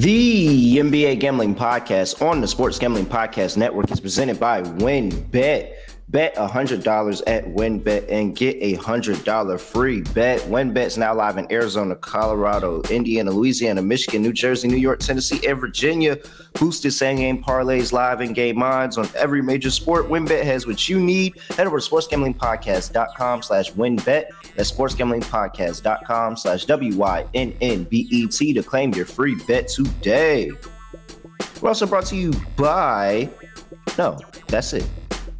The 0.00 0.78
NBA 0.78 1.20
Gambling 1.20 1.54
Podcast 1.54 2.26
on 2.26 2.40
the 2.40 2.48
Sports 2.48 2.78
Gambling 2.78 3.04
Podcast 3.04 3.58
Network 3.58 3.90
is 3.90 4.00
presented 4.00 4.40
by 4.40 4.62
WynnBET. 4.62 5.74
Bet 6.10 6.34
$100 6.34 7.22
at 7.28 7.44
WynnBET 7.44 8.10
and 8.10 8.34
get 8.34 8.56
a 8.60 8.74
$100 8.76 9.60
free 9.60 10.00
bet. 10.00 10.40
WynnBET's 10.40 10.98
now 10.98 11.14
live 11.14 11.38
in 11.38 11.46
Arizona, 11.52 11.94
Colorado, 11.94 12.82
Indiana, 12.90 13.30
Louisiana, 13.30 13.80
Michigan, 13.80 14.20
New 14.20 14.32
Jersey, 14.32 14.66
New 14.66 14.76
York, 14.76 14.98
Tennessee, 14.98 15.46
and 15.46 15.60
Virginia. 15.60 16.18
Boosted 16.54 16.92
same 16.92 17.18
game 17.18 17.40
parlays, 17.40 17.92
live 17.92 18.20
in 18.22 18.32
game 18.32 18.60
odds 18.60 18.98
on 18.98 19.08
every 19.14 19.40
major 19.40 19.70
sport. 19.70 20.08
WynnBET 20.08 20.42
has 20.42 20.66
what 20.66 20.88
you 20.88 20.98
need. 20.98 21.38
Head 21.50 21.68
over 21.68 21.78
to 21.78 21.88
sportsgamblingpodcast.com 21.88 23.42
slash 23.42 23.70
WynnBET. 23.72 24.24
That's 24.56 24.72
sportsgamblingpodcast.com 24.72 26.36
slash 26.36 26.64
W-Y-N-N-B-E-T 26.64 28.52
to 28.52 28.62
claim 28.64 28.92
your 28.94 29.06
free 29.06 29.36
bet 29.46 29.68
today. 29.68 30.50
We're 31.60 31.68
also 31.68 31.86
brought 31.86 32.06
to 32.06 32.16
you 32.16 32.32
by... 32.56 33.30
No, 33.96 34.18
that's 34.48 34.72
it. 34.72 34.88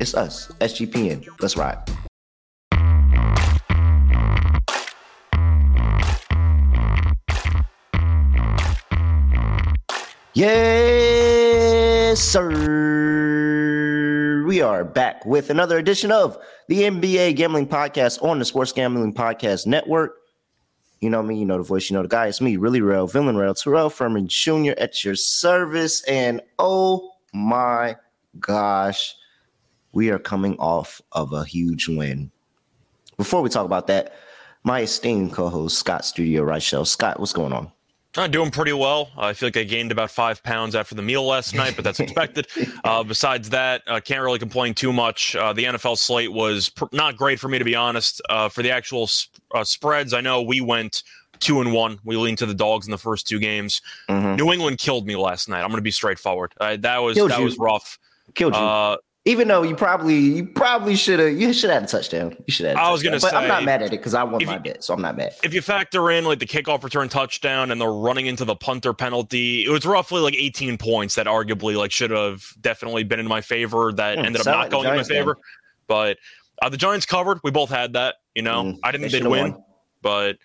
It's 0.01 0.15
us, 0.15 0.49
SGPN. 0.61 1.29
Let's 1.41 1.59
ride. 1.59 1.79
Yes, 10.33 12.19
sir. 12.19 12.49
We 14.47 14.63
are 14.63 14.85
back 14.85 15.27
with 15.27 15.51
another 15.51 15.77
edition 15.77 16.11
of 16.11 16.39
the 16.69 16.85
NBA 16.85 17.37
Gambling 17.37 17.69
Podcast 17.69 18.23
on 18.23 18.39
the 18.39 18.47
Sports 18.47 18.73
Gambling 18.73 19.13
Podcast 19.13 19.67
Network. 19.67 20.17
You 21.01 21.11
know 21.11 21.23
me, 21.23 21.39
you 21.39 21.45
know 21.45 21.59
the 21.59 21.63
voice, 21.63 21.91
you 21.91 21.95
know 21.97 22.03
the 22.03 22.09
guy. 22.09 22.27
It's 22.29 22.41
me, 22.41 22.57
really 22.57 22.81
real, 22.81 23.07
villain 23.07 23.37
real, 23.37 23.53
Terrell 23.53 23.91
Furman 23.91 24.29
Jr. 24.29 24.73
at 24.79 25.05
your 25.05 25.15
service. 25.15 26.03
And 26.05 26.41
oh 26.59 27.11
my 27.35 27.97
gosh, 28.39 29.15
we 29.93 30.11
are 30.11 30.19
coming 30.19 30.57
off 30.59 31.01
of 31.13 31.33
a 31.33 31.45
huge 31.45 31.89
win. 31.89 32.31
Before 33.17 33.43
we 33.43 33.49
talk 33.51 33.67
about 33.67 33.87
that, 33.89 34.15
my 34.65 34.81
esteemed 34.83 35.33
co-host 35.33 35.79
Scott 35.79 36.05
Studio 36.05 36.43
Reichel. 36.45 36.87
Scott, 36.87 37.19
what's 37.19 37.33
going 37.33 37.53
on? 37.53 37.71
I'm 38.17 38.31
doing 38.31 38.51
pretty 38.51 38.73
well. 38.73 39.11
I 39.17 39.33
feel 39.35 39.47
like 39.47 39.57
I 39.57 39.63
gained 39.63 39.93
about 39.93 40.11
five 40.11 40.43
pounds 40.43 40.75
after 40.75 40.97
the 40.97 41.03
meal 41.03 41.25
last 41.25 41.55
night, 41.55 41.75
but 41.77 41.85
that's 41.85 42.01
expected. 42.01 42.49
uh, 42.83 43.05
besides 43.05 43.51
that, 43.51 43.83
I 43.87 43.99
uh, 43.99 44.01
can't 44.01 44.21
really 44.23 44.41
complain 44.41 44.75
too 44.75 44.93
much. 44.93 45.37
Uh, 45.37 45.53
the 45.53 45.65
NFL 45.65 45.97
slate 45.97 46.33
was 46.33 46.71
pr- 46.71 46.87
not 46.93 47.17
great 47.17 47.39
for 47.39 47.49
me, 47.49 47.59
to 47.59 47.65
be 47.65 47.77
honest. 47.77 48.21
Uh, 48.29 48.49
for 48.49 48.63
the 48.65 48.71
actual 48.71 49.07
sp- 49.07 49.31
uh, 49.55 49.63
spreads, 49.63 50.13
I 50.13 50.21
know 50.21 50.43
we 50.43 50.61
went 50.61 51.05
two 51.39 51.61
and 51.61 51.73
one. 51.73 52.01
We 52.05 52.17
leaned 52.17 52.39
to 52.39 52.47
the 52.47 52.55
dogs 52.55 52.87
in 52.87 52.91
the 52.91 52.99
first 52.99 53.29
two 53.29 53.39
games. 53.39 53.81
Mm-hmm. 54.09 54.35
New 54.37 54.53
England 54.53 54.79
killed 54.79 55.07
me 55.07 55.15
last 55.15 55.49
night. 55.49 55.61
I'm 55.63 55.69
going 55.69 55.77
to 55.79 55.83
be 55.83 55.93
straightforward. 55.93 56.53
Uh, 56.61 56.77
that 56.81 56.99
was 56.99 57.15
Killed 57.15 57.31
that 57.31 57.39
you. 57.39 57.45
was 57.45 57.59
rough. 57.59 57.97
Killed 58.35 58.55
you. 58.55 58.61
Even 59.27 59.49
though 59.49 59.63
you 59.63 59.77
probably 59.77 60.17
you 60.19 60.47
probably 60.47 60.97
should 60.97 61.21
have 61.21 61.39
you 61.39 61.53
should 61.53 61.69
have 61.69 61.83
had 61.83 61.89
a 61.91 61.93
touchdown. 61.93 62.35
You 62.47 62.53
should 62.53 62.67
have. 62.67 62.79
I 62.79 62.91
was 62.91 63.03
gonna 63.03 63.21
say, 63.21 63.29
but 63.31 63.35
I'm 63.35 63.49
not 63.49 63.65
mad 63.65 63.83
at 63.83 63.89
it 63.89 63.99
because 63.99 64.15
I 64.15 64.25
won 64.25 64.43
my 64.47 64.55
you, 64.55 64.61
bet, 64.61 64.83
so 64.83 64.95
I'm 64.95 65.03
not 65.03 65.15
mad. 65.15 65.35
If 65.45 65.53
you 65.53 65.61
factor 65.61 66.11
in 66.11 66.25
like 66.25 66.39
the 66.39 66.47
kickoff 66.47 66.83
return 66.83 67.11
touchdown 67.11 67.71
and 67.71 67.79
the 67.79 67.87
running 67.87 68.27
into 68.27 68.47
the 68.47 68.57
punter 68.57 68.95
penalty, 68.95 69.67
it 69.67 69.69
was 69.69 69.85
roughly 69.85 70.23
like 70.23 70.35
18 70.35 70.79
points 70.79 71.17
that 71.17 71.27
arguably 71.27 71.77
like 71.77 71.93
should 71.93 72.11
have 72.11 72.43
definitely 72.63 73.05
been 73.05 73.21
in 73.21 73.29
my 73.29 73.43
favor. 73.43 73.93
That 73.93 74.17
mm, 74.17 74.25
ended 74.25 74.41
up 74.41 74.47
not 74.47 74.71
going 74.71 74.89
in 74.89 74.97
my 74.97 75.05
favor. 75.05 75.37
But 75.87 76.17
uh, 76.63 76.71
the 76.71 76.79
Giants 76.79 77.05
covered. 77.05 77.41
We 77.45 77.51
both 77.51 77.69
had 77.69 77.93
that. 77.93 78.17
You 78.35 78.43
know, 78.43 78.65
mm, 78.65 78.79
I 78.83 78.91
didn't 78.91 79.11
think 79.11 79.23
they 79.23 79.29
win, 79.29 79.53
won. 79.53 79.65
but 80.01 80.39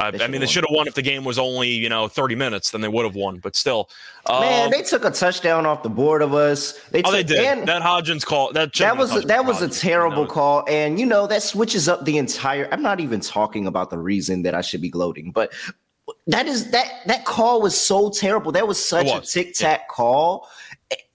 uh, 0.00 0.10
I 0.20 0.26
mean, 0.26 0.40
they 0.40 0.46
should 0.46 0.64
have 0.64 0.74
won 0.74 0.88
if 0.88 0.94
the 0.94 1.02
game 1.02 1.22
was 1.22 1.38
only 1.38 1.68
you 1.68 1.88
know 1.88 2.08
30 2.08 2.34
minutes. 2.34 2.70
Then 2.70 2.80
they 2.80 2.88
would 2.88 3.04
have 3.04 3.14
won. 3.14 3.38
But 3.38 3.54
still, 3.54 3.90
man, 4.26 4.66
um, 4.66 4.70
they 4.70 4.82
took 4.82 5.04
a 5.04 5.10
touchdown 5.10 5.66
off 5.66 5.82
the 5.82 5.90
board 5.90 6.22
of 6.22 6.32
us. 6.32 6.78
They 6.90 7.02
oh, 7.02 7.12
they 7.12 7.22
did. 7.22 7.66
that 7.66 7.82
Hodgins 7.82 8.24
call 8.24 8.52
that 8.54 8.72
that 8.74 8.96
was 8.96 9.14
a, 9.14 9.20
that 9.26 9.44
was 9.44 9.58
Hodgins, 9.58 9.76
a 9.76 9.80
terrible 9.80 10.22
you 10.22 10.24
know? 10.24 10.30
call, 10.30 10.64
and 10.66 10.98
you 10.98 11.04
know 11.04 11.26
that 11.26 11.42
switches 11.42 11.88
up 11.88 12.06
the 12.06 12.16
entire. 12.16 12.68
I'm 12.72 12.80
not 12.80 13.00
even 13.00 13.20
talking 13.20 13.66
about 13.66 13.90
the 13.90 13.98
reason 13.98 14.42
that 14.42 14.54
I 14.54 14.62
should 14.62 14.80
be 14.80 14.88
gloating, 14.88 15.30
but 15.30 15.52
that 16.26 16.46
is 16.46 16.70
that 16.70 17.02
that 17.06 17.26
call 17.26 17.60
was 17.60 17.78
so 17.78 18.08
terrible. 18.08 18.50
That 18.50 18.66
was 18.66 18.82
such 18.82 19.06
was. 19.06 19.28
a 19.28 19.32
tic 19.32 19.54
tac 19.54 19.80
yeah. 19.80 19.86
call. 19.90 20.48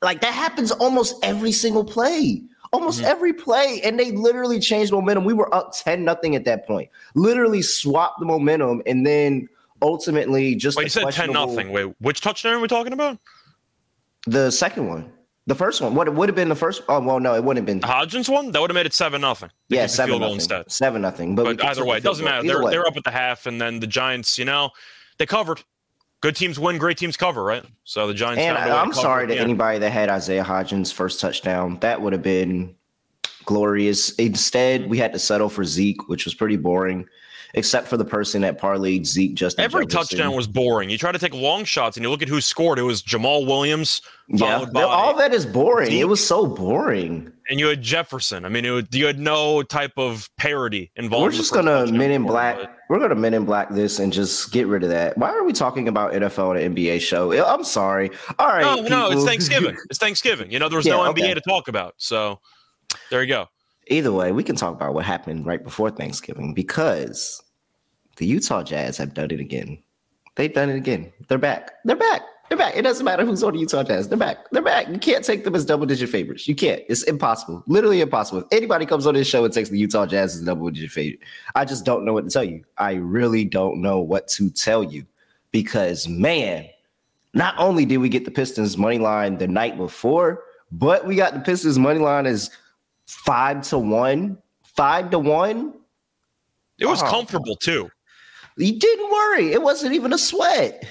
Like 0.03 0.21
that 0.21 0.33
happens 0.33 0.71
almost 0.71 1.15
every 1.23 1.51
single 1.51 1.83
play 1.83 2.43
almost 2.73 2.99
mm-hmm. 2.99 3.07
every 3.07 3.33
play, 3.33 3.81
and 3.83 3.99
they 3.99 4.11
literally 4.11 4.59
changed 4.59 4.91
momentum. 4.91 5.25
We 5.25 5.33
were 5.33 5.53
up 5.53 5.73
10 5.75 6.03
nothing 6.03 6.35
at 6.35 6.45
that 6.45 6.67
point. 6.67 6.89
Literally 7.15 7.61
swapped 7.61 8.19
the 8.19 8.25
momentum, 8.25 8.81
and 8.85 9.05
then 9.05 9.47
ultimately 9.81 10.55
just 10.55 10.77
Wait, 10.77 10.85
you 10.85 10.89
said 10.89 11.11
10 11.11 11.31
nothing. 11.31 11.71
Wait, 11.71 11.93
which 11.99 12.21
touchdown 12.21 12.53
are 12.53 12.59
we 12.59 12.67
talking 12.67 12.93
about? 12.93 13.19
The 14.25 14.51
second 14.51 14.87
one. 14.87 15.11
The 15.45 15.55
first 15.55 15.79
one. 15.79 15.95
What 15.95 16.07
it 16.07 16.13
would 16.13 16.27
have 16.27 16.35
been 16.35 16.49
the 16.49 16.55
first? 16.55 16.83
Oh 16.89 16.99
well, 16.99 17.21
no, 17.21 17.33
it 17.33 17.41
wouldn't 17.41 17.65
have 17.65 17.65
been 17.65 17.79
the 17.79 17.87
Hodgins 17.87 18.27
one. 18.27 18.51
That 18.51 18.59
would 18.59 18.69
have 18.69 18.75
made 18.75 18.85
it 18.85 18.93
seven 18.93 19.21
nothing. 19.21 19.49
Yeah, 19.69 19.85
seven 19.85 20.19
nothing. 20.19 20.35
Instead. 20.35 20.69
Seven 20.69 21.01
nothing. 21.01 21.35
But, 21.35 21.57
but 21.57 21.65
either 21.65 21.85
way, 21.85 21.97
it 21.97 22.03
doesn't 22.03 22.25
matter. 22.25 22.45
They're, 22.45 22.69
they're 22.69 22.85
up 22.85 22.97
at 22.97 23.05
the 23.05 23.11
half, 23.11 23.45
and 23.45 23.61
then 23.61 23.79
the 23.79 23.87
Giants. 23.87 24.37
You 24.37 24.43
know, 24.43 24.71
they 25.17 25.25
covered 25.25 25.63
good 26.21 26.35
teams 26.35 26.59
win, 26.59 26.77
great 26.77 26.97
teams 26.97 27.17
cover, 27.17 27.43
right? 27.43 27.63
So 27.83 28.07
the 28.07 28.13
Giants. 28.13 28.41
And 28.41 28.57
I'm 28.57 28.93
sorry 28.93 29.27
to 29.27 29.35
anybody 29.35 29.79
that 29.79 29.91
had 29.91 30.09
Isaiah 30.09 30.43
Hodgins' 30.43 30.91
first 30.91 31.19
touchdown. 31.19 31.77
That 31.81 32.01
would 32.01 32.13
have 32.13 32.23
been 32.23 32.75
glorious. 33.45 34.11
Instead, 34.15 34.89
we 34.89 34.97
had 34.97 35.13
to 35.13 35.19
settle 35.19 35.49
for 35.49 35.63
Zeke, 35.63 36.07
which 36.09 36.25
was 36.25 36.33
pretty 36.33 36.57
boring, 36.57 37.07
except 37.53 37.87
for 37.87 37.97
the 37.97 38.05
person 38.05 38.41
that 38.41 38.59
parlayed 38.59 39.05
Zeke 39.05 39.35
just 39.35 39.59
every 39.59 39.85
Jefferson. 39.85 40.17
touchdown 40.17 40.35
was 40.35 40.47
boring. 40.47 40.89
You 40.89 40.97
try 40.97 41.11
to 41.11 41.19
take 41.19 41.33
long 41.33 41.63
shots 41.63 41.97
and 41.97 42.03
you 42.03 42.09
look 42.09 42.21
at 42.21 42.27
who 42.27 42.41
scored. 42.41 42.79
It 42.79 42.83
was 42.83 43.01
Jamaal 43.01 43.45
Williams. 43.45 44.01
Yeah, 44.29 44.65
all 44.75 45.15
that 45.17 45.33
is 45.33 45.45
boring. 45.45 45.89
Zeke. 45.89 46.01
It 46.01 46.05
was 46.05 46.25
so 46.25 46.47
boring. 46.47 47.31
And 47.49 47.59
you 47.59 47.67
had 47.67 47.81
Jefferson. 47.81 48.43
I 48.43 48.49
mean, 48.49 48.65
it, 48.65 48.93
you 48.93 49.05
had 49.05 49.19
no 49.19 49.63
type 49.63 49.93
of 49.95 50.29
parody 50.37 50.91
involved. 50.97 51.23
We're 51.23 51.31
just 51.31 51.53
gonna 51.53 51.85
Men 51.87 52.11
in 52.11 52.23
Black. 52.23 52.57
But. 52.57 52.77
We're 52.89 52.99
gonna 52.99 53.15
Men 53.15 53.33
in 53.33 53.45
Black 53.45 53.69
this 53.69 53.99
and 53.99 54.11
just 54.11 54.51
get 54.51 54.67
rid 54.67 54.83
of 54.83 54.89
that. 54.89 55.17
Why 55.17 55.29
are 55.31 55.43
we 55.43 55.53
talking 55.53 55.87
about 55.87 56.11
NFL 56.11 56.49
on 56.49 56.57
an 56.57 56.75
NBA 56.75 56.99
show? 57.01 57.31
I'm 57.45 57.63
sorry. 57.63 58.11
All 58.37 58.47
right, 58.47 58.61
no, 58.61 58.75
people. 58.75 58.89
no, 58.89 59.11
it's 59.11 59.23
Thanksgiving. 59.23 59.77
it's 59.89 59.99
Thanksgiving. 59.99 60.51
You 60.51 60.59
know, 60.59 60.67
there 60.67 60.77
was 60.77 60.85
yeah, 60.85 60.93
no 60.93 61.13
NBA 61.13 61.35
to 61.35 61.41
talk 61.41 61.69
about, 61.69 61.93
so 61.97 62.41
there 63.09 63.21
you 63.21 63.29
go. 63.29 63.47
Either 63.89 64.11
way, 64.11 64.31
we 64.31 64.43
can 64.43 64.55
talk 64.55 64.73
about 64.73 64.93
what 64.93 65.05
happened 65.05 65.45
right 65.45 65.63
before 65.63 65.89
Thanksgiving 65.89 66.53
because 66.53 67.41
the 68.17 68.25
Utah 68.25 68.63
Jazz 68.63 68.97
have 68.97 69.13
done 69.13 69.31
it 69.31 69.39
again. 69.39 69.77
They've 70.35 70.53
done 70.53 70.69
it 70.69 70.75
again. 70.75 71.11
They're 71.27 71.37
back. 71.37 71.71
They're 71.85 71.95
back. 71.95 72.21
They're 72.49 72.57
back. 72.57 72.77
It 72.77 72.83
doesn't 72.83 73.03
matter 73.03 73.25
who's 73.25 73.43
on 73.43 73.53
the 73.53 73.59
Utah 73.59 73.83
Jazz. 73.83 74.07
They're 74.07 74.17
back. 74.17 74.49
They're 74.51 74.61
back. 74.61 74.87
You 74.87 74.99
can't 74.99 75.23
take 75.23 75.43
them 75.43 75.53
as 75.53 75.65
double 75.65 75.85
digit 75.85 76.09
favorites. 76.09 76.47
You 76.47 76.55
can't. 76.55 76.81
It's 76.87 77.03
impossible. 77.03 77.63
Literally 77.67 77.99
impossible. 77.99 78.41
If 78.41 78.47
anybody 78.51 78.85
comes 78.85 79.05
on 79.05 79.15
this 79.15 79.27
show 79.27 79.43
and 79.43 79.53
takes 79.53 79.69
the 79.69 79.77
Utah 79.77 80.05
Jazz 80.05 80.35
as 80.35 80.43
double 80.43 80.69
digit 80.69 80.91
favorite, 80.91 81.19
I 81.55 81.65
just 81.65 81.83
don't 81.83 82.05
know 82.05 82.13
what 82.13 82.23
to 82.23 82.29
tell 82.29 82.45
you. 82.45 82.63
I 82.77 82.93
really 82.93 83.43
don't 83.43 83.81
know 83.81 83.99
what 83.99 84.29
to 84.29 84.49
tell 84.49 84.83
you 84.83 85.05
because, 85.51 86.07
man, 86.07 86.67
not 87.33 87.55
only 87.57 87.85
did 87.85 87.97
we 87.97 88.07
get 88.07 88.23
the 88.23 88.31
Pistons 88.31 88.77
money 88.77 88.99
line 88.99 89.37
the 89.37 89.47
night 89.47 89.75
before, 89.77 90.43
but 90.71 91.05
we 91.05 91.15
got 91.15 91.33
the 91.33 91.39
Pistons 91.41 91.77
money 91.77 91.99
line 91.99 92.25
as 92.25 92.49
five 93.07 93.61
to 93.69 93.79
one, 93.79 94.37
five 94.63 95.09
to 95.11 95.19
one. 95.19 95.73
It 96.79 96.85
was 96.85 97.01
oh. 97.01 97.09
comfortable 97.09 97.55
too. 97.55 97.89
You 98.57 98.77
didn't 98.77 99.11
worry. 99.11 99.51
It 99.51 99.61
wasn't 99.61 99.93
even 99.93 100.13
a 100.13 100.17
sweat. 100.17 100.85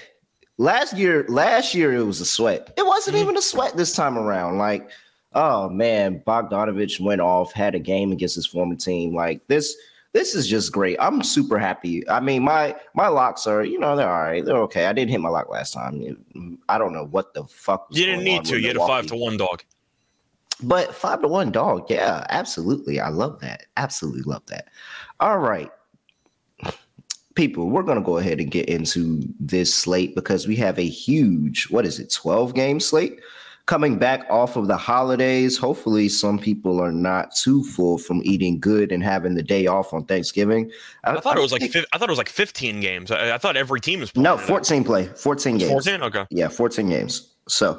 Last 0.59 0.97
year, 0.97 1.27
last 1.29 1.75
year 1.75 1.95
it 1.95 2.05
was 2.05 2.21
a 2.21 2.27
sweat. 2.27 2.73
It 2.77 2.87
wasn't 2.87 3.17
mm-hmm. 3.17 3.25
even 3.25 3.37
a 3.37 3.43
sweat 3.43 3.77
this 3.77 3.93
time 3.93 4.17
around. 4.17 4.59
Like, 4.59 4.91
oh 5.35 5.69
man, 5.69 6.23
Bogdanovich 6.27 6.99
went 7.01 7.21
off, 7.21 7.53
had 7.53 7.75
a 7.75 7.79
game 7.79 8.13
against 8.13 8.37
his 8.37 8.47
former 8.47 8.77
team. 8.77 9.15
Like 9.15 9.47
this, 9.49 9.77
this 10.13 10.35
is 10.35 10.49
just 10.49 10.73
great. 10.73 10.97
I'm 10.99 11.23
super 11.23 11.59
happy. 11.59 12.09
I 12.09 12.21
mean, 12.21 12.43
my 12.43 12.75
my 12.95 13.09
locks 13.09 13.47
are, 13.47 13.65
you 13.65 13.79
know, 13.79 13.97
they're 13.97 14.11
all 14.11 14.23
right. 14.23 14.45
They're 14.45 14.57
okay. 14.63 14.87
I 14.87 14.95
didn't 14.95 15.11
hit 15.11 15.21
my 15.21 15.29
lock 15.29 15.51
last 15.51 15.75
time. 15.75 16.59
I 16.71 16.79
don't 16.79 16.95
know 16.95 17.05
what 17.05 17.35
the 17.35 17.45
fuck. 17.45 17.89
you 17.91 18.07
didn't 18.07 18.25
need 18.25 18.45
to. 18.47 18.59
You 18.59 18.69
had 18.69 18.77
a 18.77 18.87
five 18.87 19.07
to 19.09 19.17
one 19.17 19.37
dog. 19.37 19.63
But 20.63 20.95
five 20.95 21.23
to 21.23 21.29
one 21.29 21.51
dog, 21.51 21.91
yeah, 21.91 22.27
absolutely. 22.31 23.01
I 23.01 23.09
love 23.09 23.41
that. 23.41 23.67
Absolutely 23.77 24.23
love 24.23 24.45
that. 24.47 24.69
All 25.21 25.39
right. 25.39 25.71
People, 27.35 27.69
we're 27.69 27.83
going 27.83 27.99
to 27.99 28.05
go 28.05 28.17
ahead 28.17 28.41
and 28.41 28.51
get 28.51 28.67
into 28.67 29.23
this 29.39 29.75
slate 29.75 30.15
because 30.15 30.47
we 30.47 30.57
have 30.57 30.79
a 30.79 30.89
huge, 30.89 31.69
what 31.69 31.85
is 31.85 31.99
it, 31.99 32.11
12 32.11 32.55
game 32.55 32.81
slate 32.81 33.21
coming 33.67 33.99
back 33.99 34.25
off 34.31 34.57
of 34.57 34.69
the 34.69 34.77
holidays. 34.77 35.59
Hopefully, 35.59 36.09
some 36.09 36.39
people 36.39 36.81
are 36.81 36.93
not 36.93 37.35
too 37.35 37.63
full 37.65 37.99
from 37.99 38.23
eating 38.25 38.59
good 38.59 38.91
and 38.91 39.03
having 39.03 39.35
the 39.35 39.43
day 39.43 39.67
off 39.67 39.93
on 39.93 40.05
Thanksgiving. 40.05 40.71
I, 41.05 41.17
I 41.17 41.21
thought 41.21 41.37
I 41.37 41.41
it 41.41 41.43
was 41.43 41.53
think, 41.53 41.75
like 41.75 41.85
I 41.93 41.99
thought 41.99 42.09
it 42.09 42.13
was 42.13 42.19
like 42.19 42.29
15 42.29 42.81
games. 42.81 43.11
I, 43.11 43.35
I 43.35 43.39
thought 43.39 43.57
every 43.57 43.81
team 43.81 44.01
was 44.01 44.11
playing. 44.11 44.25
no 44.25 44.39
14 44.39 44.85
play, 44.85 45.07
14 45.07 45.59
games. 45.59 45.71
14, 45.71 46.03
okay, 46.05 46.27
yeah, 46.31 46.49
14 46.49 46.89
games. 46.89 47.35
So 47.49 47.77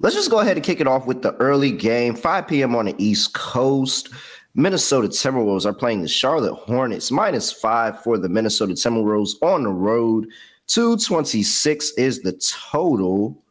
Let's 0.00 0.14
just 0.14 0.30
go 0.30 0.40
ahead 0.40 0.56
and 0.56 0.64
kick 0.64 0.80
it 0.80 0.86
off 0.86 1.06
with 1.06 1.22
the 1.22 1.34
early 1.36 1.72
game, 1.72 2.14
5 2.14 2.46
p.m. 2.46 2.76
on 2.76 2.86
the 2.86 2.94
East 2.98 3.34
Coast. 3.34 4.10
Minnesota 4.54 5.08
Timberwolves 5.08 5.66
are 5.66 5.72
playing 5.72 6.02
the 6.02 6.08
Charlotte 6.08 6.54
Hornets, 6.54 7.10
minus 7.10 7.52
five 7.52 8.02
for 8.02 8.18
the 8.18 8.28
Minnesota 8.28 8.72
Timberwolves 8.72 9.34
on 9.42 9.62
the 9.64 9.70
road 9.70 10.26
226 10.68 11.92
is 11.92 12.20
the 12.20 12.32
total 12.70 13.42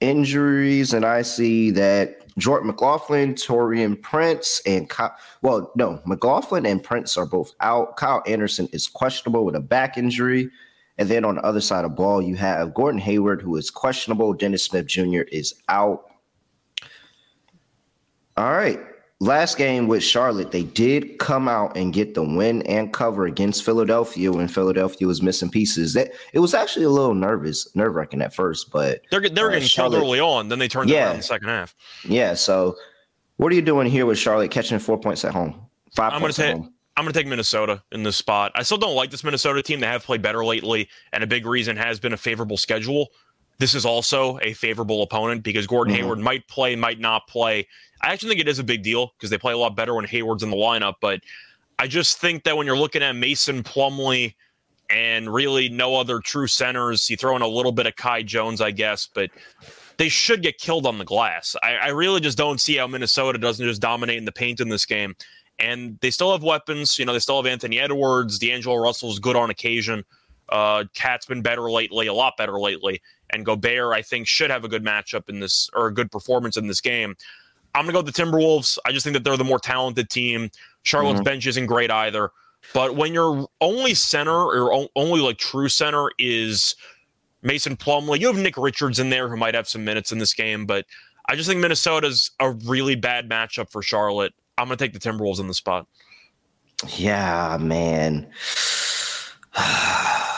injuries, 0.00 0.94
and 0.94 1.04
I 1.04 1.22
see 1.22 1.70
that 1.72 2.20
Jordan 2.38 2.68
McLaughlin, 2.68 3.34
Taurean 3.34 4.00
Prince, 4.00 4.62
and 4.66 4.88
Kyle, 4.88 5.14
well, 5.42 5.72
no, 5.74 6.00
McLaughlin 6.06 6.64
and 6.64 6.82
Prince 6.82 7.16
are 7.16 7.26
both 7.26 7.52
out. 7.60 7.96
Kyle 7.96 8.22
Anderson 8.26 8.68
is 8.72 8.86
questionable 8.86 9.44
with 9.44 9.56
a 9.56 9.60
back 9.60 9.98
injury. 9.98 10.48
And 10.98 11.08
then 11.08 11.24
on 11.24 11.36
the 11.36 11.42
other 11.44 11.60
side 11.60 11.84
of 11.84 11.96
ball, 11.96 12.22
you 12.22 12.36
have 12.36 12.74
Gordon 12.74 13.00
Hayward, 13.00 13.42
who 13.42 13.56
is 13.56 13.70
questionable. 13.70 14.32
Dennis 14.32 14.64
Smith 14.64 14.86
Jr. 14.86 15.22
is 15.32 15.54
out. 15.68 16.10
All 18.36 18.52
right 18.52 18.80
last 19.24 19.56
game 19.56 19.88
with 19.88 20.02
Charlotte, 20.02 20.52
they 20.52 20.62
did 20.62 21.18
come 21.18 21.48
out 21.48 21.76
and 21.76 21.92
get 21.92 22.14
the 22.14 22.22
win 22.22 22.62
and 22.62 22.92
cover 22.92 23.26
against 23.26 23.64
Philadelphia 23.64 24.30
when 24.32 24.48
Philadelphia 24.48 25.06
was 25.06 25.22
missing 25.22 25.50
pieces. 25.50 25.94
That 25.94 26.12
it 26.32 26.38
was 26.38 26.54
actually 26.54 26.84
a 26.84 26.90
little 26.90 27.14
nervous, 27.14 27.74
nerve 27.74 27.94
wracking 27.94 28.22
at 28.22 28.34
first, 28.34 28.70
but 28.70 29.02
they're 29.10 29.28
they're 29.28 29.48
uh, 29.48 29.52
getting 29.52 29.68
Charlotte, 29.68 29.98
killed 29.98 30.04
early 30.04 30.20
on. 30.20 30.48
Then 30.48 30.58
they 30.58 30.68
turned 30.68 30.90
yeah, 30.90 31.04
around 31.04 31.10
in 31.12 31.16
the 31.18 31.22
second 31.22 31.48
half. 31.48 31.74
Yeah. 32.04 32.34
So, 32.34 32.76
what 33.36 33.50
are 33.52 33.54
you 33.54 33.62
doing 33.62 33.90
here 33.90 34.06
with 34.06 34.18
Charlotte 34.18 34.50
catching 34.50 34.78
four 34.78 34.98
points 34.98 35.24
at 35.24 35.32
home? 35.32 35.60
5 35.94 36.12
I'm 36.12 36.20
points 36.20 36.38
gonna 36.38 36.54
take. 36.54 36.70
I'm 36.96 37.04
going 37.04 37.12
to 37.12 37.18
take 37.18 37.26
Minnesota 37.26 37.82
in 37.90 38.02
this 38.04 38.16
spot. 38.16 38.52
I 38.54 38.62
still 38.62 38.78
don't 38.78 38.94
like 38.94 39.10
this 39.10 39.24
Minnesota 39.24 39.62
team. 39.62 39.80
They 39.80 39.86
have 39.86 40.04
played 40.04 40.22
better 40.22 40.44
lately, 40.44 40.88
and 41.12 41.24
a 41.24 41.26
big 41.26 41.44
reason 41.44 41.76
has 41.76 41.98
been 41.98 42.12
a 42.12 42.16
favorable 42.16 42.56
schedule. 42.56 43.08
This 43.58 43.74
is 43.74 43.84
also 43.84 44.38
a 44.42 44.52
favorable 44.52 45.02
opponent 45.02 45.42
because 45.42 45.66
Gordon 45.66 45.94
mm-hmm. 45.94 46.02
Hayward 46.04 46.18
might 46.18 46.46
play, 46.48 46.76
might 46.76 47.00
not 47.00 47.26
play. 47.26 47.66
I 48.02 48.12
actually 48.12 48.30
think 48.30 48.40
it 48.42 48.48
is 48.48 48.58
a 48.58 48.64
big 48.64 48.82
deal 48.82 49.12
because 49.16 49.30
they 49.30 49.38
play 49.38 49.52
a 49.52 49.58
lot 49.58 49.74
better 49.74 49.94
when 49.94 50.04
Hayward's 50.04 50.42
in 50.42 50.50
the 50.50 50.56
lineup. 50.56 50.94
But 51.00 51.20
I 51.78 51.86
just 51.88 52.18
think 52.18 52.44
that 52.44 52.56
when 52.56 52.66
you're 52.66 52.76
looking 52.76 53.02
at 53.02 53.16
Mason 53.16 53.62
Plumlee 53.62 54.34
and 54.90 55.32
really 55.32 55.68
no 55.68 55.96
other 55.96 56.20
true 56.20 56.46
centers, 56.46 57.08
you 57.10 57.16
throw 57.16 57.34
in 57.34 57.42
a 57.42 57.48
little 57.48 57.72
bit 57.72 57.86
of 57.86 57.96
Kai 57.96 58.22
Jones, 58.22 58.60
I 58.60 58.70
guess, 58.70 59.08
but 59.12 59.30
they 59.96 60.08
should 60.08 60.42
get 60.42 60.58
killed 60.58 60.86
on 60.86 60.98
the 60.98 61.04
glass. 61.04 61.56
I, 61.62 61.76
I 61.76 61.88
really 61.88 62.20
just 62.20 62.38
don't 62.38 62.60
see 62.60 62.76
how 62.76 62.86
Minnesota 62.86 63.38
doesn't 63.38 63.64
just 63.64 63.80
dominate 63.80 64.18
in 64.18 64.24
the 64.24 64.32
paint 64.32 64.60
in 64.60 64.68
this 64.68 64.84
game. 64.84 65.14
And 65.58 65.98
they 66.00 66.10
still 66.10 66.32
have 66.32 66.42
weapons. 66.42 66.98
You 66.98 67.04
know, 67.04 67.12
they 67.12 67.18
still 67.18 67.36
have 67.36 67.46
Anthony 67.46 67.78
Edwards. 67.78 68.38
D'Angelo 68.38 68.76
Russell's 68.76 69.18
good 69.18 69.36
on 69.36 69.50
occasion. 69.50 70.04
Uh, 70.48 70.84
KAT's 70.94 71.26
been 71.26 71.42
better 71.42 71.70
lately, 71.70 72.06
a 72.06 72.12
lot 72.12 72.36
better 72.36 72.58
lately. 72.58 73.00
And 73.30 73.44
Gobert, 73.44 73.94
I 73.94 74.02
think, 74.02 74.26
should 74.26 74.50
have 74.50 74.64
a 74.64 74.68
good 74.68 74.84
matchup 74.84 75.28
in 75.28 75.40
this 75.40 75.70
or 75.74 75.86
a 75.86 75.94
good 75.94 76.10
performance 76.10 76.56
in 76.56 76.66
this 76.66 76.80
game. 76.80 77.16
I'm 77.74 77.84
going 77.84 77.94
to 77.94 78.00
go 78.00 78.04
with 78.04 78.14
the 78.14 78.22
Timberwolves. 78.22 78.78
I 78.84 78.92
just 78.92 79.04
think 79.04 79.14
that 79.14 79.24
they're 79.24 79.36
the 79.36 79.44
more 79.44 79.58
talented 79.58 80.10
team. 80.10 80.50
Charlotte's 80.82 81.16
mm-hmm. 81.16 81.24
bench 81.24 81.46
isn't 81.46 81.66
great 81.66 81.90
either. 81.90 82.30
But 82.72 82.96
when 82.96 83.12
your 83.12 83.48
only 83.60 83.94
center 83.94 84.32
or 84.32 84.88
only 84.96 85.20
like 85.20 85.38
true 85.38 85.68
center 85.68 86.10
is 86.18 86.76
Mason 87.42 87.76
Plumlee, 87.76 88.20
you 88.20 88.28
have 88.28 88.36
Nick 88.36 88.56
Richards 88.56 88.98
in 88.98 89.10
there 89.10 89.28
who 89.28 89.36
might 89.36 89.54
have 89.54 89.68
some 89.68 89.84
minutes 89.84 90.12
in 90.12 90.18
this 90.18 90.32
game. 90.32 90.66
But 90.66 90.86
I 91.28 91.36
just 91.36 91.48
think 91.48 91.60
Minnesota's 91.60 92.30
a 92.40 92.52
really 92.52 92.94
bad 92.94 93.28
matchup 93.28 93.70
for 93.70 93.82
Charlotte. 93.82 94.34
I'm 94.58 94.66
going 94.66 94.78
to 94.78 94.84
take 94.84 94.92
the 94.92 94.98
Timberwolves 94.98 95.40
in 95.40 95.48
the 95.48 95.54
spot. 95.54 95.86
Yeah, 96.96 97.58
man. 97.60 98.30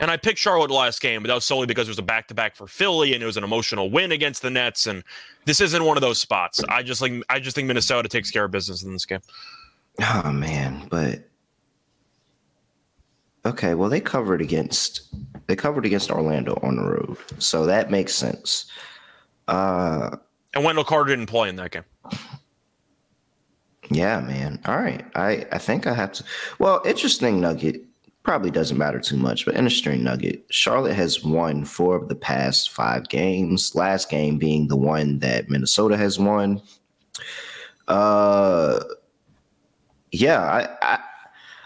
And 0.00 0.10
I 0.10 0.16
picked 0.16 0.40
Charlotte 0.40 0.72
last 0.72 1.00
game, 1.00 1.22
but 1.22 1.28
that 1.28 1.34
was 1.34 1.44
solely 1.44 1.66
because 1.68 1.86
it 1.86 1.92
was 1.92 1.98
a 2.00 2.02
back 2.02 2.26
to 2.26 2.34
back 2.34 2.56
for 2.56 2.66
Philly 2.66 3.14
and 3.14 3.22
it 3.22 3.26
was 3.26 3.36
an 3.36 3.44
emotional 3.44 3.88
win 3.88 4.10
against 4.10 4.42
the 4.42 4.50
Nets. 4.50 4.88
And 4.88 5.04
this 5.44 5.60
isn't 5.60 5.84
one 5.84 5.96
of 5.96 6.00
those 6.00 6.18
spots. 6.18 6.60
I 6.68 6.82
just 6.82 7.00
like 7.00 7.12
I 7.28 7.38
just 7.38 7.54
think 7.54 7.68
Minnesota 7.68 8.08
takes 8.08 8.28
care 8.28 8.44
of 8.44 8.50
business 8.50 8.82
in 8.82 8.92
this 8.92 9.06
game. 9.06 9.20
Oh 10.00 10.32
man, 10.32 10.88
but 10.90 11.20
okay, 13.46 13.74
well 13.74 13.88
they 13.88 14.00
covered 14.00 14.42
against 14.42 15.14
they 15.46 15.54
covered 15.54 15.86
against 15.86 16.10
Orlando 16.10 16.58
on 16.64 16.74
the 16.74 16.82
road. 16.82 17.16
So 17.38 17.64
that 17.66 17.88
makes 17.88 18.12
sense. 18.12 18.72
Uh 19.46 20.16
and 20.52 20.64
Wendell 20.64 20.82
Carter 20.82 21.10
didn't 21.10 21.26
play 21.26 21.48
in 21.48 21.54
that 21.54 21.70
game. 21.70 21.84
Yeah, 23.92 24.20
man. 24.20 24.60
All 24.64 24.78
right. 24.78 25.04
I 25.14 25.46
I 25.52 25.58
think 25.58 25.86
I 25.86 25.94
have 25.94 26.12
to 26.12 26.24
Well, 26.58 26.82
interesting 26.84 27.40
nugget 27.40 27.84
probably 28.22 28.50
doesn't 28.50 28.78
matter 28.78 29.00
too 29.00 29.16
much, 29.16 29.44
but 29.44 29.56
interesting 29.56 30.04
nugget. 30.04 30.44
Charlotte 30.50 30.94
has 30.94 31.24
won 31.24 31.64
four 31.64 31.96
of 31.96 32.08
the 32.08 32.14
past 32.14 32.70
five 32.70 33.08
games. 33.08 33.74
Last 33.74 34.08
game 34.10 34.38
being 34.38 34.68
the 34.68 34.76
one 34.76 35.18
that 35.18 35.50
Minnesota 35.50 35.96
has 35.96 36.18
won. 36.18 36.62
Uh, 37.88 38.80
yeah, 40.12 40.40
I, 40.40 40.68
I, 40.82 40.98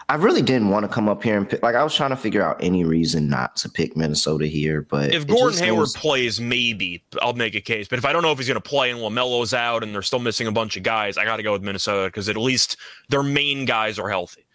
I 0.09 0.15
really 0.15 0.41
didn't 0.41 0.69
want 0.69 0.83
to 0.83 0.87
come 0.87 1.09
up 1.09 1.21
here 1.21 1.35
and 1.35 1.49
pick. 1.49 1.61
Like, 1.61 1.75
I 1.75 1.83
was 1.83 1.93
trying 1.93 2.11
to 2.11 2.15
figure 2.15 2.41
out 2.41 2.55
any 2.61 2.85
reason 2.85 3.27
not 3.27 3.57
to 3.57 3.69
pick 3.69 3.97
Minnesota 3.97 4.47
here. 4.47 4.81
But 4.83 5.13
if 5.13 5.27
Gordon 5.27 5.59
Hayward 5.59 5.89
plays, 5.95 6.39
maybe 6.39 7.03
I'll 7.21 7.33
make 7.33 7.55
a 7.55 7.61
case. 7.61 7.89
But 7.89 7.99
if 7.99 8.05
I 8.05 8.13
don't 8.13 8.21
know 8.21 8.31
if 8.31 8.37
he's 8.37 8.47
going 8.47 8.61
to 8.61 8.61
play 8.61 8.89
and 8.89 8.99
LaMelo's 8.99 9.53
out 9.53 9.83
and 9.83 9.93
they're 9.93 10.01
still 10.01 10.19
missing 10.19 10.47
a 10.47 10.51
bunch 10.51 10.77
of 10.77 10.83
guys, 10.83 11.17
I 11.17 11.25
got 11.25 11.37
to 11.37 11.43
go 11.43 11.51
with 11.51 11.61
Minnesota 11.61 12.07
because 12.07 12.29
at 12.29 12.37
least 12.37 12.77
their 13.09 13.21
main 13.21 13.65
guys 13.65 13.99
are 13.99 14.09
healthy. 14.09 14.45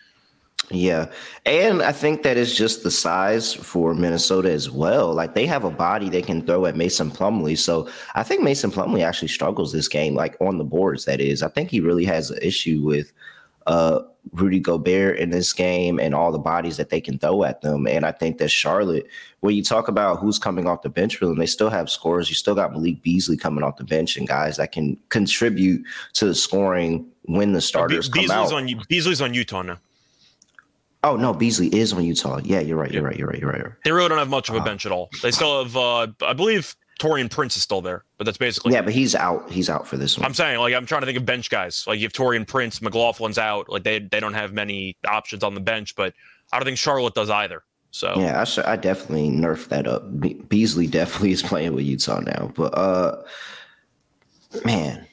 Yeah. 0.71 1.11
And 1.45 1.83
I 1.83 1.93
think 1.93 2.23
that 2.23 2.39
is 2.39 2.57
just 2.57 2.83
the 2.83 2.91
size 2.91 3.53
for 3.53 3.95
Minnesota 3.95 4.51
as 4.51 4.71
well. 4.71 5.13
Like 5.13 5.35
they 5.35 5.45
have 5.47 5.65
a 5.65 5.71
body 5.71 6.09
they 6.09 6.23
can 6.23 6.47
throw 6.47 6.65
at 6.65 6.77
Mason 6.77 7.11
Plumlee. 7.11 7.59
So 7.59 7.91
I 8.15 8.23
think 8.23 8.43
Mason 8.43 8.71
Plumlee 8.71 9.05
actually 9.05 9.29
struggles 9.29 9.73
this 9.73 9.89
game, 9.89 10.15
like 10.15 10.37
on 10.41 10.57
the 10.57 10.65
boards, 10.65 11.05
that 11.05 11.21
is. 11.21 11.43
I 11.43 11.49
think 11.49 11.71
he 11.71 11.81
really 11.81 12.05
has 12.07 12.31
an 12.31 12.39
issue 12.41 12.81
with 12.83 13.13
uh 13.67 14.01
Rudy 14.31 14.61
Gobert 14.61 15.19
in 15.19 15.31
this 15.31 15.53
game 15.53 15.99
and 15.99 16.15
all 16.15 16.31
the 16.31 16.39
bodies 16.39 16.77
that 16.77 16.91
they 16.91 17.01
can 17.01 17.19
throw 17.19 17.43
at 17.43 17.61
them. 17.61 17.89
And 17.89 18.07
I 18.07 18.13
think 18.13 18.39
that 18.39 18.51
Charlotte, 18.51 19.09
when 19.41 19.57
you 19.57 19.65
talk 19.65 19.89
about 19.89 20.21
who's 20.21 20.39
coming 20.39 20.67
off 20.69 20.83
the 20.83 20.89
bench 20.89 21.17
for 21.17 21.27
them, 21.27 21.39
they 21.39 21.47
still 21.47 21.71
have 21.71 21.91
scores. 21.91 22.29
You 22.29 22.37
still 22.37 22.55
got 22.55 22.73
Malik 22.73 23.03
Beasley 23.03 23.37
coming 23.37 23.65
off 23.65 23.77
the 23.77 23.85
bench 23.85 24.17
and 24.17 24.29
guys 24.29 24.57
that 24.59 24.71
can 24.71 24.97
contribute 25.09 25.85
to 26.15 26.27
the 26.27 26.35
scoring 26.35 27.05
when 27.23 27.53
the 27.53 27.61
starters 27.61 28.09
Be- 28.09 28.21
Beasley's 28.21 28.51
come 28.51 28.55
out. 28.55 28.71
On, 28.71 28.85
Beasley's 28.89 29.21
on 29.21 29.35
Utah 29.35 29.63
now. 29.63 29.79
Oh 31.05 31.17
no, 31.17 31.35
Beasley 31.35 31.67
is 31.69 31.93
on 31.93 32.05
Utah. 32.05 32.39
Yeah, 32.45 32.61
you're 32.61 32.77
right. 32.77 32.93
You're 32.93 33.03
right. 33.03 33.17
You're 33.17 33.27
right. 33.27 33.41
You're 33.41 33.51
right. 33.51 33.65
They 33.85 33.91
really 33.91 34.09
don't 34.09 34.19
have 34.19 34.29
much 34.29 34.49
of 34.49 34.55
a 34.55 34.61
bench 34.61 34.87
at 34.87 34.93
all. 34.93 35.11
They 35.21 35.33
still 35.33 35.65
have, 35.65 35.77
uh, 35.77 36.07
I 36.23 36.33
believe, 36.33 36.77
Taurean 37.01 37.31
Prince 37.31 37.57
is 37.57 37.63
still 37.63 37.81
there, 37.81 38.05
but 38.19 38.25
that's 38.25 38.39
basically. 38.39 38.73
Yeah, 38.73 38.83
but 38.83 38.93
he's 38.93 39.15
out. 39.15 39.51
He's 39.51 39.69
out 39.69 39.87
for 39.87 39.97
this 39.97 40.17
one. 40.17 40.25
I'm 40.27 40.35
saying, 40.35 40.59
like, 40.61 40.75
I'm 40.75 40.87
trying 40.87 41.03
to 41.03 41.07
think 41.07 41.19
of 41.19 41.27
bench 41.27 41.51
guys. 41.51 41.85
Like, 41.87 41.99
you 41.99 42.05
have 42.05 42.13
Taurean 42.13 42.47
Prince, 42.47 42.81
McLaughlin's 42.81 43.39
out. 43.39 43.69
Like, 43.69 43.83
they 43.83 43.99
they 43.99 44.21
don't 44.21 44.35
have 44.35 44.53
many 44.53 44.97
options 45.07 45.43
on 45.43 45.55
the 45.55 45.61
bench, 45.61 45.97
but 45.97 46.15
I 46.53 46.59
don't 46.59 46.67
think 46.67 46.79
Charlotte 46.79 47.15
does 47.15 47.31
either. 47.31 47.65
So 47.93 48.15
yeah, 48.17 48.41
I, 48.41 48.45
should, 48.45 48.65
I 48.65 48.77
definitely 48.77 49.29
nerfed 49.29 49.69
that 49.69 49.87
up. 49.87 50.19
Be- 50.19 50.35
Beasley 50.35 50.87
definitely 50.87 51.33
is 51.33 51.43
playing 51.43 51.75
with 51.75 51.85
Utah 51.85 52.21
now, 52.21 52.51
but 52.55 52.77
uh, 52.77 53.23
man. 54.65 55.07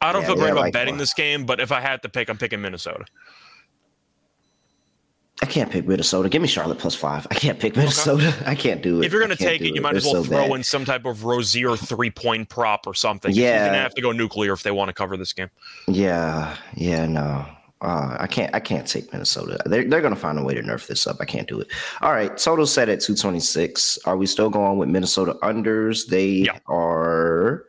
I 0.00 0.12
don't 0.12 0.22
yeah, 0.22 0.28
feel 0.28 0.36
great 0.36 0.52
about 0.52 0.60
like 0.60 0.72
betting 0.72 0.96
this 0.96 1.12
game, 1.12 1.44
but 1.46 1.58
if 1.58 1.72
I 1.72 1.80
had 1.80 2.02
to 2.02 2.08
pick, 2.08 2.30
I'm 2.30 2.38
picking 2.38 2.60
Minnesota. 2.60 3.04
I 5.40 5.46
can't 5.46 5.70
pick 5.70 5.86
Minnesota. 5.86 6.28
Give 6.28 6.42
me 6.42 6.48
Charlotte 6.48 6.78
plus 6.78 6.96
five. 6.96 7.26
I 7.30 7.34
can't 7.34 7.60
pick 7.60 7.76
Minnesota. 7.76 8.28
Okay. 8.28 8.44
I 8.46 8.54
can't 8.54 8.82
do 8.82 9.00
it. 9.00 9.06
If 9.06 9.12
you're 9.12 9.20
going 9.24 9.36
to 9.36 9.42
take 9.42 9.60
it, 9.60 9.74
you 9.74 9.80
might 9.80 9.94
as 9.94 10.04
well 10.04 10.24
so 10.24 10.24
throw 10.24 10.48
bad. 10.48 10.56
in 10.56 10.64
some 10.64 10.84
type 10.84 11.04
of 11.04 11.24
Rozier 11.24 11.76
three 11.76 12.10
point 12.10 12.48
prop 12.48 12.86
or 12.86 12.94
something. 12.94 13.32
Yeah, 13.32 13.50
you're 13.50 13.58
going 13.58 13.72
to 13.74 13.78
have 13.78 13.94
to 13.94 14.02
go 14.02 14.12
nuclear 14.12 14.52
if 14.52 14.62
they 14.62 14.72
want 14.72 14.88
to 14.88 14.92
cover 14.92 15.16
this 15.16 15.32
game. 15.32 15.50
Yeah, 15.86 16.56
yeah, 16.74 17.06
no. 17.06 17.46
Uh, 17.80 18.16
I 18.18 18.26
can't. 18.26 18.52
I 18.52 18.58
can't 18.58 18.88
take 18.88 19.12
Minnesota. 19.12 19.58
They're 19.66 19.84
they're 19.84 20.00
going 20.00 20.14
to 20.14 20.20
find 20.20 20.38
a 20.38 20.42
way 20.42 20.54
to 20.54 20.62
nerf 20.62 20.88
this 20.88 21.06
up. 21.06 21.18
I 21.20 21.24
can't 21.24 21.46
do 21.46 21.60
it. 21.60 21.68
All 22.00 22.10
right, 22.10 22.36
total 22.36 22.66
set 22.66 22.88
at 22.88 23.00
two 23.00 23.14
twenty 23.14 23.40
six. 23.40 23.98
Are 24.04 24.16
we 24.16 24.26
still 24.26 24.50
going 24.50 24.78
with 24.78 24.88
Minnesota 24.88 25.36
unders? 25.42 26.08
They 26.08 26.26
yeah. 26.26 26.58
are. 26.66 27.64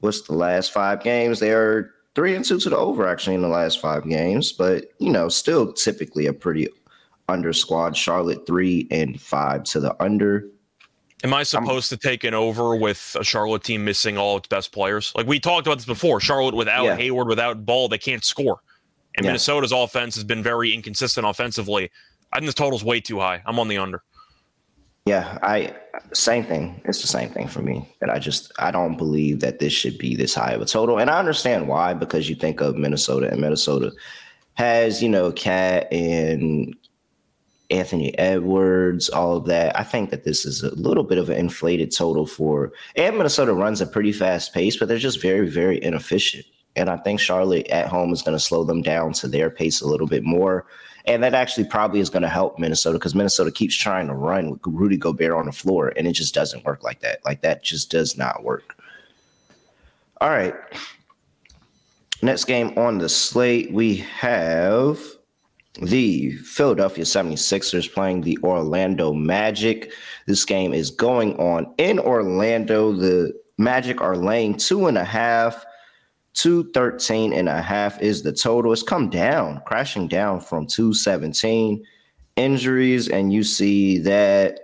What's 0.00 0.22
the 0.22 0.34
last 0.34 0.72
five 0.72 1.02
games? 1.02 1.40
They 1.40 1.52
are 1.52 1.90
three 2.14 2.34
and 2.34 2.44
two 2.44 2.58
to 2.60 2.70
the 2.70 2.76
over 2.76 3.06
actually 3.06 3.34
in 3.34 3.42
the 3.42 3.48
last 3.48 3.80
five 3.80 4.08
games, 4.08 4.52
but 4.52 4.86
you 4.98 5.10
know, 5.10 5.28
still 5.28 5.72
typically 5.72 6.26
a 6.26 6.32
pretty 6.32 6.68
under 7.28 7.52
squad. 7.52 7.96
Charlotte 7.96 8.46
three 8.46 8.86
and 8.90 9.20
five 9.20 9.64
to 9.64 9.80
the 9.80 10.00
under. 10.02 10.48
Am 11.22 11.32
I 11.32 11.42
supposed 11.42 11.90
I'm, 11.90 11.98
to 11.98 12.08
take 12.08 12.24
an 12.24 12.34
over 12.34 12.76
with 12.76 13.16
a 13.18 13.24
Charlotte 13.24 13.64
team 13.64 13.84
missing 13.84 14.18
all 14.18 14.36
its 14.36 14.48
best 14.48 14.72
players? 14.72 15.12
Like 15.16 15.26
we 15.26 15.40
talked 15.40 15.66
about 15.66 15.78
this 15.78 15.86
before. 15.86 16.20
Charlotte 16.20 16.54
without 16.54 16.84
yeah. 16.84 16.96
Hayward, 16.96 17.28
without 17.28 17.64
Ball, 17.64 17.88
they 17.88 17.98
can't 17.98 18.24
score. 18.24 18.60
And 19.16 19.24
yeah. 19.24 19.30
Minnesota's 19.30 19.72
offense 19.72 20.14
has 20.16 20.24
been 20.24 20.42
very 20.42 20.74
inconsistent 20.74 21.26
offensively. 21.26 21.90
I 22.32 22.38
think 22.38 22.46
this 22.46 22.54
total's 22.54 22.84
way 22.84 23.00
too 23.00 23.20
high. 23.20 23.42
I'm 23.46 23.58
on 23.58 23.68
the 23.68 23.78
under. 23.78 24.02
Yeah, 25.06 25.38
I 25.42 25.74
same 26.14 26.44
thing. 26.44 26.80
It's 26.86 27.02
the 27.02 27.06
same 27.08 27.28
thing 27.28 27.46
for 27.46 27.60
me. 27.60 27.94
That 28.00 28.08
I 28.08 28.18
just 28.18 28.50
I 28.58 28.70
don't 28.70 28.96
believe 28.96 29.40
that 29.40 29.58
this 29.58 29.72
should 29.72 29.98
be 29.98 30.16
this 30.16 30.34
high 30.34 30.52
of 30.52 30.62
a 30.62 30.64
total, 30.64 30.98
and 30.98 31.10
I 31.10 31.18
understand 31.18 31.68
why 31.68 31.92
because 31.92 32.30
you 32.30 32.34
think 32.34 32.62
of 32.62 32.76
Minnesota 32.76 33.30
and 33.30 33.40
Minnesota 33.40 33.92
has 34.54 35.02
you 35.02 35.10
know 35.10 35.30
KAT 35.30 35.92
and 35.92 36.74
Anthony 37.68 38.16
Edwards, 38.18 39.10
all 39.10 39.36
of 39.36 39.44
that. 39.46 39.78
I 39.78 39.82
think 39.82 40.08
that 40.08 40.24
this 40.24 40.46
is 40.46 40.62
a 40.62 40.74
little 40.74 41.04
bit 41.04 41.18
of 41.18 41.28
an 41.28 41.36
inflated 41.36 41.94
total 41.94 42.26
for, 42.26 42.72
and 42.96 43.18
Minnesota 43.18 43.52
runs 43.52 43.82
a 43.82 43.86
pretty 43.86 44.12
fast 44.12 44.54
pace, 44.54 44.78
but 44.78 44.88
they're 44.88 44.96
just 44.96 45.20
very 45.20 45.50
very 45.50 45.82
inefficient. 45.82 46.46
And 46.76 46.88
I 46.88 46.96
think 46.96 47.20
Charlotte 47.20 47.68
at 47.68 47.88
home 47.88 48.12
is 48.14 48.22
going 48.22 48.36
to 48.36 48.42
slow 48.42 48.64
them 48.64 48.80
down 48.80 49.12
to 49.14 49.28
their 49.28 49.50
pace 49.50 49.82
a 49.82 49.86
little 49.86 50.06
bit 50.06 50.24
more. 50.24 50.66
And 51.06 51.22
that 51.22 51.34
actually 51.34 51.64
probably 51.64 52.00
is 52.00 52.08
going 52.08 52.22
to 52.22 52.28
help 52.28 52.58
Minnesota 52.58 52.98
because 52.98 53.14
Minnesota 53.14 53.50
keeps 53.50 53.76
trying 53.76 54.06
to 54.08 54.14
run 54.14 54.50
with 54.50 54.60
Rudy 54.64 54.96
Gobert 54.96 55.32
on 55.32 55.46
the 55.46 55.52
floor, 55.52 55.92
and 55.96 56.06
it 56.06 56.12
just 56.12 56.34
doesn't 56.34 56.64
work 56.64 56.82
like 56.82 57.00
that. 57.00 57.24
Like 57.24 57.42
that 57.42 57.62
just 57.62 57.90
does 57.90 58.16
not 58.16 58.42
work. 58.42 58.74
All 60.20 60.30
right. 60.30 60.54
Next 62.22 62.44
game 62.44 62.72
on 62.78 62.98
the 62.98 63.08
slate, 63.08 63.70
we 63.70 63.96
have 63.96 64.98
the 65.82 66.30
Philadelphia 66.36 67.04
76ers 67.04 67.92
playing 67.92 68.22
the 68.22 68.38
Orlando 68.42 69.12
Magic. 69.12 69.92
This 70.26 70.44
game 70.44 70.72
is 70.72 70.90
going 70.90 71.36
on 71.36 71.74
in 71.76 71.98
Orlando. 71.98 72.92
The 72.92 73.32
Magic 73.58 74.00
are 74.00 74.16
laying 74.16 74.56
two 74.56 74.86
and 74.86 74.96
a 74.96 75.04
half. 75.04 75.66
213 76.34 77.32
and 77.32 77.48
a 77.48 77.62
half 77.62 78.00
is 78.02 78.22
the 78.22 78.32
total. 78.32 78.72
It's 78.72 78.82
come 78.82 79.08
down, 79.08 79.62
crashing 79.66 80.08
down 80.08 80.40
from 80.40 80.66
217 80.66 81.84
injuries. 82.36 83.08
And 83.08 83.32
you 83.32 83.44
see 83.44 83.98
that 83.98 84.60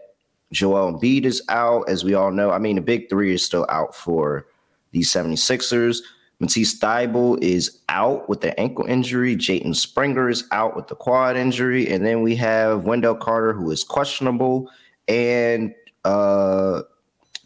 Joel 0.53 0.93
Embiid 0.93 1.25
is 1.25 1.43
out, 1.49 1.89
as 1.89 2.05
we 2.05 2.15
all 2.15 2.33
know. 2.33 2.51
I 2.51 2.59
mean, 2.59 2.77
the 2.77 2.83
big 2.83 3.09
three 3.09 3.33
is 3.33 3.45
still 3.45 3.67
out 3.69 3.95
for 3.95 4.47
the 4.91 5.01
76ers. 5.01 5.99
Matisse 6.41 6.79
Thybulle 6.79 7.41
is 7.43 7.81
out 7.89 8.29
with 8.29 8.41
the 8.41 8.59
ankle 8.59 8.87
injury. 8.87 9.37
Jaden 9.37 9.77
Springer 9.77 10.29
is 10.29 10.45
out 10.51 10.75
with 10.75 10.89
the 10.89 10.97
quad 10.97 11.37
injury. 11.37 11.89
And 11.89 12.05
then 12.05 12.23
we 12.23 12.35
have 12.37 12.85
Wendell 12.85 13.15
Carter, 13.15 13.53
who 13.53 13.71
is 13.71 13.85
questionable, 13.85 14.71
and 15.07 15.75
uh 16.05 16.83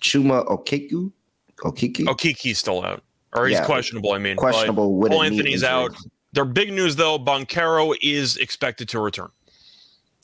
Chuma 0.00 0.46
Okeke. 0.46 1.10
Okeke? 1.58 2.04
Okeke's 2.04 2.58
still 2.58 2.84
out 2.84 3.02
or 3.34 3.46
he's 3.46 3.58
yeah, 3.58 3.64
questionable. 3.64 4.12
I 4.12 4.18
mean, 4.18 4.36
questionable. 4.36 4.96
With 4.96 5.12
Cole 5.12 5.22
Anthony's 5.22 5.64
out. 5.64 5.94
Their 6.32 6.44
big 6.44 6.72
news 6.72 6.96
though, 6.96 7.18
Banchero 7.18 7.96
is 8.02 8.36
expected 8.36 8.88
to 8.90 9.00
return. 9.00 9.30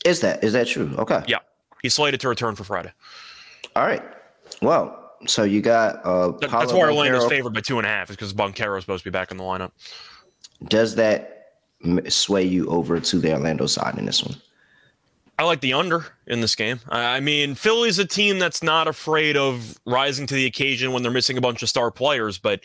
Is 0.05 0.21
that 0.21 0.43
is 0.43 0.53
that 0.55 0.67
true? 0.67 0.95
Okay. 0.99 1.23
Yeah, 1.29 1.39
he's 1.83 1.95
slated 1.95 2.21
to 2.21 2.29
return 2.29 2.57
for 2.57 2.65
Friday. 2.65 2.93
All 3.77 3.85
right. 3.85 4.03
Well, 4.63 5.15
so 5.27 5.45
you 5.45 5.61
got 5.61 6.05
uh, 6.05 6.33
that, 6.39 6.51
that's 6.51 6.73
why 6.73 6.81
Orlando's 6.81 7.27
favored 7.27 7.53
by 7.53 7.61
two 7.61 7.79
and 7.79 7.87
a 7.87 7.91
half 7.91 8.11
is 8.11 8.17
because 8.17 8.33
Banchero 8.33 8.77
is 8.79 8.85
supposed 8.85 9.05
to 9.05 9.11
be 9.11 9.13
back 9.13 9.31
in 9.31 9.37
the 9.37 9.45
lineup. 9.45 9.73
Does 10.69 10.95
that 10.97 11.53
sway 12.09 12.45
you 12.45 12.67
over 12.69 13.01
to 13.01 13.19
the 13.19 13.33
Orlando 13.33 13.67
side 13.67 13.99
in 13.99 14.05
this 14.05 14.23
one? 14.25 14.37
I 15.39 15.45
like 15.45 15.63
the 15.63 15.73
under 15.73 16.05
in 16.27 16.43
this 16.43 16.55
game. 16.55 16.81
I 16.91 17.21
mean, 17.21 17.55
Philly's 17.55 17.99
a 17.99 18.05
team 18.05 18.39
that's 18.39 18.63
not 18.63 18.87
afraid 18.89 19.39
of 19.39 19.79
rising 19.87 20.27
to 20.27 20.35
the 20.35 20.45
occasion 20.45 20.93
when 20.93 21.03
they're 21.03 21.11
missing 21.11 21.39
a 21.39 21.41
bunch 21.41 21.63
of 21.63 21.71
star 21.71 21.91
players, 21.91 22.37
but 22.37 22.61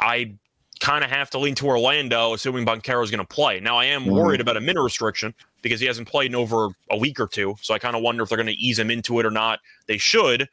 I 0.00 0.34
kind 0.80 1.04
of 1.04 1.10
have 1.10 1.30
to 1.30 1.38
lean 1.38 1.54
to 1.56 1.66
Orlando, 1.66 2.32
assuming 2.32 2.64
Banchero 2.64 3.04
is 3.04 3.10
going 3.10 3.24
to 3.24 3.34
play. 3.34 3.60
Now, 3.60 3.76
I 3.76 3.84
am 3.84 4.02
mm-hmm. 4.02 4.12
worried 4.12 4.40
about 4.40 4.56
a 4.56 4.60
minute 4.60 4.82
restriction 4.82 5.34
because 5.62 5.78
he 5.78 5.86
hasn't 5.86 6.08
played 6.08 6.30
in 6.30 6.34
over 6.34 6.68
a 6.90 6.96
week 6.96 7.20
or 7.20 7.26
two. 7.26 7.54
So 7.60 7.74
I 7.74 7.78
kind 7.78 7.94
of 7.94 8.02
wonder 8.02 8.22
if 8.22 8.28
they're 8.28 8.38
going 8.38 8.46
to 8.46 8.54
ease 8.54 8.78
him 8.78 8.90
into 8.90 9.20
it 9.20 9.26
or 9.26 9.30
not. 9.30 9.60
They 9.86 9.98
should. 9.98 10.48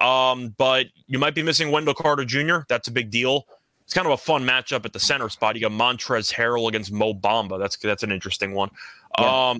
Um, 0.00 0.54
but 0.58 0.86
you 1.06 1.18
might 1.18 1.34
be 1.34 1.42
missing 1.42 1.70
Wendell 1.70 1.94
Carter 1.94 2.24
Jr. 2.24 2.60
That's 2.68 2.88
a 2.88 2.90
big 2.90 3.10
deal. 3.10 3.46
It's 3.84 3.94
kind 3.94 4.06
of 4.06 4.12
a 4.12 4.16
fun 4.16 4.44
matchup 4.44 4.84
at 4.84 4.92
the 4.92 5.00
center 5.00 5.28
spot. 5.28 5.56
You 5.56 5.62
got 5.62 5.72
Montrezl 5.72 6.32
Harrell 6.32 6.68
against 6.68 6.92
Mo 6.92 7.12
Bamba. 7.12 7.58
That's 7.58 7.76
that's 7.76 8.02
an 8.02 8.12
interesting 8.12 8.54
one. 8.54 8.70
Yeah. 9.18 9.50
Um, 9.50 9.58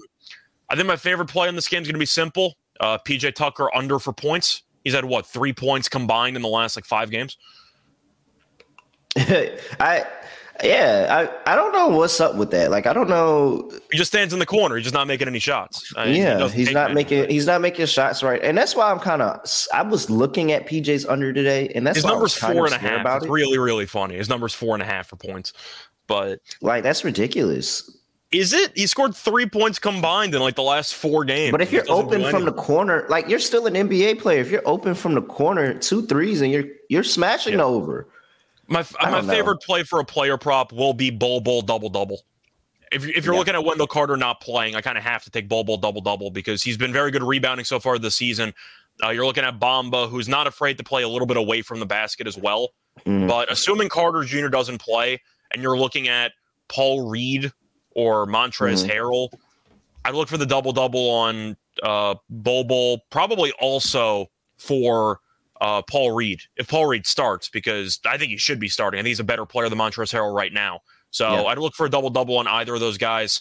I 0.69 0.77
think 0.77 0.87
my 0.87 0.97
favorite 0.97 1.29
play 1.29 1.49
in 1.49 1.57
this 1.57 1.67
game 1.67 1.83
is 1.83 1.89
going 1.89 1.95
to 1.95 1.99
be 1.99 2.07
simple. 2.07 2.55
Uh, 2.79 2.97
PJ 2.99 3.35
Tucker 3.35 3.75
under 3.75 3.99
for 3.99 4.13
points. 4.13 4.63
He's 4.85 4.95
had 4.95 5.05
what 5.05 5.27
three 5.27 5.53
points 5.53 5.89
combined 5.89 6.37
in 6.37 6.43
the 6.43 6.49
last 6.49 6.77
like 6.77 6.85
five 6.85 7.11
games. 7.11 7.37
I 9.81 10.07
yeah, 10.63 11.29
I, 11.47 11.53
I 11.53 11.57
don't 11.57 11.73
know 11.73 11.89
what's 11.89 12.21
up 12.21 12.37
with 12.37 12.51
that. 12.51 12.71
Like 12.71 12.87
I 12.87 12.93
don't 12.93 13.09
know. 13.09 13.71
He 13.91 13.99
just 13.99 14.11
stands 14.11 14.33
in 14.33 14.39
the 14.39 14.47
corner. 14.47 14.77
He's 14.77 14.85
just 14.85 14.95
not 14.95 15.07
making 15.07 15.29
any 15.29 15.39
shots. 15.39 15.93
I 15.97 16.07
mean, 16.07 16.17
yeah, 16.17 16.49
he 16.49 16.65
he's 16.65 16.73
not 16.73 16.93
making 16.93 17.21
right. 17.21 17.31
he's 17.31 17.47
not 17.47 17.61
making 17.61 17.87
shots 17.87 18.23
right, 18.23 18.43
and 18.43 18.57
that's 18.57 18.77
why 18.77 18.91
I'm 18.91 18.99
kind 18.99 19.23
of 19.23 19.41
I 19.73 19.83
was 19.83 20.11
looking 20.11 20.53
at 20.53 20.67
PJ's 20.67 21.07
under 21.07 21.33
today, 21.33 21.71
and 21.75 21.87
that's 21.87 21.97
his 21.97 22.05
numbers 22.05 22.35
four 22.35 22.67
and 22.67 22.75
a 22.75 22.79
half. 22.79 23.01
About 23.01 23.19
it's 23.19 23.27
it. 23.27 23.31
really 23.31 23.59
really 23.59 23.87
funny. 23.87 24.17
His 24.17 24.29
numbers 24.29 24.55
four 24.55 24.75
and 24.75 24.83
a 24.83 24.87
half 24.87 25.09
for 25.09 25.17
points, 25.17 25.53
but 26.07 26.41
like 26.61 26.83
that's 26.83 27.05
ridiculous. 27.05 27.97
Is 28.33 28.53
it? 28.53 28.71
He 28.77 28.87
scored 28.87 29.17
three 29.17 29.47
points 29.47 29.81
combined 29.81 30.35
in 30.35 30.41
like 30.41 30.55
the 30.55 30.63
last 30.63 30.95
four 30.95 31.25
games. 31.25 31.51
But 31.51 31.63
if 31.63 31.73
you're 31.73 31.91
open 31.91 32.25
from 32.31 32.45
the 32.45 32.53
corner, 32.53 33.05
like 33.09 33.29
you're 33.29 33.41
still 33.41 33.67
an 33.67 33.75
NBA 33.75 34.21
player. 34.21 34.41
If 34.41 34.51
you're 34.51 34.67
open 34.67 34.95
from 34.95 35.15
the 35.15 35.23
corner, 35.23 35.75
two 35.75 36.07
threes, 36.07 36.41
and 36.41 36.53
you're 36.53 36.67
you're 36.89 37.03
smashing 37.03 37.55
yeah. 37.55 37.65
over. 37.65 38.09
My 38.71 38.87
my 39.03 39.21
favorite 39.23 39.61
play 39.61 39.83
for 39.83 39.99
a 39.99 40.05
player 40.05 40.39
prop 40.39 40.73
will 40.73 40.95
be 40.95 41.11
Bol 41.11 41.41
Bol 41.41 41.61
double 41.61 41.91
double. 41.91 42.23
If, 42.93 43.05
if 43.05 43.25
you're 43.25 43.35
yeah. 43.35 43.39
looking 43.39 43.55
at 43.55 43.65
Wendell 43.65 43.87
Carter 43.89 44.17
not 44.17 44.41
playing, 44.41 44.75
I 44.77 44.81
kind 44.81 44.97
of 44.97 45.05
have 45.05 45.25
to 45.25 45.31
take 45.31 45.49
Bol 45.49 45.65
Bol 45.65 45.77
double 45.77 46.01
double 46.01 46.31
because 46.31 46.63
he's 46.63 46.77
been 46.77 46.93
very 46.93 47.11
good 47.11 47.23
rebounding 47.23 47.65
so 47.65 47.81
far 47.81 47.99
this 47.99 48.17
season. 48.17 48.55
Uh, 49.03 49.11
you're 49.11 49.27
looking 49.27 49.45
at 49.45 49.59
Bamba, 49.59 50.09
who's 50.09 50.29
not 50.29 50.47
afraid 50.47 50.79
to 50.79 50.85
play 50.85 51.03
a 51.03 51.09
little 51.09 51.27
bit 51.27 51.37
away 51.37 51.63
from 51.63 51.81
the 51.81 51.87
basket 51.87 52.27
as 52.27 52.37
well. 52.37 52.71
Mm. 53.07 53.29
But 53.29 53.51
assuming 53.51 53.89
Carter 53.89 54.23
Jr. 54.23 54.49
doesn't 54.49 54.79
play, 54.79 55.21
and 55.51 55.63
you're 55.63 55.79
looking 55.79 56.09
at 56.09 56.33
Paul 56.69 57.09
Reed 57.09 57.53
or 57.93 58.27
Montrezl 58.27 58.87
mm. 58.87 58.91
Harrell, 58.91 59.33
I'd 60.05 60.15
look 60.15 60.29
for 60.29 60.39
the 60.39 60.47
double 60.47 60.73
double 60.73 61.11
on 61.11 61.57
uh, 61.83 62.15
Bol, 62.29 63.01
probably 63.11 63.53
also 63.61 64.31
for 64.59 65.21
uh, 65.61 65.83
Paul 65.83 66.13
Reed 66.13 66.41
if 66.57 66.69
Paul 66.69 66.87
Reed 66.87 67.07
starts 67.07 67.49
because 67.49 68.01
I 68.07 68.17
think 68.17 68.31
he 68.31 68.37
should 68.37 68.59
be 68.59 68.69
starting. 68.69 68.99
I 68.99 69.03
think 69.03 69.09
he's 69.09 69.21
a 69.21 69.25
better 69.25 69.47
player 69.47 69.69
than 69.69 69.79
Montrezl 69.79 70.15
Harrell 70.15 70.35
right 70.35 70.53
now. 70.53 70.81
So 71.11 71.31
yeah. 71.31 71.43
I'd 71.45 71.59
look 71.59 71.75
for 71.75 71.87
a 71.87 71.91
double 71.91 72.11
double 72.11 72.39
on 72.39 72.47
either 72.47 72.75
of 72.75 72.81
those 72.81 72.99
guys. 72.99 73.41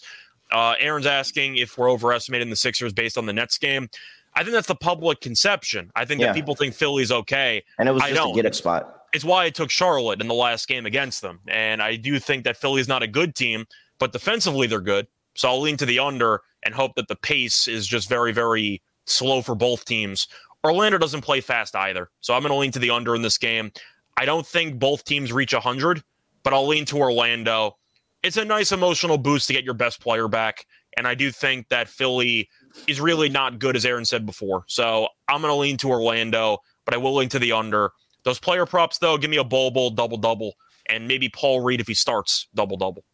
Uh, 0.52 0.74
Aaron's 0.80 1.06
asking 1.06 1.56
if 1.56 1.78
we're 1.78 1.90
overestimating 1.90 2.50
the 2.50 2.56
Sixers 2.56 2.92
based 2.92 3.16
on 3.16 3.26
the 3.26 3.32
Nets 3.32 3.58
game. 3.58 3.88
I 4.34 4.42
think 4.42 4.52
that's 4.52 4.68
the 4.68 4.74
public 4.74 5.20
conception. 5.20 5.90
I 5.94 6.04
think 6.04 6.20
yeah. 6.20 6.28
that 6.28 6.34
people 6.34 6.54
think 6.54 6.74
Philly's 6.74 7.10
okay. 7.10 7.62
And 7.78 7.88
it 7.88 7.92
was 7.92 8.02
just 8.02 8.12
I 8.12 8.14
don't. 8.14 8.32
a 8.32 8.34
get 8.34 8.46
up 8.46 8.54
spot. 8.54 9.04
It's 9.12 9.24
why 9.24 9.44
I 9.44 9.50
took 9.50 9.70
Charlotte 9.70 10.20
in 10.20 10.28
the 10.28 10.34
last 10.34 10.68
game 10.68 10.86
against 10.86 11.20
them. 11.20 11.40
And 11.48 11.82
I 11.82 11.96
do 11.96 12.18
think 12.20 12.44
that 12.44 12.56
Philly's 12.56 12.86
not 12.86 13.02
a 13.02 13.08
good 13.08 13.34
team, 13.34 13.66
but 13.98 14.12
defensively 14.12 14.66
they're 14.68 14.80
good. 14.80 15.08
So 15.34 15.48
I'll 15.48 15.60
lean 15.60 15.76
to 15.78 15.86
the 15.86 15.98
under 15.98 16.42
and 16.62 16.74
hope 16.74 16.94
that 16.94 17.08
the 17.08 17.16
pace 17.16 17.66
is 17.66 17.88
just 17.88 18.08
very, 18.08 18.32
very 18.32 18.82
slow 19.06 19.42
for 19.42 19.56
both 19.56 19.84
teams 19.84 20.28
Orlando 20.64 20.98
doesn't 20.98 21.22
play 21.22 21.40
fast 21.40 21.74
either. 21.74 22.10
So 22.20 22.34
I'm 22.34 22.42
going 22.42 22.52
to 22.52 22.58
lean 22.58 22.72
to 22.72 22.78
the 22.78 22.90
under 22.90 23.14
in 23.14 23.22
this 23.22 23.38
game. 23.38 23.72
I 24.16 24.24
don't 24.24 24.46
think 24.46 24.78
both 24.78 25.04
teams 25.04 25.32
reach 25.32 25.52
100, 25.52 26.02
but 26.42 26.52
I'll 26.52 26.66
lean 26.66 26.84
to 26.86 26.98
Orlando. 26.98 27.76
It's 28.22 28.36
a 28.36 28.44
nice 28.44 28.72
emotional 28.72 29.16
boost 29.16 29.46
to 29.48 29.54
get 29.54 29.64
your 29.64 29.74
best 29.74 30.00
player 30.00 30.28
back. 30.28 30.66
And 30.96 31.06
I 31.06 31.14
do 31.14 31.30
think 31.30 31.68
that 31.68 31.88
Philly 31.88 32.48
is 32.86 33.00
really 33.00 33.28
not 33.28 33.58
good, 33.58 33.76
as 33.76 33.86
Aaron 33.86 34.04
said 34.04 34.26
before. 34.26 34.64
So 34.66 35.08
I'm 35.28 35.40
going 35.40 35.52
to 35.52 35.56
lean 35.56 35.76
to 35.78 35.88
Orlando, 35.88 36.58
but 36.84 36.94
I 36.94 36.98
will 36.98 37.14
lean 37.14 37.28
to 37.30 37.38
the 37.38 37.52
under. 37.52 37.92
Those 38.24 38.38
player 38.38 38.66
props, 38.66 38.98
though, 38.98 39.16
give 39.16 39.30
me 39.30 39.38
a 39.38 39.44
Bol 39.44 39.70
Bol 39.70 39.90
double 39.90 40.18
double, 40.18 40.54
and 40.90 41.08
maybe 41.08 41.30
Paul 41.30 41.60
Reed 41.60 41.80
if 41.80 41.86
he 41.86 41.94
starts 41.94 42.48
double 42.54 42.76
double. 42.76 43.04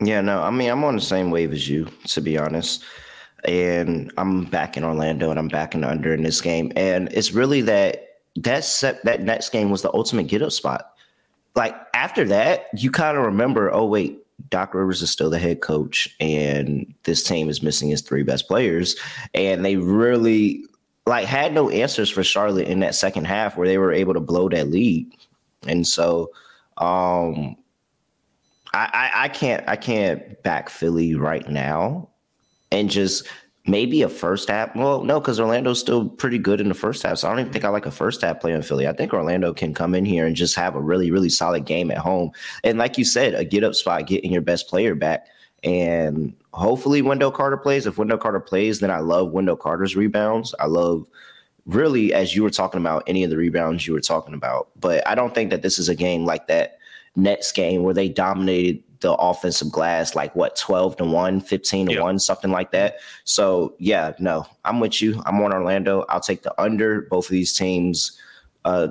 Yeah, 0.00 0.20
no, 0.20 0.42
I 0.42 0.50
mean, 0.50 0.68
I'm 0.68 0.82
on 0.82 0.96
the 0.96 1.00
same 1.00 1.30
wave 1.30 1.52
as 1.52 1.68
you, 1.68 1.86
to 2.06 2.20
be 2.20 2.36
honest 2.36 2.84
and 3.46 4.12
I'm 4.16 4.44
back 4.44 4.76
in 4.76 4.84
Orlando 4.84 5.30
and 5.30 5.38
I'm 5.38 5.48
back 5.48 5.74
in 5.74 5.84
under 5.84 6.12
in 6.12 6.22
this 6.22 6.40
game. 6.40 6.72
And 6.76 7.08
it's 7.12 7.32
really 7.32 7.60
that 7.62 8.18
that 8.36 8.64
set 8.64 9.02
that 9.04 9.22
next 9.22 9.50
game 9.50 9.70
was 9.70 9.82
the 9.82 9.92
ultimate 9.94 10.26
get 10.26 10.42
up 10.42 10.52
spot. 10.52 10.92
Like 11.54 11.74
after 11.94 12.24
that, 12.26 12.66
you 12.74 12.90
kind 12.90 13.16
of 13.16 13.24
remember, 13.24 13.72
oh 13.72 13.86
wait, 13.86 14.18
Doc 14.50 14.74
Rivers 14.74 15.00
is 15.00 15.10
still 15.10 15.30
the 15.30 15.38
head 15.38 15.62
coach, 15.62 16.14
and 16.20 16.92
this 17.04 17.22
team 17.22 17.48
is 17.48 17.62
missing 17.62 17.88
his 17.88 18.02
three 18.02 18.22
best 18.22 18.46
players, 18.46 18.96
and 19.32 19.64
they 19.64 19.76
really 19.76 20.64
like 21.06 21.26
had 21.26 21.54
no 21.54 21.70
answers 21.70 22.10
for 22.10 22.22
Charlotte 22.22 22.68
in 22.68 22.80
that 22.80 22.94
second 22.94 23.26
half 23.26 23.56
where 23.56 23.66
they 23.66 23.78
were 23.78 23.92
able 23.92 24.12
to 24.12 24.20
blow 24.20 24.48
that 24.50 24.68
lead, 24.68 25.10
and 25.66 25.86
so 25.86 26.30
um, 26.76 27.56
I, 28.74 28.90
I, 28.92 29.10
I 29.14 29.28
can't 29.28 29.66
I 29.66 29.76
can't 29.76 30.42
back 30.42 30.68
Philly 30.68 31.14
right 31.14 31.48
now 31.48 32.10
and 32.70 32.90
just 32.90 33.26
maybe 33.66 34.02
a 34.02 34.08
first 34.08 34.48
half. 34.48 34.74
Well, 34.76 35.02
no, 35.04 35.20
because 35.20 35.40
Orlando's 35.40 35.80
still 35.80 36.08
pretty 36.08 36.38
good 36.38 36.60
in 36.60 36.68
the 36.68 36.74
first 36.74 37.02
half. 37.02 37.18
So 37.18 37.28
I 37.28 37.30
don't 37.30 37.40
even 37.40 37.52
think 37.52 37.64
I 37.64 37.68
like 37.68 37.86
a 37.86 37.90
first 37.90 38.22
half 38.22 38.40
play 38.40 38.52
in 38.52 38.62
Philly. 38.62 38.86
I 38.86 38.92
think 38.92 39.12
Orlando 39.12 39.52
can 39.52 39.74
come 39.74 39.94
in 39.94 40.04
here 40.04 40.26
and 40.26 40.36
just 40.36 40.54
have 40.56 40.76
a 40.76 40.80
really, 40.80 41.10
really 41.10 41.28
solid 41.28 41.64
game 41.64 41.90
at 41.90 41.98
home. 41.98 42.30
And 42.64 42.78
like 42.78 42.98
you 42.98 43.04
said, 43.04 43.34
a 43.34 43.44
get 43.44 43.64
up 43.64 43.74
spot, 43.74 44.06
getting 44.06 44.32
your 44.32 44.42
best 44.42 44.68
player 44.68 44.94
back. 44.94 45.26
And 45.64 46.34
hopefully 46.52 47.02
Wendell 47.02 47.32
Carter 47.32 47.56
plays. 47.56 47.86
If 47.86 47.98
Wendell 47.98 48.18
Carter 48.18 48.40
plays, 48.40 48.80
then 48.80 48.90
I 48.90 49.00
love 49.00 49.32
Wendell 49.32 49.56
Carter's 49.56 49.96
rebounds. 49.96 50.54
I 50.60 50.66
love 50.66 51.08
really, 51.64 52.14
as 52.14 52.36
you 52.36 52.42
were 52.44 52.50
talking 52.50 52.80
about, 52.80 53.02
any 53.06 53.24
of 53.24 53.30
the 53.30 53.36
rebounds 53.36 53.86
you 53.86 53.92
were 53.92 54.00
talking 54.00 54.34
about. 54.34 54.68
But 54.78 55.06
I 55.08 55.16
don't 55.16 55.34
think 55.34 55.50
that 55.50 55.62
this 55.62 55.78
is 55.78 55.88
a 55.88 55.94
game 55.94 56.24
like 56.24 56.46
that 56.46 56.78
Nets 57.16 57.50
game 57.50 57.82
where 57.82 57.94
they 57.94 58.08
dominated 58.08 58.82
the 59.06 59.14
offensive 59.14 59.70
glass 59.70 60.16
like 60.16 60.34
what 60.34 60.56
12 60.56 60.96
to 60.96 61.04
1 61.04 61.40
15 61.40 61.86
to 61.86 61.92
yep. 61.92 62.02
1 62.02 62.18
something 62.18 62.50
like 62.50 62.72
that 62.72 62.96
so 63.22 63.72
yeah 63.78 64.12
no 64.18 64.44
i'm 64.64 64.80
with 64.80 65.00
you 65.00 65.22
i'm 65.26 65.40
on 65.40 65.52
orlando 65.52 66.04
i'll 66.08 66.18
take 66.18 66.42
the 66.42 66.60
under 66.60 67.02
both 67.02 67.26
of 67.26 67.30
these 67.30 67.56
teams 67.56 68.18
uh 68.64 68.88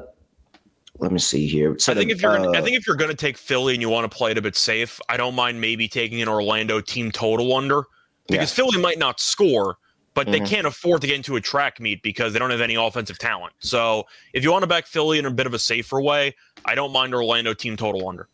let 0.99 1.11
me 1.11 1.19
see 1.19 1.45
here. 1.45 1.77
So 1.77 1.91
I 1.91 1.95
think 1.95 2.07
the, 2.07 2.15
if 2.15 2.21
you're, 2.21 2.31
uh, 2.31 2.57
I 2.57 2.61
think 2.61 2.77
if 2.77 2.87
you're 2.87 2.95
going 2.95 3.11
to 3.11 3.17
take 3.17 3.37
Philly 3.37 3.73
and 3.73 3.81
you 3.81 3.89
want 3.89 4.09
to 4.09 4.17
play 4.17 4.31
it 4.31 4.37
a 4.37 4.41
bit 4.41 4.55
safe, 4.55 4.97
I 5.09 5.17
don't 5.17 5.35
mind 5.35 5.59
maybe 5.59 5.89
taking 5.89 6.21
an 6.21 6.29
Orlando 6.29 6.79
team 6.79 7.11
total 7.11 7.53
under 7.53 7.83
because 8.29 8.49
yeah. 8.57 8.63
Philly 8.63 8.81
might 8.81 8.97
not 8.97 9.19
score, 9.19 9.75
but 10.13 10.27
mm-hmm. 10.27 10.31
they 10.31 10.49
can't 10.49 10.65
afford 10.65 11.01
to 11.01 11.07
get 11.07 11.17
into 11.17 11.35
a 11.35 11.41
track 11.41 11.81
meet 11.81 12.01
because 12.01 12.31
they 12.31 12.39
don't 12.39 12.49
have 12.49 12.61
any 12.61 12.75
offensive 12.75 13.19
talent. 13.19 13.53
So 13.59 14.05
if 14.31 14.41
you 14.41 14.53
want 14.53 14.63
to 14.63 14.67
back 14.67 14.87
Philly 14.87 15.19
in 15.19 15.25
a 15.25 15.31
bit 15.31 15.47
of 15.47 15.53
a 15.53 15.59
safer 15.59 15.99
way, 15.99 16.33
I 16.63 16.75
don't 16.75 16.93
mind 16.93 17.13
Orlando 17.13 17.53
team 17.53 17.75
total 17.75 18.07
under. 18.07 18.29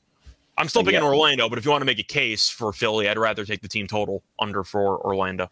I'm 0.62 0.70
still 0.70 0.84
picking 0.84 1.02
yeah. 1.02 1.08
Orlando, 1.08 1.50
but 1.50 1.58
if 1.58 1.66
you 1.66 1.72
want 1.72 1.82
to 1.82 1.88
make 1.88 1.98
a 1.98 2.04
case 2.04 2.48
for 2.48 2.72
Philly, 2.72 3.10
I'd 3.10 3.18
rather 3.18 3.46
take 3.46 3.62
the 3.62 3.68
team 3.68 3.88
total 3.88 4.22
under 4.38 4.64
for 4.64 5.04
Orlando. 5.04 5.50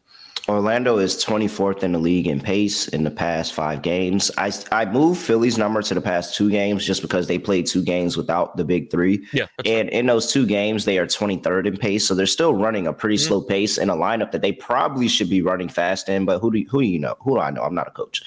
Orlando 0.48 1.00
is 1.00 1.16
24th 1.16 1.82
in 1.82 1.94
the 1.94 1.98
league 1.98 2.28
in 2.28 2.40
pace 2.40 2.88
in 2.90 3.04
the 3.04 3.10
past 3.10 3.54
five 3.54 3.82
games. 3.82 4.30
I, 4.38 4.52
I 4.72 4.86
moved 4.86 5.20
Philly's 5.20 5.58
number 5.58 5.82
to 5.82 5.94
the 5.96 6.02
past 6.02 6.36
two 6.36 6.52
games 6.52 6.86
just 6.86 7.02
because 7.02 7.26
they 7.26 7.40
played 7.40 7.66
two 7.66 7.82
games 7.82 8.18
without 8.18 8.56
the 8.56 8.64
big 8.64 8.92
three. 8.92 9.26
Yeah. 9.34 9.48
And 9.66 9.88
right. 9.88 9.94
in 9.94 10.06
those 10.06 10.32
two 10.32 10.46
games, 10.46 10.86
they 10.86 11.00
are 11.00 11.08
23rd 11.08 11.66
in 11.66 11.78
pace. 11.78 12.08
So 12.08 12.14
they're 12.14 12.28
still 12.28 12.54
running 12.54 12.86
a 12.86 12.94
pretty 12.94 13.16
mm-hmm. 13.16 13.28
slow 13.28 13.42
pace 13.42 13.80
in 13.80 13.90
a 13.90 13.96
lineup 13.96 14.32
that 14.32 14.44
they 14.44 14.52
probably 14.52 15.08
should 15.08 15.30
be 15.30 15.42
running 15.42 15.70
fast 15.70 16.08
in. 16.08 16.26
But 16.26 16.38
who 16.38 16.52
do 16.52 16.60
you, 16.60 16.68
who 16.70 16.82
do 16.82 16.88
you 16.88 17.00
know? 17.00 17.16
Who 17.22 17.32
do 17.32 17.40
I 17.40 17.50
know? 17.50 17.64
I'm 17.64 17.74
not 17.74 17.88
a 17.88 17.92
coach. 17.92 18.22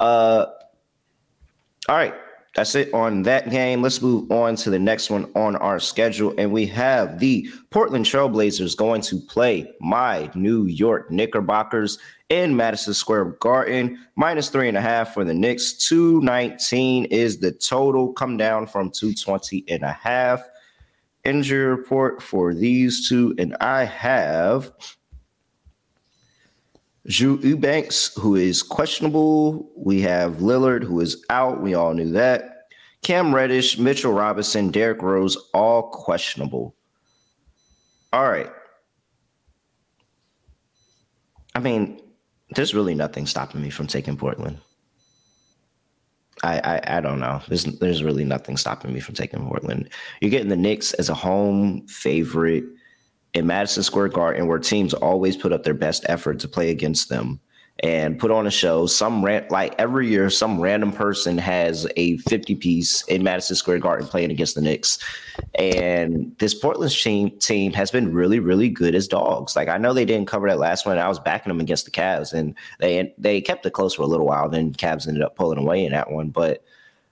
Uh, 0.00 0.46
all 1.88 1.96
right 1.96 2.14
that's 2.54 2.76
it 2.76 2.92
on 2.94 3.22
that 3.22 3.50
game. 3.50 3.82
Let's 3.82 4.00
move 4.00 4.30
on 4.30 4.54
to 4.56 4.70
the 4.70 4.78
next 4.78 5.10
one 5.10 5.30
on 5.34 5.56
our 5.56 5.80
schedule. 5.80 6.32
And 6.38 6.52
we 6.52 6.66
have 6.66 7.18
the 7.18 7.48
Portland 7.70 8.06
Trailblazers 8.06 8.76
going 8.76 9.00
to 9.02 9.18
play 9.18 9.72
my 9.80 10.30
New 10.36 10.66
York 10.66 11.10
Knickerbockers 11.10 11.98
in 12.28 12.54
Madison 12.54 12.94
Square 12.94 13.36
Garden. 13.40 13.98
Minus 14.14 14.50
three 14.50 14.68
and 14.68 14.76
a 14.76 14.80
half 14.80 15.14
for 15.14 15.24
the 15.24 15.34
Knicks. 15.34 15.72
219 15.72 17.06
is 17.06 17.38
the 17.38 17.50
total. 17.50 18.12
Come 18.12 18.36
down 18.36 18.68
from 18.68 18.90
220 18.90 19.64
and 19.68 19.82
a 19.82 19.92
half. 19.92 20.40
Injury 21.24 21.66
report 21.66 22.22
for 22.22 22.54
these 22.54 23.08
two. 23.08 23.34
And 23.36 23.56
I 23.60 23.84
have 23.84 24.70
Drew 27.06 27.38
Eubanks, 27.42 28.14
who 28.16 28.34
is 28.34 28.62
questionable. 28.62 29.70
We 29.76 30.00
have 30.02 30.36
Lillard, 30.36 30.82
who 30.82 31.00
is 31.00 31.24
out. 31.28 31.60
We 31.60 31.74
all 31.74 31.92
knew 31.92 32.10
that. 32.12 32.68
Cam 33.02 33.34
Reddish, 33.34 33.78
Mitchell 33.78 34.12
Robinson, 34.12 34.70
Derrick 34.70 35.02
Rose, 35.02 35.36
all 35.52 35.90
questionable. 35.90 36.74
All 38.12 38.28
right. 38.30 38.50
I 41.54 41.60
mean, 41.60 42.00
there's 42.54 42.74
really 42.74 42.94
nothing 42.94 43.26
stopping 43.26 43.60
me 43.60 43.68
from 43.68 43.86
taking 43.86 44.16
Portland. 44.16 44.58
I, 46.42 46.58
I, 46.58 46.96
I 46.96 47.00
don't 47.00 47.20
know. 47.20 47.40
There's 47.48 47.64
there's 47.64 48.02
really 48.02 48.24
nothing 48.24 48.56
stopping 48.56 48.92
me 48.92 49.00
from 49.00 49.14
taking 49.14 49.46
Portland. 49.46 49.90
You're 50.20 50.30
getting 50.30 50.48
the 50.48 50.56
Knicks 50.56 50.92
as 50.94 51.08
a 51.08 51.14
home 51.14 51.86
favorite 51.86 52.64
in 53.34 53.46
Madison 53.46 53.82
Square 53.82 54.08
Garden 54.08 54.46
where 54.46 54.58
teams 54.58 54.94
always 54.94 55.36
put 55.36 55.52
up 55.52 55.64
their 55.64 55.74
best 55.74 56.04
effort 56.08 56.38
to 56.40 56.48
play 56.48 56.70
against 56.70 57.08
them 57.08 57.40
and 57.80 58.18
put 58.18 58.30
on 58.30 58.46
a 58.46 58.50
show. 58.50 58.86
Some 58.86 59.24
ran 59.24 59.46
like 59.50 59.74
every 59.78 60.08
year, 60.08 60.30
some 60.30 60.60
random 60.60 60.92
person 60.92 61.36
has 61.38 61.88
a 61.96 62.16
50 62.18 62.54
piece 62.54 63.02
in 63.08 63.24
Madison 63.24 63.56
Square 63.56 63.80
Garden 63.80 64.06
playing 64.06 64.30
against 64.30 64.54
the 64.54 64.60
Knicks. 64.60 64.98
And 65.56 66.34
this 66.38 66.54
Portland 66.54 66.92
team 66.92 67.30
team 67.40 67.72
has 67.72 67.90
been 67.90 68.14
really, 68.14 68.38
really 68.38 68.68
good 68.68 68.94
as 68.94 69.08
dogs. 69.08 69.56
Like 69.56 69.68
I 69.68 69.78
know 69.78 69.92
they 69.92 70.04
didn't 70.04 70.28
cover 70.28 70.48
that 70.48 70.58
last 70.58 70.86
one. 70.86 70.98
I 70.98 71.08
was 71.08 71.18
backing 71.18 71.50
them 71.50 71.60
against 71.60 71.84
the 71.84 71.90
Cavs 71.90 72.32
and 72.32 72.54
they 72.78 73.12
they 73.18 73.40
kept 73.40 73.66
it 73.66 73.72
close 73.72 73.94
for 73.94 74.02
a 74.02 74.06
little 74.06 74.26
while. 74.26 74.48
Then 74.48 74.72
Cavs 74.72 75.08
ended 75.08 75.24
up 75.24 75.34
pulling 75.34 75.58
away 75.58 75.84
in 75.84 75.92
that 75.92 76.12
one. 76.12 76.30
But 76.30 76.62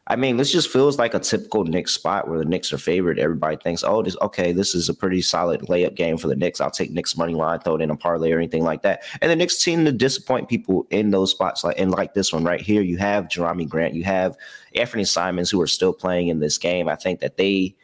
I 0.09 0.17
mean, 0.17 0.37
this 0.37 0.51
just 0.51 0.69
feels 0.69 0.99
like 0.99 1.15
a 1.15 1.21
typical 1.21 1.63
Knicks 1.63 1.95
spot 1.95 2.29
where 2.29 2.39
the 2.39 2.45
Knicks 2.45 2.73
are 2.73 2.79
favored. 2.79 3.21
Everybody 3.21 3.57
thinks, 3.57 3.85
oh, 3.85 4.03
this 4.03 4.17
okay, 4.21 4.51
this 4.51 4.75
is 4.75 4.89
a 4.89 4.95
pretty 4.95 5.23
solid 5.23 5.61
layup 5.63 5.95
game 5.95 6.19
for 6.19 6.27
the 6.27 6.35
Knicks. 6.35 6.61
I'll 6.61 6.73
take 6.73 6.91
Knicks 6.91 7.17
money 7.17 7.35
line, 7.35 7.61
throw 7.61 7.77
it 7.77 7.83
in 7.83 7.91
a 7.91 7.97
parlay 7.97 8.33
or 8.33 8.39
anything 8.39 8.65
like 8.65 8.83
that. 8.83 9.05
And 9.21 9.31
the 9.31 9.37
Knicks 9.37 9.59
seem 9.59 9.85
to 9.85 9.93
disappoint 9.93 10.49
people 10.49 10.89
in 10.91 11.13
those 11.13 11.31
spots, 11.31 11.63
like 11.63 11.79
and 11.79 11.93
like 11.93 12.15
this 12.15 12.33
one 12.33 12.43
right 12.43 12.61
here. 12.61 12.83
You 12.83 12.99
have 12.99 13.29
Jerami 13.29 13.69
Grant, 13.69 13.95
you 13.95 14.03
have 14.03 14.37
Anfernee 14.75 15.07
Simons, 15.07 15.51
who 15.51 15.61
are 15.61 15.69
still 15.69 15.93
playing 15.93 16.29
in 16.29 16.41
this 16.41 16.59
game. 16.59 16.89
I 16.89 16.97
think 16.97 17.21
that 17.21 17.37
they 17.37 17.77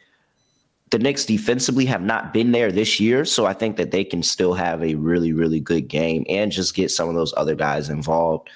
the 0.91 0.99
Knicks 0.99 1.25
defensively 1.25 1.85
have 1.85 2.01
not 2.01 2.33
been 2.33 2.51
there 2.51 2.71
this 2.71 2.99
year, 2.99 3.23
so 3.23 3.45
I 3.45 3.53
think 3.53 3.77
that 3.77 3.91
they 3.91 4.03
can 4.03 4.23
still 4.23 4.53
have 4.55 4.83
a 4.83 4.95
really, 4.95 5.33
really 5.33 5.59
good 5.59 5.87
game 5.87 6.25
and 6.27 6.51
just 6.51 6.75
get 6.75 6.91
some 6.91 7.07
of 7.07 7.15
those 7.15 7.33
other 7.37 7.55
guys 7.55 7.89
involved. 7.89 8.49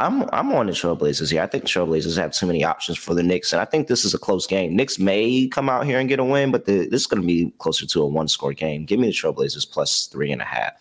I'm 0.00 0.22
I'm 0.32 0.50
on 0.52 0.66
the 0.66 0.72
Trailblazers 0.72 1.30
here. 1.30 1.42
I 1.42 1.46
think 1.46 1.64
Trailblazers 1.64 2.16
have 2.16 2.32
too 2.32 2.46
many 2.46 2.64
options 2.64 2.96
for 2.96 3.14
the 3.14 3.22
Knicks, 3.22 3.52
and 3.52 3.60
I 3.60 3.66
think 3.66 3.86
this 3.86 4.04
is 4.04 4.14
a 4.14 4.18
close 4.18 4.46
game. 4.46 4.74
Knicks 4.74 4.98
may 4.98 5.46
come 5.48 5.68
out 5.68 5.84
here 5.84 5.98
and 5.98 6.08
get 6.08 6.18
a 6.18 6.24
win, 6.24 6.50
but 6.50 6.64
the, 6.64 6.88
this 6.88 7.02
is 7.02 7.06
going 7.06 7.20
to 7.20 7.26
be 7.26 7.52
closer 7.58 7.86
to 7.86 8.02
a 8.02 8.06
one 8.06 8.26
score 8.26 8.54
game. 8.54 8.86
Give 8.86 8.98
me 8.98 9.08
the 9.08 9.12
Trailblazers 9.12 9.70
plus 9.70 10.06
three 10.06 10.32
and 10.32 10.40
a 10.40 10.46
half. 10.46 10.72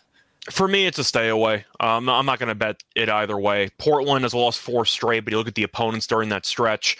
For 0.49 0.69
me, 0.69 0.87
it's 0.87 0.97
a 0.97 1.03
stay 1.03 1.27
away. 1.27 1.65
Um, 1.81 2.07
I'm 2.07 2.25
not 2.25 2.39
going 2.39 2.47
to 2.47 2.55
bet 2.55 2.81
it 2.95 3.09
either 3.09 3.37
way. 3.37 3.69
Portland 3.77 4.23
has 4.23 4.33
lost 4.33 4.59
four 4.59 4.85
straight, 4.85 5.25
but 5.25 5.31
you 5.31 5.37
look 5.37 5.49
at 5.49 5.55
the 5.55 5.63
opponents 5.63 6.07
during 6.07 6.29
that 6.29 6.45
stretch. 6.45 6.97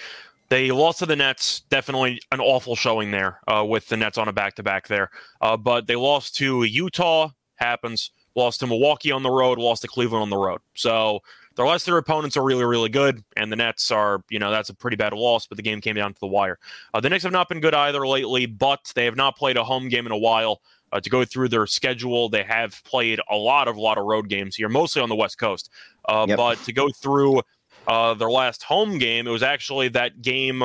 They 0.50 0.72
lost 0.72 1.00
to 1.00 1.06
the 1.06 1.16
Nets. 1.16 1.62
Definitely 1.70 2.20
an 2.34 2.42
awful 2.42 2.76
showing 2.76 3.12
there 3.12 3.40
uh, 3.48 3.64
with 3.64 3.88
the 3.88 3.96
Nets 3.96 4.18
on 4.18 4.28
a 4.28 4.34
back 4.34 4.56
to 4.56 4.64
back 4.64 4.88
there. 4.88 5.10
Uh, 5.40 5.56
but 5.56 5.88
they 5.88 5.96
lost 5.96 6.36
to 6.36 6.64
Utah. 6.64 7.30
Happens. 7.56 8.12
Lost 8.36 8.60
to 8.60 8.68
Milwaukee 8.68 9.12
on 9.12 9.24
the 9.24 9.32
road. 9.32 9.58
Lost 9.58 9.84
to 9.84 9.88
Cleveland 9.88 10.22
on 10.22 10.30
the 10.30 10.38
road. 10.38 10.60
So 10.76 11.22
the 11.60 11.66
rest 11.66 11.90
of 11.90 11.92
their 11.92 11.98
opponents 11.98 12.38
are 12.38 12.44
really, 12.44 12.64
really 12.64 12.88
good, 12.88 13.22
and 13.36 13.52
the 13.52 13.56
Nets 13.58 13.92
are, 13.92 14.24
you 14.30 14.40
know, 14.40 14.50
that's 14.50 14.70
a 14.70 14.74
pretty 14.74 14.96
bad 14.96 15.12
loss, 15.12 15.46
but 15.46 15.58
the 15.58 15.62
game 15.62 15.82
came 15.82 15.94
down 15.94 16.14
to 16.14 16.20
the 16.22 16.28
wire. 16.28 16.58
Uh, 16.94 17.02
the 17.02 17.10
Knicks 17.10 17.24
have 17.24 17.34
not 17.34 17.50
been 17.50 17.60
good 17.60 17.76
either 17.76 18.08
lately, 18.08 18.46
but 18.46 18.94
they 18.96 19.04
have 19.04 19.18
not 19.18 19.36
played 19.36 19.58
a 19.58 19.64
home 19.66 19.90
game 19.90 20.06
in 20.06 20.14
a 20.14 20.18
while. 20.18 20.62
Uh, 20.94 21.02
to 21.02 21.10
go 21.10 21.26
through 21.26 21.50
their 21.50 21.68
schedule, 21.68 22.30
they 22.30 22.44
have 22.44 22.82
played 22.86 23.20
a 23.30 23.36
lot 23.36 23.68
of, 23.68 23.76
a 23.76 23.82
lot 23.82 23.98
of 23.98 24.06
road 24.06 24.30
games 24.30 24.56
here, 24.56 24.70
mostly 24.70 25.02
on 25.02 25.10
the 25.10 25.16
West 25.16 25.38
Coast. 25.38 25.70
Uh, 26.08 26.26
yep. 26.30 26.38
But 26.38 26.58
to 26.64 26.72
go 26.72 26.88
through 26.90 27.42
uh, 27.88 28.14
their 28.14 28.32
last 28.32 28.64
home 28.64 28.98
game, 28.98 29.28
it 29.28 29.32
was 29.32 29.44
actually 29.44 29.90
that 29.90 30.22
game 30.22 30.64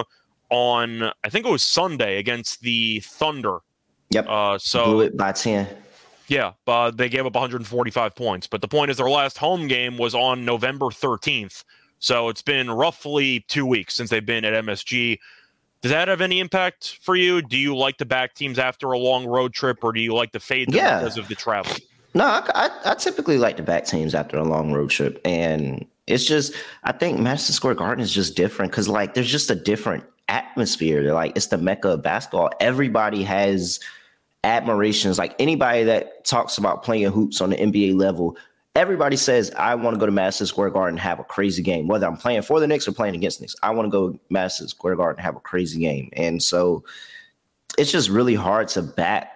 on, 0.48 1.02
I 1.24 1.28
think 1.28 1.44
it 1.44 1.50
was 1.50 1.64
Sunday 1.64 2.18
against 2.18 2.60
the 2.60 3.00
Thunder. 3.00 3.58
Yep. 4.10 4.28
Uh, 4.28 4.58
so 4.58 4.84
blew 4.84 5.00
it 5.00 5.16
by 5.16 5.32
ten. 5.32 5.66
Yeah, 6.28 6.52
uh, 6.66 6.90
they 6.90 7.08
gave 7.08 7.26
up 7.26 7.34
145 7.34 8.14
points. 8.14 8.46
But 8.46 8.60
the 8.60 8.68
point 8.68 8.90
is, 8.90 8.96
their 8.96 9.10
last 9.10 9.38
home 9.38 9.68
game 9.68 9.98
was 9.98 10.14
on 10.14 10.44
November 10.44 10.86
13th. 10.86 11.64
So 11.98 12.28
it's 12.28 12.42
been 12.42 12.70
roughly 12.70 13.40
two 13.48 13.66
weeks 13.66 13.94
since 13.94 14.10
they've 14.10 14.24
been 14.24 14.44
at 14.44 14.64
MSG. 14.64 15.18
Does 15.82 15.90
that 15.90 16.08
have 16.08 16.20
any 16.20 16.40
impact 16.40 16.98
for 17.02 17.14
you? 17.14 17.42
Do 17.42 17.58
you 17.58 17.76
like 17.76 17.98
to 17.98 18.06
back 18.06 18.34
teams 18.34 18.58
after 18.58 18.92
a 18.92 18.98
long 18.98 19.26
road 19.26 19.52
trip, 19.52 19.84
or 19.84 19.92
do 19.92 20.00
you 20.00 20.14
like 20.14 20.32
to 20.32 20.40
fade 20.40 20.68
them 20.68 20.76
yeah. 20.76 20.98
because 20.98 21.18
of 21.18 21.28
the 21.28 21.34
travel? 21.34 21.76
No, 22.14 22.24
I, 22.24 22.50
I, 22.54 22.92
I, 22.92 22.94
typically 22.94 23.38
like 23.38 23.56
to 23.56 23.62
back 23.62 23.84
teams 23.84 24.14
after 24.14 24.38
a 24.38 24.44
long 24.44 24.72
road 24.72 24.90
trip, 24.90 25.20
and 25.24 25.84
it's 26.06 26.24
just 26.24 26.54
I 26.84 26.92
think 26.92 27.18
Madison 27.18 27.54
Square 27.54 27.74
Garden 27.74 28.02
is 28.02 28.12
just 28.12 28.36
different 28.36 28.70
because 28.72 28.88
like 28.88 29.14
there's 29.14 29.30
just 29.30 29.50
a 29.50 29.54
different 29.54 30.04
atmosphere. 30.28 31.12
Like 31.12 31.32
it's 31.36 31.48
the 31.48 31.58
mecca 31.58 31.90
of 31.90 32.02
basketball. 32.02 32.50
Everybody 32.60 33.22
has 33.24 33.80
admirations. 34.44 35.18
Like 35.18 35.34
anybody 35.38 35.84
that 35.84 36.24
talks 36.24 36.58
about 36.58 36.82
playing 36.82 37.10
hoops 37.10 37.40
on 37.40 37.50
the 37.50 37.56
NBA 37.56 37.98
level, 37.98 38.36
everybody 38.76 39.16
says, 39.16 39.50
I 39.56 39.74
want 39.74 39.94
to 39.94 40.00
go 40.00 40.06
to 40.06 40.12
Madison 40.12 40.46
Square 40.46 40.70
Garden 40.70 40.94
and 40.94 41.00
have 41.00 41.18
a 41.18 41.24
crazy 41.24 41.62
game. 41.62 41.88
Whether 41.88 42.06
I'm 42.06 42.16
playing 42.16 42.42
for 42.42 42.60
the 42.60 42.66
Knicks 42.66 42.86
or 42.86 42.92
playing 42.92 43.14
against 43.14 43.40
Knicks, 43.40 43.56
I 43.62 43.70
want 43.70 43.86
to 43.86 43.90
go 43.90 44.18
Madison 44.30 44.68
Square 44.68 44.96
Garden 44.96 45.18
and 45.18 45.24
have 45.24 45.36
a 45.36 45.40
crazy 45.40 45.80
game. 45.80 46.10
And 46.12 46.42
so 46.42 46.84
it's 47.78 47.90
just 47.90 48.08
really 48.08 48.34
hard 48.34 48.68
to 48.68 48.82
back 48.82 49.30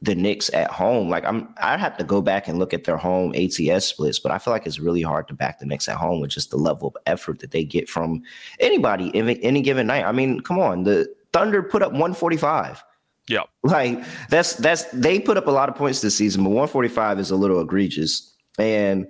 the 0.00 0.14
Knicks 0.14 0.48
at 0.54 0.70
home. 0.70 1.08
Like 1.08 1.24
I'm 1.24 1.52
I'd 1.60 1.80
have 1.80 1.96
to 1.98 2.04
go 2.04 2.22
back 2.22 2.46
and 2.46 2.58
look 2.58 2.72
at 2.72 2.84
their 2.84 2.96
home 2.96 3.34
ATS 3.34 3.86
splits, 3.86 4.18
but 4.18 4.30
I 4.30 4.38
feel 4.38 4.52
like 4.52 4.66
it's 4.66 4.78
really 4.78 5.02
hard 5.02 5.26
to 5.28 5.34
back 5.34 5.58
the 5.58 5.66
Knicks 5.66 5.88
at 5.88 5.96
home 5.96 6.20
with 6.20 6.30
just 6.30 6.50
the 6.50 6.56
level 6.56 6.88
of 6.88 6.96
effort 7.06 7.40
that 7.40 7.50
they 7.50 7.64
get 7.64 7.88
from 7.88 8.22
anybody 8.60 9.08
in 9.08 9.28
any 9.28 9.60
given 9.60 9.88
night. 9.88 10.04
I 10.04 10.12
mean, 10.12 10.40
come 10.40 10.60
on, 10.60 10.84
the 10.84 11.12
Thunder 11.32 11.62
put 11.62 11.82
up 11.82 11.92
145. 11.92 12.82
Yeah. 13.28 13.42
Like 13.62 14.02
that's 14.30 14.54
that's 14.54 14.84
they 14.92 15.20
put 15.20 15.36
up 15.36 15.46
a 15.46 15.50
lot 15.50 15.68
of 15.68 15.74
points 15.74 16.00
this 16.00 16.16
season, 16.16 16.44
but 16.44 16.50
145 16.50 17.18
is 17.18 17.30
a 17.30 17.36
little 17.36 17.60
egregious. 17.60 18.34
And 18.58 19.06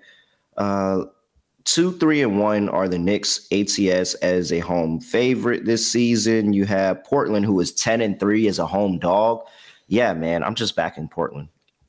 uh 0.57 1.05
two, 1.69 1.93
three, 1.99 2.23
and 2.23 2.41
one 2.41 2.69
are 2.71 2.89
the 2.89 2.99
Knicks 2.99 3.47
ATS 3.53 4.15
as 4.15 4.53
a 4.53 4.61
home 4.61 5.01
favorite 5.01 5.67
this 5.67 5.91
season. 5.91 6.55
You 6.55 6.65
have 6.65 7.05
Portland, 7.05 7.45
who 7.45 7.61
is 7.61 7.73
10 7.75 8.01
and 8.01 8.19
three 8.19 8.49
as 8.49 8.59
a 8.59 8.67
home 8.67 8.99
dog. 8.99 9.43
Yeah, 9.87 10.15
man, 10.15 10.43
I'm 10.43 10.55
just 10.55 10.75
back 10.75 10.97
in 10.97 11.09
Portland. 11.09 11.49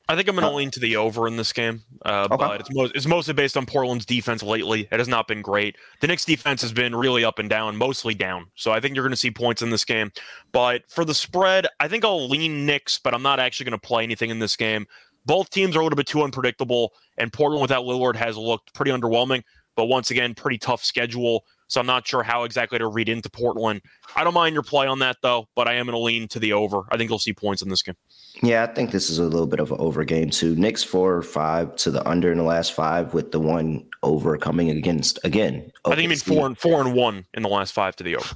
I 0.10 0.16
think 0.16 0.28
I'm 0.28 0.36
going 0.36 0.44
to 0.44 0.52
uh, 0.52 0.56
lean 0.56 0.72
to 0.72 0.80
the 0.80 0.96
over 0.96 1.28
in 1.28 1.38
this 1.38 1.54
game, 1.54 1.84
uh, 2.04 2.28
okay. 2.32 2.36
but 2.36 2.62
it's, 2.62 2.74
most, 2.74 2.96
it's 2.96 3.06
mostly 3.06 3.36
based 3.36 3.56
on 3.56 3.68
Portland's 3.68 4.08
defense 4.08 4.42
lately. 4.42 4.88
It 4.92 4.98
has 4.98 5.08
not 5.08 5.28
been 5.28 5.44
great. 5.44 5.78
The 6.02 6.08
Knicks' 6.08 6.26
defense 6.26 6.64
has 6.64 6.74
been 6.74 6.96
really 6.96 7.24
up 7.24 7.38
and 7.38 7.48
down, 7.48 7.76
mostly 7.78 8.16
down. 8.16 8.48
So 8.56 8.72
I 8.72 8.80
think 8.80 8.96
you're 8.96 9.04
going 9.04 9.12
to 9.12 9.18
see 9.18 9.30
points 9.30 9.62
in 9.62 9.70
this 9.70 9.86
game. 9.86 10.12
But 10.52 10.82
for 10.90 11.06
the 11.06 11.14
spread, 11.14 11.68
I 11.80 11.88
think 11.88 12.04
I'll 12.04 12.28
lean 12.28 12.66
Knicks, 12.66 12.98
but 12.98 13.14
I'm 13.14 13.22
not 13.22 13.40
actually 13.40 13.66
going 13.66 13.80
to 13.80 13.88
play 13.88 14.02
anything 14.02 14.32
in 14.32 14.40
this 14.40 14.56
game. 14.56 14.88
Both 15.28 15.52
teams 15.52 15.76
are 15.76 15.80
a 15.80 15.84
little 15.84 15.98
bit 15.98 16.08
too 16.08 16.24
unpredictable, 16.24 16.94
and 17.20 17.32
Portland 17.32 17.62
without 17.62 17.86
Lillard 17.86 18.16
has 18.16 18.36
looked 18.36 18.74
pretty 18.74 18.90
underwhelming. 18.90 19.44
But 19.76 19.86
once 19.86 20.10
again, 20.10 20.34
pretty 20.34 20.58
tough 20.58 20.84
schedule. 20.84 21.46
So 21.70 21.80
I'm 21.80 21.86
not 21.86 22.06
sure 22.06 22.24
how 22.24 22.44
exactly 22.44 22.80
to 22.80 22.88
read 22.88 23.10
into 23.10 23.30
Portland. 23.30 23.82
I 24.16 24.24
don't 24.24 24.34
mind 24.34 24.54
your 24.54 24.64
play 24.64 24.88
on 24.88 25.00
that 25.00 25.18
though, 25.22 25.48
but 25.56 25.68
I 25.68 25.76
am 25.76 25.86
going 25.86 25.94
to 25.94 26.00
lean 26.00 26.28
to 26.30 26.40
the 26.40 26.52
over. 26.52 26.82
I 26.90 26.98
think 26.98 27.10
you'll 27.10 27.20
see 27.20 27.32
points 27.32 27.62
in 27.62 27.70
this 27.70 27.84
game. 27.84 27.96
Yeah, 28.42 28.64
I 28.64 28.74
think 28.74 28.92
this 28.92 29.10
is 29.10 29.20
a 29.20 29.24
little 29.24 29.46
bit 29.46 29.60
of 29.60 29.72
an 29.72 29.78
over 29.80 30.04
game 30.04 30.32
too. 30.32 30.56
Knicks 30.56 30.84
four 30.84 31.16
or 31.16 31.22
five 31.22 31.76
to 31.78 31.92
the 31.92 32.08
under 32.10 32.32
in 32.32 32.40
the 32.40 32.44
last 32.44 32.74
five, 32.74 33.14
with 33.14 33.32
the 33.32 33.40
one 33.40 33.86
over 34.02 34.36
coming 34.38 34.70
against 34.72 35.20
again. 35.24 35.72
I 35.86 35.90
think 35.90 36.04
you 36.04 36.10
mean 36.10 36.18
four 36.18 36.48
and 36.48 36.58
four 36.58 36.82
and 36.82 36.94
one 36.94 37.26
in 37.36 37.44
the 37.44 37.50
last 37.50 37.72
five 37.74 37.96
to 37.98 38.04
the 38.04 38.16
over. 38.16 38.36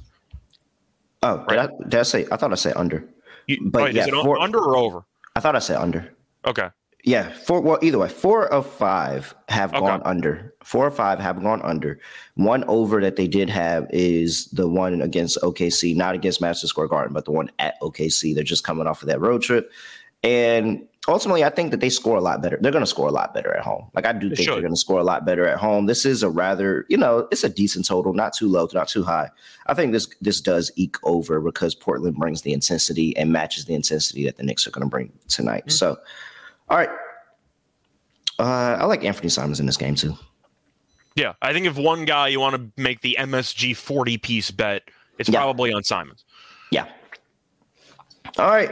Oh, 1.24 1.44
right? 1.48 1.48
did, 1.48 1.58
I, 1.58 1.88
did 1.88 2.00
I 2.00 2.02
say? 2.02 2.26
I 2.30 2.36
thought 2.36 2.52
I 2.52 2.56
said 2.56 2.74
under. 2.76 3.04
You, 3.46 3.58
but 3.70 3.82
wait, 3.82 3.94
yeah, 3.94 4.02
is 4.02 4.08
it 4.08 4.14
four, 4.14 4.38
under 4.38 4.58
or 4.58 4.76
over? 4.76 5.04
I 5.34 5.40
thought 5.40 5.56
I 5.56 5.60
said 5.60 5.76
under. 5.76 6.14
Okay. 6.46 6.68
Yeah, 7.04 7.30
four. 7.32 7.60
Well, 7.60 7.78
either 7.82 7.98
way, 7.98 8.08
four 8.08 8.46
of 8.46 8.66
five 8.66 9.34
have 9.50 9.74
okay. 9.74 9.80
gone 9.80 10.02
under. 10.04 10.54
Four 10.64 10.86
or 10.86 10.90
five 10.90 11.18
have 11.20 11.42
gone 11.42 11.60
under. 11.62 12.00
One 12.34 12.64
over 12.64 13.02
that 13.02 13.16
they 13.16 13.28
did 13.28 13.50
have 13.50 13.86
is 13.90 14.46
the 14.46 14.66
one 14.66 15.02
against 15.02 15.38
OKC, 15.42 15.94
not 15.94 16.14
against 16.14 16.40
Madison 16.40 16.68
Square 16.68 16.88
Garden, 16.88 17.12
but 17.12 17.26
the 17.26 17.30
one 17.30 17.50
at 17.58 17.78
OKC. 17.82 18.34
They're 18.34 18.42
just 18.42 18.64
coming 18.64 18.86
off 18.86 19.02
of 19.02 19.08
that 19.08 19.20
road 19.20 19.42
trip, 19.42 19.70
and 20.22 20.88
ultimately, 21.06 21.44
I 21.44 21.50
think 21.50 21.72
that 21.72 21.80
they 21.80 21.90
score 21.90 22.16
a 22.16 22.22
lot 22.22 22.40
better. 22.40 22.58
They're 22.58 22.72
going 22.72 22.82
to 22.82 22.90
score 22.90 23.08
a 23.08 23.12
lot 23.12 23.34
better 23.34 23.54
at 23.54 23.62
home. 23.62 23.90
Like 23.94 24.06
I 24.06 24.12
do 24.12 24.30
they 24.30 24.36
think 24.36 24.46
should. 24.46 24.54
they're 24.54 24.62
going 24.62 24.72
to 24.72 24.80
score 24.80 24.98
a 24.98 25.04
lot 25.04 25.26
better 25.26 25.46
at 25.46 25.58
home. 25.58 25.84
This 25.84 26.06
is 26.06 26.22
a 26.22 26.30
rather, 26.30 26.86
you 26.88 26.96
know, 26.96 27.28
it's 27.30 27.44
a 27.44 27.50
decent 27.50 27.86
total, 27.86 28.14
not 28.14 28.32
too 28.32 28.48
low, 28.48 28.66
not 28.72 28.88
too 28.88 29.02
high. 29.02 29.28
I 29.66 29.74
think 29.74 29.92
this 29.92 30.08
this 30.22 30.40
does 30.40 30.72
eke 30.76 30.96
over 31.04 31.38
because 31.42 31.74
Portland 31.74 32.16
brings 32.16 32.42
the 32.42 32.54
intensity 32.54 33.14
and 33.16 33.30
matches 33.30 33.66
the 33.66 33.74
intensity 33.74 34.24
that 34.24 34.38
the 34.38 34.42
Knicks 34.42 34.66
are 34.66 34.70
going 34.70 34.86
to 34.86 34.90
bring 34.90 35.12
tonight. 35.28 35.66
Mm-hmm. 35.66 35.70
So. 35.70 35.98
All 36.68 36.78
right. 36.78 36.90
Uh, 38.38 38.76
I 38.80 38.84
like 38.84 39.02
Anfernee 39.02 39.30
Simons 39.30 39.60
in 39.60 39.66
this 39.66 39.76
game 39.76 39.94
too. 39.94 40.16
Yeah, 41.14 41.34
I 41.42 41.52
think 41.52 41.66
if 41.66 41.76
one 41.76 42.04
guy 42.04 42.28
you 42.28 42.40
want 42.40 42.56
to 42.56 42.82
make 42.82 43.00
the 43.00 43.16
MSG 43.20 43.76
40 43.76 44.18
piece 44.18 44.50
bet, 44.50 44.82
it's 45.18 45.28
yeah. 45.28 45.38
probably 45.38 45.72
on 45.72 45.84
Simons. 45.84 46.24
Yeah. 46.70 46.88
All 48.36 48.48
right. 48.48 48.70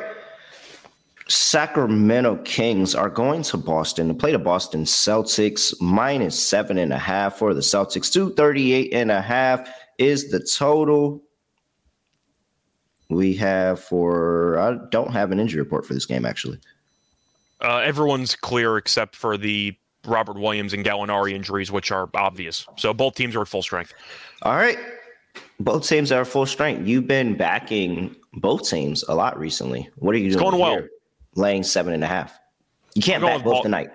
Sacramento 1.28 2.36
Kings 2.44 2.94
are 2.96 3.08
going 3.08 3.42
to 3.44 3.56
Boston 3.56 4.08
to 4.08 4.14
play 4.14 4.32
the 4.32 4.38
Boston 4.38 4.84
Celtics 4.84 5.72
minus 5.80 6.38
seven 6.38 6.78
and 6.78 6.92
a 6.92 6.98
half 6.98 7.38
for 7.38 7.54
the 7.54 7.60
Celtics. 7.60 8.12
238 8.12 8.92
and 8.92 9.10
a 9.10 9.22
half 9.22 9.70
is 9.98 10.30
the 10.30 10.40
total. 10.40 11.22
We 13.08 13.34
have 13.36 13.78
for, 13.78 14.58
I 14.58 14.78
don't 14.90 15.12
have 15.12 15.30
an 15.30 15.38
injury 15.38 15.62
report 15.62 15.86
for 15.86 15.94
this 15.94 16.06
game 16.06 16.26
actually. 16.26 16.58
Uh, 17.62 17.78
everyone's 17.78 18.34
clear 18.34 18.76
except 18.76 19.14
for 19.16 19.36
the 19.36 19.74
Robert 20.04 20.36
Williams 20.36 20.72
and 20.72 20.84
Gallinari 20.84 21.32
injuries, 21.32 21.70
which 21.70 21.92
are 21.92 22.08
obvious. 22.14 22.66
So 22.76 22.92
both 22.92 23.14
teams 23.14 23.36
are 23.36 23.42
at 23.42 23.48
full 23.48 23.62
strength. 23.62 23.94
All 24.42 24.54
right. 24.56 24.78
Both 25.60 25.88
teams 25.88 26.10
are 26.10 26.22
at 26.22 26.26
full 26.26 26.46
strength. 26.46 26.86
You've 26.86 27.06
been 27.06 27.36
backing 27.36 28.16
both 28.34 28.68
teams 28.68 29.04
a 29.04 29.14
lot 29.14 29.38
recently. 29.38 29.88
What 29.96 30.14
are 30.14 30.18
you 30.18 30.26
it's 30.26 30.36
doing? 30.36 30.50
Going 30.50 30.60
well. 30.60 30.88
Laying 31.36 31.62
seven 31.62 31.94
and 31.94 32.02
a 32.02 32.06
half. 32.06 32.38
You 32.94 33.02
can't 33.02 33.22
back 33.22 33.42
both 33.44 33.54
Bal- 33.54 33.62
tonight. 33.62 33.90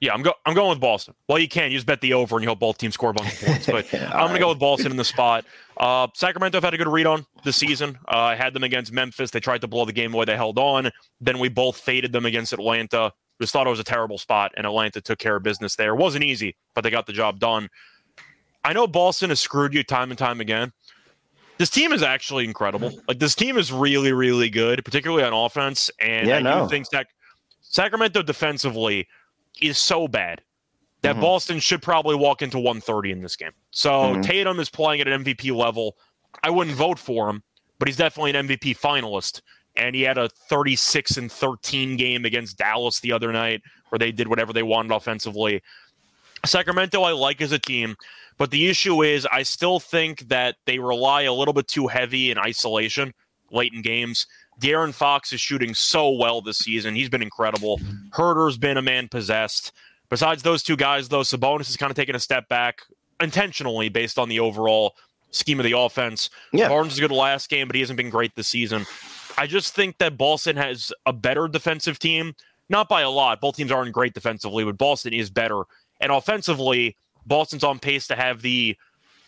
Yeah, 0.00 0.12
I'm, 0.12 0.22
go- 0.22 0.34
I'm 0.44 0.54
going 0.54 0.70
with 0.70 0.80
Boston. 0.80 1.14
Well, 1.28 1.38
you 1.38 1.46
can. 1.48 1.70
You 1.70 1.76
just 1.76 1.86
bet 1.86 2.00
the 2.00 2.12
over 2.14 2.34
and 2.34 2.42
you 2.42 2.48
hope 2.48 2.58
both 2.58 2.76
teams 2.76 2.94
score 2.94 3.10
a 3.10 3.14
bunch 3.14 3.34
of 3.34 3.46
points. 3.46 3.66
But 3.66 3.94
I'm 3.94 4.00
going 4.00 4.10
right. 4.10 4.32
to 4.32 4.38
go 4.40 4.48
with 4.48 4.58
Boston 4.58 4.90
in 4.90 4.96
the 4.96 5.04
spot. 5.04 5.44
Uh, 5.82 6.06
Sacramento 6.14 6.58
have 6.58 6.62
had 6.62 6.74
a 6.74 6.78
good 6.78 6.86
read 6.86 7.06
on 7.06 7.26
this 7.42 7.56
season. 7.56 7.98
Uh, 8.06 8.16
I 8.18 8.36
had 8.36 8.54
them 8.54 8.62
against 8.62 8.92
Memphis. 8.92 9.32
They 9.32 9.40
tried 9.40 9.62
to 9.62 9.66
blow 9.66 9.84
the 9.84 9.92
game 9.92 10.14
away. 10.14 10.24
They 10.24 10.36
held 10.36 10.56
on. 10.56 10.92
Then 11.20 11.40
we 11.40 11.48
both 11.48 11.76
faded 11.76 12.12
them 12.12 12.24
against 12.24 12.52
Atlanta. 12.52 13.12
Just 13.40 13.52
thought 13.52 13.66
it 13.66 13.70
was 13.70 13.80
a 13.80 13.84
terrible 13.84 14.16
spot, 14.16 14.52
and 14.56 14.64
Atlanta 14.64 15.00
took 15.00 15.18
care 15.18 15.34
of 15.34 15.42
business 15.42 15.74
there. 15.74 15.94
It 15.94 15.96
wasn't 15.96 16.22
easy, 16.22 16.54
but 16.76 16.82
they 16.82 16.90
got 16.90 17.06
the 17.06 17.12
job 17.12 17.40
done. 17.40 17.68
I 18.62 18.72
know 18.72 18.86
Boston 18.86 19.30
has 19.30 19.40
screwed 19.40 19.74
you 19.74 19.82
time 19.82 20.10
and 20.12 20.18
time 20.18 20.40
again. 20.40 20.72
This 21.58 21.68
team 21.68 21.92
is 21.92 22.04
actually 22.04 22.44
incredible. 22.44 22.92
Like 23.08 23.18
this 23.18 23.34
team 23.34 23.58
is 23.58 23.72
really, 23.72 24.12
really 24.12 24.50
good, 24.50 24.84
particularly 24.84 25.24
on 25.24 25.32
offense. 25.32 25.90
And 26.00 26.28
yeah, 26.28 26.36
I 26.36 26.42
no. 26.42 26.62
do 26.62 26.68
think 26.68 26.90
that 26.90 27.08
Sacramento 27.60 28.22
defensively 28.22 29.08
is 29.60 29.78
so 29.78 30.06
bad 30.06 30.42
that 31.02 31.12
mm-hmm. 31.12 31.20
Boston 31.20 31.58
should 31.58 31.82
probably 31.82 32.14
walk 32.14 32.42
into 32.42 32.58
130 32.58 33.10
in 33.10 33.20
this 33.20 33.36
game. 33.36 33.52
So 33.70 33.90
mm-hmm. 33.90 34.22
Tatum 34.22 34.60
is 34.60 34.70
playing 34.70 35.00
at 35.00 35.08
an 35.08 35.24
MVP 35.24 35.54
level. 35.54 35.96
I 36.42 36.50
wouldn't 36.50 36.76
vote 36.76 36.98
for 36.98 37.28
him, 37.28 37.42
but 37.78 37.88
he's 37.88 37.96
definitely 37.96 38.34
an 38.34 38.48
MVP 38.48 38.78
finalist. 38.78 39.42
And 39.74 39.94
he 39.94 40.02
had 40.02 40.18
a 40.18 40.28
36 40.28 41.16
and 41.16 41.32
13 41.32 41.96
game 41.96 42.24
against 42.24 42.58
Dallas 42.58 43.00
the 43.00 43.12
other 43.12 43.32
night 43.32 43.62
where 43.88 43.98
they 43.98 44.12
did 44.12 44.28
whatever 44.28 44.52
they 44.52 44.62
wanted 44.62 44.92
offensively. 44.92 45.62
Sacramento, 46.44 47.02
I 47.02 47.12
like 47.12 47.40
as 47.40 47.52
a 47.52 47.58
team, 47.58 47.96
but 48.36 48.50
the 48.50 48.68
issue 48.68 49.02
is 49.02 49.26
I 49.26 49.42
still 49.44 49.80
think 49.80 50.28
that 50.28 50.56
they 50.66 50.78
rely 50.78 51.22
a 51.22 51.32
little 51.32 51.54
bit 51.54 51.68
too 51.68 51.86
heavy 51.86 52.30
in 52.30 52.38
isolation 52.38 53.14
late 53.50 53.72
in 53.72 53.82
games. 53.82 54.26
De'Aaron 54.60 54.92
Fox 54.92 55.32
is 55.32 55.40
shooting 55.40 55.74
so 55.74 56.10
well 56.10 56.40
this 56.40 56.58
season. 56.58 56.94
He's 56.94 57.08
been 57.08 57.22
incredible. 57.22 57.80
Huerter's 58.12 58.58
been 58.58 58.76
a 58.76 58.82
man 58.82 59.08
possessed. 59.08 59.72
Besides 60.12 60.42
those 60.42 60.62
two 60.62 60.76
guys, 60.76 61.08
though, 61.08 61.22
Sabonis 61.22 61.70
is 61.70 61.78
kind 61.78 61.90
of 61.90 61.96
taking 61.96 62.14
a 62.14 62.20
step 62.20 62.46
back 62.46 62.82
intentionally 63.18 63.88
based 63.88 64.18
on 64.18 64.28
the 64.28 64.40
overall 64.40 64.94
scheme 65.30 65.58
of 65.58 65.64
the 65.64 65.72
offense. 65.72 66.28
Yeah. 66.52 66.68
Barnes 66.68 66.92
is 66.92 67.00
good 67.00 67.10
last 67.10 67.48
game, 67.48 67.66
but 67.66 67.74
he 67.74 67.80
hasn't 67.80 67.96
been 67.96 68.10
great 68.10 68.34
this 68.34 68.48
season. 68.48 68.84
I 69.38 69.46
just 69.46 69.74
think 69.74 69.96
that 69.96 70.18
Boston 70.18 70.54
has 70.58 70.92
a 71.06 71.14
better 71.14 71.48
defensive 71.48 71.98
team, 71.98 72.34
not 72.68 72.90
by 72.90 73.00
a 73.00 73.08
lot. 73.08 73.40
Both 73.40 73.56
teams 73.56 73.72
aren't 73.72 73.90
great 73.94 74.12
defensively, 74.12 74.64
but 74.64 74.76
Boston 74.76 75.14
is 75.14 75.30
better. 75.30 75.62
And 75.98 76.12
offensively, 76.12 76.94
Boston's 77.24 77.64
on 77.64 77.78
pace 77.78 78.06
to 78.08 78.14
have 78.14 78.42
the 78.42 78.76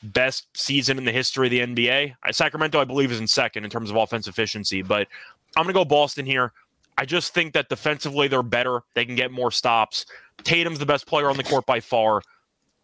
best 0.03 0.49
season 0.55 0.99
in 0.99 1.07
the 1.07 1.13
history 1.13 1.47
of 1.47 1.51
the 1.51 1.61
NBA. 1.61 2.15
Uh, 2.23 2.31
Sacramento, 2.31 2.79
I 2.79 2.85
believe, 2.85 3.11
is 3.11 3.21
in 3.21 3.27
second 3.27 3.65
in 3.65 3.71
terms 3.71 3.89
of 3.89 3.97
offensive 3.97 4.35
efficiency, 4.35 4.83
but 4.83 5.09
I'm 5.57 5.63
going 5.63 5.73
to 5.73 5.81
go 5.81 5.87
Boston 5.87 6.27
here. 6.27 6.53
I 6.99 7.07
just 7.07 7.33
think 7.33 7.55
that 7.55 7.71
defensively 7.71 8.29
they're 8.29 8.43
better. 8.43 8.83
They 8.93 9.07
can 9.07 9.17
get 9.17 9.33
more 9.33 9.51
stops. 9.51 10.05
Tatum's 10.43 10.79
the 10.79 10.87
best 10.87 11.07
player 11.07 11.31
on 11.31 11.37
the 11.37 11.45
court 11.45 11.67
by 11.67 11.81
far. 11.81 12.23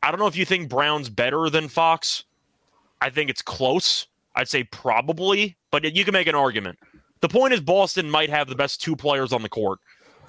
I 0.03 0.11
don't 0.11 0.21
know 0.21 0.27
if 0.27 0.37
you 0.37 0.45
think 0.45 0.69
Brown's 0.69 1.09
better 1.09 1.51
than 1.51 1.69
Fox. 1.69 2.25
I 3.01 3.11
think 3.11 3.31
it's 3.31 3.43
close. 3.43 4.07
I'd 4.35 4.49
say 4.49 4.65
probably, 4.65 5.57
but 5.71 5.85
you 5.95 6.05
can 6.05 6.13
make 6.13 6.27
an 6.27 6.35
argument. 6.35 6.79
The 7.21 7.29
point 7.29 7.53
is, 7.53 7.61
Boston 7.61 8.11
might 8.11 8.31
have 8.31 8.49
the 8.49 8.55
best 8.55 8.81
two 8.81 8.97
players 8.97 9.33
on 9.33 9.43
the 9.43 9.49
court, 9.49 9.79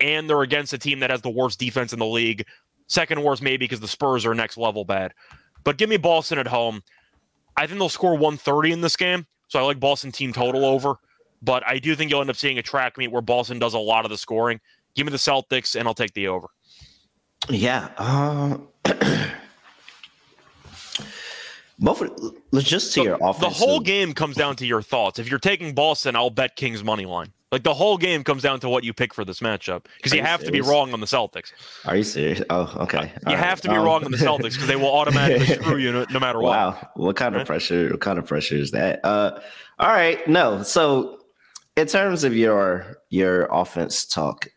and 0.01 0.29
they're 0.29 0.41
against 0.41 0.73
a 0.73 0.77
team 0.77 0.99
that 0.99 1.10
has 1.10 1.21
the 1.21 1.29
worst 1.29 1.60
defense 1.60 1.93
in 1.93 1.99
the 1.99 2.05
league. 2.05 2.45
Second 2.88 3.23
worst, 3.23 3.41
maybe 3.41 3.65
because 3.65 3.79
the 3.79 3.88
Spurs 3.88 4.25
are 4.25 4.34
next 4.34 4.57
level 4.57 4.84
bad. 4.84 5.13
But 5.63 5.77
give 5.77 5.89
me 5.89 5.97
Boston 5.97 6.39
at 6.39 6.47
home. 6.47 6.81
I 7.55 7.67
think 7.67 7.79
they'll 7.79 7.89
score 7.89 8.13
130 8.13 8.71
in 8.71 8.81
this 8.81 8.97
game. 8.97 9.25
So 9.47 9.60
I 9.60 9.63
like 9.63 9.79
Boston 9.79 10.12
team 10.12 10.34
total 10.34 10.65
over. 10.65 10.95
But 11.41 11.65
I 11.65 11.79
do 11.79 11.95
think 11.95 12.12
you'll 12.12 12.21
end 12.21 12.29
up 12.29 12.36
seeing 12.36 12.57
a 12.57 12.63
track 12.63 12.97
meet 12.97 13.12
where 13.12 13.21
Boston 13.21 13.60
does 13.60 13.73
a 13.73 13.79
lot 13.79 14.05
of 14.05 14.12
the 14.12 14.17
scoring. 14.17 14.60
Give 14.95 15.05
me 15.05 15.12
the 15.12 15.17
Celtics, 15.17 15.77
and 15.77 15.88
I'll 15.88 15.93
take 15.93 16.13
the 16.13 16.27
over. 16.27 16.47
Yeah. 17.49 17.89
Uh, 17.97 18.58
both. 21.80 22.01
Let's 22.51 22.67
just 22.67 22.91
see 22.91 23.01
so 23.01 23.04
your 23.04 23.17
offense. 23.21 23.39
The 23.39 23.65
whole 23.65 23.80
game 23.80 24.13
comes 24.13 24.36
down 24.36 24.56
to 24.58 24.65
your 24.65 24.82
thoughts. 24.82 25.19
If 25.19 25.30
you're 25.30 25.39
taking 25.39 25.73
Boston, 25.73 26.15
I'll 26.15 26.30
bet 26.30 26.56
Kings 26.56 26.84
money 26.84 27.06
line. 27.06 27.34
Like 27.51 27.63
the 27.63 27.73
whole 27.73 27.97
game 27.97 28.23
comes 28.23 28.43
down 28.43 28.62
to 28.62 28.69
what 28.69 28.86
you 28.86 28.93
pick 28.93 29.13
for 29.13 29.25
this 29.25 29.41
matchup 29.41 29.86
because 29.97 30.13
you, 30.13 30.21
have 30.21 30.39
serious? 30.39 30.45
to 30.45 30.51
be 30.54 30.62
wrong 30.62 30.93
on 30.93 31.01
the 31.01 31.06
Celtics. 31.06 31.51
Are 31.86 31.97
you 31.97 32.04
serious? 32.04 32.41
Oh, 32.49 32.73
okay. 32.80 32.97
Uh, 32.97 33.04
you 33.04 33.36
All 33.36 33.36
have 33.36 33.60
to 33.62 33.67
be 33.67 33.75
um, 33.75 33.84
wrong 33.84 34.06
on 34.06 34.12
the 34.12 34.17
Celtics 34.17 34.54
because 34.54 34.67
they 34.67 34.77
will 34.77 34.93
automatically 34.93 35.45
screw 35.62 35.75
you 35.75 35.91
no, 35.91 36.06
no 36.12 36.19
matter 36.19 36.39
what. 36.39 36.51
Wow, 36.51 36.89
what 36.95 37.17
kind 37.17 37.36
right? 37.36 37.41
of 37.41 37.47
pressure? 37.47 37.89
What 37.89 37.99
kind 37.99 38.17
of 38.17 38.25
pressure 38.25 38.56
is 38.56 38.71
that? 38.71 39.04
Uh, 39.04 39.41
all 39.80 39.89
right, 39.89 40.25
no. 40.30 40.63
So, 40.63 41.19
in 41.75 41.88
terms 41.88 42.23
of 42.23 42.34
your 42.34 42.99
your 43.10 43.49
offense 43.51 44.06
talk, 44.06 44.47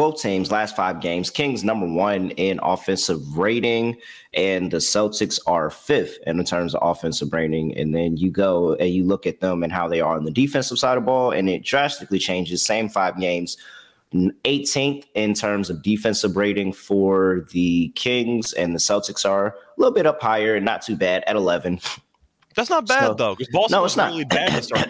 both 0.00 0.18
teams 0.18 0.50
last 0.50 0.74
five 0.74 1.02
games 1.02 1.28
kings 1.28 1.62
number 1.62 1.86
one 1.86 2.30
in 2.30 2.58
offensive 2.62 3.36
rating 3.36 3.94
and 4.32 4.70
the 4.70 4.78
celtics 4.78 5.38
are 5.46 5.68
fifth 5.68 6.16
in 6.26 6.42
terms 6.42 6.74
of 6.74 6.80
offensive 6.82 7.30
rating. 7.34 7.76
And 7.76 7.94
then 7.94 8.16
you 8.16 8.30
go 8.30 8.72
and 8.76 8.88
you 8.88 9.04
look 9.04 9.26
at 9.26 9.40
them 9.40 9.62
and 9.62 9.70
how 9.70 9.88
they 9.88 10.00
are 10.00 10.16
on 10.16 10.24
the 10.24 10.30
defensive 10.30 10.78
side 10.78 10.96
of 10.96 11.02
the 11.02 11.06
ball 11.06 11.32
and 11.32 11.50
it 11.50 11.64
drastically 11.64 12.18
changes. 12.18 12.64
Same 12.64 12.88
five 12.88 13.20
games 13.20 13.58
18th 14.14 15.04
in 15.12 15.34
terms 15.34 15.68
of 15.68 15.82
defensive 15.82 16.34
rating 16.34 16.72
for 16.72 17.46
the 17.52 17.90
kings 17.90 18.54
and 18.54 18.74
the 18.74 18.78
celtics 18.78 19.28
are 19.28 19.48
a 19.48 19.54
little 19.76 19.92
bit 19.92 20.06
up 20.06 20.22
higher 20.22 20.56
and 20.56 20.64
not 20.64 20.80
too 20.80 20.96
bad 20.96 21.22
at 21.26 21.36
11 21.36 21.78
that's 22.56 22.70
not 22.70 22.88
bad 22.88 23.06
so, 23.06 23.14
though 23.14 23.36
boston 23.52 23.70
no, 23.70 23.84
it's 23.84 23.96
not. 23.96 24.10
really 24.10 24.24
bad 24.24 24.50
to 24.50 24.62
start 24.64 24.88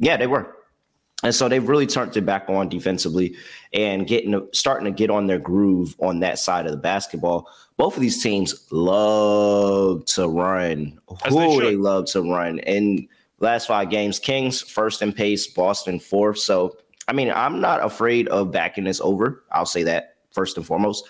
yeah 0.00 0.16
they 0.16 0.26
were 0.26 0.55
and 1.22 1.34
so 1.34 1.48
they've 1.48 1.66
really 1.66 1.86
turned 1.86 2.16
it 2.16 2.26
back 2.26 2.48
on 2.48 2.68
defensively 2.68 3.36
and 3.72 4.06
getting 4.06 4.46
starting 4.52 4.84
to 4.84 4.90
get 4.90 5.10
on 5.10 5.26
their 5.26 5.38
groove 5.38 5.96
on 5.98 6.20
that 6.20 6.38
side 6.38 6.66
of 6.66 6.72
the 6.72 6.78
basketball. 6.78 7.48
Both 7.78 7.96
of 7.96 8.02
these 8.02 8.22
teams 8.22 8.66
love 8.70 10.04
to 10.06 10.28
run. 10.28 10.98
Who 11.28 11.60
they, 11.60 11.70
they, 11.70 11.76
love 11.76 12.06
to 12.06 12.22
run. 12.22 12.60
And 12.60 13.08
last 13.40 13.66
five 13.66 13.90
games, 13.90 14.18
Kings 14.18 14.60
first 14.60 15.00
in 15.00 15.12
pace, 15.12 15.46
Boston 15.46 15.98
fourth. 15.98 16.38
So 16.38 16.76
I 17.08 17.12
mean, 17.12 17.30
I'm 17.30 17.60
not 17.60 17.84
afraid 17.84 18.28
of 18.28 18.50
backing 18.50 18.84
this 18.84 19.00
over. 19.00 19.44
I'll 19.52 19.66
say 19.66 19.84
that 19.84 20.16
first 20.32 20.56
and 20.56 20.66
foremost. 20.66 21.08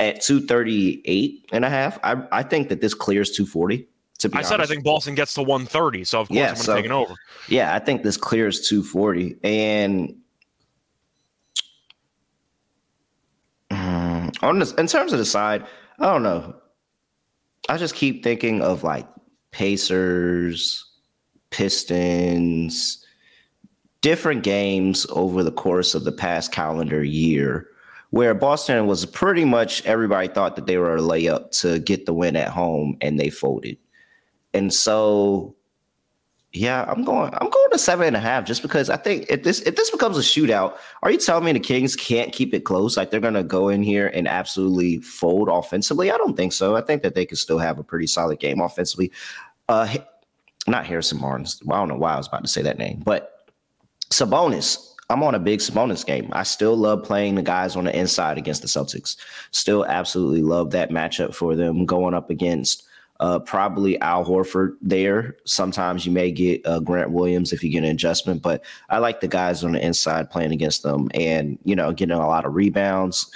At 0.00 0.20
238 0.20 1.48
and 1.52 1.64
a 1.64 1.70
half, 1.70 1.98
I, 2.04 2.22
I 2.30 2.42
think 2.42 2.68
that 2.68 2.80
this 2.80 2.94
clears 2.94 3.30
240. 3.30 3.88
To 4.18 4.28
be 4.28 4.34
I 4.34 4.38
honest. 4.38 4.48
said 4.50 4.60
I 4.60 4.66
think 4.66 4.84
Boston 4.84 5.14
gets 5.14 5.34
to 5.34 5.42
130, 5.42 6.04
so 6.04 6.20
of 6.20 6.28
course 6.28 6.38
yeah, 6.38 6.50
I'm 6.50 6.56
so, 6.56 6.74
taking 6.74 6.90
over. 6.90 7.14
Yeah, 7.48 7.74
I 7.74 7.78
think 7.78 8.02
this 8.02 8.16
clears 8.16 8.68
240, 8.68 9.36
and 9.44 10.16
um, 13.70 14.32
on 14.42 14.58
this, 14.58 14.72
in 14.72 14.88
terms 14.88 15.12
of 15.12 15.18
the 15.18 15.24
side, 15.24 15.64
I 16.00 16.06
don't 16.06 16.22
know. 16.24 16.56
I 17.68 17.76
just 17.76 17.94
keep 17.94 18.24
thinking 18.24 18.60
of 18.60 18.82
like 18.82 19.06
Pacers, 19.52 20.84
Pistons, 21.50 23.04
different 24.00 24.42
games 24.42 25.06
over 25.10 25.42
the 25.42 25.52
course 25.52 25.94
of 25.94 26.04
the 26.04 26.12
past 26.12 26.50
calendar 26.50 27.04
year 27.04 27.68
where 28.10 28.34
Boston 28.34 28.86
was 28.86 29.04
pretty 29.04 29.44
much 29.44 29.84
everybody 29.84 30.28
thought 30.28 30.56
that 30.56 30.66
they 30.66 30.78
were 30.78 30.96
a 30.96 31.00
layup 31.00 31.50
to 31.60 31.78
get 31.80 32.06
the 32.06 32.14
win 32.14 32.36
at 32.36 32.48
home 32.48 32.96
and 33.00 33.18
they 33.20 33.28
folded. 33.30 33.76
And 34.58 34.74
so 34.74 35.56
yeah, 36.52 36.86
I'm 36.88 37.04
going. 37.04 37.32
I'm 37.34 37.50
going 37.50 37.70
to 37.70 37.78
seven 37.78 38.06
and 38.06 38.16
a 38.16 38.20
half 38.20 38.44
just 38.44 38.62
because 38.62 38.88
I 38.88 38.96
think 38.96 39.26
if 39.28 39.42
this 39.42 39.60
if 39.62 39.76
this 39.76 39.90
becomes 39.90 40.16
a 40.16 40.22
shootout, 40.22 40.78
are 41.02 41.10
you 41.10 41.18
telling 41.18 41.44
me 41.44 41.52
the 41.52 41.60
Kings 41.60 41.94
can't 41.94 42.32
keep 42.32 42.54
it 42.54 42.64
close? 42.64 42.96
Like 42.96 43.10
they're 43.10 43.20
going 43.20 43.34
to 43.34 43.42
go 43.42 43.68
in 43.68 43.82
here 43.82 44.08
and 44.08 44.26
absolutely 44.26 44.98
fold 44.98 45.48
offensively? 45.50 46.10
I 46.10 46.16
don't 46.16 46.36
think 46.36 46.54
so. 46.54 46.74
I 46.74 46.80
think 46.80 47.02
that 47.02 47.14
they 47.14 47.26
could 47.26 47.36
still 47.36 47.58
have 47.58 47.78
a 47.78 47.84
pretty 47.84 48.06
solid 48.06 48.38
game 48.38 48.60
offensively. 48.60 49.12
Uh, 49.68 49.98
not 50.66 50.86
Harrison 50.86 51.18
Barnes. 51.18 51.60
I 51.70 51.76
don't 51.76 51.88
know 51.88 51.96
why 51.96 52.14
I 52.14 52.16
was 52.16 52.28
about 52.28 52.44
to 52.44 52.48
say 52.48 52.62
that 52.62 52.78
name, 52.78 53.02
but 53.04 53.50
Sabonis. 54.10 54.84
I'm 55.10 55.22
on 55.22 55.34
a 55.34 55.38
big 55.38 55.60
Sabonis 55.60 56.04
game. 56.04 56.28
I 56.32 56.42
still 56.42 56.76
love 56.76 57.02
playing 57.02 57.36
the 57.36 57.42
guys 57.42 57.76
on 57.76 57.84
the 57.84 57.98
inside 57.98 58.36
against 58.36 58.60
the 58.60 58.68
Celtics. 58.68 59.16
Still 59.52 59.86
absolutely 59.86 60.42
love 60.42 60.70
that 60.72 60.90
matchup 60.90 61.34
for 61.34 61.56
them 61.56 61.86
going 61.86 62.12
up 62.12 62.28
against 62.28 62.87
uh, 63.20 63.38
probably 63.40 64.00
Al 64.00 64.24
Horford 64.24 64.76
there. 64.80 65.36
Sometimes 65.44 66.06
you 66.06 66.12
may 66.12 66.30
get 66.30 66.64
uh, 66.66 66.80
Grant 66.80 67.10
Williams 67.10 67.52
if 67.52 67.64
you 67.64 67.70
get 67.70 67.78
an 67.78 67.90
adjustment, 67.90 68.42
but 68.42 68.64
I 68.88 68.98
like 68.98 69.20
the 69.20 69.28
guys 69.28 69.64
on 69.64 69.72
the 69.72 69.84
inside 69.84 70.30
playing 70.30 70.52
against 70.52 70.82
them 70.82 71.08
and, 71.14 71.58
you 71.64 71.74
know, 71.74 71.92
getting 71.92 72.16
a 72.16 72.26
lot 72.26 72.44
of 72.44 72.54
rebounds. 72.54 73.30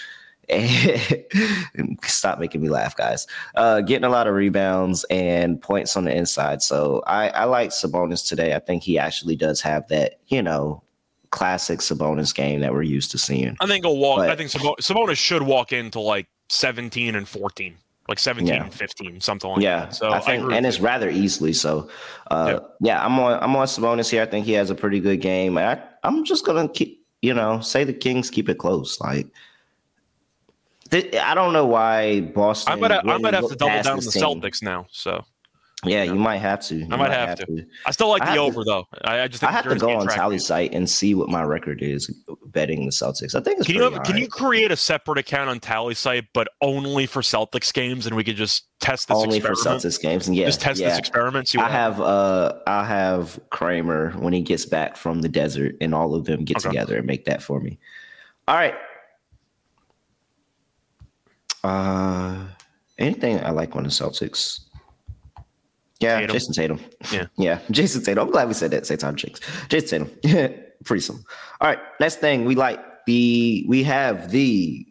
stop 2.02 2.38
making 2.38 2.60
me 2.60 2.68
laugh, 2.68 2.96
guys. 2.96 3.26
Uh, 3.54 3.80
getting 3.80 4.04
a 4.04 4.08
lot 4.08 4.26
of 4.26 4.34
rebounds 4.34 5.04
and 5.04 5.60
points 5.60 5.96
on 5.96 6.04
the 6.04 6.14
inside. 6.14 6.62
So 6.62 7.02
I, 7.06 7.28
I 7.30 7.44
like 7.44 7.70
Sabonis 7.70 8.28
today. 8.28 8.54
I 8.54 8.58
think 8.58 8.82
he 8.82 8.98
actually 8.98 9.36
does 9.36 9.60
have 9.62 9.88
that, 9.88 10.20
you 10.28 10.42
know, 10.42 10.82
classic 11.30 11.80
Sabonis 11.80 12.34
game 12.34 12.60
that 12.60 12.72
we're 12.72 12.82
used 12.82 13.10
to 13.12 13.18
seeing. 13.18 13.56
I 13.60 13.66
think 13.66 13.84
he'll 13.84 13.96
walk. 13.96 14.18
But, 14.18 14.30
I 14.30 14.36
think 14.36 14.50
Sabonis 14.50 15.16
should 15.16 15.42
walk 15.42 15.72
into 15.72 16.00
like 16.00 16.26
17 16.50 17.14
and 17.14 17.26
14 17.26 17.76
like 18.12 18.18
17 18.18 18.46
yeah. 18.46 18.68
15 18.68 19.22
something 19.22 19.50
like 19.52 19.62
yeah. 19.62 19.86
that 19.86 19.94
so 19.94 20.10
i 20.12 20.20
think 20.20 20.44
I 20.44 20.56
and 20.58 20.66
it's 20.66 20.80
rather 20.80 21.08
easily 21.08 21.54
so 21.54 21.88
uh, 22.30 22.58
yeah. 22.60 22.88
yeah. 22.88 23.04
i'm 23.06 23.18
on 23.18 23.42
i'm 23.42 23.56
on 23.56 23.66
Sabonis 23.66 24.10
here 24.10 24.20
i 24.20 24.26
think 24.26 24.44
he 24.44 24.52
has 24.52 24.68
a 24.68 24.74
pretty 24.74 25.00
good 25.00 25.22
game 25.22 25.56
I, 25.56 25.82
i'm 26.02 26.22
just 26.22 26.44
gonna 26.44 26.68
keep 26.68 27.06
you 27.22 27.32
know 27.32 27.60
say 27.60 27.84
the 27.84 27.94
kings 27.94 28.28
keep 28.28 28.50
it 28.50 28.58
close 28.58 29.00
like 29.00 29.28
th- 30.90 31.14
i 31.14 31.34
don't 31.34 31.54
know 31.54 31.64
why 31.64 32.20
boston 32.20 32.74
i 32.74 32.76
might, 32.76 32.90
really 32.90 33.14
I 33.14 33.18
might 33.18 33.32
have 33.32 33.48
to 33.48 33.56
double 33.56 33.82
down 33.82 33.86
on 33.86 33.96
the 33.96 34.02
celtics 34.02 34.62
now 34.62 34.86
so 34.90 35.24
yeah, 35.84 36.04
you 36.04 36.14
might 36.14 36.38
have 36.38 36.60
to. 36.66 36.76
You 36.76 36.84
I 36.84 36.88
might, 36.88 36.96
might 36.98 37.10
have, 37.10 37.28
have 37.30 37.38
to. 37.40 37.46
to. 37.46 37.66
I 37.86 37.90
still 37.90 38.08
like 38.08 38.22
I 38.22 38.34
the 38.34 38.40
over 38.40 38.62
to, 38.62 38.64
though. 38.64 38.88
I, 39.02 39.22
I, 39.22 39.28
just 39.28 39.42
I 39.42 39.50
have 39.50 39.68
to 39.68 39.74
go 39.74 39.90
on 39.98 40.06
Tally 40.06 40.38
site 40.38 40.72
and 40.72 40.88
see 40.88 41.14
what 41.14 41.28
my 41.28 41.42
record 41.42 41.82
is 41.82 42.08
betting 42.46 42.86
the 42.86 42.92
Celtics. 42.92 43.34
I 43.34 43.40
think 43.40 43.58
it's 43.58 43.66
can 43.66 43.74
you 43.74 43.82
have, 43.82 44.02
can 44.04 44.16
you 44.16 44.28
create 44.28 44.70
a 44.70 44.76
separate 44.76 45.18
account 45.18 45.50
on 45.50 45.58
Tallysight, 45.58 46.28
but 46.34 46.46
only 46.60 47.06
for 47.06 47.20
Celtics 47.20 47.72
games, 47.72 48.06
and 48.06 48.14
we 48.14 48.22
could 48.22 48.36
just 48.36 48.66
test 48.78 49.08
this 49.08 49.16
only 49.16 49.38
experiment? 49.38 49.82
for 49.82 49.88
Celtics 49.88 50.00
games, 50.00 50.28
and 50.28 50.36
yeah, 50.36 50.46
just 50.46 50.60
test 50.60 50.80
yeah. 50.80 50.90
this 50.90 50.98
experiment. 50.98 51.52
I 51.58 51.68
have 51.68 52.00
uh, 52.00 52.54
I 52.68 52.84
have 52.84 53.40
Kramer 53.50 54.12
when 54.12 54.32
he 54.32 54.40
gets 54.40 54.64
back 54.64 54.96
from 54.96 55.20
the 55.20 55.28
desert, 55.28 55.76
and 55.80 55.96
all 55.96 56.14
of 56.14 56.26
them 56.26 56.44
get 56.44 56.58
okay. 56.58 56.68
together 56.68 56.98
and 56.98 57.06
make 57.06 57.24
that 57.24 57.42
for 57.42 57.58
me. 57.58 57.80
All 58.46 58.54
right. 58.54 58.74
Uh, 61.64 62.44
anything 62.98 63.44
I 63.44 63.50
like 63.50 63.74
on 63.74 63.82
the 63.82 63.88
Celtics. 63.88 64.60
Yeah, 66.02 66.20
Tatum. 66.20 66.36
Jayson 66.36 66.54
Tatum. 66.54 66.80
Yeah. 67.12 67.26
yeah, 67.36 67.58
Jayson 67.70 68.04
Tatum. 68.04 68.26
I'm 68.26 68.30
glad 68.32 68.48
we 68.48 68.54
said 68.54 68.70
that 68.72 68.86
same 68.86 68.98
time, 68.98 69.16
Jinx. 69.16 69.40
Jayson 69.68 70.10
Tatum. 70.22 70.54
Pretty 70.84 71.00
simple. 71.00 71.24
All 71.60 71.68
right, 71.68 71.78
next 72.00 72.16
thing 72.16 72.44
we 72.44 72.54
like 72.54 72.80
the 73.06 73.64
we 73.68 73.82
have 73.84 74.30
the 74.30 74.86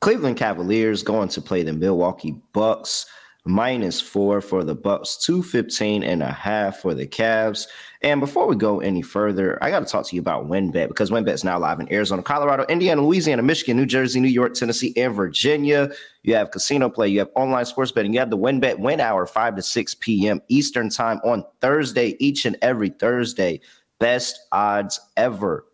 Cleveland 0.00 0.36
Cavaliers 0.36 1.02
going 1.02 1.28
to 1.28 1.40
play 1.40 1.62
the 1.62 1.72
Milwaukee 1.72 2.34
Bucks 2.52 3.06
minus 3.44 4.00
four 4.00 4.40
for 4.40 4.62
the 4.62 4.74
Bucks, 4.74 5.16
215 5.16 6.02
and 6.02 6.22
a 6.22 6.30
half 6.30 6.78
for 6.78 6.94
the 6.94 7.06
Cavs. 7.06 7.66
And 8.02 8.20
before 8.20 8.46
we 8.46 8.56
go 8.56 8.80
any 8.80 9.02
further, 9.02 9.58
I 9.62 9.70
got 9.70 9.80
to 9.80 9.86
talk 9.86 10.06
to 10.08 10.16
you 10.16 10.20
about 10.20 10.48
WynnBET 10.48 10.88
because 10.88 11.10
WynnBET 11.10 11.32
is 11.32 11.44
now 11.44 11.58
live 11.58 11.80
in 11.80 11.92
Arizona, 11.92 12.22
Colorado, 12.22 12.64
Indiana, 12.68 13.02
Louisiana, 13.02 13.42
Michigan, 13.42 13.76
New 13.76 13.86
Jersey, 13.86 14.20
New 14.20 14.28
York, 14.28 14.54
Tennessee, 14.54 14.92
and 14.96 15.14
Virginia. 15.14 15.90
You 16.22 16.34
have 16.34 16.50
casino 16.50 16.88
play, 16.88 17.08
you 17.08 17.18
have 17.18 17.30
online 17.34 17.64
sports 17.64 17.92
betting, 17.92 18.12
you 18.12 18.20
have 18.20 18.30
the 18.30 18.38
WynnBET 18.38 18.78
win 18.78 19.00
hour, 19.00 19.26
5 19.26 19.56
to 19.56 19.62
6 19.62 19.94
p.m. 19.96 20.40
Eastern 20.48 20.88
time 20.88 21.20
on 21.24 21.44
Thursday, 21.60 22.16
each 22.18 22.44
and 22.44 22.56
every 22.62 22.90
Thursday. 22.90 23.60
Best 23.98 24.40
odds 24.50 25.00
ever 25.16 25.64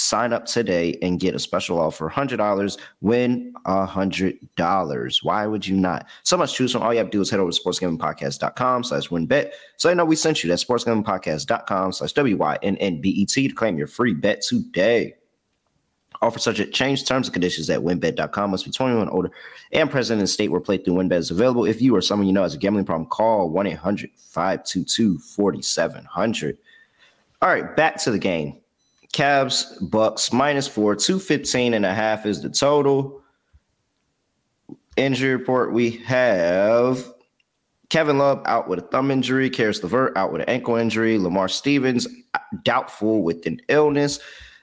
sign 0.00 0.32
up 0.32 0.46
today 0.46 0.96
and 1.02 1.20
get 1.20 1.34
a 1.34 1.38
special 1.38 1.78
offer 1.78 2.08
$100 2.08 2.78
win 3.00 3.52
$100 3.66 5.24
why 5.24 5.46
would 5.46 5.66
you 5.66 5.76
not 5.76 6.06
so 6.22 6.36
much 6.36 6.54
choose 6.54 6.72
from 6.72 6.82
all 6.82 6.92
you 6.92 6.98
have 6.98 7.08
to 7.08 7.12
do 7.12 7.20
is 7.20 7.30
head 7.30 7.40
over 7.40 7.50
to 7.50 7.60
sportsgamblingpodcast.com 7.60 8.84
slash 8.84 9.08
wynnbet 9.08 9.52
so 9.76 9.90
I 9.90 9.94
know 9.94 10.04
we 10.04 10.16
sent 10.16 10.42
you 10.42 10.48
that 10.48 10.58
sportsgamblingpodcast.com 10.58 11.92
slash 11.92 12.12
w-y-n-n-b-e-t 12.12 13.48
to 13.48 13.54
claim 13.54 13.78
your 13.78 13.86
free 13.86 14.14
bet 14.14 14.42
today 14.42 15.14
Offer 16.22 16.38
subject 16.38 16.74
change 16.74 17.06
terms 17.06 17.28
and 17.28 17.32
conditions 17.32 17.70
at 17.70 17.80
wynnbet.com. 17.80 18.50
Must 18.50 18.64
be 18.66 18.70
21 18.70 19.08
older 19.08 19.30
and 19.72 19.90
present 19.90 20.18
in 20.18 20.24
the 20.24 20.26
state 20.26 20.50
where 20.50 20.60
playthrough 20.60 20.88
wynnbet 20.88 21.16
is 21.16 21.30
available. 21.30 21.64
If 21.64 21.80
you 21.80 21.96
or 21.96 22.02
someone 22.02 22.26
you 22.26 22.34
know 22.34 22.42
has 22.42 22.54
a 22.54 22.58
gambling 22.58 22.84
problem, 22.84 23.08
call 23.08 23.48
1 23.48 23.66
800 23.66 24.10
522 24.16 25.18
4700. 25.18 26.58
All 27.40 27.48
right, 27.48 27.74
back 27.74 27.96
to 28.02 28.10
the 28.10 28.18
game. 28.18 28.60
Cavs, 29.12 29.64
Bucks, 29.90 30.32
minus 30.32 30.68
four, 30.68 30.94
215 30.94 31.74
and 31.74 31.84
a 31.84 31.94
half 31.94 32.26
is 32.26 32.42
the 32.42 32.50
total. 32.50 33.22
Injury 34.96 35.34
report 35.34 35.72
we 35.72 35.90
have 35.90 37.12
Kevin 37.88 38.18
Love 38.18 38.42
out 38.44 38.68
with 38.68 38.78
a 38.78 38.82
thumb 38.82 39.10
injury, 39.10 39.50
Caris 39.50 39.82
LeVert 39.82 40.16
out 40.16 40.32
with 40.32 40.42
an 40.42 40.48
ankle 40.48 40.76
injury, 40.76 41.18
Lamar 41.18 41.48
Stevens 41.48 42.06
doubtful 42.62 43.22
with 43.22 43.44
an 43.46 43.60
illness. 43.68 44.20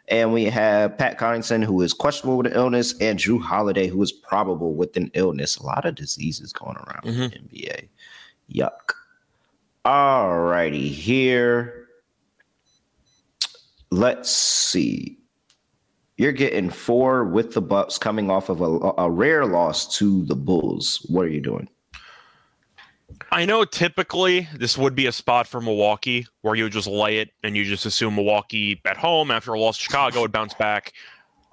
And 0.09 0.31
we 0.31 0.45
have 0.45 0.97
Pat 0.97 1.19
Connaughton, 1.19 1.65
who 1.65 1.81
is 1.81 1.91
questionable 1.91 2.37
with 2.37 2.47
an 2.47 2.53
illness, 2.53 2.95
and 3.01 3.19
Jrue 3.19 3.41
Holiday, 3.41 3.87
who 3.87 4.01
is 4.01 4.13
probable 4.13 4.73
with 4.73 4.95
an 4.95 5.11
illness. 5.13 5.57
A 5.57 5.63
lot 5.63 5.83
of 5.83 5.95
diseases 5.95 6.53
going 6.53 6.77
around 6.77 7.03
mm-hmm. 7.03 7.21
in 7.23 7.49
the 7.51 7.57
NBA. 7.57 7.89
Yuck. 8.53 8.93
All 9.83 10.39
righty, 10.39 10.87
here 10.87 11.86
let's 13.91 14.31
see. 14.31 15.17
You're 16.17 16.31
getting 16.31 16.69
four 16.69 17.23
with 17.25 17.53
the 17.53 17.61
Bucks 17.61 17.97
coming 17.97 18.31
off 18.31 18.49
of 18.49 18.61
a, 18.61 18.93
a 18.97 19.09
rare 19.09 19.45
loss 19.45 19.95
to 19.97 20.25
the 20.25 20.35
Bulls. 20.35 21.05
What 21.09 21.25
are 21.25 21.29
you 21.29 21.41
doing? 21.41 21.69
I 23.31 23.45
know 23.45 23.63
typically 23.65 24.47
this 24.55 24.77
would 24.77 24.95
be 24.95 25.05
a 25.05 25.11
spot 25.11 25.47
for 25.47 25.61
Milwaukee 25.61 26.27
where 26.41 26.55
you 26.55 26.63
would 26.63 26.73
just 26.73 26.87
lay 26.87 27.19
it 27.19 27.29
and 27.43 27.55
you 27.55 27.63
just 27.63 27.85
assume 27.85 28.15
Milwaukee 28.15 28.81
at 28.85 28.97
home 28.97 29.31
after 29.31 29.53
a 29.53 29.59
loss 29.59 29.77
to 29.77 29.83
Chicago 29.83 30.21
would 30.21 30.31
bounce 30.31 30.53
back. 30.53 30.93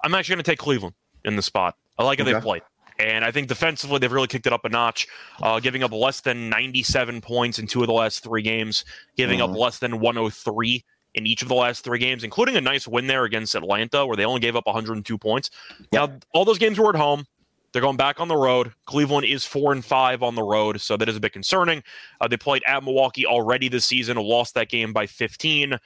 I'm 0.03 0.13
actually 0.13 0.35
going 0.35 0.43
to 0.43 0.51
take 0.51 0.59
Cleveland 0.59 0.95
in 1.23 1.35
the 1.35 1.41
spot. 1.41 1.75
I 1.97 2.03
like 2.03 2.19
how 2.19 2.23
okay. 2.23 2.33
they've 2.33 2.41
played. 2.41 2.61
And 2.97 3.25
I 3.25 3.31
think 3.31 3.47
defensively, 3.47 3.99
they've 3.99 4.11
really 4.11 4.27
kicked 4.27 4.47
it 4.47 4.53
up 4.53 4.63
a 4.63 4.69
notch, 4.69 5.07
uh, 5.41 5.59
giving 5.59 5.83
up 5.83 5.91
less 5.91 6.21
than 6.21 6.49
97 6.49 7.19
points 7.19 7.59
in 7.59 7.67
two 7.67 7.81
of 7.81 7.87
the 7.87 7.93
last 7.93 8.23
three 8.23 8.41
games, 8.41 8.85
giving 9.17 9.39
mm-hmm. 9.39 9.51
up 9.51 9.57
less 9.57 9.79
than 9.79 9.99
103 9.99 10.85
in 11.15 11.25
each 11.25 11.41
of 11.41 11.47
the 11.47 11.55
last 11.55 11.83
three 11.83 11.97
games, 11.97 12.23
including 12.23 12.55
a 12.55 12.61
nice 12.61 12.87
win 12.87 13.07
there 13.07 13.23
against 13.23 13.55
Atlanta, 13.55 14.05
where 14.05 14.15
they 14.15 14.25
only 14.25 14.41
gave 14.41 14.55
up 14.55 14.65
102 14.67 15.17
points. 15.17 15.49
Now, 15.91 16.11
all 16.33 16.45
those 16.45 16.59
games 16.59 16.77
were 16.77 16.89
at 16.89 16.95
home. 16.95 17.25
They're 17.71 17.81
going 17.81 17.97
back 17.97 18.21
on 18.21 18.27
the 18.27 18.37
road. 18.37 18.73
Cleveland 18.85 19.25
is 19.25 19.43
four 19.43 19.73
and 19.73 19.83
five 19.83 20.23
on 20.23 20.35
the 20.35 20.43
road, 20.43 20.79
so 20.79 20.95
that 20.95 21.09
is 21.09 21.17
a 21.17 21.19
bit 21.19 21.33
concerning. 21.33 21.83
Uh, 22.21 22.27
they 22.27 22.37
played 22.37 22.63
at 22.67 22.83
Milwaukee 22.83 23.25
already 23.25 23.67
this 23.67 23.85
season, 23.85 24.15
lost 24.17 24.53
that 24.53 24.69
game 24.69 24.93
by 24.93 25.07
15. 25.07 25.77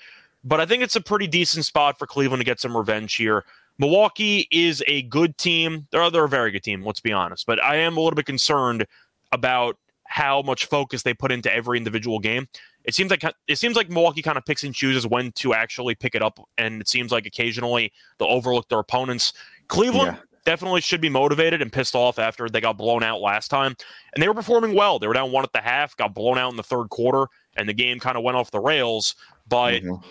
But 0.44 0.60
I 0.60 0.66
think 0.66 0.84
it's 0.84 0.96
a 0.96 1.02
pretty 1.02 1.28
decent 1.28 1.66
spot 1.66 1.98
for 1.98 2.06
Cleveland 2.06 2.42
to 2.42 2.46
get 2.46 2.60
some 2.60 2.78
revenge 2.78 3.16
here. 3.16 3.44
Milwaukee 3.80 4.48
is 4.52 4.84
a 4.88 5.04
good 5.04 5.38
team. 5.38 5.88
They're, 5.92 6.10
they're 6.12 6.26
a 6.26 6.30
very 6.30 6.52
good 6.52 6.64
team, 6.64 6.84
let's 6.84 7.00
be 7.00 7.12
honest. 7.12 7.46
But 7.46 7.64
I 7.64 7.78
am 7.78 7.98
a 7.98 8.02
little 8.02 8.16
bit 8.16 8.26
concerned 8.26 8.86
about 9.32 9.78
how 10.06 10.42
much 10.42 10.66
focus 10.66 11.04
they 11.04 11.14
put 11.14 11.32
into 11.32 11.54
every 11.54 11.78
individual 11.78 12.20
game. 12.20 12.48
It 12.90 12.96
seems 12.96 13.12
like 13.12 13.24
it 13.48 13.58
seems 13.60 13.76
like 13.76 13.88
Milwaukee 13.92 14.24
kind 14.24 14.36
of 14.36 14.44
picks 14.46 14.64
and 14.64 14.74
chooses 14.74 15.06
when 15.06 15.32
to 15.34 15.54
actually 15.54 15.94
pick 15.94 16.16
it 16.16 16.24
up, 16.24 16.40
and 16.58 16.82
it 16.82 16.88
seems 16.88 17.12
like 17.12 17.28
occasionally 17.28 17.94
they'll 18.18 18.30
overlook 18.30 18.68
their 18.68 18.80
opponents. 18.80 19.32
Cleveland, 19.68 20.18
yeah. 20.18 20.24
definitely 20.44 20.82
should 20.82 21.00
be 21.00 21.08
motivated 21.08 21.62
and 21.62 21.72
pissed 21.72 21.94
off 21.94 22.18
after 22.18 22.50
they 22.50 22.60
got 22.60 22.80
blown 22.80 23.04
out 23.04 23.22
last 23.22 23.50
time. 23.50 23.76
And 24.16 24.24
they 24.24 24.28
were 24.28 24.34
performing 24.34 24.74
well. 24.74 24.98
They 24.98 25.06
were 25.06 25.14
down 25.14 25.32
one 25.32 25.44
at 25.44 25.54
the 25.54 25.62
half, 25.62 25.96
got 25.98 26.16
blown 26.16 26.40
out 26.40 26.50
in 26.50 26.58
the 26.58 26.64
third 26.64 26.90
quarter, 26.90 27.28
and 27.58 27.70
the 27.70 27.74
game 27.74 28.00
kind 28.00 28.18
of 28.18 28.24
went 28.24 28.36
off 28.36 28.50
the 28.50 28.60
rails. 28.60 29.14
But 29.48 29.84
mm-hmm. 29.84 30.04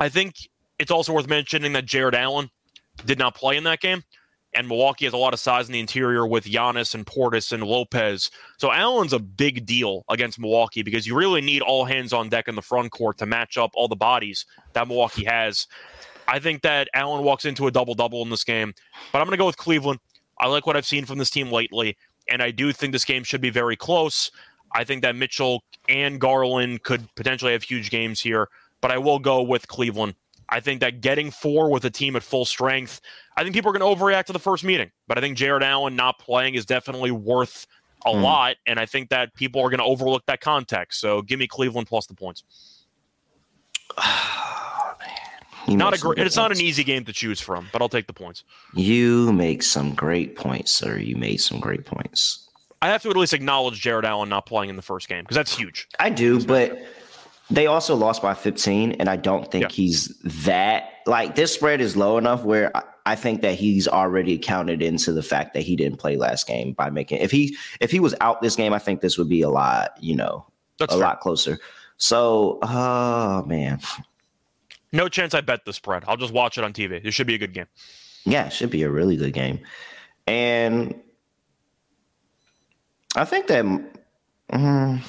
I 0.00 0.08
think 0.08 0.34
it's 0.80 0.90
also 0.90 1.12
worth 1.12 1.28
mentioning 1.28 1.74
that 1.74 1.86
Jarrett 1.86 2.16
Allen 2.16 2.50
did 3.04 3.20
not 3.20 3.36
play 3.36 3.56
in 3.56 3.62
that 3.62 3.80
game. 3.80 4.02
And 4.56 4.68
Milwaukee 4.68 5.04
has 5.04 5.12
a 5.12 5.18
lot 5.18 5.34
of 5.34 5.40
size 5.40 5.66
in 5.66 5.72
the 5.72 5.80
interior 5.80 6.26
with 6.26 6.44
Giannis 6.44 6.94
and 6.94 7.04
Portis 7.04 7.52
and 7.52 7.62
Lopez. 7.62 8.30
So 8.56 8.72
Allen's 8.72 9.12
a 9.12 9.18
big 9.18 9.66
deal 9.66 10.04
against 10.08 10.38
Milwaukee 10.38 10.82
because 10.82 11.06
you 11.06 11.14
really 11.14 11.42
need 11.42 11.60
all 11.60 11.84
hands 11.84 12.14
on 12.14 12.30
deck 12.30 12.48
in 12.48 12.54
the 12.54 12.62
front 12.62 12.90
court 12.90 13.18
to 13.18 13.26
match 13.26 13.58
up 13.58 13.72
all 13.74 13.86
the 13.86 13.96
bodies 13.96 14.46
that 14.72 14.88
Milwaukee 14.88 15.24
has. 15.24 15.66
I 16.26 16.38
think 16.38 16.62
that 16.62 16.88
Allen 16.94 17.22
walks 17.22 17.44
into 17.44 17.66
a 17.66 17.70
double 17.70 17.94
double 17.94 18.22
in 18.22 18.30
this 18.30 18.44
game, 18.44 18.72
but 19.12 19.18
I'm 19.18 19.26
going 19.26 19.36
to 19.36 19.42
go 19.42 19.46
with 19.46 19.58
Cleveland. 19.58 20.00
I 20.38 20.48
like 20.48 20.66
what 20.66 20.76
I've 20.76 20.86
seen 20.86 21.04
from 21.04 21.18
this 21.18 21.30
team 21.30 21.52
lately, 21.52 21.96
and 22.28 22.42
I 22.42 22.50
do 22.50 22.72
think 22.72 22.92
this 22.92 23.04
game 23.04 23.24
should 23.24 23.40
be 23.40 23.50
very 23.50 23.76
close. 23.76 24.30
I 24.72 24.84
think 24.84 25.02
that 25.02 25.16
Mitchell 25.16 25.62
and 25.88 26.20
Garland 26.20 26.82
could 26.82 27.08
potentially 27.14 27.52
have 27.52 27.62
huge 27.62 27.90
games 27.90 28.20
here, 28.20 28.48
but 28.80 28.90
I 28.90 28.98
will 28.98 29.18
go 29.18 29.42
with 29.42 29.68
Cleveland. 29.68 30.14
I 30.48 30.60
think 30.60 30.80
that 30.80 31.00
getting 31.00 31.30
four 31.30 31.70
with 31.70 31.84
a 31.84 31.90
team 31.90 32.16
at 32.16 32.22
full 32.22 32.44
strength, 32.44 33.00
I 33.36 33.42
think 33.42 33.54
people 33.54 33.70
are 33.70 33.78
going 33.78 33.96
to 33.96 34.00
overreact 34.00 34.26
to 34.26 34.32
the 34.32 34.38
first 34.38 34.64
meeting, 34.64 34.90
but 35.08 35.18
I 35.18 35.20
think 35.20 35.36
Jarrett 35.36 35.62
Allen 35.62 35.96
not 35.96 36.18
playing 36.18 36.54
is 36.54 36.64
definitely 36.64 37.10
worth 37.10 37.66
a 38.04 38.10
mm. 38.10 38.22
lot, 38.22 38.56
and 38.66 38.78
I 38.78 38.86
think 38.86 39.08
that 39.10 39.34
people 39.34 39.60
are 39.62 39.70
going 39.70 39.78
to 39.78 39.84
overlook 39.84 40.24
that 40.26 40.40
context. 40.40 41.00
So 41.00 41.22
give 41.22 41.38
me 41.38 41.46
Cleveland 41.46 41.88
plus 41.88 42.06
the 42.06 42.14
points. 42.14 42.44
not 45.68 45.94
a 45.94 45.98
great. 45.98 46.18
It's 46.18 46.24
points. 46.24 46.36
not 46.36 46.52
an 46.52 46.60
easy 46.60 46.84
game 46.84 47.04
to 47.04 47.12
choose 47.12 47.40
from, 47.40 47.68
but 47.72 47.82
I'll 47.82 47.88
take 47.88 48.06
the 48.06 48.12
points. 48.12 48.44
You 48.74 49.32
make 49.32 49.62
some 49.62 49.94
great 49.94 50.36
points, 50.36 50.72
sir. 50.72 50.98
You 50.98 51.16
made 51.16 51.38
some 51.38 51.58
great 51.58 51.84
points. 51.84 52.48
I 52.82 52.88
have 52.88 53.02
to 53.02 53.10
at 53.10 53.16
least 53.16 53.32
acknowledge 53.32 53.80
Jarrett 53.80 54.04
Allen 54.04 54.28
not 54.28 54.46
playing 54.46 54.70
in 54.70 54.76
the 54.76 54.82
first 54.82 55.08
game 55.08 55.24
because 55.24 55.36
that's 55.36 55.56
huge. 55.56 55.88
I 55.98 56.10
do, 56.10 56.44
but 56.44 56.78
they 57.50 57.66
also 57.66 57.94
lost 57.94 58.22
by 58.22 58.34
15, 58.34 58.92
and 58.92 59.08
I 59.08 59.16
don't 59.16 59.50
think 59.50 59.62
yeah. 59.62 59.68
he's 59.68 60.18
that 60.44 60.90
like 61.06 61.36
this 61.36 61.54
spread 61.54 61.80
is 61.80 61.96
low 61.96 62.18
enough 62.18 62.44
where 62.44 62.76
I, 62.76 62.82
I 63.06 63.14
think 63.14 63.42
that 63.42 63.54
he's 63.54 63.86
already 63.86 64.36
counted 64.38 64.82
into 64.82 65.12
the 65.12 65.22
fact 65.22 65.54
that 65.54 65.62
he 65.62 65.76
didn't 65.76 65.98
play 65.98 66.16
last 66.16 66.46
game 66.46 66.72
by 66.72 66.90
making 66.90 67.18
if 67.18 67.30
he 67.30 67.56
if 67.80 67.90
he 67.90 68.00
was 68.00 68.14
out 68.20 68.42
this 68.42 68.56
game, 68.56 68.72
I 68.72 68.78
think 68.78 69.00
this 69.00 69.16
would 69.16 69.28
be 69.28 69.42
a 69.42 69.48
lot, 69.48 69.96
you 70.00 70.16
know, 70.16 70.44
that's 70.78 70.92
a 70.92 70.98
fair. 70.98 71.06
lot 71.06 71.20
closer. 71.20 71.58
So, 71.98 72.58
oh 72.62 73.44
man. 73.46 73.80
No 74.92 75.08
chance 75.08 75.34
I 75.34 75.40
bet 75.40 75.64
the 75.64 75.72
spread. 75.72 76.04
I'll 76.06 76.16
just 76.16 76.32
watch 76.32 76.58
it 76.58 76.64
on 76.64 76.72
TV. 76.72 77.04
It 77.04 77.10
should 77.12 77.26
be 77.26 77.34
a 77.34 77.38
good 77.38 77.52
game. 77.52 77.66
Yeah, 78.24 78.46
it 78.46 78.52
should 78.52 78.70
be 78.70 78.82
a 78.82 78.90
really 78.90 79.16
good 79.16 79.32
game. 79.32 79.60
And 80.26 81.00
I 83.14 83.24
think 83.24 83.46
that 83.48 83.64
um, 84.50 85.02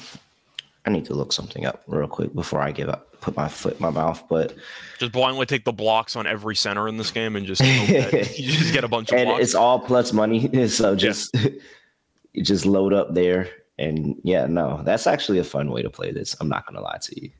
I 0.88 0.90
need 0.90 1.04
to 1.04 1.12
look 1.12 1.34
something 1.34 1.66
up 1.66 1.82
real 1.86 2.08
quick 2.08 2.34
before 2.34 2.62
I 2.62 2.72
give 2.72 2.88
up, 2.88 3.20
put 3.20 3.36
my 3.36 3.46
foot 3.46 3.74
in 3.74 3.82
my 3.82 3.90
mouth. 3.90 4.24
But 4.26 4.54
just 4.98 5.12
blindly 5.12 5.44
take 5.44 5.66
the 5.66 5.72
blocks 5.72 6.16
on 6.16 6.26
every 6.26 6.56
center 6.56 6.88
in 6.88 6.96
this 6.96 7.10
game 7.10 7.36
and 7.36 7.44
just 7.44 7.60
you 8.38 8.50
just 8.50 8.72
get 8.72 8.84
a 8.84 8.88
bunch 8.88 9.10
of 9.10 9.16
blocks. 9.16 9.20
and 9.20 9.28
blocks. 9.28 9.44
it's 9.44 9.54
all 9.54 9.80
plus 9.80 10.14
money. 10.14 10.48
So 10.68 10.96
just 10.96 11.34
yeah. 11.34 11.50
you 12.32 12.42
just 12.42 12.64
load 12.64 12.94
up 12.94 13.12
there. 13.12 13.50
And 13.78 14.16
yeah, 14.24 14.46
no, 14.46 14.80
that's 14.82 15.06
actually 15.06 15.40
a 15.40 15.44
fun 15.44 15.70
way 15.70 15.82
to 15.82 15.90
play 15.90 16.10
this. 16.10 16.34
I'm 16.40 16.48
not 16.48 16.64
gonna 16.64 16.80
lie 16.80 16.98
to 17.02 17.20
you 17.20 17.30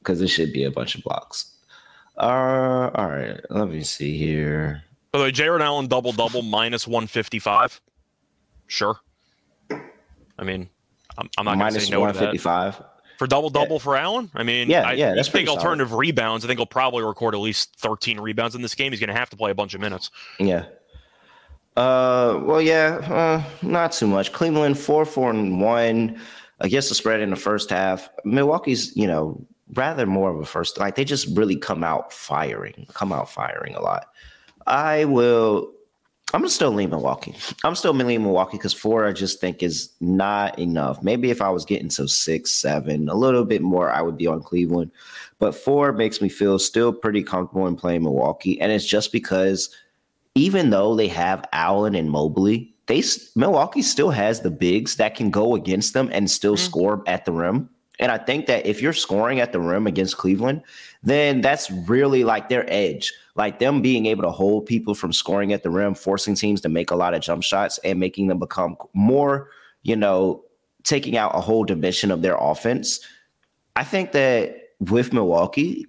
because 0.00 0.20
it 0.20 0.28
should 0.28 0.52
be 0.52 0.64
a 0.64 0.70
bunch 0.70 0.94
of 0.96 1.02
blocks. 1.02 1.56
Uh, 2.18 2.90
all 2.94 3.08
right, 3.08 3.40
let 3.48 3.70
me 3.70 3.82
see 3.82 4.18
here. 4.18 4.82
By 5.12 5.20
the 5.20 5.24
way, 5.24 5.30
Jarrett 5.30 5.62
Allen 5.62 5.86
double 5.86 6.12
double 6.12 6.42
minus 6.42 6.86
155. 6.86 7.80
Sure. 8.66 9.00
I 10.38 10.44
mean, 10.44 10.68
I'm, 11.20 11.48
I'm 11.48 11.58
not 11.58 11.70
going 11.70 11.74
to 11.74 11.80
say 11.80 11.90
no 11.90 12.00
155. 12.00 12.76
To 12.76 12.82
that. 12.82 12.90
For 13.18 13.26
double 13.26 13.50
double 13.50 13.76
yeah. 13.76 13.82
for 13.82 13.96
Allen? 13.96 14.30
I 14.34 14.42
mean, 14.42 14.70
yeah, 14.70 14.88
I, 14.88 14.92
yeah, 14.94 15.14
that's 15.14 15.28
big 15.28 15.46
alternative 15.46 15.90
solid. 15.90 16.00
rebounds. 16.00 16.44
I 16.44 16.48
think 16.48 16.58
he'll 16.58 16.66
probably 16.66 17.04
record 17.04 17.34
at 17.34 17.40
least 17.40 17.76
13 17.76 18.18
rebounds 18.18 18.54
in 18.54 18.62
this 18.62 18.74
game. 18.74 18.92
He's 18.92 19.00
going 19.00 19.08
to 19.08 19.14
have 19.14 19.28
to 19.30 19.36
play 19.36 19.50
a 19.50 19.54
bunch 19.54 19.74
of 19.74 19.80
minutes. 19.80 20.10
Yeah. 20.38 20.64
Uh, 21.76 22.40
well, 22.42 22.62
yeah, 22.62 22.96
uh, 23.10 23.42
not 23.62 23.92
too 23.92 24.06
much. 24.06 24.32
Cleveland 24.32 24.78
four, 24.78 25.04
four, 25.04 25.30
and 25.30 25.60
one. 25.60 26.18
against 26.60 26.88
the 26.88 26.94
spread 26.94 27.20
in 27.20 27.30
the 27.30 27.36
first 27.36 27.70
half. 27.70 28.08
Milwaukee's, 28.24 28.94
you 28.96 29.06
know, 29.06 29.44
rather 29.74 30.06
more 30.06 30.30
of 30.30 30.38
a 30.40 30.44
first 30.44 30.78
like 30.78 30.94
they 30.94 31.04
just 31.04 31.36
really 31.36 31.56
come 31.56 31.84
out 31.84 32.12
firing, 32.12 32.86
come 32.92 33.12
out 33.12 33.30
firing 33.30 33.74
a 33.74 33.80
lot. 33.80 34.06
I 34.66 35.04
will 35.04 35.72
I'm 36.32 36.48
still 36.48 36.70
lean 36.70 36.90
Milwaukee. 36.90 37.34
I'm 37.64 37.74
still 37.74 37.92
lean 37.92 38.22
Milwaukee 38.22 38.56
because 38.56 38.72
four 38.72 39.06
I 39.06 39.12
just 39.12 39.40
think 39.40 39.62
is 39.62 39.90
not 40.00 40.58
enough. 40.58 41.02
Maybe 41.02 41.30
if 41.30 41.42
I 41.42 41.50
was 41.50 41.64
getting 41.64 41.88
to 41.90 42.06
six, 42.06 42.52
seven, 42.52 43.08
a 43.08 43.14
little 43.14 43.44
bit 43.44 43.62
more, 43.62 43.90
I 43.90 44.00
would 44.02 44.16
be 44.16 44.26
on 44.26 44.42
Cleveland. 44.42 44.92
But 45.38 45.54
four 45.54 45.92
makes 45.92 46.20
me 46.20 46.28
feel 46.28 46.58
still 46.58 46.92
pretty 46.92 47.22
comfortable 47.22 47.66
in 47.66 47.76
playing 47.76 48.04
Milwaukee, 48.04 48.60
and 48.60 48.70
it's 48.70 48.86
just 48.86 49.12
because 49.12 49.74
even 50.34 50.70
though 50.70 50.94
they 50.94 51.08
have 51.08 51.44
Allen 51.52 51.94
and 51.94 52.10
Mobley, 52.10 52.72
they 52.86 53.02
Milwaukee 53.34 53.82
still 53.82 54.10
has 54.10 54.40
the 54.40 54.50
bigs 54.50 54.96
that 54.96 55.14
can 55.14 55.30
go 55.30 55.54
against 55.54 55.94
them 55.94 56.08
and 56.12 56.30
still 56.30 56.54
mm-hmm. 56.54 56.64
score 56.64 57.02
at 57.06 57.24
the 57.24 57.32
rim. 57.32 57.68
And 58.00 58.10
I 58.10 58.18
think 58.18 58.46
that 58.46 58.66
if 58.66 58.82
you're 58.82 58.94
scoring 58.94 59.40
at 59.40 59.52
the 59.52 59.60
rim 59.60 59.86
against 59.86 60.16
Cleveland, 60.16 60.62
then 61.02 61.42
that's 61.42 61.70
really 61.70 62.24
like 62.24 62.48
their 62.48 62.64
edge. 62.72 63.12
Like 63.36 63.58
them 63.58 63.82
being 63.82 64.06
able 64.06 64.22
to 64.22 64.30
hold 64.30 64.66
people 64.66 64.94
from 64.94 65.12
scoring 65.12 65.52
at 65.52 65.62
the 65.62 65.70
rim, 65.70 65.94
forcing 65.94 66.34
teams 66.34 66.62
to 66.62 66.68
make 66.68 66.90
a 66.90 66.96
lot 66.96 67.14
of 67.14 67.20
jump 67.20 67.42
shots 67.42 67.78
and 67.84 68.00
making 68.00 68.26
them 68.26 68.38
become 68.38 68.76
more, 68.94 69.50
you 69.82 69.94
know, 69.94 70.42
taking 70.82 71.16
out 71.16 71.34
a 71.34 71.40
whole 71.40 71.64
dimension 71.64 72.10
of 72.10 72.22
their 72.22 72.36
offense. 72.40 73.00
I 73.76 73.84
think 73.84 74.12
that 74.12 74.56
with 74.80 75.12
Milwaukee, 75.12 75.86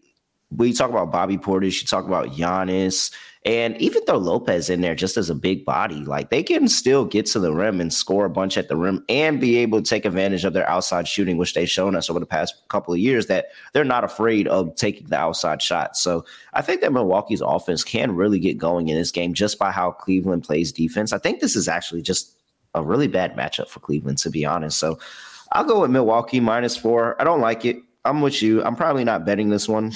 we 0.56 0.74
talk 0.74 0.90
about 0.90 1.14
Bobby 1.14 1.38
Portis, 1.38 1.82
you 1.82 1.88
talk 1.88 2.06
about 2.06 2.34
Giannis, 2.34 3.12
and 3.44 3.76
even 3.82 4.04
though 4.06 4.18
Lopez 4.18 4.70
in 4.70 4.82
there 4.82 4.94
just 4.94 5.18
as 5.18 5.30
a 5.32 5.36
big 5.36 5.66
body, 5.66 6.06
like 6.06 6.30
they 6.30 6.44
can 6.44 6.68
still 6.68 7.06
get 7.06 7.26
to 7.28 7.40
the 7.40 7.52
rim 7.52 7.82
and 7.82 7.92
score 7.92 8.26
a 8.26 8.30
bunch 8.30 8.56
at 8.56 8.68
the 8.68 8.76
rim 8.76 9.04
and 9.10 9.42
be 9.42 9.58
able 9.58 9.82
to 9.82 9.90
take 9.90 10.06
advantage 10.06 10.46
of 10.46 10.54
their 10.54 10.70
outside 10.70 11.08
shooting, 11.08 11.38
which 11.38 11.56
they've 11.56 11.70
shown 11.70 11.96
us 11.96 12.08
over 12.08 12.20
the 12.20 12.26
past 12.28 12.54
couple 12.68 12.94
of 12.94 13.00
years 13.00 13.26
that 13.28 13.48
they're 13.74 13.84
not 13.84 14.04
afraid 14.04 14.48
of 14.48 14.76
taking 14.76 15.08
the 15.08 15.18
outside 15.18 15.60
shot. 15.60 15.98
So 15.98 16.24
I 16.54 16.62
think 16.62 16.82
that 16.82 16.94
Milwaukee's 16.94 17.42
offense 17.42 17.84
can 17.84 18.16
really 18.16 18.38
get 18.38 18.60
going 18.60 18.90
in 18.90 18.96
this 18.96 19.12
game 19.12 19.34
just 19.34 19.58
by 19.58 19.72
how 19.72 19.90
Cleveland 19.90 20.44
plays 20.44 20.72
defense. 20.72 21.12
I 21.12 21.18
think 21.18 21.40
this 21.40 21.56
is 21.56 21.68
actually 21.68 22.04
just 22.04 22.36
a 22.76 22.84
really 22.84 23.08
bad 23.08 23.36
matchup 23.36 23.70
for 23.70 23.80
Cleveland, 23.80 24.20
to 24.20 24.30
be 24.30 24.46
honest. 24.46 24.78
So 24.78 25.00
I'll 25.54 25.64
go 25.64 25.82
with 25.82 25.90
Milwaukee 25.90 26.40
minus 26.40 26.78
four. 26.78 27.20
I 27.20 27.24
don't 27.24 27.42
like 27.42 27.66
it. 27.66 27.78
I'm 28.06 28.22
with 28.22 28.44
you. 28.44 28.64
I'm 28.64 28.76
probably 28.76 29.04
not 29.04 29.26
betting 29.26 29.50
this 29.50 29.68
one. 29.68 29.94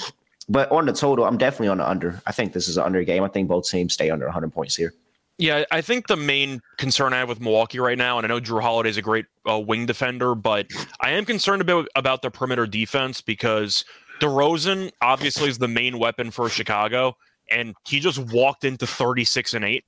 But 0.48 0.70
on 0.70 0.86
the 0.86 0.92
total, 0.92 1.24
I'm 1.24 1.38
definitely 1.38 1.68
on 1.68 1.78
the 1.78 1.88
under. 1.88 2.20
I 2.26 2.32
think 2.32 2.52
this 2.52 2.68
is 2.68 2.76
an 2.76 2.84
under 2.84 3.02
game. 3.02 3.24
I 3.24 3.28
think 3.28 3.48
both 3.48 3.68
teams 3.68 3.92
stay 3.92 4.10
under 4.10 4.26
100 4.26 4.52
points 4.52 4.76
here. 4.76 4.94
Yeah, 5.38 5.64
I 5.70 5.82
think 5.82 6.06
the 6.06 6.16
main 6.16 6.62
concern 6.78 7.12
I 7.12 7.18
have 7.18 7.28
with 7.28 7.40
Milwaukee 7.40 7.78
right 7.78 7.98
now, 7.98 8.18
and 8.18 8.24
I 8.24 8.28
know 8.28 8.40
Jrue 8.40 8.62
Holiday 8.62 8.88
is 8.88 8.96
a 8.96 9.02
great 9.02 9.26
uh, 9.48 9.58
wing 9.58 9.84
defender, 9.84 10.34
but 10.34 10.66
I 11.00 11.10
am 11.10 11.26
concerned 11.26 11.60
about 11.60 11.88
about 11.94 12.22
their 12.22 12.30
perimeter 12.30 12.66
defense 12.66 13.20
because 13.20 13.84
DeRozan 14.20 14.92
obviously 15.02 15.50
is 15.50 15.58
the 15.58 15.68
main 15.68 15.98
weapon 15.98 16.30
for 16.30 16.48
Chicago, 16.48 17.18
and 17.50 17.74
he 17.86 18.00
just 18.00 18.18
walked 18.18 18.64
into 18.64 18.86
36 18.86 19.52
and 19.54 19.64
eight. 19.64 19.84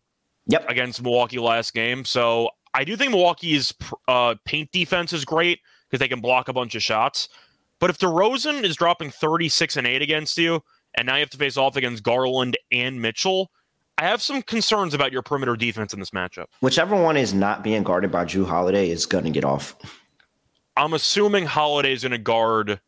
Yep. 0.50 0.64
against 0.70 1.02
Milwaukee 1.02 1.38
last 1.38 1.74
game. 1.74 2.06
So 2.06 2.48
I 2.72 2.82
do 2.82 2.96
think 2.96 3.10
Milwaukee's 3.10 3.74
uh, 4.08 4.34
paint 4.46 4.72
defense 4.72 5.12
is 5.12 5.26
great 5.26 5.60
because 5.86 6.00
they 6.00 6.08
can 6.08 6.20
block 6.20 6.48
a 6.48 6.54
bunch 6.54 6.74
of 6.74 6.82
shots. 6.82 7.28
But 7.80 7.90
if 7.90 7.98
DeRozan 7.98 8.64
is 8.64 8.76
dropping 8.76 9.10
36 9.10 9.76
and 9.76 9.86
8 9.86 10.02
against 10.02 10.36
you, 10.38 10.62
and 10.96 11.06
now 11.06 11.14
you 11.14 11.20
have 11.20 11.30
to 11.30 11.38
face 11.38 11.56
off 11.56 11.76
against 11.76 12.02
Garland 12.02 12.56
and 12.72 13.00
Mitchell, 13.00 13.50
I 13.98 14.04
have 14.04 14.22
some 14.22 14.42
concerns 14.42 14.94
about 14.94 15.12
your 15.12 15.22
perimeter 15.22 15.56
defense 15.56 15.92
in 15.92 16.00
this 16.00 16.10
matchup. 16.10 16.46
Whichever 16.60 17.00
one 17.00 17.16
is 17.16 17.34
not 17.34 17.62
being 17.62 17.82
guarded 17.82 18.10
by 18.10 18.24
Jrue 18.24 18.46
Holiday 18.46 18.90
is 18.90 19.06
going 19.06 19.24
to 19.24 19.30
get 19.30 19.44
off. 19.44 19.76
I'm 20.76 20.94
assuming 20.94 21.46
Holiday 21.46 21.92
is 21.92 22.02
going 22.02 22.12
to 22.12 22.18
guard. 22.18 22.80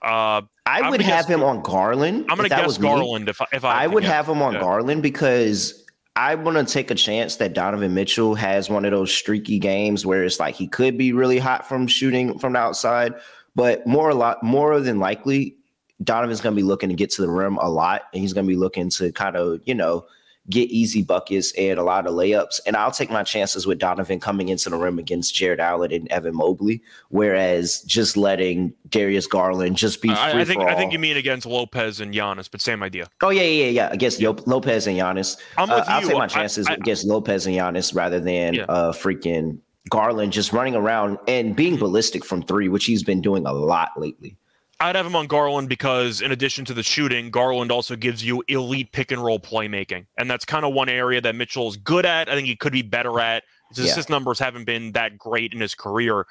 Uh, 0.00 0.42
I 0.66 0.90
would 0.90 1.02
have 1.02 1.26
him 1.26 1.42
on 1.42 1.62
Garland. 1.62 2.26
I'm 2.28 2.36
going 2.38 2.48
to 2.48 2.56
guess 2.56 2.78
Garland 2.78 3.26
me. 3.26 3.30
if 3.30 3.40
I, 3.42 3.46
if 3.52 3.64
I, 3.64 3.84
I 3.84 3.86
would 3.86 4.04
have 4.04 4.28
him 4.28 4.40
on 4.40 4.54
yeah. 4.54 4.60
Garland 4.60 5.02
because 5.02 5.84
I 6.16 6.34
want 6.34 6.66
to 6.66 6.72
take 6.72 6.90
a 6.90 6.94
chance 6.94 7.36
that 7.36 7.52
Donovan 7.52 7.94
Mitchell 7.94 8.34
has 8.34 8.70
one 8.70 8.84
of 8.84 8.90
those 8.90 9.12
streaky 9.12 9.58
games 9.58 10.06
where 10.06 10.24
it's 10.24 10.40
like 10.40 10.54
he 10.54 10.66
could 10.66 10.96
be 10.96 11.12
really 11.12 11.38
hot 11.38 11.68
from 11.68 11.86
shooting 11.86 12.38
from 12.38 12.54
the 12.54 12.58
outside, 12.58 13.14
but 13.54 13.86
more 13.86 14.10
a 14.10 14.14
lot 14.14 14.42
more 14.42 14.80
than 14.80 14.98
likely, 14.98 15.56
Donovan's 16.02 16.40
going 16.40 16.54
to 16.54 16.60
be 16.60 16.66
looking 16.66 16.88
to 16.88 16.94
get 16.96 17.10
to 17.10 17.22
the 17.22 17.30
rim 17.30 17.56
a 17.58 17.68
lot, 17.68 18.02
and 18.12 18.20
he's 18.20 18.32
going 18.32 18.46
to 18.46 18.48
be 18.50 18.56
looking 18.56 18.90
to 18.90 19.12
kind 19.12 19.36
of 19.36 19.60
you 19.64 19.74
know 19.74 20.04
get 20.50 20.68
easy 20.70 21.02
buckets 21.04 21.52
and 21.56 21.78
a 21.78 21.84
lot 21.84 22.04
of 22.04 22.14
layups. 22.14 22.58
And 22.66 22.74
I'll 22.76 22.90
take 22.90 23.12
my 23.12 23.22
chances 23.22 23.64
with 23.64 23.78
Donovan 23.78 24.18
coming 24.18 24.48
into 24.48 24.68
the 24.70 24.76
rim 24.76 24.98
against 24.98 25.32
Jarrett 25.36 25.60
Allen 25.60 25.92
and 25.92 26.10
Evan 26.10 26.34
Mobley, 26.34 26.82
whereas 27.10 27.82
just 27.82 28.16
letting 28.16 28.74
Darius 28.88 29.28
Garland 29.28 29.76
just 29.76 30.02
be 30.02 30.08
free 30.08 30.16
I, 30.16 30.40
I 30.40 30.44
think 30.44 30.60
I 30.62 30.74
think 30.74 30.92
you 30.92 30.98
mean 30.98 31.16
against 31.16 31.46
Lopez 31.46 32.00
and 32.00 32.12
Giannis, 32.12 32.50
but 32.50 32.60
same 32.60 32.82
idea. 32.82 33.08
Oh 33.22 33.30
yeah, 33.30 33.42
yeah, 33.42 33.66
yeah. 33.66 33.88
Against 33.92 34.18
Yo- 34.18 34.36
Lopez 34.46 34.88
and 34.88 34.98
Giannis, 34.98 35.36
I'm 35.56 35.70
uh, 35.70 35.76
with 35.76 35.88
I'll 35.88 36.02
take 36.02 36.14
my 36.18 36.24
I- 36.24 36.26
chances 36.26 36.66
I- 36.66 36.74
against 36.74 37.04
Lopez 37.04 37.46
and 37.46 37.54
Giannis 37.54 37.94
rather 37.94 38.18
than 38.18 38.54
Yeah. 38.54 38.64
uh 38.64 38.90
freaking 38.92 39.58
Garland 39.90 40.32
just 40.32 40.52
running 40.52 40.74
around 40.74 41.18
and 41.26 41.56
being 41.56 41.76
ballistic 41.76 42.24
from 42.24 42.42
three, 42.42 42.68
which 42.68 42.84
he's 42.84 43.02
been 43.02 43.20
doing 43.20 43.46
a 43.46 43.52
lot 43.52 43.90
lately. 43.96 44.36
I'd 44.80 44.96
have 44.96 45.06
him 45.06 45.14
on 45.14 45.26
Garland 45.28 45.68
because, 45.68 46.20
in 46.20 46.32
addition 46.32 46.64
to 46.64 46.74
the 46.74 46.82
shooting, 46.82 47.30
Garland 47.30 47.70
also 47.70 47.94
gives 47.94 48.24
you 48.24 48.42
elite 48.48 48.90
pick 48.92 49.12
and 49.12 49.22
roll 49.22 49.38
playmaking. 49.38 50.06
And 50.18 50.28
that's 50.30 50.44
kind 50.44 50.64
of 50.64 50.72
one 50.72 50.88
area 50.88 51.20
that 51.20 51.36
Mitchell's 51.36 51.76
good 51.76 52.04
at. 52.04 52.28
I 52.28 52.34
think 52.34 52.48
he 52.48 52.56
could 52.56 52.72
be 52.72 52.82
better 52.82 53.20
at. 53.20 53.44
His 53.70 53.78
Yeah. 53.86 53.92
assist 53.92 54.10
numbers 54.10 54.38
haven't 54.40 54.64
been 54.64 54.92
that 54.92 55.16
great 55.18 55.52
in 55.52 55.60
his 55.60 55.74
career. 55.74 56.26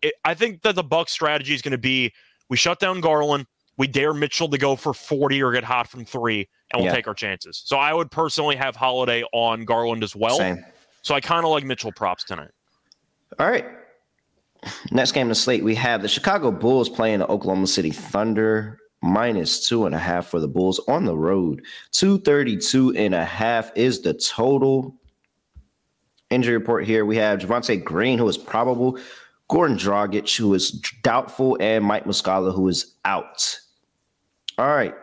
It, 0.00 0.14
I 0.24 0.34
think 0.34 0.62
that 0.62 0.74
the 0.74 0.82
Bucks 0.82 1.12
strategy 1.12 1.54
is 1.54 1.62
going 1.62 1.72
to 1.72 1.78
be 1.78 2.12
we 2.50 2.56
shut 2.56 2.80
down 2.80 3.00
Garland, 3.00 3.46
we 3.78 3.86
dare 3.86 4.12
Mitchell 4.12 4.48
to 4.48 4.58
go 4.58 4.74
for 4.76 4.92
40 4.92 5.40
or 5.42 5.52
get 5.52 5.64
hot 5.64 5.88
from 5.88 6.04
three, 6.04 6.48
and 6.72 6.82
we'll 6.82 6.86
Yeah. 6.86 6.92
take 6.96 7.06
our 7.08 7.14
chances. 7.14 7.62
So 7.64 7.78
I 7.78 7.94
would 7.94 8.10
personally 8.10 8.56
have 8.56 8.74
Holiday 8.76 9.22
on 9.32 9.64
Garland 9.64 10.02
as 10.02 10.14
well. 10.16 10.36
Same. 10.36 10.62
So 11.02 11.14
I 11.14 11.20
kind 11.20 11.44
of 11.44 11.50
like 11.52 11.64
Mitchell 11.64 11.92
props 11.92 12.24
tonight. 12.24 12.50
All 13.38 13.50
right. 13.50 13.66
Next 14.90 15.12
game 15.12 15.22
in 15.22 15.28
the 15.28 15.34
slate, 15.34 15.64
we 15.64 15.74
have 15.74 16.02
the 16.02 16.08
Chicago 16.08 16.50
Bulls 16.52 16.88
playing 16.88 17.18
the 17.18 17.26
Oklahoma 17.28 17.66
City 17.66 17.90
Thunder. 17.90 18.78
Minus 19.04 19.66
two 19.66 19.84
and 19.84 19.96
a 19.96 19.98
half 19.98 20.28
for 20.28 20.38
the 20.38 20.46
Bulls 20.46 20.78
on 20.86 21.06
the 21.06 21.16
road. 21.16 21.64
232 21.90 22.94
and 22.96 23.16
a 23.16 23.24
half 23.24 23.72
is 23.74 24.00
the 24.02 24.14
total. 24.14 24.94
Injury 26.30 26.56
report 26.56 26.84
here. 26.86 27.04
We 27.04 27.16
have 27.16 27.40
Javonte 27.40 27.82
Green, 27.82 28.16
who 28.16 28.28
is 28.28 28.38
probable, 28.38 28.96
Goran 29.50 29.76
Dragic, 29.76 30.36
who 30.36 30.54
is 30.54 30.70
doubtful, 31.02 31.56
and 31.60 31.84
Mike 31.84 32.04
Muscala, 32.04 32.54
who 32.54 32.68
is 32.68 32.94
out. 33.04 33.58
All 34.56 34.68
right. 34.68 34.94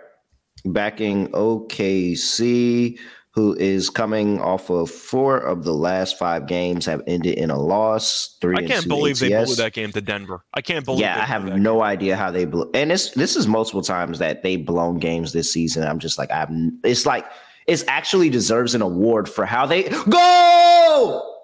Backing 0.63 1.27
OKC, 1.33 2.97
who 3.31 3.55
is 3.55 3.89
coming 3.89 4.39
off 4.41 4.69
of 4.71 4.89
four 4.89 5.37
of 5.37 5.63
the 5.63 5.73
last 5.73 6.17
five 6.17 6.47
games 6.47 6.85
have 6.85 7.01
ended 7.07 7.37
in 7.37 7.51
a 7.51 7.59
loss. 7.59 8.37
Three 8.41 8.55
I 8.57 8.65
can't 8.67 8.87
believe 8.87 9.19
they 9.19 9.29
blew 9.29 9.55
that 9.55 9.73
game 9.73 9.91
to 9.91 10.01
Denver. 10.01 10.43
I 10.53 10.61
can't 10.61 10.83
believe 10.83 11.01
Yeah, 11.01 11.17
I 11.21 11.25
have 11.25 11.45
no 11.57 11.83
idea 11.83 12.15
how 12.17 12.31
they 12.31 12.45
blew. 12.45 12.69
And 12.73 12.89
this 12.91 13.11
this 13.11 13.35
is 13.35 13.47
multiple 13.47 13.81
times 13.83 14.19
that 14.19 14.41
they 14.43 14.55
blown 14.55 14.97
games 14.97 15.31
this 15.31 15.51
season. 15.53 15.83
I'm 15.87 15.99
just 15.99 16.17
like, 16.17 16.31
I 16.31 16.37
have. 16.37 16.51
It's 16.83 17.05
like 17.05 17.25
it's 17.67 17.83
actually 17.87 18.29
deserves 18.31 18.73
an 18.73 18.81
award 18.81 19.29
for 19.29 19.45
how 19.45 19.65
they 19.67 19.83
go. 20.09 21.35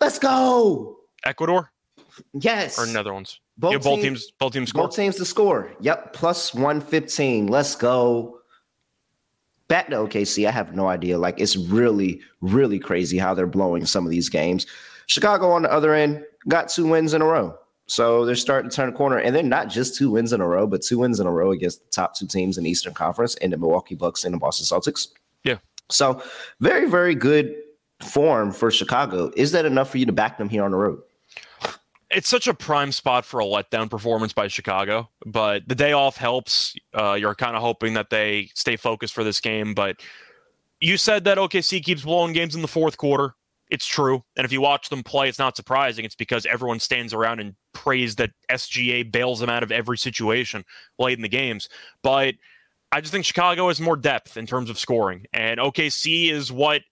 Let's 0.00 0.18
go. 0.18 0.98
Ecuador 1.24 1.70
Yes. 2.34 2.78
or 2.78 2.86
Netherlands? 2.86 3.40
Both 3.56 3.72
yeah, 3.72 3.78
both 3.78 4.00
teams- 4.00 4.20
teams, 4.26 4.32
both 4.38 4.52
teams 4.52 4.68
scored. 4.70 4.88
Both 4.90 4.96
teams 4.96 5.16
to 5.16 5.24
score. 5.24 5.72
Yep, 5.80 6.12
plus 6.14 6.54
115. 6.54 7.46
Let's 7.46 7.74
go. 7.74 8.39
Back 9.70 9.86
to 9.90 9.96
OKC. 9.96 10.48
I 10.48 10.50
have 10.50 10.74
no 10.74 10.88
idea. 10.88 11.16
Like, 11.16 11.38
it's 11.38 11.56
really, 11.56 12.20
really 12.40 12.80
crazy 12.80 13.18
how 13.18 13.34
they're 13.34 13.46
blowing 13.46 13.86
some 13.86 14.04
of 14.04 14.10
these 14.10 14.28
games. 14.28 14.66
Chicago 15.06 15.52
on 15.52 15.62
the 15.62 15.72
other 15.72 15.94
end 15.94 16.24
got 16.48 16.68
two 16.68 16.88
wins 16.88 17.14
in 17.14 17.22
a 17.22 17.24
row. 17.24 17.56
So 17.86 18.24
they're 18.24 18.34
starting 18.34 18.68
to 18.68 18.74
turn 18.74 18.88
a 18.88 18.92
corner. 18.92 19.18
And 19.18 19.32
they're 19.32 19.44
not 19.44 19.68
just 19.68 19.94
two 19.94 20.10
wins 20.10 20.32
in 20.32 20.40
a 20.40 20.46
row, 20.48 20.66
but 20.66 20.82
two 20.82 20.98
wins 20.98 21.20
in 21.20 21.28
a 21.28 21.30
row 21.30 21.52
against 21.52 21.84
the 21.84 21.90
top 21.92 22.16
two 22.16 22.26
teams 22.26 22.58
in 22.58 22.64
the 22.64 22.70
Eastern 22.70 22.94
Conference 22.94 23.36
and 23.36 23.52
the 23.52 23.58
Milwaukee 23.58 23.94
Bucks 23.94 24.24
and 24.24 24.34
the 24.34 24.38
Boston 24.38 24.66
Celtics. 24.66 25.06
Yeah. 25.44 25.58
So 25.88 26.20
very, 26.58 26.90
very 26.90 27.14
good 27.14 27.54
form 28.02 28.50
for 28.50 28.72
Chicago. 28.72 29.30
Is 29.36 29.52
that 29.52 29.66
enough 29.66 29.88
for 29.88 29.98
you 29.98 30.06
to 30.06 30.12
back 30.12 30.36
them 30.36 30.48
here 30.48 30.64
on 30.64 30.72
the 30.72 30.78
road? 30.78 31.00
It's 32.10 32.28
such 32.28 32.48
a 32.48 32.54
prime 32.54 32.92
spot 32.92 33.24
for 33.24 33.40
a 33.40 33.44
letdown 33.44 33.88
performance 33.88 34.32
by 34.32 34.48
Chicago, 34.48 35.08
but 35.24 35.62
the 35.66 35.74
day 35.74 35.92
off 35.92 36.16
helps. 36.16 36.74
Uh, 36.92 37.14
you're 37.14 37.34
kind 37.34 37.54
of 37.54 37.62
hoping 37.62 37.94
that 37.94 38.10
they 38.10 38.50
stay 38.54 38.76
focused 38.76 39.14
for 39.14 39.22
this 39.22 39.40
game, 39.40 39.74
but 39.74 40.00
you 40.80 40.96
said 40.96 41.24
that 41.24 41.38
OKC 41.38 41.82
keeps 41.82 42.02
blowing 42.02 42.32
games 42.32 42.54
in 42.54 42.62
the 42.62 42.68
fourth 42.68 42.96
quarter. 42.96 43.34
It's 43.70 43.86
true. 43.86 44.24
And 44.36 44.44
if 44.44 44.50
you 44.50 44.60
watch 44.60 44.88
them 44.88 45.04
play, 45.04 45.28
it's 45.28 45.38
not 45.38 45.56
surprising. 45.56 46.04
It's 46.04 46.16
because 46.16 46.44
everyone 46.46 46.80
stands 46.80 47.14
around 47.14 47.38
and 47.38 47.54
prays 47.72 48.16
that 48.16 48.30
SGA 48.50 49.10
bails 49.12 49.38
them 49.38 49.48
out 49.48 49.62
of 49.62 49.70
every 49.70 49.96
situation 49.96 50.64
late 50.98 51.16
in 51.16 51.22
the 51.22 51.28
games. 51.28 51.68
But 52.02 52.34
I 52.90 53.00
just 53.00 53.12
think 53.12 53.24
Chicago 53.24 53.68
has 53.68 53.80
more 53.80 53.96
depth 53.96 54.36
in 54.36 54.46
terms 54.46 54.68
of 54.68 54.78
scoring, 54.78 55.26
and 55.32 55.60
OKC 55.60 56.32
is 56.32 56.50
what 56.50 56.82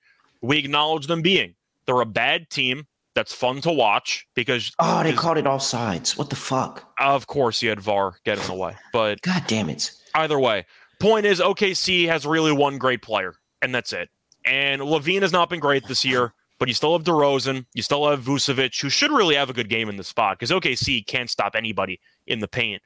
we 0.40 0.58
acknowledge 0.58 1.08
them 1.08 1.22
being. 1.22 1.54
They're 1.86 2.00
a 2.00 2.06
bad 2.06 2.50
team 2.50 2.86
that's 3.18 3.34
fun 3.34 3.60
to 3.60 3.72
watch 3.72 4.28
because 4.36 4.70
Oh, 4.78 5.02
they 5.02 5.12
called 5.12 5.38
it 5.38 5.44
offsides. 5.44 6.16
What 6.16 6.30
the 6.30 6.36
fuck? 6.36 6.84
of 7.00 7.26
course, 7.26 7.60
you 7.62 7.68
had 7.68 7.80
VAR 7.80 8.14
get 8.24 8.38
in 8.38 8.46
the 8.46 8.54
way. 8.54 8.76
But 8.92 9.20
God 9.22 9.42
damn 9.48 9.68
it. 9.68 9.90
either 10.14 10.38
way, 10.38 10.66
point 11.00 11.26
is 11.26 11.40
OKC 11.40 12.06
has 12.06 12.24
really 12.24 12.52
one 12.52 12.78
great 12.78 13.02
player, 13.02 13.34
and 13.60 13.74
that's 13.74 13.92
it. 13.92 14.08
And 14.44 14.80
LaVine 14.80 15.22
has 15.22 15.32
not 15.32 15.50
been 15.50 15.58
great 15.58 15.84
this 15.88 16.04
year, 16.04 16.32
but 16.60 16.68
you 16.68 16.74
still 16.74 16.92
have 16.96 17.02
DeRozan, 17.02 17.66
you 17.74 17.82
still 17.82 18.08
have 18.08 18.20
Vucevic, 18.22 18.80
who 18.80 18.88
should 18.88 19.10
really 19.10 19.34
have 19.34 19.50
a 19.50 19.52
good 19.52 19.68
game 19.68 19.88
in 19.88 19.96
the 19.96 20.04
spot 20.04 20.38
because 20.38 20.52
OKC 20.52 21.04
can't 21.04 21.28
stop 21.28 21.56
anybody 21.56 21.98
in 22.28 22.38
the 22.38 22.46
paint. 22.48 22.80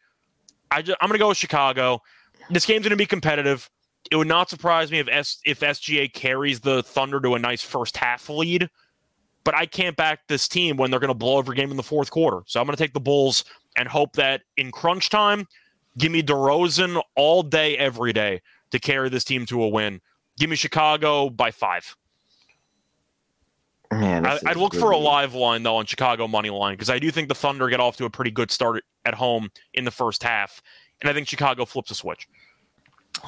I 0.71 0.81
just, 0.81 0.97
I'm 1.03 1.09
going 1.09 1.19
to 1.19 1.23
go 1.23 1.29
with 1.29 1.37
Chicago. 1.37 2.01
This 2.49 2.65
game's 2.65 2.85
going 2.85 2.91
to 2.91 2.97
be 2.97 3.05
competitive. 3.05 3.69
It 4.11 4.17
would 4.17 4.29
not 4.29 4.49
surprise 4.49 4.91
me 4.91 4.99
if 4.99 5.09
S, 5.11 5.39
if 5.45 5.61
SGA 5.61 6.11
carries 6.11 6.61
the 6.61 6.83
Thunder 6.83 7.21
to 7.21 7.35
a 7.35 7.39
nice 7.39 7.63
first 7.63 7.99
half 7.99 8.31
lead, 8.31 8.71
but 9.45 9.55
I 9.55 9.67
can't 9.67 9.97
back 9.97 10.21
this 10.29 10.49
team 10.49 10.77
when 10.77 10.91
they're 10.91 11.01
going 11.01 11.09
to 11.09 11.15
blow 11.15 11.39
every 11.39 11.57
game 11.57 11.71
in 11.71 11.77
the 11.77 11.83
fourth 11.83 12.11
quarter. 12.11 12.41
So 12.47 12.61
I'm 12.61 12.67
going 12.67 12.77
to 12.77 12.83
take 12.83 12.93
the 12.93 13.01
Bulls 13.01 13.45
and 13.77 13.89
hope 13.89 14.15
that 14.17 14.43
in 14.57 14.71
crunch 14.71 15.11
time, 15.11 15.47
give 15.99 16.13
me 16.13 16.23
DeRozan 16.23 17.01
all 17.17 17.43
day, 17.43 17.77
every 17.77 18.13
day 18.13 18.41
to 18.71 18.79
carry 18.79 19.09
this 19.09 19.25
team 19.25 19.47
to 19.47 19.63
a 19.63 19.69
win. 19.69 20.01
Give 20.39 20.51
me 20.51 20.57
Chicago 20.57 21.31
by 21.31 21.51
five. 21.51 21.97
Man, 23.93 24.25
I, 24.25 24.39
I'd 24.47 24.53
is 24.53 24.57
look 24.57 24.75
for 24.75 24.93
a 24.93 24.97
live 24.97 25.35
line 25.35 25.63
though 25.63 25.77
on 25.77 25.85
Chicago 25.85 26.27
money 26.27 26.49
line 26.49 26.75
because 26.75 26.89
I 26.89 26.99
do 26.99 27.11
think 27.11 27.29
the 27.29 27.35
Thunder 27.35 27.69
get 27.69 27.79
off 27.79 27.99
to 27.99 28.07
a 28.07 28.11
pretty 28.11 28.31
good 28.31 28.51
start 28.51 28.83
at 29.05 29.15
home 29.15 29.51
in 29.75 29.85
the 29.85 29.91
first 29.91 30.23
half, 30.23 30.63
and 31.03 31.11
I 31.11 31.13
think 31.13 31.29
Chicago 31.29 31.67
flips 31.67 31.91
a 31.91 31.95
switch. 31.95 32.27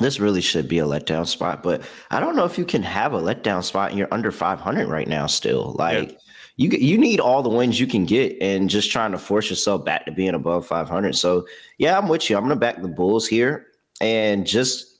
This 0.00 0.18
really 0.18 0.40
should 0.40 0.68
be 0.68 0.80
a 0.80 0.84
letdown 0.84 1.26
spot, 1.26 1.62
but 1.62 1.82
I 2.10 2.18
don't 2.18 2.34
know 2.34 2.44
if 2.44 2.58
you 2.58 2.64
can 2.64 2.82
have 2.82 3.12
a 3.12 3.20
letdown 3.20 3.62
spot 3.62 3.90
and 3.90 3.98
you're 3.98 4.12
under 4.12 4.32
500 4.32 4.88
right 4.88 5.06
now. 5.06 5.26
Still, 5.26 5.74
like 5.78 6.18
you 6.56 6.68
you 6.70 6.98
need 6.98 7.20
all 7.20 7.42
the 7.42 7.48
wins 7.48 7.78
you 7.78 7.86
can 7.86 8.04
get, 8.04 8.36
and 8.40 8.68
just 8.68 8.90
trying 8.90 9.12
to 9.12 9.18
force 9.18 9.50
yourself 9.50 9.84
back 9.84 10.04
to 10.06 10.12
being 10.12 10.34
above 10.34 10.66
500. 10.66 11.14
So 11.14 11.46
yeah, 11.78 11.96
I'm 11.96 12.08
with 12.08 12.28
you. 12.28 12.36
I'm 12.36 12.42
gonna 12.42 12.56
back 12.56 12.82
the 12.82 12.88
Bulls 12.88 13.26
here 13.26 13.66
and 14.00 14.46
just 14.46 14.98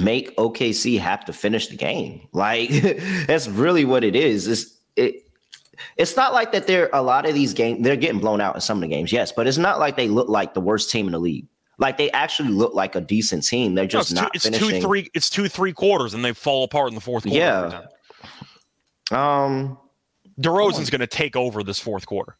make 0.00 0.36
OKC 0.36 0.98
have 0.98 1.24
to 1.24 1.32
finish 1.32 1.68
the 1.68 1.76
game. 1.76 2.28
Like 2.32 2.70
that's 3.26 3.48
really 3.48 3.84
what 3.84 4.04
it 4.04 4.16
is. 4.16 4.46
It's 4.46 4.78
it. 4.96 5.26
It's 5.96 6.16
not 6.16 6.32
like 6.32 6.52
that. 6.52 6.66
There 6.66 6.90
a 6.92 7.02
lot 7.02 7.26
of 7.26 7.34
these 7.34 7.54
games 7.54 7.82
they're 7.82 7.96
getting 7.96 8.20
blown 8.20 8.40
out 8.40 8.54
in 8.54 8.60
some 8.60 8.78
of 8.78 8.82
the 8.82 8.88
games, 8.88 9.12
yes, 9.12 9.32
but 9.32 9.46
it's 9.46 9.58
not 9.58 9.80
like 9.80 9.96
they 9.96 10.08
look 10.08 10.28
like 10.28 10.54
the 10.54 10.60
worst 10.60 10.90
team 10.90 11.06
in 11.06 11.12
the 11.12 11.18
league. 11.18 11.46
Like 11.78 11.96
they 11.96 12.10
actually 12.12 12.50
look 12.50 12.74
like 12.74 12.94
a 12.94 13.00
decent 13.00 13.44
team. 13.44 13.74
They're 13.74 13.84
No, 13.84 13.88
just 13.88 14.12
it's 14.12 14.20
two, 14.20 14.26
it's 14.34 14.44
finishing. 14.44 14.68
two 14.68 14.80
three 14.80 15.10
it's 15.14 15.30
two 15.30 15.48
three 15.48 15.72
quarters 15.72 16.14
and 16.14 16.24
they 16.24 16.32
fall 16.32 16.64
apart 16.64 16.88
in 16.88 16.94
the 16.94 17.00
fourth 17.00 17.24
quarter. 17.24 17.38
Yeah. 17.38 17.80
Um, 19.10 19.78
DeRozan's 20.40 20.90
going 20.90 21.00
to 21.00 21.06
take 21.06 21.36
over 21.36 21.62
this 21.62 21.78
fourth 21.78 22.06
quarter. 22.06 22.36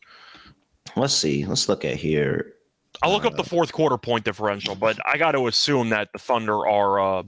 let's 0.96 1.14
see. 1.14 1.44
Let's 1.44 1.68
look 1.68 1.84
at 1.84 1.96
here. 1.96 2.54
I'll 3.02 3.10
look 3.12 3.24
up 3.24 3.36
the 3.36 3.42
fourth 3.44 3.72
quarter 3.72 3.98
point 3.98 4.24
differential, 4.24 4.74
but 4.74 4.98
I 5.06 5.16
got 5.16 5.32
to 5.32 5.46
assume 5.48 5.88
that 5.90 6.10
the 6.12 6.18
Thunder 6.18 6.66
are 6.68 7.00
uh, 7.00 7.22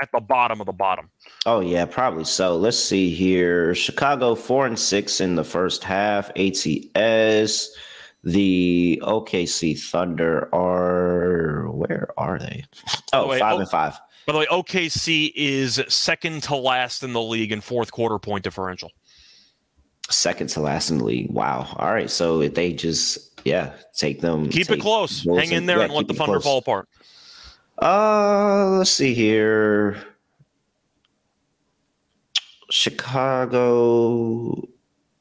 at 0.00 0.10
the 0.12 0.20
bottom 0.20 0.60
of 0.60 0.66
the 0.66 0.72
bottom. 0.72 1.10
Oh 1.44 1.60
yeah, 1.60 1.84
probably 1.86 2.24
so. 2.24 2.56
Let's 2.56 2.78
see 2.78 3.12
here. 3.12 3.74
Chicago 3.74 4.34
four 4.34 4.66
and 4.66 4.78
six 4.78 5.20
in 5.20 5.34
the 5.34 5.44
first 5.44 5.82
half. 5.82 6.30
ATS. 6.36 7.74
The 8.24 9.02
OKC 9.02 9.78
Thunder 9.80 10.48
are 10.54 11.68
where 11.70 12.08
are 12.16 12.38
they? 12.38 12.64
Oh, 13.12 13.28
Wait, 13.28 13.40
five 13.40 13.54
oh- 13.54 13.60
and 13.60 13.68
five. 13.68 13.98
By 14.26 14.32
the 14.32 14.38
way, 14.38 14.46
OKC 14.46 15.32
is 15.34 15.82
second 15.88 16.44
to 16.44 16.54
last 16.54 17.02
in 17.02 17.12
the 17.12 17.20
league 17.20 17.50
in 17.50 17.60
fourth 17.60 17.90
quarter 17.90 18.20
point 18.20 18.44
differential. 18.44 18.92
Second 20.08 20.48
to 20.50 20.60
last 20.60 20.90
in 20.90 20.98
the 20.98 21.04
league. 21.04 21.30
Wow. 21.30 21.74
All 21.76 21.92
right. 21.92 22.08
So 22.08 22.40
if 22.40 22.54
they 22.54 22.72
just 22.72 23.40
yeah 23.44 23.72
take 23.96 24.20
them. 24.20 24.48
Keep 24.48 24.68
take 24.68 24.78
it 24.78 24.82
close. 24.82 25.24
Hang 25.24 25.50
in 25.50 25.66
there 25.66 25.78
yeah, 25.78 25.84
and 25.84 25.92
let 25.92 26.06
the 26.06 26.14
Thunder 26.14 26.34
close. 26.34 26.44
fall 26.44 26.58
apart. 26.58 26.88
Uh, 27.80 28.76
let's 28.78 28.90
see 28.90 29.12
here. 29.14 29.96
Chicago 32.70 34.68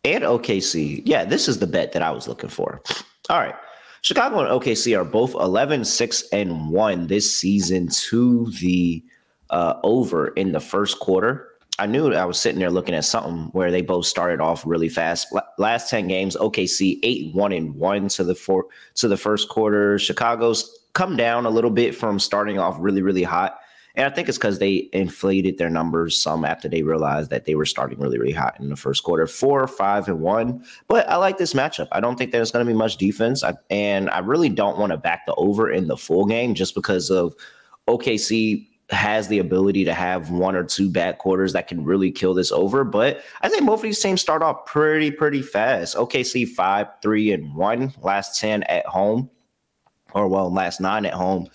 and 0.04 0.24
OKC. 0.24 1.02
Yeah, 1.06 1.26
this 1.26 1.47
is 1.47 1.60
the 1.60 1.68
bet 1.68 1.91
that 1.93 2.02
I 2.02 2.12
was 2.12 2.28
looking 2.28 2.49
for. 2.49 2.82
All 3.30 3.39
right. 3.39 3.56
Chicago 4.02 4.39
and 4.39 4.49
OKC 4.49 4.97
are 4.99 5.06
both 5.06 5.36
11, 5.36 5.86
6, 5.86 6.24
and 6.32 6.70
1 6.72 7.08
this 7.08 7.36
season 7.36 7.88
to 7.89 8.52
the 8.60 9.04
uh, 9.52 9.76
over 9.84 10.30
in 10.30 10.54
the 10.54 10.60
first 10.60 10.99
quarter. 10.99 11.47
I 11.78 11.86
knew 11.86 12.14
I 12.14 12.26
was 12.26 12.39
sitting 12.39 12.60
there 12.60 12.70
looking 12.70 12.95
at 12.95 13.06
something 13.06 13.49
where 13.54 13.72
they 13.72 13.82
both 13.82 14.06
started 14.06 14.39
off 14.39 14.64
really 14.66 14.89
fast. 14.89 15.28
Last 15.58 15.89
10 15.89 16.08
games, 16.08 16.36
OKC 16.36 16.99
8 17.02 17.34
1 17.34 17.52
and 17.52 17.76
1 17.76 18.08
to 18.10 18.24
the 18.24 18.36
four 18.36 18.66
to 18.95 19.08
the 19.08 19.18
first 19.18 19.49
quarter. 19.49 19.97
Chicago's 19.97 20.80
come 20.93 21.16
down 21.16 21.45
a 21.45 21.49
little 21.49 21.72
bit 21.72 21.95
from 21.95 22.20
starting 22.20 22.60
off 22.60 22.76
really, 22.80 23.02
really 23.02 23.24
hot. 23.24 23.61
And 23.95 24.05
I 24.05 24.09
think 24.09 24.29
it's 24.29 24.37
because 24.37 24.59
they 24.59 24.89
inflated 24.93 25.57
their 25.57 25.69
numbers 25.69 26.17
some 26.17 26.45
after 26.45 26.69
they 26.69 26.83
realized 26.83 27.29
that 27.29 27.45
they 27.45 27.55
were 27.55 27.65
starting 27.65 27.99
really, 27.99 28.17
really 28.17 28.31
hot 28.31 28.59
in 28.59 28.69
the 28.69 28.75
first 28.75 29.03
quarter. 29.03 29.27
Four, 29.27 29.67
five, 29.67 30.07
and 30.07 30.21
one. 30.21 30.63
But 30.87 31.09
I 31.09 31.17
like 31.17 31.37
this 31.37 31.53
matchup. 31.53 31.87
I 31.91 31.99
don't 31.99 32.17
think 32.17 32.31
there's 32.31 32.51
going 32.51 32.65
to 32.65 32.71
be 32.71 32.77
much 32.77 32.97
defense. 32.97 33.43
I, 33.43 33.55
and 33.69 34.09
I 34.09 34.19
really 34.19 34.49
don't 34.49 34.77
want 34.77 34.91
to 34.91 34.97
back 34.97 35.25
the 35.25 35.35
over 35.35 35.69
in 35.69 35.87
the 35.87 35.97
full 35.97 36.25
game 36.25 36.53
just 36.53 36.75
because 36.75 37.09
of 37.09 37.35
OKC 37.87 38.67
has 38.91 39.27
the 39.29 39.39
ability 39.39 39.85
to 39.85 39.93
have 39.93 40.31
one 40.31 40.55
or 40.55 40.63
two 40.63 40.89
bad 40.89 41.17
quarters 41.17 41.53
that 41.53 41.67
can 41.67 41.83
really 41.83 42.11
kill 42.11 42.33
this 42.33 42.51
over. 42.51 42.83
But 42.83 43.21
I 43.41 43.49
think 43.49 43.65
both 43.65 43.79
of 43.79 43.83
these 43.83 44.01
teams 44.01 44.21
start 44.21 44.43
off 44.43 44.65
pretty, 44.65 45.11
pretty 45.11 45.41
fast. 45.41 45.95
OKC 45.95 46.47
five, 46.47 46.87
three, 47.01 47.31
and 47.31 47.55
one, 47.55 47.93
last 48.01 48.39
10 48.39 48.63
at 48.63 48.85
home, 48.85 49.29
or 50.13 50.27
well, 50.27 50.51
last 50.51 50.81
nine 50.81 51.05
at 51.05 51.13
home. 51.13 51.47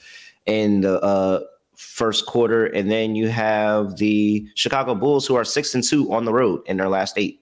In 0.47 0.81
the 0.83 1.03
uh, 1.03 1.41
first 1.77 2.27
quarter, 2.27 2.67
and 2.67 2.91
then 2.91 3.15
you 3.15 3.29
have 3.29 3.97
the 3.97 4.47
Chicago 4.55 4.95
Bulls 4.95 5.27
who 5.27 5.35
are 5.35 5.45
six 5.45 5.75
and 5.75 5.85
two 5.85 6.13
on 6.13 6.25
the 6.25 6.33
road 6.33 6.63
in 6.67 6.77
their 6.77 6.89
last 6.89 7.17
eight 7.19 7.41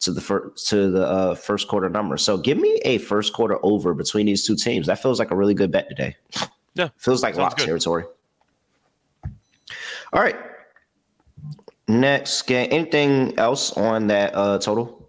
to 0.00 0.12
the 0.12 0.20
first 0.20 0.68
to 0.68 0.90
the 0.90 1.06
uh, 1.06 1.34
first 1.34 1.68
quarter 1.68 1.88
number. 1.88 2.16
So 2.16 2.36
give 2.36 2.58
me 2.58 2.80
a 2.84 2.98
first 2.98 3.32
quarter 3.32 3.58
over 3.62 3.94
between 3.94 4.26
these 4.26 4.46
two 4.46 4.56
teams. 4.56 4.86
That 4.86 5.00
feels 5.00 5.18
like 5.18 5.30
a 5.30 5.36
really 5.36 5.54
good 5.54 5.70
bet 5.70 5.88
today. 5.88 6.16
Yeah, 6.74 6.88
feels 6.96 7.22
like 7.22 7.36
lock 7.36 7.56
territory. 7.56 8.04
All 10.12 10.20
right. 10.20 10.36
Next 11.86 12.42
game. 12.42 12.68
Anything 12.70 13.38
else 13.38 13.76
on 13.76 14.08
that 14.08 14.34
uh, 14.34 14.58
total? 14.58 15.08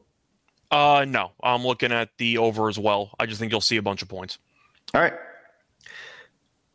Uh, 0.70 1.06
no. 1.08 1.32
I'm 1.42 1.64
looking 1.64 1.92
at 1.92 2.10
the 2.18 2.38
over 2.38 2.70
as 2.70 2.78
well. 2.78 3.12
I 3.20 3.26
just 3.26 3.40
think 3.40 3.52
you'll 3.52 3.62
see 3.62 3.78
a 3.78 3.82
bunch 3.82 4.02
of 4.02 4.10
points. 4.10 4.40
All 4.94 5.02
right 5.02 5.14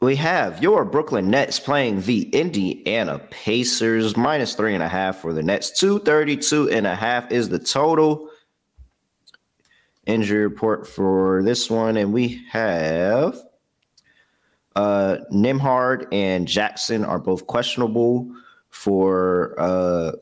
we 0.01 0.17
have 0.17 0.63
your 0.63 0.85
Brooklyn 0.85 1.29
Nets 1.29 1.61
playing 1.61 2.01
the 2.03 2.23
Indiana 2.31 3.19
Pacers 3.31 4.17
minus 4.17 4.55
three 4.55 4.75
and 4.75 4.83
a 4.83 4.89
half 4.89 5.19
for 5.19 5.35
the 5.35 5.43
Nets. 5.43 5.71
232 5.79 6.71
and 6.71 6.87
a 6.87 6.95
half 6.95 7.31
is 7.31 7.51
the 7.51 7.59
total 7.59 8.31
injury 10.07 10.43
report 10.43 10.87
for 10.87 11.43
this 11.43 11.69
one. 11.69 11.99
And 11.99 12.15
we 12.15 12.43
have 12.51 13.39
uh, 14.75 15.19
Nembhard 15.31 16.07
and 16.13 16.49
Jackson 16.49 17.05
are 17.05 17.19
both 17.19 17.47
questionable 17.47 18.27
for 18.71 19.55
uh, 19.59 20.13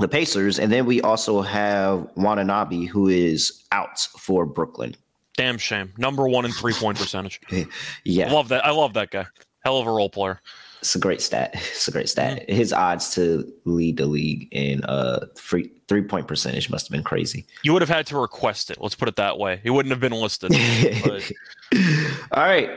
the 0.00 0.08
Pacers. 0.08 0.58
And 0.58 0.72
then 0.72 0.86
we 0.86 1.00
also 1.02 1.40
have 1.40 2.08
Watanabe, 2.16 2.86
who 2.86 3.06
is 3.06 3.64
out 3.70 4.00
for 4.00 4.44
Brooklyn. 4.44 4.96
Damn 5.40 5.56
shame. 5.56 5.90
Number 5.96 6.28
one 6.28 6.44
in 6.44 6.52
three 6.52 6.74
point 6.74 6.98
percentage. 6.98 7.40
yeah. 8.04 8.28
I 8.28 8.30
love 8.30 8.48
that. 8.48 8.62
I 8.62 8.72
love 8.72 8.92
that 8.92 9.10
guy. 9.10 9.24
Hell 9.64 9.78
of 9.78 9.86
a 9.86 9.90
role 9.90 10.10
player. 10.10 10.38
It's 10.80 10.94
a 10.94 10.98
great 10.98 11.22
stat. 11.22 11.52
It's 11.54 11.88
a 11.88 11.90
great 11.90 12.10
stat. 12.10 12.42
Mm-hmm. 12.42 12.54
His 12.54 12.74
odds 12.74 13.14
to 13.14 13.50
lead 13.64 13.96
the 13.96 14.04
league 14.04 14.48
in 14.50 14.84
uh 14.84 15.24
free 15.36 15.70
three 15.88 16.02
point 16.02 16.28
percentage 16.28 16.68
must 16.68 16.88
have 16.88 16.92
been 16.92 17.02
crazy. 17.02 17.46
You 17.62 17.72
would 17.72 17.80
have 17.80 17.88
had 17.88 18.06
to 18.08 18.18
request 18.18 18.70
it. 18.70 18.82
Let's 18.82 18.94
put 18.94 19.08
it 19.08 19.16
that 19.16 19.38
way. 19.38 19.60
He 19.62 19.70
wouldn't 19.70 19.92
have 19.92 20.00
been 20.00 20.12
listed. 20.12 20.52
All 22.32 22.44
right. 22.44 22.68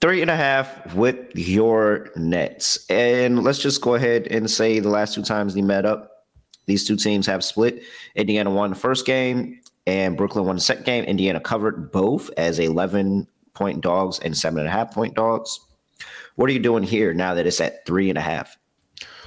Three 0.00 0.20
and 0.20 0.32
a 0.32 0.36
half 0.36 0.94
with 0.96 1.16
your 1.36 2.10
Nets. 2.16 2.86
And 2.90 3.44
let's 3.44 3.60
just 3.60 3.82
go 3.82 3.94
ahead 3.94 4.26
and 4.32 4.50
say 4.50 4.80
the 4.80 4.88
last 4.88 5.14
two 5.14 5.22
times 5.22 5.54
they 5.54 5.62
met 5.62 5.86
up, 5.86 6.26
these 6.66 6.84
two 6.84 6.96
teams 6.96 7.24
have 7.26 7.44
split. 7.44 7.84
Indiana 8.16 8.50
won 8.50 8.70
the 8.70 8.76
first 8.76 9.06
game 9.06 9.60
and 9.88 10.18
Brooklyn 10.18 10.44
won 10.44 10.56
the 10.56 10.60
second 10.60 10.84
game. 10.84 11.04
Indiana 11.04 11.40
covered 11.40 11.90
both 11.90 12.30
as 12.36 12.58
11 12.58 13.26
point 13.54 13.80
dogs 13.80 14.18
and 14.18 14.36
seven 14.36 14.60
and 14.60 14.68
a 14.68 14.70
half 14.70 14.92
point 14.92 15.14
dogs. 15.14 15.58
What 16.36 16.50
are 16.50 16.52
you 16.52 16.58
doing 16.58 16.82
here 16.82 17.14
now 17.14 17.32
that 17.32 17.46
it's 17.46 17.60
at 17.60 17.86
three 17.86 18.10
and 18.10 18.18
a 18.18 18.20
half? 18.20 18.58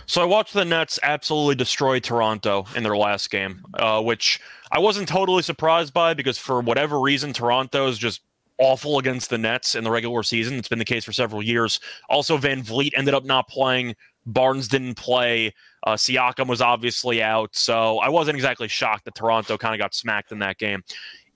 So 0.05 0.22
I 0.22 0.26
watched 0.26 0.53
the 0.53 0.64
Nets 0.64 0.99
absolutely 1.01 1.55
destroy 1.55 1.99
Toronto 1.99 2.66
in 2.76 2.84
their 2.84 2.95
last 2.95 3.32
game, 3.32 3.66
uh, 3.74 4.03
which 4.03 4.39
I 4.72 4.78
wasn't 4.78 5.07
totally 5.07 5.41
surprised 5.41 5.93
by 5.93 6.14
because 6.14 6.38
for 6.38 6.62
whatever 6.62 6.99
reason, 6.99 7.34
Toronto 7.34 7.88
is 7.88 7.97
just 7.97 8.22
awful 8.59 8.99
against 8.99 9.32
the 9.32 9.39
Nets 9.39 9.74
in 9.74 9.84
the 9.84 9.89
regular 9.89 10.22
season. 10.22 10.59
It's 10.59 10.68
been 10.68 10.80
the 10.80 10.86
case 10.86 11.03
for 11.03 11.12
several 11.12 11.41
years. 11.41 11.80
Also, 12.07 12.38
VanVleet 12.38 12.91
ended 12.95 13.16
up 13.16 13.26
not 13.26 13.47
playing. 13.47 13.95
Barnes 14.26 14.67
didn't 14.67 14.95
play. 14.95 15.53
Uh, 15.86 15.93
Siakam 15.93 16.47
was 16.47 16.61
obviously 16.61 17.24
out, 17.24 17.55
so 17.55 17.97
I 17.99 18.09
wasn't 18.09 18.36
exactly 18.36 18.67
shocked 18.67 19.05
that 19.05 19.15
Toronto 19.15 19.57
kind 19.57 19.74
of 19.74 19.80
got 19.80 19.95
smacked 19.95 20.32
in 20.32 20.39
that 20.39 20.57
game. 20.57 20.84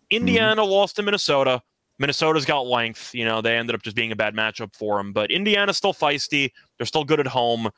Indiana 0.09 0.61
mm-hmm. 0.61 0.71
lost 0.71 0.95
to 0.97 1.03
Minnesota. 1.03 1.61
Minnesota's 1.97 2.45
got 2.45 2.67
length. 2.67 3.13
You 3.13 3.25
know, 3.25 3.41
they 3.41 3.55
ended 3.55 3.75
up 3.75 3.81
just 3.81 3.95
being 3.95 4.11
a 4.11 4.15
bad 4.15 4.36
matchup 4.36 4.75
for 4.75 4.97
them. 4.97 5.13
But 5.13 5.31
Indiana's 5.31 5.77
still 5.77 5.93
feisty. 5.93 6.51
They're 6.77 6.86
still 6.86 7.05
good 7.05 7.19
at 7.19 7.27
home. 7.27 7.69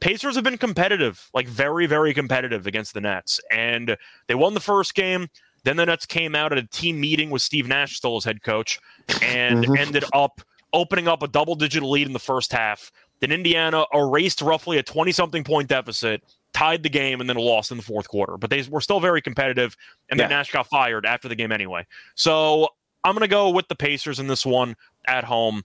Pacers 0.00 0.34
have 0.34 0.44
been 0.44 0.58
competitive, 0.58 1.30
like 1.32 1.46
very, 1.46 1.86
very 1.86 2.12
competitive 2.12 2.66
against 2.66 2.92
the 2.92 3.00
Nets. 3.00 3.40
And 3.50 3.96
they 4.26 4.34
won 4.34 4.54
the 4.54 4.60
first 4.60 4.94
game. 4.94 5.28
Then 5.64 5.76
the 5.76 5.86
Nets 5.86 6.06
came 6.06 6.34
out 6.34 6.52
at 6.52 6.58
a 6.58 6.66
team 6.66 7.00
meeting 7.00 7.30
with 7.30 7.40
Steve 7.40 7.68
Nash 7.68 7.96
still 7.96 8.16
as 8.16 8.24
head 8.24 8.42
coach 8.42 8.80
and 9.22 9.64
mm-hmm. 9.64 9.76
ended 9.76 10.04
up 10.12 10.40
opening 10.72 11.06
up 11.06 11.22
a 11.22 11.28
double 11.28 11.54
digit 11.54 11.82
lead 11.82 12.06
in 12.06 12.12
the 12.12 12.18
first 12.18 12.52
half. 12.52 12.90
Then 13.22 13.30
Indiana 13.30 13.86
erased 13.94 14.42
roughly 14.42 14.78
a 14.78 14.82
20 14.82 15.12
something 15.12 15.44
point 15.44 15.68
deficit, 15.68 16.24
tied 16.52 16.82
the 16.82 16.88
game, 16.88 17.20
and 17.20 17.30
then 17.30 17.36
lost 17.36 17.70
in 17.70 17.76
the 17.76 17.82
fourth 17.82 18.08
quarter. 18.08 18.36
But 18.36 18.50
they 18.50 18.62
were 18.68 18.80
still 18.80 18.98
very 18.98 19.22
competitive, 19.22 19.76
and 20.10 20.18
then 20.18 20.28
yeah. 20.28 20.38
Nash 20.38 20.50
got 20.50 20.66
fired 20.66 21.06
after 21.06 21.28
the 21.28 21.36
game 21.36 21.52
anyway. 21.52 21.86
So 22.16 22.68
I'm 23.04 23.14
going 23.14 23.22
to 23.22 23.28
go 23.28 23.48
with 23.48 23.68
the 23.68 23.76
Pacers 23.76 24.18
in 24.18 24.26
this 24.26 24.44
one 24.44 24.74
at 25.06 25.22
home. 25.22 25.62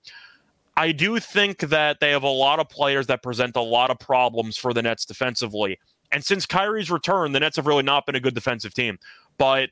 I 0.77 0.91
do 0.91 1.19
think 1.19 1.57
that 1.61 1.99
they 1.99 2.11
have 2.11 2.21
a 2.21 2.29
lot 2.29 2.59
of 2.59 2.69
players 2.69 3.07
that 3.07 3.23
present 3.23 3.55
a 3.55 3.61
lot 3.61 3.89
of 3.89 3.97
problems 3.97 4.55
for 4.55 4.71
the 4.71 4.83
Nets 4.83 5.03
defensively. 5.03 5.79
And 6.11 6.23
since 6.23 6.45
Kyrie's 6.45 6.91
return, 6.91 7.31
the 7.31 7.39
Nets 7.39 7.55
have 7.55 7.65
really 7.65 7.81
not 7.81 8.05
been 8.05 8.13
a 8.13 8.19
good 8.19 8.35
defensive 8.35 8.75
team. 8.75 8.99
But 9.39 9.71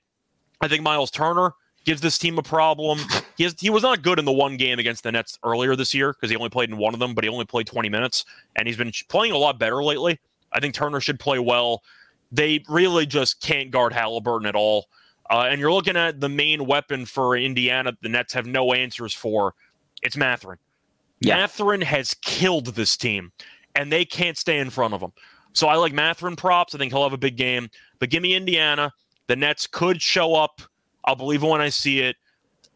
I 0.60 0.68
think 0.68 0.82
Miles 0.82 1.12
Turner 1.12 1.54
gives 1.86 2.02
this 2.02 2.18
team 2.18 2.40
a 2.40 2.44
problem. 2.44 3.00
He, 3.38 3.44
has, 3.44 3.56
he 3.60 3.70
was 3.70 3.84
not 3.84 4.02
good 4.02 4.20
in 4.20 4.26
the 4.26 4.32
one 4.32 4.58
game 4.58 4.80
against 4.80 5.04
the 5.04 5.12
Nets 5.12 5.38
earlier 5.44 5.76
this 5.76 5.94
year 5.94 6.14
because 6.14 6.30
he 6.30 6.36
only 6.36 6.50
played 6.50 6.70
in 6.70 6.78
one 6.78 6.94
of 6.94 7.00
them, 7.00 7.14
but 7.14 7.24
he 7.24 7.30
only 7.30 7.46
played 7.46 7.68
20 7.68 7.90
minutes, 7.90 8.26
and 8.56 8.68
he's 8.68 8.78
been 8.78 8.92
playing 9.10 9.34
a 9.34 9.38
lot 9.38 9.60
better 9.60 9.84
lately. 9.84 10.20
I 10.52 10.60
think 10.60 10.74
Turner 10.74 11.00
should 11.00 11.20
play 11.20 11.40
well. 11.40 11.84
They 12.32 12.64
really 12.70 13.06
just 13.06 13.42
can't 13.42 13.72
guard 13.72 13.94
Halliburton 13.94 14.48
at 14.48 14.56
all. 14.56 14.88
Uh, 15.30 15.48
and 15.50 15.60
you're 15.60 15.74
looking 15.74 15.98
at 15.98 16.22
the 16.22 16.30
main 16.30 16.66
weapon 16.66 17.06
for 17.06 17.36
Indiana, 17.36 17.98
the 18.02 18.10
Nets 18.10 18.34
have 18.34 18.46
no 18.46 18.74
answers 18.74 19.14
for. 19.14 19.54
It's 20.02 20.16
Mathurin. 20.16 20.60
Yeah. 21.20 21.38
Mathurin 21.38 21.82
has 21.82 22.14
killed 22.22 22.68
this 22.68 22.96
team, 22.96 23.32
and 23.76 23.92
they 23.92 24.06
can't 24.06 24.38
stay 24.38 24.60
in 24.60 24.70
front 24.70 24.94
of 24.94 25.02
him. 25.02 25.12
So 25.54 25.68
I 25.68 25.76
like 25.76 25.94
Mathurin 25.94 26.36
props. 26.36 26.76
I 26.76 26.78
think 26.78 26.92
he'll 26.94 27.04
have 27.04 27.14
a 27.14 27.18
big 27.18 27.38
game. 27.38 27.70
But 28.00 28.10
give 28.10 28.22
me 28.22 28.36
Indiana. 28.36 28.94
The 29.28 29.36
Nets 29.36 29.66
could 29.66 30.02
show 30.02 30.36
up 30.36 30.62
I'll 31.06 31.16
believe 31.16 31.44
it 31.44 31.48
when 31.48 31.62
I 31.62 31.70
see 31.70 32.00
it. 32.00 32.18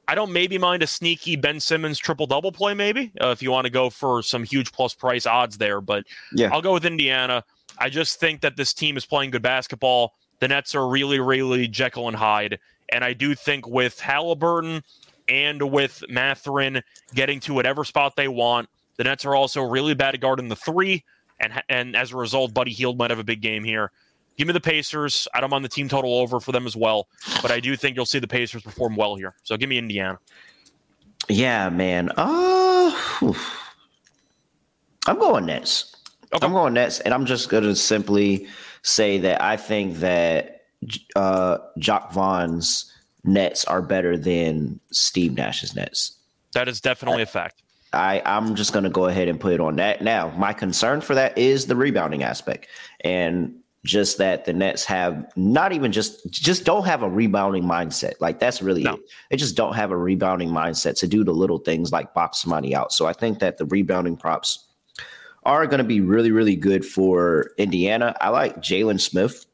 I 0.10 0.16
don't 0.16 0.34
maybe 0.34 0.57
mind 0.57 0.82
a 0.82 0.88
sneaky 0.88 1.36
Ben 1.36 1.60
Simmons 1.60 1.99
triple 1.99 2.26
double 2.26 2.51
play, 2.51 2.74
maybe 2.74 3.12
uh, 3.22 3.28
if 3.28 3.43
you 3.43 3.51
want 3.51 3.66
to 3.66 3.70
go 3.70 3.91
for 3.91 4.24
some 4.24 4.43
huge 4.43 4.72
plus 4.72 4.95
price 4.95 5.28
odds 5.28 5.60
there. 5.60 5.82
But 5.82 6.05
yeah, 6.34 6.49
I'll 6.51 6.64
go 6.64 6.74
with 6.74 6.84
Indiana. 6.84 7.43
I 7.78 7.89
just 7.89 8.20
think 8.20 8.41
that 8.41 8.57
this 8.57 8.74
team 8.74 8.97
is 8.97 9.05
playing 9.05 9.30
good 9.30 9.43
basketball. 9.43 10.16
The 10.39 10.47
Nets 10.47 10.74
are 10.74 10.88
really, 10.88 11.20
really 11.20 11.68
Jekyll 11.68 12.07
and 12.07 12.18
Hyde, 12.18 12.57
and 12.91 13.03
I 13.03 13.14
do 13.14 13.36
think 13.36 13.68
with 13.68 13.99
Halliburton 13.99 14.84
and 15.28 15.72
with 15.72 16.03
Mathurin 16.10 16.82
getting 17.14 17.39
to 17.41 17.53
whatever 17.53 17.84
spot 17.84 18.16
they 18.16 18.28
want, 18.28 18.68
the 18.97 19.03
Nets 19.03 19.26
are 19.26 19.36
also 19.36 19.62
really 19.62 19.93
bad 19.93 20.16
at 20.16 20.22
guarding 20.22 20.47
the 20.47 20.55
three, 20.55 21.03
and 21.39 21.53
and 21.70 21.95
as 21.95 22.14
a 22.14 22.18
result, 22.18 22.51
Buddy 22.51 22.72
Hield 22.72 22.97
might 22.97 23.12
have 23.12 23.20
a 23.20 23.24
big 23.24 23.41
game 23.41 23.64
here. 23.64 23.91
Give 24.40 24.48
me 24.48 24.54
the 24.54 24.62
Pacers. 24.62 25.28
I 25.34 25.42
don't 25.42 25.50
mind 25.50 25.66
the 25.66 25.70
team 25.70 25.90
total 25.90 26.18
over 26.18 26.40
for 26.40 26.54
them 26.54 26.66
as 26.66 26.74
well, 26.74 27.10
but 27.42 27.52
I 27.52 27.60
do 27.60 27.76
think 27.76 27.98
you'll 27.98 28.06
see 28.06 28.20
the 28.20 28.28
Pacers 28.28 28.62
perform 28.62 28.96
well 28.96 29.18
here. 29.18 29.36
So 29.44 29.58
give 29.58 29.68
me 29.68 29.78
Indiana. 29.78 30.18
Yeah, 31.28 31.68
man. 31.70 32.10
Uh, 32.16 33.34
I'm 35.08 35.20
going 35.20 35.46
Nets. 35.46 35.94
Okay. 36.34 36.46
I'm 36.46 36.54
going 36.54 36.74
Nets, 36.74 37.02
and 37.02 37.14
I'm 37.14 37.26
just 37.26 37.50
going 37.50 37.66
to 37.66 37.76
simply 37.76 38.48
say 38.82 39.18
that 39.18 39.42
I 39.42 39.58
think 39.58 39.98
that 39.98 40.62
uh, 41.18 41.58
Jacque 41.78 42.14
Vaughn's 42.14 42.94
Nets 43.26 43.66
are 43.66 43.82
better 43.82 44.16
than 44.16 44.80
Steve 44.90 45.36
Nash's 45.36 45.76
Nets. 45.76 46.18
That 46.54 46.70
is 46.70 46.80
definitely 46.80 47.20
I, 47.20 47.24
a 47.24 47.26
fact. 47.26 47.62
I, 47.92 48.22
I'm 48.24 48.56
just 48.56 48.72
going 48.72 48.86
to 48.86 48.90
go 48.90 49.08
ahead 49.08 49.28
and 49.28 49.38
put 49.38 49.52
it 49.52 49.60
on 49.60 49.76
that. 49.76 50.02
Now, 50.02 50.30
my 50.38 50.54
concern 50.54 51.02
for 51.02 51.14
that 51.16 51.38
is 51.38 51.66
the 51.66 51.76
rebounding 51.76 52.24
aspect. 52.24 52.68
And 53.02 53.54
just 53.86 54.18
that 54.18 54.46
the 54.46 54.54
Nets 54.54 54.84
have 54.86 55.32
not 55.36 55.72
even 55.72 55.92
just 55.92 56.30
just 56.30 56.66
don't 56.66 56.86
have 56.86 57.02
a 57.02 57.10
rebounding 57.10 57.64
mindset. 57.64 58.14
Like 58.20 58.40
that's 58.40 58.62
really 58.62 58.84
no. 58.84 58.96
it. 58.96 59.02
They 59.30 59.38
just 59.38 59.56
don't 59.56 59.76
have 59.76 59.92
a 59.92 59.98
rebounding 59.98 60.50
mindset 60.50 60.98
to 61.00 61.08
do 61.08 61.24
the 61.24 61.34
little 61.34 61.60
things 61.60 61.92
like 61.92 62.14
box 62.14 62.46
money 62.46 62.76
out. 62.76 62.92
So 62.92 63.06
I 63.06 63.14
think 63.14 63.40
that 63.40 63.58
the 63.58 63.66
rebounding 63.66 64.18
props 64.18 64.66
are 65.44 65.66
going 65.66 65.78
to 65.80 65.86
be 65.86 66.02
really, 66.02 66.32
really 66.32 66.56
good 66.56 66.86
for 66.86 67.52
Indiana. 67.58 68.16
I 68.20 68.30
like 68.30 68.58
Jalen 68.58 69.00
Smith. 69.00 69.46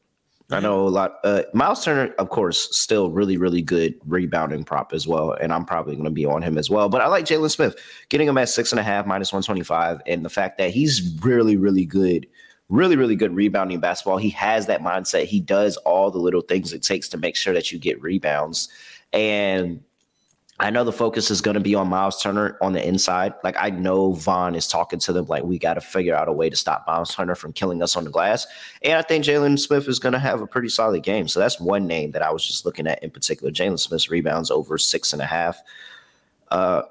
I 0.48 0.60
know 0.60 0.86
a 0.86 0.90
lot. 0.90 1.16
Uh, 1.24 1.42
Miles 1.54 1.84
Turner, 1.84 2.14
of 2.18 2.30
course, 2.30 2.68
still 2.76 3.10
really, 3.10 3.36
really 3.36 3.62
good 3.62 3.94
rebounding 4.06 4.62
prop 4.62 4.92
as 4.92 5.04
well, 5.04 5.32
and 5.32 5.52
I'm 5.52 5.64
probably 5.64 5.96
going 5.96 6.04
to 6.04 6.10
be 6.10 6.24
on 6.24 6.40
him 6.40 6.56
as 6.56 6.70
well. 6.70 6.88
But 6.88 7.00
I 7.00 7.08
like 7.08 7.24
Jalen 7.24 7.50
Smith, 7.50 7.74
getting 8.10 8.28
him 8.28 8.38
at 8.38 8.48
six 8.48 8.70
and 8.70 8.78
a 8.78 8.82
half 8.84 9.06
minus 9.06 9.32
one 9.32 9.42
twenty 9.42 9.64
five, 9.64 10.00
and 10.06 10.24
the 10.24 10.28
fact 10.28 10.58
that 10.58 10.70
he's 10.70 11.18
really, 11.20 11.56
really 11.56 11.84
good, 11.84 12.28
really, 12.68 12.96
really 12.96 13.16
good 13.16 13.34
rebounding 13.34 13.80
basketball. 13.80 14.18
He 14.18 14.30
has 14.30 14.66
that 14.66 14.80
mindset. 14.80 15.24
He 15.24 15.40
does 15.40 15.76
all 15.78 16.10
the 16.10 16.18
little 16.18 16.40
things 16.40 16.72
it 16.72 16.82
takes 16.82 17.08
to 17.10 17.18
make 17.18 17.36
sure 17.36 17.54
that 17.54 17.70
you 17.72 17.78
get 17.78 18.00
rebounds, 18.00 18.68
and 19.12 19.80
I 20.58 20.70
know 20.70 20.84
the 20.84 20.92
focus 20.92 21.30
is 21.30 21.42
going 21.42 21.54
to 21.54 21.60
be 21.60 21.74
on 21.74 21.88
Miles 21.88 22.22
Turner 22.22 22.56
on 22.62 22.72
the 22.72 22.86
inside. 22.86 23.34
Like 23.44 23.56
I 23.58 23.68
know 23.68 24.12
Vaughn 24.12 24.54
is 24.54 24.66
talking 24.66 24.98
to 25.00 25.12
them 25.12 25.26
like 25.26 25.42
we 25.42 25.58
got 25.58 25.74
to 25.74 25.82
figure 25.82 26.14
out 26.14 26.28
a 26.28 26.32
way 26.32 26.48
to 26.48 26.56
stop 26.56 26.86
Miles 26.86 27.14
Turner 27.14 27.34
from 27.34 27.52
killing 27.52 27.82
us 27.82 27.94
on 27.94 28.04
the 28.04 28.10
glass. 28.10 28.46
And 28.82 28.94
I 28.94 29.02
think 29.02 29.24
Jalen 29.24 29.58
Smith 29.58 29.86
is 29.86 29.98
going 29.98 30.14
to 30.14 30.18
have 30.18 30.40
a 30.40 30.46
pretty 30.46 30.70
solid 30.70 31.02
game. 31.02 31.28
So 31.28 31.40
that's 31.40 31.60
one 31.60 31.86
name 31.86 32.12
that 32.12 32.22
I 32.22 32.30
was 32.30 32.46
just 32.46 32.64
looking 32.64 32.86
at 32.86 33.02
in 33.02 33.10
particular. 33.10 33.52
Jalen 33.52 33.78
Smith's 33.78 34.08
rebounds 34.08 34.50
over 34.50 34.78
six 34.78 35.12
and 35.12 35.20
a 35.20 35.26
half. 35.26 35.60
Uh, 36.50 36.82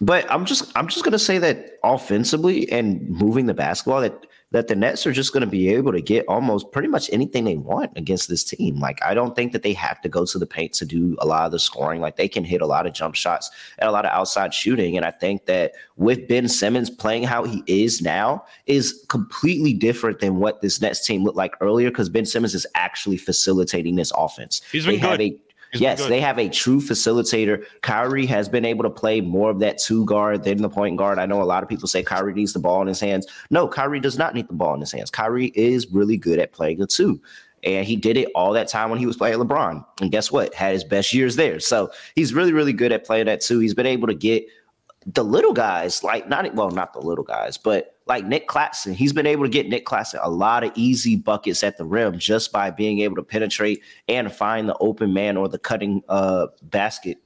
but 0.00 0.30
I'm 0.30 0.44
just 0.44 0.70
I'm 0.76 0.86
just 0.86 1.04
gonna 1.04 1.18
say 1.18 1.38
that 1.38 1.78
offensively 1.82 2.70
and 2.70 3.08
moving 3.08 3.46
the 3.46 3.54
basketball 3.54 4.00
that 4.02 4.26
that 4.50 4.68
the 4.68 4.74
Nets 4.74 5.06
are 5.06 5.12
just 5.12 5.32
going 5.32 5.42
to 5.42 5.46
be 5.46 5.68
able 5.68 5.92
to 5.92 6.00
get 6.00 6.24
almost 6.26 6.72
pretty 6.72 6.88
much 6.88 7.10
anything 7.12 7.44
they 7.44 7.56
want 7.56 7.92
against 7.96 8.28
this 8.28 8.42
team. 8.42 8.78
Like, 8.78 8.98
I 9.02 9.12
don't 9.12 9.36
think 9.36 9.52
that 9.52 9.62
they 9.62 9.74
have 9.74 10.00
to 10.00 10.08
go 10.08 10.24
to 10.24 10.38
the 10.38 10.46
paint 10.46 10.72
to 10.74 10.86
do 10.86 11.16
a 11.20 11.26
lot 11.26 11.44
of 11.44 11.52
the 11.52 11.58
scoring. 11.58 12.00
Like, 12.00 12.16
they 12.16 12.28
can 12.28 12.44
hit 12.44 12.62
a 12.62 12.66
lot 12.66 12.86
of 12.86 12.94
jump 12.94 13.14
shots 13.14 13.50
and 13.78 13.88
a 13.88 13.92
lot 13.92 14.06
of 14.06 14.12
outside 14.12 14.54
shooting. 14.54 14.96
And 14.96 15.04
I 15.04 15.10
think 15.10 15.44
that 15.46 15.72
with 15.96 16.26
Ben 16.28 16.48
Simmons 16.48 16.88
playing 16.88 17.24
how 17.24 17.44
he 17.44 17.62
is 17.66 18.00
now 18.00 18.44
is 18.66 19.04
completely 19.08 19.74
different 19.74 20.20
than 20.20 20.36
what 20.36 20.62
this 20.62 20.80
Nets 20.80 21.06
team 21.06 21.24
looked 21.24 21.36
like 21.36 21.54
earlier 21.60 21.90
because 21.90 22.08
Ben 22.08 22.24
Simmons 22.24 22.54
is 22.54 22.66
actually 22.74 23.18
facilitating 23.18 23.96
this 23.96 24.12
offense. 24.16 24.62
He's 24.72 24.86
been 24.86 25.00
they 25.00 25.30
good. 25.30 25.40
Yes, 25.74 26.06
they 26.06 26.20
have 26.20 26.38
a 26.38 26.48
true 26.48 26.80
facilitator. 26.80 27.64
Kyrie 27.82 28.26
has 28.26 28.48
been 28.48 28.64
able 28.64 28.84
to 28.84 28.90
play 28.90 29.20
more 29.20 29.50
of 29.50 29.58
that 29.60 29.78
two 29.78 30.04
guard 30.06 30.44
than 30.44 30.62
the 30.62 30.68
point 30.68 30.96
guard. 30.96 31.18
I 31.18 31.26
know 31.26 31.42
a 31.42 31.44
lot 31.44 31.62
of 31.62 31.68
people 31.68 31.88
say 31.88 32.02
Kyrie 32.02 32.32
needs 32.32 32.52
the 32.52 32.58
ball 32.58 32.80
in 32.80 32.88
his 32.88 33.00
hands. 33.00 33.26
No, 33.50 33.68
Kyrie 33.68 34.00
does 34.00 34.16
not 34.16 34.34
need 34.34 34.48
the 34.48 34.54
ball 34.54 34.74
in 34.74 34.80
his 34.80 34.92
hands. 34.92 35.10
Kyrie 35.10 35.52
is 35.54 35.86
really 35.90 36.16
good 36.16 36.38
at 36.38 36.52
playing 36.52 36.80
a 36.80 36.86
two. 36.86 37.20
And 37.64 37.84
he 37.84 37.96
did 37.96 38.16
it 38.16 38.30
all 38.34 38.52
that 38.52 38.68
time 38.68 38.88
when 38.88 38.98
he 38.98 39.06
was 39.06 39.16
playing 39.16 39.38
LeBron. 39.38 39.84
And 40.00 40.12
guess 40.12 40.30
what? 40.30 40.54
Had 40.54 40.74
his 40.74 40.84
best 40.84 41.12
years 41.12 41.36
there. 41.36 41.58
So 41.60 41.90
he's 42.14 42.32
really, 42.32 42.52
really 42.52 42.72
good 42.72 42.92
at 42.92 43.04
playing 43.04 43.26
that 43.26 43.40
two. 43.40 43.58
He's 43.58 43.74
been 43.74 43.86
able 43.86 44.06
to 44.06 44.14
get 44.14 44.46
the 45.06 45.24
little 45.24 45.52
guys, 45.52 46.04
like 46.04 46.28
not 46.28 46.54
well, 46.54 46.70
not 46.70 46.92
the 46.92 47.00
little 47.00 47.24
guys, 47.24 47.56
but 47.56 47.97
like 48.08 48.24
Nick 48.24 48.48
Claxton, 48.48 48.94
he's 48.94 49.12
been 49.12 49.26
able 49.26 49.44
to 49.44 49.50
get 49.50 49.68
Nick 49.68 49.84
Claxton 49.84 50.20
a 50.22 50.30
lot 50.30 50.64
of 50.64 50.72
easy 50.74 51.14
buckets 51.16 51.62
at 51.62 51.76
the 51.76 51.84
rim 51.84 52.18
just 52.18 52.50
by 52.50 52.70
being 52.70 53.00
able 53.00 53.16
to 53.16 53.22
penetrate 53.22 53.82
and 54.08 54.32
find 54.32 54.68
the 54.68 54.76
open 54.78 55.12
man 55.12 55.36
or 55.36 55.48
the 55.48 55.58
cutting 55.58 56.02
uh 56.08 56.46
basket, 56.62 57.18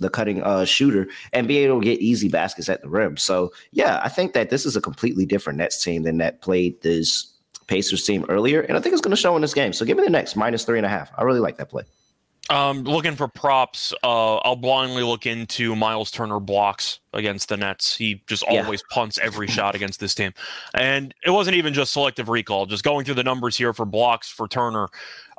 the 0.00 0.08
cutting 0.08 0.42
uh 0.42 0.64
shooter, 0.64 1.08
and 1.32 1.48
be 1.48 1.58
able 1.58 1.80
to 1.80 1.84
get 1.84 2.00
easy 2.00 2.28
baskets 2.28 2.68
at 2.68 2.82
the 2.82 2.88
rim. 2.88 3.16
So 3.16 3.52
yeah, 3.72 4.00
I 4.02 4.08
think 4.08 4.32
that 4.32 4.50
this 4.50 4.64
is 4.64 4.76
a 4.76 4.80
completely 4.80 5.26
different 5.26 5.58
Nets 5.58 5.82
team 5.82 6.04
than 6.04 6.18
that 6.18 6.40
played 6.40 6.80
this 6.82 7.34
Pacers 7.66 8.06
team 8.06 8.24
earlier, 8.28 8.62
and 8.62 8.78
I 8.78 8.80
think 8.80 8.94
it's 8.94 9.02
going 9.02 9.10
to 9.10 9.16
show 9.20 9.36
in 9.36 9.42
this 9.42 9.52
game. 9.52 9.74
So 9.74 9.84
give 9.84 9.98
me 9.98 10.04
the 10.04 10.10
next 10.10 10.36
minus 10.36 10.64
three 10.64 10.78
and 10.78 10.86
a 10.86 10.88
half. 10.88 11.10
I 11.18 11.22
really 11.24 11.40
like 11.40 11.58
that 11.58 11.68
play. 11.68 11.82
Um, 12.50 12.84
looking 12.84 13.14
for 13.14 13.28
props, 13.28 13.92
uh, 14.02 14.36
I'll 14.36 14.56
blindly 14.56 15.02
look 15.02 15.26
into 15.26 15.76
Miles 15.76 16.10
Turner 16.10 16.40
blocks 16.40 17.00
against 17.12 17.50
the 17.50 17.58
Nets. 17.58 17.94
He 17.94 18.22
just 18.26 18.42
yeah. 18.48 18.62
always 18.62 18.82
punts 18.90 19.18
every 19.18 19.46
shot 19.48 19.74
against 19.74 20.00
this 20.00 20.14
team. 20.14 20.32
And 20.74 21.14
it 21.24 21.30
wasn't 21.30 21.56
even 21.56 21.74
just 21.74 21.92
selective 21.92 22.28
recall, 22.28 22.64
just 22.64 22.84
going 22.84 23.04
through 23.04 23.16
the 23.16 23.24
numbers 23.24 23.56
here 23.56 23.74
for 23.74 23.84
blocks 23.84 24.30
for 24.30 24.48
Turner. 24.48 24.88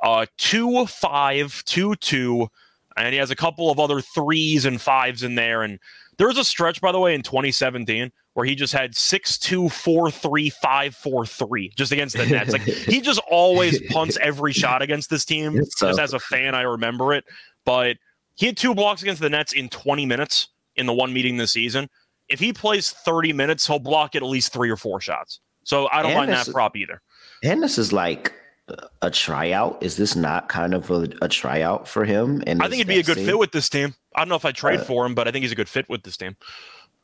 Uh, 0.00 0.26
two, 0.38 0.86
five, 0.86 1.62
two, 1.64 1.96
two, 1.96 2.48
and 2.96 3.12
he 3.12 3.18
has 3.18 3.30
a 3.30 3.36
couple 3.36 3.70
of 3.70 3.80
other 3.80 4.00
threes 4.00 4.64
and 4.64 4.80
fives 4.80 5.24
in 5.24 5.34
there. 5.34 5.62
And 5.62 5.80
there 6.16 6.28
was 6.28 6.38
a 6.38 6.44
stretch, 6.44 6.80
by 6.80 6.92
the 6.92 7.00
way, 7.00 7.14
in 7.14 7.22
2017 7.22 8.12
where 8.34 8.46
he 8.46 8.54
just 8.54 8.72
had 8.72 8.94
six 8.94 9.38
two 9.38 9.68
four 9.68 10.10
three 10.10 10.50
five 10.50 10.94
four 10.94 11.26
three 11.26 11.72
just 11.76 11.92
against 11.92 12.16
the 12.16 12.26
Nets. 12.26 12.52
Like 12.52 12.62
he 12.62 13.00
just 13.02 13.20
always 13.30 13.80
punts 13.90 14.16
every 14.20 14.52
shot 14.52 14.82
against 14.82 15.10
this 15.10 15.24
team. 15.24 15.64
So. 15.64 15.88
Just 15.88 16.00
as 16.00 16.12
a 16.12 16.20
fan, 16.20 16.54
I 16.54 16.62
remember 16.62 17.12
it. 17.12 17.24
But 17.64 17.96
he 18.36 18.46
had 18.46 18.56
two 18.56 18.74
blocks 18.74 19.02
against 19.02 19.20
the 19.20 19.30
Nets 19.30 19.52
in 19.52 19.68
20 19.68 20.06
minutes 20.06 20.48
in 20.76 20.86
the 20.86 20.94
one 20.94 21.12
meeting 21.12 21.36
this 21.36 21.52
season. 21.52 21.88
If 22.28 22.38
he 22.38 22.52
plays 22.52 22.90
30 22.90 23.32
minutes, 23.32 23.66
he'll 23.66 23.80
block 23.80 24.14
at 24.14 24.22
least 24.22 24.52
three 24.52 24.70
or 24.70 24.76
four 24.76 25.00
shots. 25.00 25.40
So 25.64 25.88
I 25.90 26.02
don't 26.02 26.12
and 26.12 26.20
mind 26.20 26.32
that 26.32 26.48
prop 26.48 26.76
either. 26.76 27.02
And 27.42 27.62
this 27.62 27.76
is 27.76 27.92
like 27.92 28.32
a 29.02 29.10
tryout. 29.10 29.82
Is 29.82 29.96
this 29.96 30.14
not 30.14 30.48
kind 30.48 30.74
of 30.74 30.90
a, 30.90 31.08
a 31.22 31.28
tryout 31.28 31.88
for 31.88 32.04
him? 32.04 32.42
And 32.46 32.62
I 32.62 32.68
think 32.68 32.80
it'd 32.80 32.86
be 32.86 33.00
a 33.00 33.02
good 33.02 33.16
fit 33.16 33.38
with 33.38 33.50
this 33.50 33.68
team. 33.68 33.94
I 34.14 34.20
don't 34.20 34.28
know 34.28 34.36
if 34.36 34.44
I 34.44 34.52
trade 34.52 34.80
uh, 34.80 34.84
for 34.84 35.04
him, 35.04 35.14
but 35.14 35.26
I 35.26 35.32
think 35.32 35.42
he's 35.42 35.52
a 35.52 35.56
good 35.56 35.68
fit 35.68 35.88
with 35.88 36.04
this 36.04 36.16
team 36.16 36.36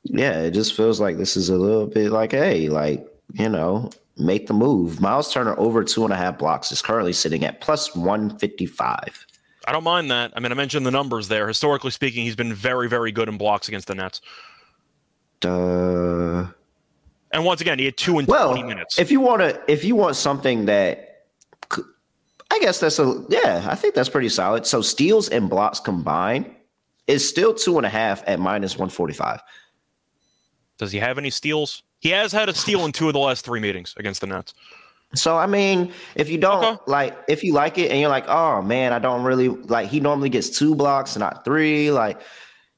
yeah, 0.09 0.41
it 0.43 0.53
just 0.53 0.75
feels 0.75 1.01
like 1.01 1.17
this 1.17 1.37
is 1.37 1.49
a 1.49 1.57
little 1.57 1.87
bit 1.87 2.11
like, 2.11 2.33
hey, 2.33 2.69
like, 2.69 3.07
you 3.35 3.49
know, 3.49 3.91
make 4.17 4.47
the 4.47 4.55
move. 4.55 5.01
Miles 5.01 5.33
Turner 5.33 5.59
over 5.59 5.85
two 5.85 6.05
and 6.05 6.13
a 6.13 6.17
half 6.17 6.39
blocks 6.39 6.73
is 6.73 6.83
currently 6.83 7.13
sitting 7.13 7.45
at 7.45 7.61
plus 7.61 7.95
155. 7.95 9.27
I 9.67 9.73
don't 9.73 9.85
mind 9.85 10.11
that. 10.11 10.33
I 10.37 10.41
mean, 10.41 10.53
I 10.53 10.55
mentioned 10.55 10.87
the 10.87 10.91
numbers 10.91 11.29
there. 11.29 11.49
Historically 11.49 11.91
speaking, 11.91 12.25
he's 12.25 12.37
been 12.37 12.55
very, 12.55 12.89
very 12.89 13.11
good 13.11 13.29
in 13.29 13.37
blocks 13.37 13.69
against 13.69 13.89
the 13.89 13.97
Nets. 13.97 14.21
Uh, 15.45 16.47
and 17.33 17.45
once 17.45 17.61
again, 17.61 17.79
he 17.79 17.85
had 17.85 17.97
two 17.97 18.19
in 18.19 18.27
well, 18.27 18.53
20 18.53 18.63
minutes. 18.63 18.99
If 18.99 19.11
you 19.11 19.21
want 19.21 19.41
to, 19.43 19.61
if 19.67 19.85
you 19.85 19.97
want 19.97 20.17
something 20.17 20.67
that, 20.67 21.25
I 22.51 22.61
guess 22.61 22.79
that's 22.79 22.99
a, 23.01 23.25
yeah, 23.29 23.67
I 23.69 23.75
think 23.75 23.95
that's 23.95 24.09
pretty 24.09 24.29
solid. 24.29 24.67
So 24.67 24.81
steals 24.81 25.29
and 25.29 25.51
blocks 25.51 25.81
combined 25.81 26.55
is 27.09 27.29
still 27.29 27.53
two 27.53 27.77
and 27.77 27.85
a 27.85 27.91
half 27.91 28.23
at 28.29 28.39
minus 28.39 28.75
145. 28.75 29.41
Does 30.79 30.93
he 30.93 30.99
have 30.99 31.19
any 31.19 31.31
steals? 31.31 31.83
He 32.01 32.11
has 32.11 32.33
had 32.33 32.49
a 32.49 32.55
steal 32.55 32.85
in 32.85 32.93
two 32.93 33.09
of 33.09 33.15
the 33.15 33.19
last 33.19 33.45
three 33.45 33.61
meetings 33.61 33.95
against 33.97 34.21
the 34.21 34.27
Nets. 34.27 34.55
So 35.15 35.37
I 35.37 35.47
mean, 35.47 35.93
if 36.15 36.29
you 36.29 36.39
don't 36.39 36.65
okay. 36.65 36.83
like, 36.87 37.19
if 37.29 37.43
you 37.43 37.53
like 37.53 37.79
it 37.79 37.91
and 37.91 38.01
you're 38.01 38.11
like, 38.11 38.29
oh 38.29 38.61
man, 38.63 38.93
I 38.93 38.99
don't 38.99 39.23
really 39.23 39.49
like. 39.49 39.89
He 39.89 40.01
normally 40.01 40.29
gets 40.29 40.51
two 40.51 40.75
blocks, 40.75 41.17
not 41.17 41.45
three. 41.45 41.91
Like, 41.91 42.21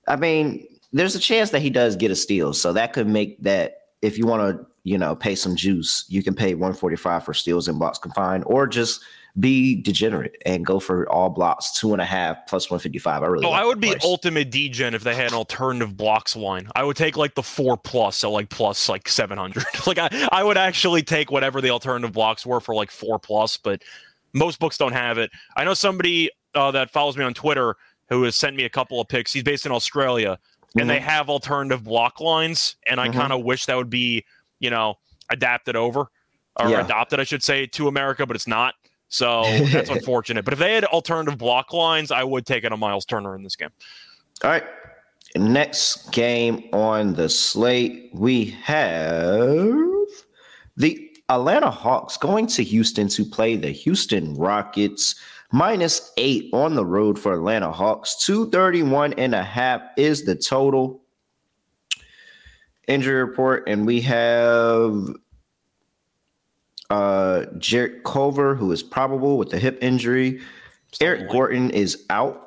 I 0.06 0.16
mean, 0.16 0.66
there's 0.92 1.14
a 1.14 1.20
chance 1.20 1.50
that 1.50 1.62
he 1.62 1.70
does 1.70 1.96
get 1.96 2.10
a 2.10 2.16
steal, 2.16 2.52
so 2.52 2.72
that 2.72 2.92
could 2.92 3.08
make 3.08 3.42
that. 3.42 3.74
If 4.00 4.16
you 4.16 4.26
want 4.26 4.42
to, 4.42 4.64
you 4.84 4.96
know, 4.96 5.16
pay 5.16 5.34
some 5.34 5.56
juice, 5.56 6.04
you 6.08 6.22
can 6.22 6.32
pay 6.32 6.54
145 6.54 7.24
for 7.24 7.34
steals 7.34 7.66
and 7.66 7.80
blocks 7.80 7.98
confined, 7.98 8.44
or 8.46 8.66
just 8.66 9.00
be 9.38 9.80
degenerate 9.80 10.36
and 10.46 10.66
go 10.66 10.80
for 10.80 11.08
all 11.10 11.30
blocks 11.30 11.78
two 11.78 11.92
and 11.92 12.02
a 12.02 12.04
half 12.04 12.46
plus 12.46 12.70
155. 12.70 13.22
I 13.22 13.26
really. 13.26 13.46
Oh, 13.46 13.50
like 13.50 13.62
I 13.62 13.64
would 13.64 13.80
be 13.80 13.94
ultimate 14.02 14.50
degen 14.50 14.94
if 14.94 15.04
they 15.04 15.14
had 15.14 15.28
an 15.28 15.34
alternative 15.34 15.96
blocks 15.96 16.34
line. 16.34 16.68
I 16.74 16.84
would 16.84 16.96
take 16.96 17.16
like 17.16 17.34
the 17.34 17.42
four 17.42 17.76
plus, 17.76 18.16
so 18.16 18.30
like 18.30 18.48
plus 18.48 18.88
like 18.88 19.08
700. 19.08 19.64
like 19.86 19.98
I, 19.98 20.28
I 20.32 20.42
would 20.42 20.58
actually 20.58 21.02
take 21.02 21.30
whatever 21.30 21.60
the 21.60 21.70
alternative 21.70 22.12
blocks 22.12 22.44
were 22.44 22.60
for 22.60 22.74
like 22.74 22.90
four 22.90 23.18
plus, 23.18 23.56
but 23.56 23.82
most 24.32 24.58
books 24.58 24.76
don't 24.76 24.92
have 24.92 25.18
it. 25.18 25.30
I 25.56 25.64
know 25.64 25.74
somebody 25.74 26.30
uh, 26.54 26.70
that 26.72 26.90
follows 26.90 27.16
me 27.16 27.24
on 27.24 27.34
Twitter 27.34 27.76
who 28.08 28.22
has 28.24 28.36
sent 28.36 28.56
me 28.56 28.64
a 28.64 28.70
couple 28.70 29.00
of 29.00 29.08
picks. 29.08 29.32
He's 29.32 29.42
based 29.42 29.66
in 29.66 29.72
Australia, 29.72 30.38
mm-hmm. 30.38 30.80
and 30.80 30.90
they 30.90 30.96
mm-hmm. 30.96 31.08
have 31.08 31.30
alternative 31.30 31.84
block 31.84 32.20
lines, 32.20 32.76
and 32.88 33.00
I 33.00 33.08
mm-hmm. 33.08 33.18
kind 33.18 33.32
of 33.32 33.44
wish 33.44 33.66
that 33.66 33.76
would 33.76 33.90
be 33.90 34.24
you 34.58 34.70
know 34.70 34.96
adapted 35.30 35.76
over 35.76 36.08
or 36.60 36.70
yeah. 36.70 36.84
adopted, 36.84 37.20
I 37.20 37.24
should 37.24 37.42
say, 37.42 37.66
to 37.66 37.88
America, 37.88 38.26
but 38.26 38.34
it's 38.34 38.48
not. 38.48 38.74
So 39.08 39.42
that's 39.66 39.90
unfortunate. 39.98 40.44
But 40.44 40.54
if 40.54 40.58
they 40.58 40.74
had 40.74 40.84
alternative 40.84 41.38
block 41.38 41.72
lines, 41.72 42.10
I 42.10 42.24
would 42.24 42.46
take 42.46 42.64
it 42.64 42.72
on 42.72 42.80
Miles 42.80 43.04
Turner 43.04 43.34
in 43.34 43.42
this 43.42 43.56
game. 43.56 43.70
All 44.44 44.50
right. 44.50 44.64
Next 45.36 46.10
game 46.12 46.68
on 46.72 47.14
the 47.14 47.28
slate, 47.28 48.10
we 48.14 48.46
have 48.62 49.76
the 50.76 51.10
Atlanta 51.28 51.70
Hawks 51.70 52.16
going 52.16 52.46
to 52.48 52.64
Houston 52.64 53.08
to 53.08 53.24
play 53.24 53.56
the 53.56 53.70
Houston 53.70 54.34
Rockets. 54.34 55.16
Minus 55.50 56.12
eight 56.18 56.50
on 56.52 56.74
the 56.74 56.84
road 56.84 57.18
for 57.18 57.32
Atlanta 57.32 57.72
Hawks. 57.72 58.16
231 58.26 59.14
and 59.14 59.34
a 59.34 59.42
half 59.42 59.80
is 59.96 60.24
the 60.24 60.34
total 60.34 61.02
injury 62.86 63.22
report. 63.24 63.64
And 63.66 63.86
we 63.86 64.02
have 64.02 65.08
uh, 66.90 67.46
Jarrett 67.58 68.04
Culver, 68.04 68.54
who 68.54 68.72
is 68.72 68.82
probable 68.82 69.38
with 69.38 69.50
the 69.50 69.58
hip 69.58 69.78
injury. 69.82 70.40
Eric 71.00 71.30
Gordon 71.30 71.70
is 71.70 72.04
out. 72.10 72.44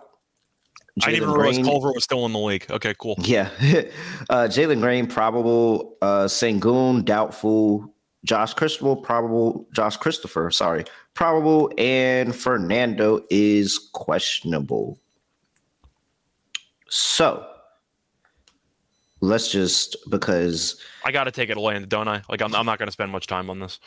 Jalen 1.00 1.08
I 1.08 1.12
didn't 1.12 1.24
even 1.24 1.40
realize 1.40 1.66
Culver 1.66 1.94
was 1.94 2.04
still 2.04 2.26
in 2.26 2.34
the 2.34 2.40
league. 2.40 2.66
Okay, 2.70 2.94
cool. 3.00 3.16
Yeah. 3.20 3.50
uh, 4.30 4.48
Jalen 4.48 4.82
Green, 4.82 5.08
probable. 5.08 5.98
Uh, 6.02 6.26
Sengun, 6.26 7.06
doubtful. 7.06 7.94
Josh 8.26 8.54
Christopher, 8.54 8.96
probable. 8.96 9.68
Josh 9.74 9.98
Christopher, 9.98 10.52
sorry, 10.52 10.86
probable. 11.14 11.72
And 11.78 12.36
Fernando 12.36 13.22
is 13.30 13.90
questionable. 13.94 15.00
So 16.90 17.48
let's 19.22 19.52
just 19.52 19.96
because 20.10 20.80
I 21.06 21.12
got 21.12 21.24
to 21.24 21.32
take 21.32 21.50
Atlanta, 21.50 21.86
don't 21.86 22.08
I? 22.08 22.22
Like 22.30 22.42
I'm, 22.42 22.54
I'm 22.54 22.66
not 22.66 22.80
going 22.80 22.88
to 22.88 22.92
spend 22.92 23.12
much 23.12 23.28
time 23.28 23.50
on 23.50 23.60
this. 23.60 23.80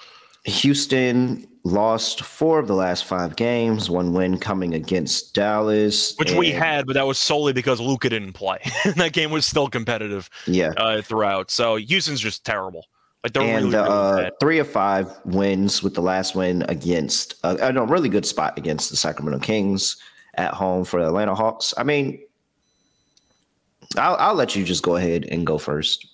Houston 0.45 1.47
lost 1.65 2.23
four 2.23 2.59
of 2.59 2.69
the 2.69 2.75
last 2.75 3.07
five 3.07 3.37
games, 3.37 3.89
one 3.89 4.13
win 4.13 4.39
coming 4.39 4.75
against 4.75 5.35
Dallas. 5.35 6.15
Which 6.17 6.33
we 6.33 6.51
had, 6.51 6.87
but 6.87 6.93
that 6.93 7.07
was 7.07 7.19
solely 7.19 7.55
because 7.55 7.81
Luka 7.81 8.11
didn't 8.11 8.35
play. 8.35 8.59
that 8.97 9.13
game 9.13 9.31
was 9.31 9.47
still 9.47 9.69
competitive 9.69 10.29
yeah. 10.47 10.73
uh, 10.77 11.01
throughout. 11.01 11.51
So 11.51 11.77
Houston's 11.77 12.21
just 12.21 12.45
terrible. 12.45 12.87
Like 13.23 13.33
they're 13.33 13.43
and 13.43 13.73
really, 13.73 13.77
really 13.77 13.89
uh, 13.89 14.17
bad. 14.17 14.33
three 14.39 14.59
of 14.59 14.69
five 14.69 15.11
wins 15.25 15.83
with 15.83 15.95
the 15.95 16.03
last 16.03 16.35
win 16.35 16.63
against 16.69 17.37
uh, 17.43 17.57
a 17.59 17.87
really 17.87 18.11
good 18.11 18.27
spot 18.27 18.59
against 18.59 18.91
the 18.91 18.97
Sacramento 18.97 19.39
Kings 19.39 19.97
at 20.35 20.53
home 20.53 20.85
for 20.85 21.01
the 21.01 21.07
Atlanta 21.07 21.35
Hawks. 21.35 21.73
I 21.79 21.85
mean, 21.85 22.21
I'll, 23.97 24.17
I'll 24.17 24.35
let 24.35 24.55
you 24.55 24.63
just 24.63 24.83
go 24.83 24.97
ahead 24.97 25.25
and 25.31 25.47
go 25.47 25.57
first. 25.57 26.07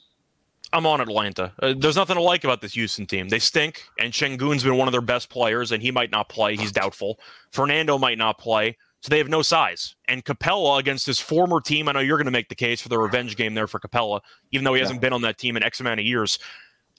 I'm 0.72 0.86
on 0.86 1.00
Atlanta. 1.00 1.52
Uh, 1.60 1.74
there's 1.76 1.96
nothing 1.96 2.16
to 2.16 2.22
like 2.22 2.44
about 2.44 2.60
this 2.60 2.74
Houston 2.74 3.06
team. 3.06 3.28
They 3.28 3.40
stink, 3.40 3.82
and 3.98 4.12
Sengun's 4.12 4.62
been 4.62 4.76
one 4.76 4.86
of 4.86 4.92
their 4.92 5.00
best 5.00 5.28
players, 5.28 5.72
and 5.72 5.82
he 5.82 5.90
might 5.90 6.10
not 6.10 6.28
play. 6.28 6.56
He's 6.56 6.72
doubtful. 6.72 7.18
Fernando 7.50 7.98
might 7.98 8.18
not 8.18 8.38
play, 8.38 8.76
so 9.00 9.10
they 9.10 9.18
have 9.18 9.28
no 9.28 9.42
size. 9.42 9.96
And 10.06 10.24
Capela 10.24 10.78
against 10.78 11.06
his 11.06 11.18
former 11.18 11.60
team, 11.60 11.88
I 11.88 11.92
know 11.92 12.00
you're 12.00 12.18
going 12.18 12.26
to 12.26 12.30
make 12.30 12.48
the 12.48 12.54
case 12.54 12.80
for 12.80 12.88
the 12.88 12.98
revenge 12.98 13.36
game 13.36 13.54
there 13.54 13.66
for 13.66 13.80
Capela, 13.80 14.20
even 14.52 14.64
though 14.64 14.74
he 14.74 14.80
hasn't 14.80 15.00
been 15.00 15.12
on 15.12 15.22
that 15.22 15.38
team 15.38 15.56
in 15.56 15.62
X 15.62 15.80
amount 15.80 15.98
of 15.98 16.06
years. 16.06 16.38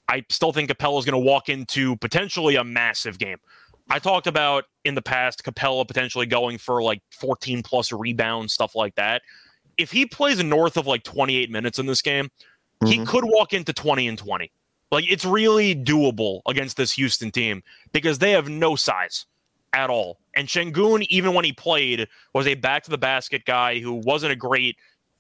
I 0.10 0.26
still 0.30 0.52
think 0.52 0.70
Capela 0.70 1.00
is 1.00 1.06
going 1.06 1.22
to 1.22 1.26
walk 1.26 1.48
into 1.48 1.96
potentially 1.98 2.58
a 2.58 2.64
massive 2.66 3.18
game. 3.18 3.38
I 3.90 4.00
talked 4.00 4.28
about 4.28 4.66
in 4.84 4.96
the 4.96 5.02
past 5.02 5.44
Capela 5.44 5.88
potentially 5.88 6.26
going 6.26 6.58
for 6.58 6.84
like 6.84 7.02
14 7.12 7.64
plus 7.64 7.92
rebounds, 7.92 8.54
stuff 8.54 8.76
like 8.76 8.96
that. 8.96 9.22
If 9.78 9.92
he 9.92 10.06
plays 10.06 10.44
north 10.44 10.76
of 10.76 10.88
like 10.88 11.04
28 11.04 11.50
minutes 11.50 11.80
in 11.80 11.86
this 11.86 12.02
game, 12.02 12.30
he 12.86 13.00
Mhm. 13.00 13.08
could 13.08 13.24
walk 13.26 13.54
into 13.54 13.74
20 13.74 14.08
and 14.08 14.18
20. 14.18 14.52
Like 14.92 15.06
it's 15.10 15.24
really 15.26 15.76
doable 15.76 16.42
against 16.48 16.78
this 16.78 16.92
Houston 16.94 17.32
team 17.32 17.64
because 17.94 18.20
they 18.20 18.32
have 18.32 18.50
no 18.50 18.76
size 18.76 19.26
at 19.74 19.90
all. 19.90 20.20
And 20.36 20.48
Sengun, 20.48 21.06
even 21.10 21.34
when 21.34 21.46
he 21.46 21.54
played, 21.54 22.08
was 22.34 22.46
a 22.48 22.56
back 22.56 22.84
to 22.84 22.90
the 22.92 22.98
basket 22.98 23.46
guy 23.46 23.80
who 23.80 23.94
wasn't 23.94 24.34
a 24.34 24.36
great 24.36 24.78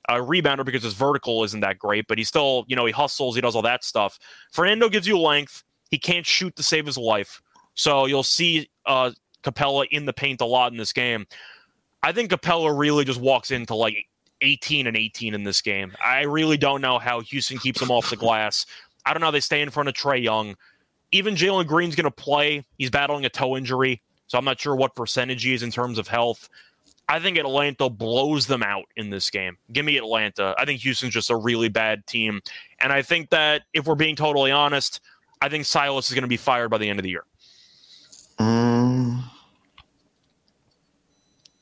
uh, 0.10 0.16
rebounder 0.16 0.66
because 0.66 0.84
his 0.84 0.94
vertical 0.96 1.44
isn't 1.44 1.60
that 1.62 1.78
great, 1.78 2.06
but 2.08 2.18
he 2.18 2.24
still, 2.24 2.66
you 2.68 2.76
know, 2.76 2.86
he 2.86 2.92
hustles, 2.92 3.36
he 3.36 3.42
does 3.42 3.56
all 3.56 3.62
that 3.62 3.84
stuff. 3.84 4.18
Fernando 4.52 4.90
gives 4.90 5.08
you 5.08 5.18
length. 5.18 5.64
He 5.92 5.98
can't 6.00 6.26
shoot 6.26 6.56
to 6.56 6.64
save 6.64 6.86
his 6.86 6.98
life. 6.98 7.42
So 7.76 8.08
you'll 8.08 8.24
see 8.24 8.70
uh, 8.88 9.12
Capela 9.44 9.88
in 9.92 10.06
the 10.06 10.12
paint 10.14 10.42
a 10.42 10.46
lot 10.46 10.72
in 10.72 10.78
this 10.78 10.92
game. 10.92 11.28
I 12.04 12.12
think 12.12 12.32
Capela 12.32 12.78
really 12.78 13.06
just 13.06 13.22
walks 13.22 13.52
into 13.52 13.76
like 13.76 14.08
18 14.42 14.88
and 14.88 14.98
18 14.98 15.34
in 15.34 15.44
this 15.44 15.62
game. 15.62 15.94
I 16.04 16.22
really 16.22 16.58
don't 16.58 16.82
know 16.82 17.00
how 17.00 17.22
Houston 17.22 17.58
keeps 17.60 17.80
them 17.80 17.92
off 17.92 18.10
the 18.10 18.16
glass. 18.18 18.66
I 19.06 19.14
don't 19.14 19.22
know 19.22 19.28
how 19.28 19.32
they 19.32 19.40
stay 19.40 19.62
in 19.62 19.70
front 19.70 19.90
of 19.90 19.96
Trae 19.96 20.22
Young. 20.22 20.56
Even 21.12 21.36
Jalen 21.36 21.68
Green's 21.68 21.96
going 21.96 22.06
to 22.06 22.12
play. 22.12 22.66
He's 22.78 22.90
battling 22.90 23.26
a 23.26 23.30
toe 23.30 23.58
injury, 23.58 24.02
so 24.28 24.38
I'm 24.38 24.46
not 24.46 24.60
sure 24.60 24.76
what 24.76 24.96
percentage 24.96 25.44
he 25.44 25.54
is 25.54 25.64
in 25.64 25.72
terms 25.72 25.98
of 25.98 26.08
health. 26.08 26.50
I 27.10 27.20
think 27.20 27.38
Atlanta 27.38 27.90
blows 27.90 28.48
them 28.48 28.64
out 28.64 28.86
in 28.96 29.10
this 29.10 29.30
game. 29.30 29.58
Give 29.74 29.84
me 29.86 29.98
Atlanta. 29.98 30.56
I 30.58 30.64
think 30.64 30.80
Houston's 30.82 31.14
just 31.14 31.30
a 31.30 31.36
really 31.36 31.68
bad 31.68 32.08
team. 32.08 32.40
And 32.80 32.94
I 32.94 33.02
think 33.02 33.30
that 33.32 33.64
if 33.74 33.86
we're 33.86 33.96
being 33.96 34.16
totally 34.16 34.52
honest, 34.52 35.02
I 35.42 35.50
think 35.50 35.66
Silas 35.66 36.08
is 36.08 36.14
going 36.14 36.22
to 36.22 36.30
be 36.30 36.38
fired 36.38 36.70
by 36.70 36.78
the 36.78 36.90
end 36.90 37.00
of 37.00 37.04
the 37.04 37.10
year. 37.10 37.26
Mm, 38.40 39.24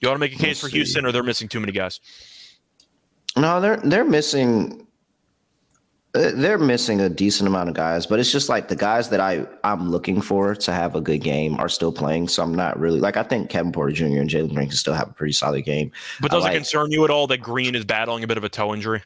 You 0.01 0.07
want 0.07 0.15
to 0.15 0.19
make 0.19 0.33
a 0.33 0.37
case 0.37 0.59
for 0.61 0.67
Houston, 0.67 1.03
see. 1.03 1.07
or 1.07 1.11
they're 1.11 1.23
missing 1.23 1.47
too 1.47 1.59
many 1.59 1.71
guys? 1.71 1.99
No, 3.39 3.59
they're 3.61 3.77
they're 3.77 4.05
missing. 4.05 4.85
uh, 6.15 6.31
They're 6.33 6.57
missing 6.57 7.01
a 7.01 7.09
decent 7.09 7.47
amount 7.47 7.69
of 7.69 7.75
guys, 7.75 8.05
but 8.07 8.19
it's 8.19 8.31
just 8.31 8.49
like 8.49 8.67
the 8.67 8.75
guys 8.75 9.09
that 9.09 9.19
I 9.19 9.45
I'm 9.63 9.89
looking 9.91 10.21
for 10.21 10.55
to 10.55 10.71
have 10.71 10.95
a 10.95 11.01
good 11.01 11.19
game 11.19 11.59
are 11.59 11.69
still 11.69 11.91
playing. 11.91 12.27
So 12.29 12.41
I'm 12.43 12.55
not 12.55 12.79
really 12.79 12.99
like 12.99 13.17
I 13.17 13.23
think 13.23 13.49
Kevin 13.49 13.71
Porter 13.71 13.91
Jr. 13.93 14.05
and 14.05 14.29
Jalen 14.29 14.53
Green 14.53 14.67
can 14.69 14.77
still 14.77 14.93
have 14.95 15.09
a 15.09 15.13
pretty 15.13 15.33
solid 15.33 15.63
game. 15.65 15.91
But 16.19 16.31
I 16.31 16.35
does 16.35 16.43
it 16.43 16.47
like- 16.47 16.55
concern 16.55 16.91
you 16.91 17.03
at 17.03 17.09
all 17.11 17.27
that 17.27 17.37
Green 17.39 17.75
is 17.75 17.85
battling 17.85 18.23
a 18.23 18.27
bit 18.27 18.37
of 18.37 18.43
a 18.43 18.49
toe 18.49 18.73
injury? 18.73 19.03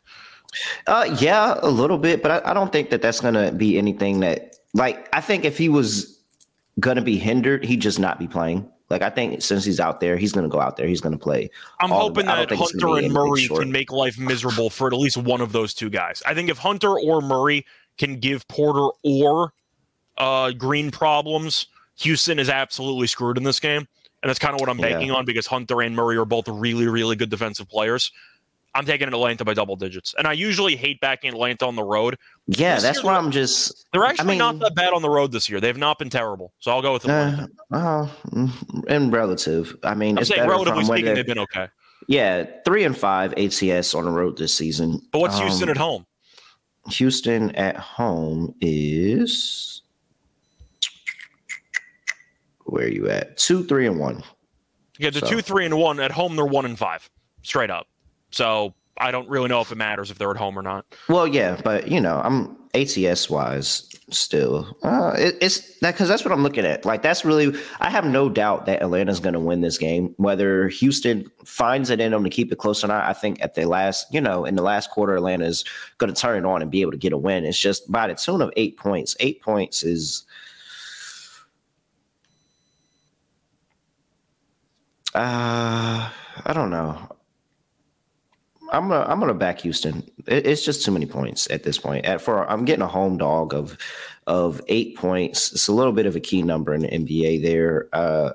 Uh, 0.85 1.15
yeah, 1.19 1.55
a 1.63 1.69
little 1.69 1.97
bit, 1.97 2.21
but 2.21 2.29
I, 2.45 2.51
I 2.51 2.53
don't 2.53 2.71
think 2.71 2.91
that 2.91 3.01
that's 3.01 3.19
gonna 3.19 3.51
be 3.51 3.77
anything 3.77 4.19
that 4.21 4.55
like 4.73 5.09
I 5.13 5.19
think 5.19 5.45
if 5.45 5.57
he 5.57 5.67
was 5.67 6.19
gonna 6.79 7.01
be 7.01 7.17
hindered, 7.17 7.65
he'd 7.65 7.81
just 7.81 7.99
not 7.99 8.17
be 8.19 8.27
playing. 8.27 8.69
Like 8.93 9.01
I 9.01 9.09
think 9.09 9.41
since 9.41 9.65
he's 9.65 9.79
out 9.79 9.99
there, 9.99 10.17
he's 10.17 10.31
gonna 10.31 10.47
go 10.47 10.61
out 10.61 10.77
there. 10.77 10.87
He's 10.87 11.01
gonna 11.01 11.17
play. 11.17 11.49
I'm 11.79 11.89
hoping 11.89 12.27
it. 12.27 12.29
I 12.29 12.35
don't 12.35 12.41
that 12.43 12.49
think 12.49 12.61
it's 12.61 12.71
gonna 12.73 12.93
Hunter 12.93 13.05
and 13.05 13.13
Murray 13.13 13.47
can 13.47 13.71
make 13.71 13.91
life 13.91 14.19
miserable 14.19 14.69
for 14.69 14.85
at 14.87 14.93
least 14.93 15.17
one 15.17 15.41
of 15.41 15.51
those 15.51 15.73
two 15.73 15.89
guys. 15.89 16.21
I 16.27 16.35
think 16.35 16.49
if 16.49 16.59
Hunter 16.59 16.99
or 16.99 17.19
Murray 17.19 17.65
can 17.97 18.19
give 18.19 18.47
Porter 18.47 18.87
or 19.03 19.51
uh, 20.19 20.51
Green 20.51 20.91
problems, 20.91 21.65
Houston 21.97 22.37
is 22.37 22.49
absolutely 22.49 23.07
screwed 23.07 23.37
in 23.37 23.43
this 23.43 23.59
game. 23.59 23.87
And 24.21 24.29
that's 24.29 24.39
kind 24.39 24.53
of 24.53 24.61
what 24.61 24.69
I'm 24.69 24.77
Yeah. 24.79 24.89
banking 24.89 25.11
on 25.11 25.25
because 25.25 25.47
Hunter 25.47 25.81
and 25.81 25.95
Murray 25.95 26.15
are 26.17 26.25
both 26.25 26.47
really, 26.47 26.87
really 26.87 27.15
good 27.15 27.29
defensive 27.31 27.67
players. 27.67 28.11
I'm 28.75 28.85
taking 28.85 29.07
Atlanta 29.07 29.45
by 29.45 29.53
double 29.53 29.75
digits. 29.75 30.15
And 30.17 30.25
I 30.27 30.33
usually 30.33 30.75
hate 30.75 30.99
backing 30.99 31.29
Atlanta 31.31 31.65
on 31.67 31.75
the 31.75 31.83
road. 31.83 32.17
Yeah, 32.47 32.75
This 32.75 32.83
that's 32.83 33.03
why 33.03 33.15
I'm 33.15 33.29
just. 33.29 33.85
They're 33.93 34.03
actually 34.03 34.29
mean- 34.29 34.37
not 34.39 34.59
that 34.59 34.73
bad 34.75 34.93
on 34.93 35.01
the 35.01 35.09
road 35.09 35.31
this 35.31 35.49
year. 35.49 35.59
They've 35.61 35.77
not 35.77 35.99
been 35.99 36.09
terrible. 36.09 36.53
So 36.59 36.71
I'll 36.71 36.81
go 36.81 36.93
with 36.93 37.03
Atlanta. 37.03 37.49
Uh, 37.71 38.07
mm, 38.31 38.83
and 38.87 39.13
relative. 39.13 39.75
I 39.83 39.93
mean, 39.93 40.17
I'm 40.17 40.21
it's 40.23 40.29
saying 40.29 40.47
relatively 40.49 40.85
speaking, 40.85 41.13
they've 41.13 41.25
been 41.25 41.39
okay. 41.39 41.67
Yeah, 42.07 42.45
three 42.65 42.83
and 42.83 42.97
five 42.97 43.33
ATS 43.37 43.93
on 43.93 44.05
the 44.05 44.11
road 44.11 44.37
this 44.37 44.53
season. 44.55 45.01
But 45.11 45.19
what's 45.19 45.37
Houston 45.39 45.69
Um, 45.69 45.71
at 45.71 45.77
home? 45.77 46.05
Houston 46.89 47.51
at 47.55 47.77
home 47.77 48.53
is 48.59 49.83
where 52.65 52.85
are 52.85 52.89
you 52.89 53.07
at? 53.09 53.37
Two, 53.37 53.63
three, 53.63 53.85
and 53.87 53.99
one. 53.99 54.23
Yeah, 54.97 55.11
the 55.11 55.19
so- 55.19 55.27
two, 55.27 55.41
three, 55.41 55.65
and 55.65 55.77
one. 55.77 55.99
At 55.99 56.11
home, 56.11 56.35
they're 56.35 56.45
one 56.45 56.65
and 56.65 56.77
five, 56.77 57.09
straight 57.43 57.69
up. 57.69 57.87
So 58.33 58.73
I 58.97 59.11
don't 59.11 59.29
really 59.29 59.47
know 59.47 59.61
if 59.61 59.71
it 59.71 59.75
matters 59.75 60.09
if 60.09 60.17
they're 60.17 60.31
at 60.31 60.37
home 60.37 60.57
or 60.57 60.63
not. 60.63 60.85
Well, 61.07 61.27
yeah, 61.27 61.59
but 61.63 61.87
you 61.87 62.01
know, 62.01 62.19
I'm 62.23 62.57
ATS 62.73 63.29
wise 63.29 63.87
still. 64.09 64.75
Uh, 64.81 65.13
it, 65.15 65.37
it's 65.39 65.77
that 65.79 65.93
because 65.93 66.09
that's 66.09 66.25
what 66.25 66.31
I'm 66.31 66.41
looking 66.41 66.65
at. 66.65 66.83
Like 66.83 67.03
that's 67.03 67.23
really, 67.23 67.55
I 67.79 67.91
have 67.91 68.05
no 68.05 68.29
doubt 68.29 68.65
that 68.65 68.81
Atlanta's 68.81 69.19
going 69.19 69.33
to 69.33 69.39
win 69.39 69.61
this 69.61 69.77
game. 69.77 70.15
Whether 70.17 70.67
Houston 70.69 71.29
finds 71.45 71.91
it 71.91 71.99
in 71.99 72.11
them 72.11 72.23
to 72.23 72.29
keep 72.29 72.51
it 72.51 72.57
close 72.57 72.83
or 72.83 72.87
not, 72.87 73.05
I 73.05 73.13
think 73.13 73.39
at 73.41 73.53
the 73.53 73.65
last, 73.65 74.11
you 74.11 74.19
know, 74.19 74.45
in 74.45 74.55
the 74.55 74.63
last 74.63 74.89
quarter, 74.89 75.15
Atlanta's 75.15 75.63
going 75.99 76.11
to 76.11 76.19
turn 76.19 76.43
it 76.43 76.47
on 76.47 76.63
and 76.63 76.71
be 76.71 76.81
able 76.81 76.91
to 76.91 76.97
get 76.97 77.13
a 77.13 77.17
win. 77.17 77.45
It's 77.45 77.59
just 77.59 77.91
by 77.91 78.07
the 78.07 78.15
tune 78.15 78.41
of 78.41 78.51
eight 78.57 78.77
points. 78.77 79.15
Eight 79.19 79.41
points 79.41 79.83
is. 79.83 80.23
Uh, 85.13 86.09
I 86.45 86.53
don't 86.53 86.71
know. 86.71 87.12
I'm 88.73 88.89
gonna 88.89 89.05
I'm 89.07 89.19
gonna 89.19 89.35
back 89.35 89.61
Houston. 89.61 90.03
It, 90.25 90.47
it's 90.47 90.65
just 90.65 90.83
too 90.83 90.91
many 90.91 91.05
points 91.05 91.49
at 91.51 91.63
this 91.63 91.77
point. 91.77 92.05
At 92.05 92.21
for 92.21 92.49
I'm 92.49 92.65
getting 92.65 92.81
a 92.81 92.87
home 92.87 93.17
dog 93.17 93.53
of 93.53 93.77
of 94.25 94.61
eight 94.67 94.97
points. 94.97 95.53
It's 95.53 95.67
a 95.67 95.73
little 95.73 95.93
bit 95.93 96.07
of 96.07 96.15
a 96.15 96.19
key 96.19 96.41
number 96.41 96.73
in 96.73 96.81
the 96.81 96.87
NBA 96.87 97.43
there. 97.43 97.87
Uh, 97.93 98.31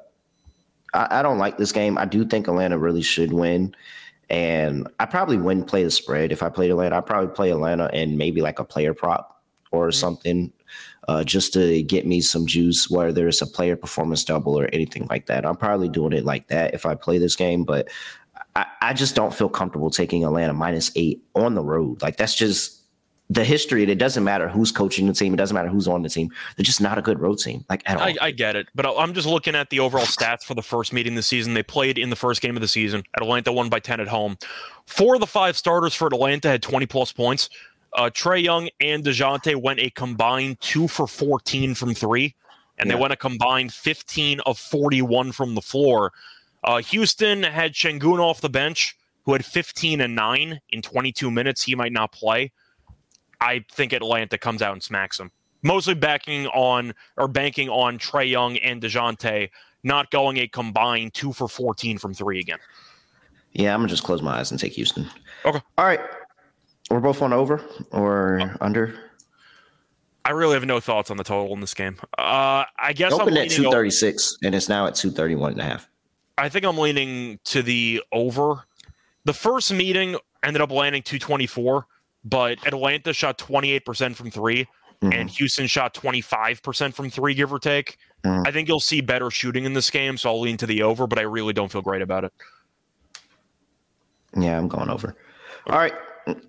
I, 0.94 1.18
I 1.18 1.22
don't 1.22 1.38
like 1.38 1.58
this 1.58 1.72
game. 1.72 1.98
I 1.98 2.04
do 2.04 2.24
think 2.24 2.46
Atlanta 2.46 2.78
really 2.78 3.02
should 3.02 3.32
win, 3.32 3.74
and 4.30 4.86
I 5.00 5.06
probably 5.06 5.38
wouldn't 5.38 5.66
play 5.66 5.82
the 5.82 5.90
spread 5.90 6.30
if 6.30 6.42
I 6.42 6.48
played 6.48 6.70
Atlanta. 6.70 6.96
I'd 6.96 7.06
probably 7.06 7.34
play 7.34 7.50
Atlanta 7.50 7.90
and 7.92 8.16
maybe 8.16 8.40
like 8.40 8.60
a 8.60 8.64
player 8.64 8.94
prop 8.94 9.42
or 9.72 9.90
something. 9.90 10.52
Uh, 11.08 11.24
just 11.24 11.54
to 11.54 11.82
get 11.84 12.06
me 12.06 12.20
some 12.20 12.46
juice, 12.46 12.90
whether 12.90 13.26
it's 13.26 13.40
a 13.40 13.46
player 13.46 13.76
performance 13.76 14.22
double 14.24 14.60
or 14.60 14.68
anything 14.74 15.06
like 15.08 15.24
that. 15.24 15.46
I'm 15.46 15.56
probably 15.56 15.88
doing 15.88 16.12
it 16.12 16.26
like 16.26 16.48
that 16.48 16.74
if 16.74 16.84
I 16.84 16.94
play 16.94 17.16
this 17.16 17.34
game, 17.34 17.64
but 17.64 17.88
I, 18.58 18.66
I 18.82 18.92
just 18.92 19.14
don't 19.14 19.32
feel 19.32 19.48
comfortable 19.48 19.88
taking 19.88 20.24
Atlanta 20.24 20.52
minus 20.52 20.90
eight 20.96 21.22
on 21.36 21.54
the 21.54 21.62
road. 21.62 22.02
Like 22.02 22.16
that's 22.16 22.34
just 22.34 22.82
the 23.30 23.44
history. 23.44 23.84
It 23.84 23.98
doesn't 23.98 24.24
matter 24.24 24.48
who's 24.48 24.72
coaching 24.72 25.06
the 25.06 25.12
team. 25.12 25.32
It 25.32 25.36
doesn't 25.36 25.54
matter 25.54 25.68
who's 25.68 25.86
on 25.86 26.02
the 26.02 26.08
team. 26.08 26.32
They're 26.56 26.64
just 26.64 26.80
not 26.80 26.98
a 26.98 27.02
good 27.02 27.20
road 27.20 27.38
team, 27.38 27.64
like 27.70 27.82
at 27.86 27.98
all. 27.98 28.02
I, 28.02 28.16
I 28.20 28.30
get 28.32 28.56
it, 28.56 28.66
but 28.74 28.84
I'm 28.98 29.14
just 29.14 29.28
looking 29.28 29.54
at 29.54 29.70
the 29.70 29.78
overall 29.78 30.06
stats 30.06 30.42
for 30.42 30.54
the 30.54 30.62
first 30.62 30.92
meeting 30.92 31.14
this 31.14 31.28
season. 31.28 31.54
They 31.54 31.62
played 31.62 31.98
in 31.98 32.10
the 32.10 32.16
first 32.16 32.40
game 32.40 32.56
of 32.56 32.62
the 32.62 32.68
season. 32.68 33.04
Atlanta 33.16 33.52
won 33.52 33.68
by 33.68 33.78
10 33.78 34.00
at 34.00 34.08
home. 34.08 34.36
Four 34.86 35.14
of 35.14 35.20
the 35.20 35.26
five 35.26 35.56
starters 35.56 35.94
for 35.94 36.08
Atlanta 36.08 36.48
had 36.48 36.60
20 36.62 36.86
plus 36.86 37.12
points. 37.12 37.48
Uh, 37.92 38.10
Trae 38.12 38.42
Young 38.42 38.68
and 38.80 39.04
DeJounte 39.04 39.54
went 39.62 39.78
a 39.78 39.90
combined 39.90 40.60
two 40.60 40.88
for 40.88 41.06
14 41.06 41.74
from 41.76 41.94
three, 41.94 42.34
and 42.78 42.88
Yeah. 42.88 42.96
they 42.96 43.00
went 43.00 43.12
a 43.12 43.16
combined 43.16 43.72
15 43.72 44.40
of 44.40 44.58
41 44.58 45.30
from 45.30 45.54
the 45.54 45.62
floor. 45.62 46.12
Uh, 46.64 46.78
Houston 46.78 47.42
had 47.42 47.72
Sengun 47.74 48.18
off 48.18 48.40
the 48.40 48.48
bench, 48.48 48.96
who 49.24 49.32
had 49.32 49.44
15 49.44 50.00
and 50.00 50.14
9 50.14 50.60
in 50.70 50.82
22 50.82 51.30
minutes. 51.30 51.62
He 51.62 51.74
might 51.74 51.92
not 51.92 52.12
play. 52.12 52.52
I 53.40 53.64
think 53.70 53.92
Atlanta 53.92 54.38
comes 54.38 54.62
out 54.62 54.72
and 54.72 54.82
smacks 54.82 55.20
him. 55.20 55.30
Mostly 55.62 55.94
backing 55.94 56.46
on 56.48 56.94
or 57.16 57.28
banking 57.28 57.68
on 57.68 57.98
Trae 57.98 58.28
Young 58.28 58.56
and 58.58 58.80
DeJounte 58.80 59.50
not 59.82 60.10
going 60.10 60.38
a 60.38 60.48
combined 60.48 61.14
two 61.14 61.32
for 61.32 61.48
14 61.48 61.98
from 61.98 62.14
three 62.14 62.40
again. 62.40 62.58
yeah, 63.52 63.74
I'm 63.74 63.80
gonna 63.80 63.88
just 63.88 64.04
close 64.04 64.22
my 64.22 64.38
eyes 64.38 64.50
and 64.50 64.58
take 64.58 64.72
Houston. 64.72 65.08
Okay. 65.44 65.60
All 65.76 65.84
right. 65.84 66.00
We're 66.90 67.00
both 67.00 67.22
on 67.22 67.32
over 67.32 67.62
or 67.90 68.40
uh, 68.40 68.56
under. 68.60 68.94
I 70.24 70.30
really 70.30 70.54
have 70.54 70.64
no 70.64 70.80
thoughts 70.80 71.10
on 71.10 71.16
the 71.16 71.24
total 71.24 71.52
in 71.54 71.60
this 71.60 71.74
game. 71.74 71.96
Uh, 72.18 72.64
I 72.78 72.92
guess 72.94 73.12
I'm 73.12 73.28
at 73.28 73.50
236 73.50 74.32
over. 74.32 74.46
and 74.46 74.54
it's 74.54 74.68
now 74.68 74.86
at 74.86 74.94
231 74.94 75.52
and 75.52 75.60
a 75.60 75.64
half. 75.64 75.88
I 76.38 76.48
think 76.48 76.64
I'm 76.64 76.78
leaning 76.78 77.40
to 77.46 77.62
the 77.62 78.02
over. 78.12 78.64
The 79.24 79.32
first 79.32 79.72
meeting 79.72 80.16
ended 80.44 80.62
up 80.62 80.70
landing 80.70 81.02
224, 81.02 81.86
but 82.24 82.64
Atlanta 82.66 83.12
shot 83.12 83.38
28% 83.38 84.14
from 84.14 84.30
3 84.30 84.64
mm-hmm. 84.64 85.12
and 85.12 85.28
Houston 85.30 85.66
shot 85.66 85.94
25% 85.94 86.94
from 86.94 87.10
three, 87.10 87.34
give 87.34 87.52
or 87.52 87.58
take. 87.58 87.98
Mm-hmm. 88.24 88.46
I 88.46 88.52
think 88.52 88.68
you'll 88.68 88.80
see 88.80 89.00
better 89.00 89.30
shooting 89.30 89.64
in 89.64 89.74
this 89.74 89.90
game, 89.90 90.16
so 90.16 90.30
I'll 90.30 90.40
lean 90.40 90.56
to 90.58 90.66
the 90.66 90.82
over, 90.82 91.06
but 91.06 91.18
I 91.18 91.22
really 91.22 91.52
don't 91.52 91.70
feel 91.70 91.82
great 91.82 92.02
about 92.02 92.24
it. 92.24 92.32
Yeah, 94.36 94.56
I'm 94.56 94.68
going 94.68 94.90
over. 94.90 95.16
All 95.68 95.78
right. 95.78 95.94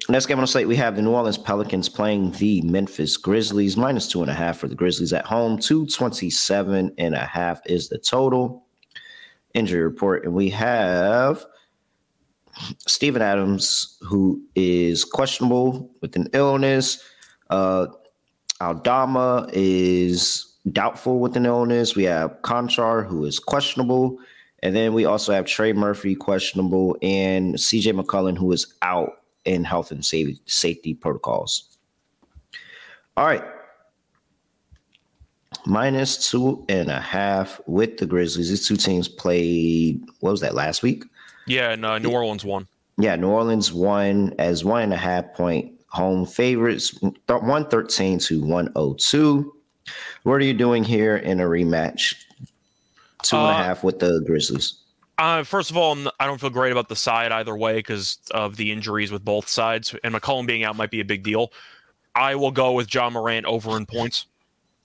Next 0.09 0.25
game 0.25 0.37
on 0.37 0.43
the 0.43 0.47
slate, 0.47 0.67
we 0.67 0.75
have 0.75 0.97
the 0.97 1.01
New 1.01 1.11
Orleans 1.11 1.37
Pelicans 1.37 1.87
playing 1.87 2.31
the 2.33 2.61
Memphis 2.61 3.15
Grizzlies. 3.15 3.77
Minus 3.77 4.07
two 4.09 4.21
and 4.21 4.29
a 4.29 4.33
half 4.33 4.57
for 4.57 4.67
the 4.67 4.75
Grizzlies 4.75 5.13
at 5.13 5.25
home. 5.25 5.57
227 5.57 6.93
and 6.97 7.15
a 7.15 7.25
half 7.25 7.61
is 7.65 7.87
the 7.87 7.97
total 7.97 8.65
injury 9.53 9.81
report. 9.81 10.25
And 10.25 10.33
we 10.33 10.49
have 10.49 11.45
Steven 12.87 13.21
Adams, 13.21 13.97
who 14.01 14.41
is 14.55 15.03
questionable 15.05 15.91
with 16.01 16.15
an 16.15 16.27
illness. 16.33 17.03
Uh, 17.49 17.87
Aldama 18.61 19.49
is 19.53 20.57
doubtful 20.71 21.19
with 21.19 21.37
an 21.37 21.45
illness. 21.45 21.95
We 21.95 22.03
have 22.03 22.41
Konchar, 22.41 23.07
who 23.07 23.25
is 23.25 23.39
questionable. 23.39 24.19
And 24.61 24.75
then 24.75 24.93
we 24.93 25.05
also 25.05 25.31
have 25.31 25.45
Trey 25.45 25.71
Murphy, 25.71 26.15
questionable, 26.15 26.97
and 27.01 27.55
CJ 27.55 27.99
McCollum, 27.99 28.37
who 28.37 28.51
is 28.51 28.73
out 28.81 29.21
in 29.45 29.63
health 29.63 29.91
and 29.91 30.05
safety 30.05 30.93
protocols. 30.93 31.77
All 33.15 33.25
right. 33.25 33.43
Minus 35.65 36.29
two 36.29 36.65
and 36.69 36.89
a 36.89 36.99
half 36.99 37.59
with 37.67 37.97
the 37.97 38.05
Grizzlies. 38.05 38.49
These 38.49 38.67
two 38.67 38.77
teams 38.77 39.07
played, 39.07 40.01
what 40.19 40.31
was 40.31 40.41
that, 40.41 40.55
last 40.55 40.83
week? 40.83 41.03
Yeah, 41.47 41.71
and 41.71 41.85
uh, 41.85 41.99
New 41.99 42.11
Orleans 42.11 42.45
won. 42.45 42.67
Yeah, 42.97 43.15
New 43.15 43.29
Orleans 43.29 43.71
won 43.71 44.33
as 44.39 44.63
one 44.63 44.83
and 44.83 44.93
a 44.93 44.97
half 44.97 45.33
point 45.33 45.73
home 45.87 46.25
favorites, 46.25 46.97
113 47.01 48.19
to 48.19 48.41
102. 48.41 49.53
What 50.23 50.33
are 50.33 50.43
you 50.43 50.53
doing 50.53 50.83
here 50.83 51.17
in 51.17 51.39
a 51.39 51.45
rematch? 51.45 52.15
Two 53.23 53.35
and 53.35 53.47
uh, 53.47 53.49
a 53.49 53.53
half 53.53 53.83
with 53.83 53.99
the 53.99 54.21
Grizzlies. 54.25 54.75
Uh, 55.17 55.43
first 55.43 55.69
of 55.69 55.75
all, 55.75 55.97
I 56.19 56.25
don't 56.25 56.39
feel 56.39 56.49
great 56.49 56.71
about 56.71 56.87
the 56.87 56.95
side 56.95 57.31
either 57.31 57.55
way 57.55 57.75
because 57.75 58.19
of 58.31 58.55
the 58.55 58.71
injuries 58.71 59.11
with 59.11 59.25
both 59.25 59.49
sides, 59.49 59.93
and 60.03 60.13
McCollum 60.13 60.47
being 60.47 60.63
out 60.63 60.77
might 60.77 60.91
be 60.91 61.01
a 61.01 61.05
big 61.05 61.23
deal. 61.23 61.51
I 62.15 62.35
will 62.35 62.51
go 62.51 62.71
with 62.71 62.93
Ja 62.93 63.09
Morant 63.09 63.45
over 63.45 63.75
in 63.75 63.85
points. 63.85 64.25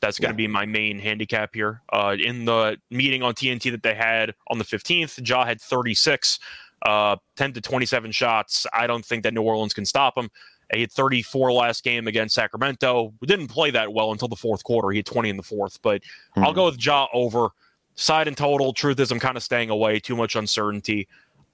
That's 0.05 0.19
going 0.19 0.37
to 0.37 0.43
yeah. 0.43 0.49
be 0.49 0.53
my 0.53 0.67
main 0.67 0.99
handicap 0.99 1.55
here. 1.55 1.81
Uh, 1.91 2.15
in 2.19 2.45
the 2.45 2.77
meeting 2.91 3.23
on 3.23 3.33
TNT 3.33 3.71
that 3.71 3.83
they 3.83 3.95
had 3.95 4.35
on 4.49 4.59
the 4.59 4.65
15th, 4.65 5.27
Ja 5.27 5.47
had 5.47 5.63
36, 5.63 6.39
uh, 6.85 7.17
10 7.37 7.55
to 7.55 7.63
27 7.63 8.13
shots. 8.13 8.67
I 8.75 8.87
don't 8.87 9.03
think 9.03 9.23
that 9.23 9.33
New 9.33 9.41
Orleans 9.41 9.73
can 9.73 9.87
stop 9.87 10.19
him. 10.19 10.31
He 10.75 10.83
had 10.83 10.93
34 10.93 11.53
last 11.53 11.85
game 11.85 12.07
against 12.07 12.35
Sacramento. 12.35 13.15
We 13.23 13.27
didn't 13.27 13.47
play 13.47 13.71
that 13.71 13.95
well 13.95 14.13
until 14.13 14.29
the 14.29 14.37
fourth 14.37 14.63
quarter. 14.63 14.91
He 14.91 14.99
had 14.99 15.07
20 15.07 15.31
in 15.31 15.39
the 15.39 15.43
fourth, 15.43 15.81
but 15.81 16.03
mm-hmm. 16.03 16.45
I'll 16.45 16.53
go 16.53 16.67
with 16.67 16.85
Ja 16.85 17.07
over. 17.15 17.49
Side 17.95 18.29
and 18.29 18.37
total, 18.37 18.75
truth 18.75 19.01
is, 19.01 19.11
I'm 19.11 19.21
kind 19.21 19.39
of 19.39 19.43
staying 19.43 19.71
away. 19.71 20.01
Too 20.01 20.17
much 20.17 20.37
uncertainty. 20.37 21.09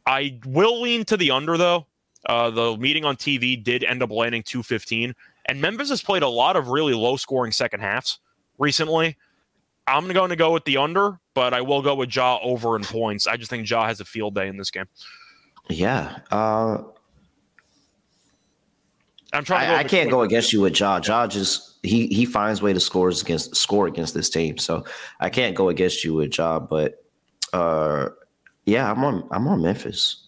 I 0.07 0.41
will 0.45 0.81
lean 0.81 1.05
to 1.05 1.17
the 1.17 1.31
under, 1.31 1.57
though. 1.57 1.87
Uh, 2.27 2.51
the 2.51 2.77
meeting 2.79 3.05
on 3.05 3.15
TV 3.15 3.63
did 3.63 3.85
end 3.85 4.03
up 4.03 4.11
landing 4.11 4.43
215, 4.43 5.15
and 5.47 5.61
Memphis 5.61 5.91
has 5.91 6.03
played 6.03 6.25
a 6.25 6.29
lot 6.29 6.57
of 6.57 6.69
really 6.69 6.95
low 6.95 7.17
scoring 7.17 7.53
second 7.53 7.81
halves 7.81 8.19
recently. 8.61 9.17
I'm 9.89 10.07
going 10.13 10.31
to 10.31 10.37
go 10.37 10.53
with 10.53 10.65
the 10.65 10.77
under, 10.77 11.19
but 11.35 11.53
I 11.53 11.63
will 11.63 11.83
go 11.83 11.97
with 11.97 12.15
Ja 12.15 12.39
over 12.43 12.77
in 12.77 12.85
points. 12.85 13.27
I 13.27 13.37
just 13.37 13.51
think 13.51 13.69
Ja 13.69 13.87
has 13.87 13.99
a 13.99 14.05
field 14.05 14.37
day 14.37 14.47
in 14.47 14.57
this 14.57 14.71
game. 14.71 14.87
Yeah. 15.69 16.19
Uh, 16.31 16.83
I'm 19.33 19.45
trying. 19.45 19.71
I, 19.71 19.79
I 19.79 19.85
can't 19.85 20.11
go 20.11 20.23
against 20.23 20.53
you 20.53 20.61
with 20.61 20.75
Jaw. 20.75 21.01
Ja 21.05 21.27
just 21.27 21.79
he 21.83 22.07
he 22.09 22.25
finds 22.25 22.61
way 22.63 22.73
to 22.73 22.81
scores 22.81 23.23
against 23.23 23.57
score 23.57 23.87
against 23.87 24.15
this 24.15 24.29
team. 24.29 24.59
So 24.59 24.85
I 25.21 25.31
can't 25.31 25.57
go 25.57 25.69
against 25.69 26.05
you 26.05 26.15
with 26.15 26.37
Ja, 26.37 26.59
But 26.59 27.05
uh, 27.53 28.09
yeah, 28.65 28.91
I'm 28.91 29.05
on 29.05 29.29
I'm 29.31 29.47
on 29.49 29.63
Memphis. 29.63 30.27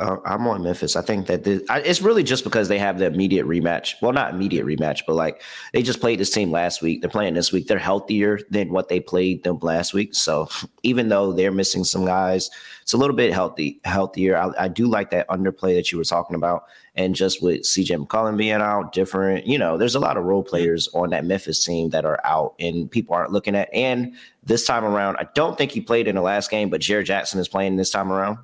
Uh, 0.00 0.16
I'm 0.24 0.46
on 0.46 0.62
Memphis. 0.62 0.94
I 0.94 1.02
think 1.02 1.26
that 1.26 1.42
this, 1.42 1.60
I, 1.68 1.80
it's 1.80 2.00
really 2.00 2.22
just 2.22 2.44
because 2.44 2.68
they 2.68 2.78
have 2.78 3.00
the 3.00 3.06
immediate 3.06 3.46
rematch. 3.46 3.94
Well, 4.00 4.12
not 4.12 4.32
immediate 4.32 4.64
rematch, 4.64 5.00
but 5.04 5.14
like 5.14 5.42
they 5.72 5.82
just 5.82 6.00
played 6.00 6.20
this 6.20 6.30
team 6.30 6.52
last 6.52 6.82
week. 6.82 7.00
They're 7.00 7.10
playing 7.10 7.34
this 7.34 7.50
week. 7.50 7.66
They're 7.66 7.78
healthier 7.78 8.38
than 8.48 8.70
what 8.70 8.88
they 8.88 9.00
played 9.00 9.42
them 9.42 9.58
last 9.60 9.94
week. 9.94 10.14
So 10.14 10.48
even 10.84 11.08
though 11.08 11.32
they're 11.32 11.50
missing 11.50 11.82
some 11.82 12.04
guys, 12.04 12.48
it's 12.82 12.92
a 12.92 12.96
little 12.96 13.16
bit 13.16 13.32
healthy, 13.32 13.80
healthier. 13.84 14.36
I, 14.36 14.64
I 14.64 14.68
do 14.68 14.86
like 14.86 15.10
that 15.10 15.28
underplay 15.28 15.74
that 15.74 15.90
you 15.90 15.98
were 15.98 16.04
talking 16.04 16.36
about, 16.36 16.66
and 16.94 17.14
just 17.14 17.42
with 17.42 17.62
CJ 17.62 18.06
McCollum 18.06 18.36
being 18.36 18.52
out, 18.52 18.92
different. 18.92 19.48
You 19.48 19.58
know, 19.58 19.76
there's 19.76 19.96
a 19.96 20.00
lot 20.00 20.16
of 20.16 20.24
role 20.24 20.44
players 20.44 20.88
on 20.94 21.10
that 21.10 21.24
Memphis 21.24 21.64
team 21.64 21.90
that 21.90 22.04
are 22.04 22.20
out, 22.24 22.54
and 22.60 22.88
people 22.88 23.16
aren't 23.16 23.32
looking 23.32 23.56
at. 23.56 23.68
And 23.74 24.14
this 24.44 24.64
time 24.64 24.84
around, 24.84 25.16
I 25.16 25.26
don't 25.34 25.58
think 25.58 25.72
he 25.72 25.80
played 25.80 26.06
in 26.06 26.14
the 26.14 26.22
last 26.22 26.50
game, 26.50 26.70
but 26.70 26.80
Jaren 26.80 27.04
Jackson 27.04 27.40
is 27.40 27.48
playing 27.48 27.76
this 27.76 27.90
time 27.90 28.12
around. 28.12 28.38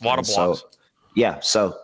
A 0.00 0.06
lot 0.06 0.18
of 0.18 0.26
blocks. 0.26 0.60
So, 0.60 0.68
yeah, 1.14 1.40
so 1.40 1.76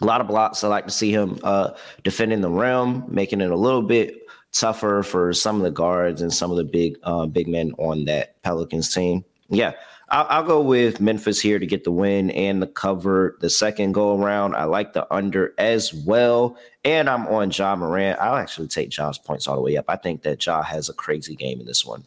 a 0.00 0.04
lot 0.04 0.20
of 0.20 0.26
blocks. 0.26 0.64
I 0.64 0.68
like 0.68 0.86
to 0.86 0.92
see 0.92 1.12
him 1.12 1.38
uh, 1.42 1.70
defending 2.02 2.40
the 2.40 2.50
rim, 2.50 3.04
making 3.08 3.40
it 3.40 3.50
a 3.50 3.56
little 3.56 3.82
bit 3.82 4.26
tougher 4.52 5.02
for 5.02 5.32
some 5.32 5.56
of 5.56 5.62
the 5.62 5.70
guards 5.70 6.20
and 6.22 6.32
some 6.32 6.50
of 6.50 6.56
the 6.56 6.64
big 6.64 6.98
uh, 7.02 7.26
big 7.26 7.48
men 7.48 7.72
on 7.78 8.04
that 8.04 8.40
Pelicans 8.42 8.92
team. 8.92 9.24
Yeah, 9.48 9.72
I'll, 10.12 10.26
I'll, 10.28 10.44
go 10.44 10.60
with 10.60 11.00
Memphis 11.00 11.40
here 11.40 11.58
to 11.58 11.66
get 11.66 11.84
the 11.84 11.90
win 11.90 12.30
and 12.30 12.62
the 12.62 12.66
cover 12.66 13.38
the 13.40 13.48
second 13.48 13.92
go 13.92 14.20
around. 14.20 14.54
I 14.54 14.64
like 14.64 14.92
the 14.92 15.12
under 15.12 15.54
as 15.58 15.92
well. 15.92 16.56
And 16.84 17.08
I'm 17.08 17.26
on 17.28 17.50
Ja 17.50 17.74
Morant. 17.76 18.18
I'll 18.20 18.36
actually 18.36 18.68
take 18.68 18.90
Ja's 18.90 19.18
points 19.18 19.46
all 19.46 19.56
the 19.56 19.62
way 19.62 19.76
up. 19.76 19.86
I 19.88 19.96
think 19.96 20.22
that 20.22 20.44
Ja 20.44 20.62
has 20.62 20.88
a 20.88 20.92
crazy 20.92 21.34
game 21.34 21.60
in 21.60 21.66
this 21.66 21.84
one. 21.84 22.04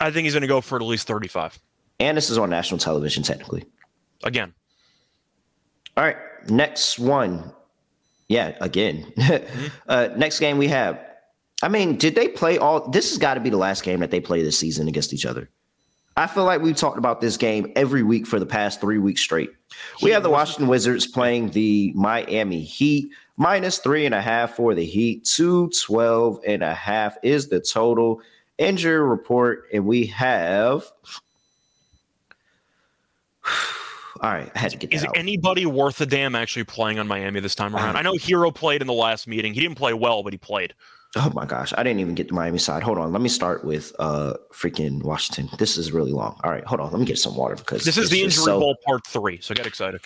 I 0.00 0.10
think 0.10 0.24
he's 0.24 0.32
going 0.32 0.42
to 0.42 0.48
go 0.48 0.60
for 0.60 0.76
at 0.76 0.82
least 0.82 1.06
35. 1.06 1.58
And 2.00 2.16
this 2.16 2.30
is 2.30 2.38
on 2.38 2.48
national 2.48 2.78
television, 2.78 3.22
technically. 3.22 3.64
Again, 4.24 4.54
all 5.96 6.04
right, 6.04 6.16
next 6.48 6.98
one. 6.98 7.52
Yeah, 8.28 8.56
again. 8.60 9.12
mm-hmm. 9.16 9.66
uh, 9.88 10.08
next 10.16 10.40
game 10.40 10.56
we 10.58 10.68
have. 10.68 10.98
I 11.62 11.68
mean, 11.68 11.96
did 11.96 12.14
they 12.14 12.28
play 12.28 12.58
all? 12.58 12.88
This 12.88 13.10
has 13.10 13.18
got 13.18 13.34
to 13.34 13.40
be 13.40 13.50
the 13.50 13.58
last 13.58 13.84
game 13.84 14.00
that 14.00 14.10
they 14.10 14.20
play 14.20 14.42
this 14.42 14.58
season 14.58 14.88
against 14.88 15.12
each 15.12 15.26
other. 15.26 15.50
I 16.16 16.26
feel 16.26 16.44
like 16.44 16.60
we've 16.60 16.76
talked 16.76 16.98
about 16.98 17.20
this 17.20 17.36
game 17.36 17.72
every 17.76 18.02
week 18.02 18.26
for 18.26 18.38
the 18.38 18.46
past 18.46 18.80
three 18.80 18.98
weeks 18.98 19.22
straight. 19.22 19.50
We 20.02 20.10
have 20.10 20.22
the 20.22 20.30
Washington 20.30 20.68
Wizards 20.68 21.06
playing 21.06 21.50
the 21.50 21.92
Miami 21.94 22.60
Heat, 22.60 23.10
minus 23.36 23.78
three 23.78 24.04
and 24.04 24.14
a 24.14 24.20
half 24.20 24.54
for 24.56 24.74
the 24.74 24.84
Heat, 24.84 25.24
212 25.24 26.40
and 26.46 26.62
a 26.62 26.74
half 26.74 27.16
is 27.22 27.48
the 27.48 27.60
total 27.60 28.20
injury 28.58 29.00
report. 29.00 29.68
And 29.72 29.86
we 29.86 30.06
have 30.06 30.84
all 34.22 34.30
right, 34.30 34.50
I 34.54 34.58
had 34.58 34.70
to 34.70 34.76
get. 34.76 34.92
Is 34.92 35.04
out. 35.04 35.16
anybody 35.16 35.66
worth 35.66 36.00
a 36.00 36.06
damn 36.06 36.36
actually 36.36 36.62
playing 36.62 37.00
on 37.00 37.08
Miami 37.08 37.40
this 37.40 37.56
time 37.56 37.74
around? 37.74 37.96
I 37.96 38.02
know 38.02 38.12
Herro 38.12 38.54
played 38.54 38.80
in 38.80 38.86
the 38.86 38.92
last 38.92 39.26
meeting. 39.26 39.52
He 39.52 39.60
didn't 39.60 39.76
play 39.76 39.94
well, 39.94 40.22
but 40.22 40.32
he 40.32 40.38
played. 40.38 40.74
Oh 41.16 41.30
my 41.34 41.44
gosh, 41.44 41.74
I 41.76 41.82
didn't 41.82 41.98
even 41.98 42.14
get 42.14 42.28
the 42.28 42.34
Miami 42.34 42.58
side. 42.58 42.84
Hold 42.84 42.98
on, 42.98 43.12
let 43.12 43.20
me 43.20 43.28
start 43.28 43.64
with 43.64 43.92
uh 43.98 44.34
freaking 44.54 45.02
Washington. 45.02 45.48
This 45.58 45.76
is 45.76 45.90
really 45.90 46.12
long. 46.12 46.38
All 46.44 46.52
right, 46.52 46.64
hold 46.64 46.80
on, 46.80 46.92
let 46.92 47.00
me 47.00 47.04
get 47.04 47.18
some 47.18 47.34
water 47.34 47.56
because 47.56 47.84
this 47.84 47.98
is 47.98 48.10
the 48.10 48.22
injury 48.22 48.44
so... 48.44 48.60
bowl 48.60 48.76
part 48.86 49.04
three. 49.06 49.40
So 49.40 49.54
get 49.54 49.66
excited. 49.66 50.00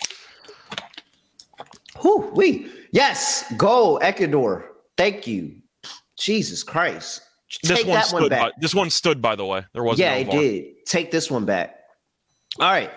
Whoo, 2.03 2.31
we 2.33 2.71
yes, 2.91 3.45
go 3.55 3.97
Ecuador. 3.97 4.71
Thank 4.97 5.27
you, 5.27 5.55
Jesus 6.17 6.63
Christ. 6.63 7.21
Take 7.49 7.77
this 7.77 7.85
one 7.85 7.93
that 7.93 8.11
one 8.11 8.29
back. 8.29 8.41
By, 8.41 8.51
this 8.59 8.75
one 8.75 8.89
stood, 8.89 9.21
by 9.21 9.35
the 9.35 9.45
way. 9.45 9.63
There 9.73 9.83
was 9.83 9.99
yeah, 9.99 10.15
no 10.15 10.19
it 10.19 10.31
did. 10.31 10.85
Take 10.85 11.11
this 11.11 11.31
one 11.31 11.45
back. 11.45 11.75
All 12.59 12.69
right. 12.69 12.91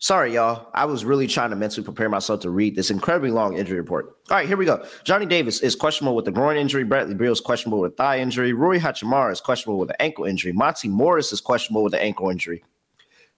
Sorry, 0.00 0.34
y'all. 0.34 0.70
I 0.74 0.84
was 0.84 1.04
really 1.04 1.26
trying 1.26 1.50
to 1.50 1.56
mentally 1.56 1.84
prepare 1.84 2.08
myself 2.08 2.40
to 2.42 2.50
read 2.50 2.76
this 2.76 2.88
incredibly 2.88 3.32
long 3.32 3.56
injury 3.56 3.78
report. 3.80 4.16
All 4.30 4.36
right, 4.36 4.46
here 4.46 4.56
we 4.56 4.64
go. 4.64 4.86
Johnny 5.02 5.26
Davis 5.26 5.60
is 5.60 5.74
questionable 5.74 6.14
with 6.14 6.24
the 6.24 6.30
groin 6.30 6.56
injury. 6.56 6.84
Bradley 6.84 7.16
Beal 7.16 7.32
is 7.32 7.40
questionable 7.40 7.80
with 7.80 7.94
a 7.94 7.96
thigh 7.96 8.20
injury. 8.20 8.52
Rui 8.52 8.78
Hachimura 8.78 9.32
is 9.32 9.40
questionable 9.40 9.80
with 9.80 9.90
an 9.90 9.96
ankle 9.98 10.24
injury. 10.24 10.52
Monty 10.52 10.88
Morris 10.88 11.32
is 11.32 11.40
questionable 11.40 11.82
with 11.82 11.94
an 11.94 12.00
ankle 12.00 12.30
injury. 12.30 12.62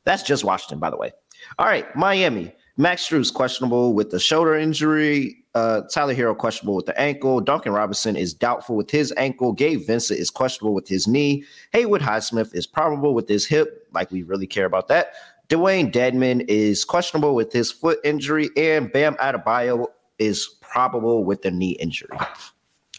That's 0.05 0.23
just 0.23 0.45
Washington, 0.45 0.81
by 0.81 0.91
the 0.91 0.99
way. 0.99 1.13
All 1.59 1.67
right, 1.67 1.95
Miami. 1.97 2.53
Max 2.77 3.09
Strus 3.09 3.33
questionable 3.33 3.95
with 3.95 4.11
the 4.11 4.21
shoulder 4.21 4.55
injury. 4.55 5.37
Uh, 5.55 5.83
Tyler 5.93 6.15
Herro 6.15 6.37
questionable 6.37 6.77
with 6.77 6.87
the 6.87 6.99
ankle. 7.01 7.41
Duncan 7.41 7.73
Robinson 7.73 8.17
is 8.17 8.33
doubtful 8.35 8.77
with 8.77 8.91
his 8.91 9.13
ankle. 9.17 9.53
Gabe 9.53 9.87
Vincent 9.87 10.21
is 10.21 10.31
questionable 10.31 10.75
with 10.75 10.89
his 10.89 11.09
knee. 11.09 11.45
Haywood 11.73 12.03
Highsmith 12.03 12.55
is 12.55 12.67
probable 12.67 13.15
with 13.15 13.29
his 13.29 13.47
hip. 13.47 13.87
Like 13.93 14.11
we 14.11 14.23
really 14.23 14.47
care 14.47 14.67
about 14.67 14.89
that. 14.89 15.13
Dewayne 15.51 15.93
Dedmon 15.93 16.45
is 16.49 16.85
questionable 16.85 17.35
with 17.35 17.53
his 17.53 17.73
foot 17.73 17.99
injury, 18.05 18.51
and 18.57 18.91
Bam 18.93 19.17
Adebayo 19.17 19.87
is 20.21 20.47
probable 20.61 21.25
with 21.25 21.45
a 21.45 21.51
knee 21.51 21.73
injury. 21.73 22.17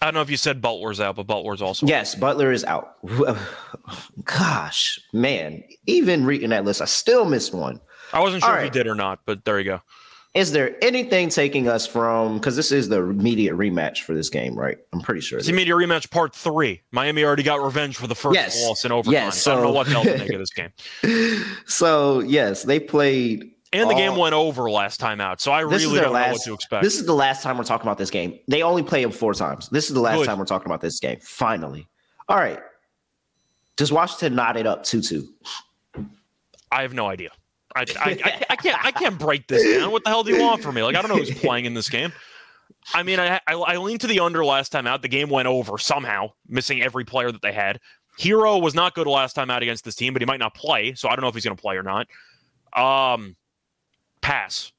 I 0.02 0.06
don't 0.06 0.16
know 0.16 0.22
if 0.22 0.30
you 0.30 0.36
said 0.38 0.62
Butler's 0.62 1.00
out, 1.00 1.16
but 1.16 1.28
Butler's 1.28 1.62
also 1.62 1.86
yes. 1.86 2.14
Butler 2.14 2.52
is 2.52 2.66
out. 2.66 2.98
Gosh, 4.26 5.00
man, 5.14 5.64
even 5.86 6.26
reading 6.26 6.50
that 6.50 6.66
list, 6.66 6.82
I 6.82 6.86
still 6.86 7.24
missed 7.24 7.54
one. 7.54 7.80
I 8.12 8.20
wasn't 8.20 8.44
sure 8.44 8.50
All 8.52 8.58
if 8.58 8.64
right. 8.64 8.66
you 8.66 8.72
did 8.72 8.88
or 8.88 8.96
not, 8.96 9.20
but 9.26 9.46
there 9.46 9.58
you 9.58 9.66
go. 9.66 9.82
Is 10.34 10.54
there 10.54 10.82
anything 10.82 11.28
taking 11.28 11.68
us 11.68 11.86
from 11.86 12.36
because 12.36 12.56
this 12.56 12.72
is 12.72 12.88
the 12.88 13.02
immediate 13.02 13.54
rematch 13.56 14.04
for 14.04 14.14
this 14.14 14.30
game, 14.30 14.56
right? 14.56 14.78
I'm 14.94 15.02
pretty 15.02 15.20
sure 15.20 15.38
it's 15.38 15.50
immediate 15.50 15.76
rematch 15.76 16.10
part 16.10 16.34
three. 16.34 16.82
Miami 16.92 17.26
already 17.26 17.44
got 17.44 17.62
revenge 17.62 17.98
for 17.98 18.08
the 18.08 18.16
first 18.16 18.36
yes. 18.36 18.66
loss 18.66 18.86
in 18.86 18.94
overtime. 18.94 19.14
Yes, 19.14 19.42
so, 19.42 19.52
I 19.52 19.56
don't 19.56 19.64
know 19.66 19.72
what 19.72 19.90
else 19.90 20.06
to 20.06 20.18
make 20.18 20.32
of 20.32 20.40
this 20.40 20.54
game. 20.54 20.72
So 21.66 22.20
yes, 22.22 22.64
they 22.64 22.80
played 22.80 23.52
and 23.74 23.90
the 23.90 23.94
game 23.96 24.16
went 24.16 24.34
over 24.34 24.70
last 24.70 25.00
time 25.00 25.22
out, 25.22 25.40
so 25.40 25.52
I 25.52 25.62
really 25.62 26.00
don't 26.00 26.12
last, 26.12 26.28
know 26.28 26.32
what 26.34 26.42
to 26.44 26.54
expect. 26.54 26.84
This 26.84 26.98
is 26.98 27.06
the 27.06 27.14
last 27.14 27.42
time 27.42 27.58
we're 27.58 27.64
talking 27.64 27.88
about 27.88 27.98
this 27.98 28.10
game. 28.10 28.38
They 28.48 28.64
only 28.64 28.84
play 28.84 29.04
it 29.04 29.14
four 29.14 29.34
times. 29.34 29.70
This 29.70 29.88
is 29.88 29.94
the 29.94 30.02
last 30.02 30.18
Good. 30.18 30.26
time 30.28 30.38
we're 30.38 30.46
talking 30.46 30.66
about 30.66 30.82
this 30.82 31.00
game. 31.00 31.20
Finally, 31.22 31.88
all 32.28 32.38
right. 32.38 32.60
Does 33.78 33.92
Washington 33.92 34.36
knot 34.36 34.58
it 34.58 34.68
up 34.68 34.84
two 34.84 35.02
two? 35.02 35.28
I 36.72 36.82
have 36.84 36.94
no 36.94 37.08
idea. 37.08 37.32
I, 37.76 37.82
I, 38.00 38.10
I, 38.24 38.42
I, 38.52 38.56
can't 38.56 38.86
I 38.86 38.92
can't 38.92 39.18
break 39.18 39.48
this 39.48 39.64
down. 39.78 39.92
What 39.92 40.04
the 40.04 40.10
hell 40.10 40.24
do 40.24 40.34
you 40.34 40.42
want 40.42 40.62
from 40.62 40.76
me? 40.76 40.84
Like 40.84 40.96
I 40.96 41.02
don't 41.02 41.10
know 41.10 41.18
who's 41.18 41.34
playing 41.40 41.66
in 41.66 41.74
this 41.74 41.90
game. 41.90 42.12
I 42.94 43.04
mean, 43.04 43.20
I, 43.20 43.40
I, 43.48 43.54
I 43.54 43.78
leaned 43.78 44.02
to 44.02 44.08
the 44.08 44.20
under 44.20 44.44
last 44.44 44.72
time 44.72 44.88
out. 44.88 45.02
The 45.02 45.08
game 45.08 45.30
went 45.30 45.48
over 45.48 45.78
somehow, 45.78 46.32
missing 46.48 46.82
every 46.82 47.06
player 47.06 47.32
that 47.32 47.42
they 47.42 47.54
had. 47.54 47.80
Herro 48.20 48.62
was 48.62 48.74
not 48.74 48.96
good 48.96 49.08
last 49.08 49.34
time 49.34 49.50
out 49.50 49.62
against 49.62 49.84
this 49.86 49.96
team, 49.96 50.14
but 50.14 50.22
he 50.22 50.26
might 50.26 50.40
not 50.40 50.54
play, 50.54 50.94
so 50.96 51.08
I 51.08 51.16
don't 51.16 51.22
know 51.22 51.28
if 51.28 51.36
he's 51.36 51.44
going 51.44 51.56
to 51.56 51.62
play 51.62 51.76
or 51.78 51.84
not. 51.84 52.08
Um, 52.76 53.36
pass. 54.22 54.72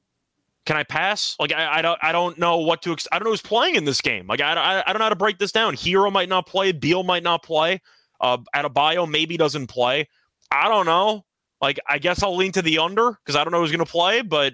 Can 0.65 0.77
I 0.77 0.83
pass? 0.83 1.35
Like 1.39 1.51
I, 1.51 1.79
I 1.79 1.81
don't 1.81 1.99
I 2.01 2.11
don't 2.13 2.37
know 2.37 2.57
what 2.59 2.81
to 2.83 2.93
ex- 2.93 3.07
I 3.11 3.19
don't 3.19 3.25
know 3.25 3.31
who's 3.31 3.41
playing 3.41 3.75
in 3.75 3.83
this 3.83 3.99
game. 3.99 4.27
Like 4.27 4.39
I, 4.39 4.53
I, 4.53 4.83
I 4.87 4.93
don't 4.93 4.99
know 4.99 5.05
how 5.05 5.09
to 5.09 5.15
break 5.15 5.37
this 5.37 5.51
down. 5.51 5.75
Herro 5.75 6.11
might 6.11 6.29
not 6.29 6.47
play. 6.47 6.71
Beal 6.71 7.03
might 7.03 7.23
not 7.23 7.43
play. 7.43 7.81
Uh, 8.21 8.37
Adebayo 8.55 9.09
maybe 9.09 9.35
doesn't 9.35 9.67
play. 9.67 10.07
I 10.51 10.69
don't 10.69 10.85
know. 10.85 11.25
Like, 11.63 11.79
I 11.87 11.97
guess 11.97 12.21
I'll 12.21 12.35
lean 12.35 12.51
to 12.51 12.61
the 12.61 12.79
under 12.79 13.11
because 13.13 13.37
I 13.37 13.45
don't 13.45 13.53
know 13.53 13.61
who's 13.61 13.71
going 13.71 13.85
to 13.85 13.89
play, 13.89 14.21
but 14.21 14.51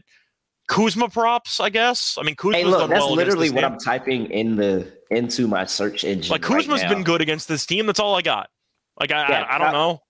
Kuzma 0.67 1.09
props, 1.09 1.59
I 1.59 1.71
guess. 1.71 2.19
I 2.19 2.23
mean, 2.23 2.35
Kuzma's 2.35 2.57
hey, 2.57 2.63
look, 2.65 2.87
that's 2.87 2.99
well 2.99 3.15
literally 3.15 3.49
what 3.49 3.63
I'm 3.63 3.79
typing 3.79 4.27
in 4.27 4.55
the 4.55 4.93
into 5.09 5.47
my 5.47 5.65
search 5.65 6.03
engine. 6.03 6.31
Like 6.31 6.43
Kuzma's 6.43 6.83
right 6.83 6.89
been 6.89 7.03
good 7.03 7.19
against 7.19 7.47
this 7.47 7.65
team. 7.65 7.87
That's 7.87 7.99
all 7.99 8.15
I 8.15 8.21
got. 8.21 8.51
Like, 8.99 9.11
I, 9.11 9.27
yeah, 9.27 9.41
I, 9.41 9.55
I, 9.55 9.57
don't 9.57 9.73
know. 9.73 10.03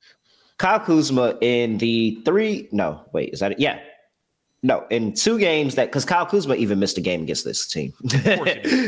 Kyle 0.57 0.81
Kuzma 0.81 1.37
in 1.39 1.77
the 1.77 2.19
three. 2.25 2.67
No, 2.73 3.05
wait, 3.13 3.29
is 3.31 3.39
that 3.39 3.53
it? 3.53 3.59
Yeah. 3.59 3.79
No, 4.61 4.85
in 4.89 5.13
two 5.13 5.39
games 5.39 5.75
that 5.75 5.85
because 5.87 6.03
Kyle 6.03 6.25
Kuzma 6.25 6.55
even 6.55 6.79
missed 6.79 6.97
a 6.97 7.01
game 7.01 7.21
against 7.23 7.45
this 7.45 7.65
team. 7.65 7.93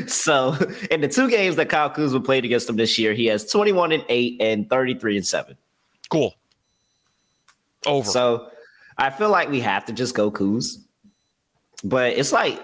so 0.08 0.58
in 0.92 1.00
the 1.00 1.08
two 1.10 1.30
games 1.30 1.56
that 1.56 1.70
Kyle 1.70 1.90
Kuzma 1.90 2.20
played 2.20 2.44
against 2.44 2.68
them 2.68 2.76
this 2.76 3.00
year, 3.00 3.14
he 3.14 3.28
has 3.28 3.50
21 3.50 3.94
and 3.94 4.04
8 4.10 4.42
and 4.42 4.70
33 4.70 5.16
and 5.16 5.26
7. 5.26 5.56
Cool. 6.10 6.36
Over. 7.86 8.08
So 8.08 8.50
I 8.98 9.10
feel 9.10 9.30
like 9.30 9.50
we 9.50 9.60
have 9.62 9.86
to 9.86 9.94
just 9.94 10.16
go 10.16 10.32
Kuz. 10.32 10.78
But 11.84 12.14
it's 12.14 12.32
like 12.32 12.62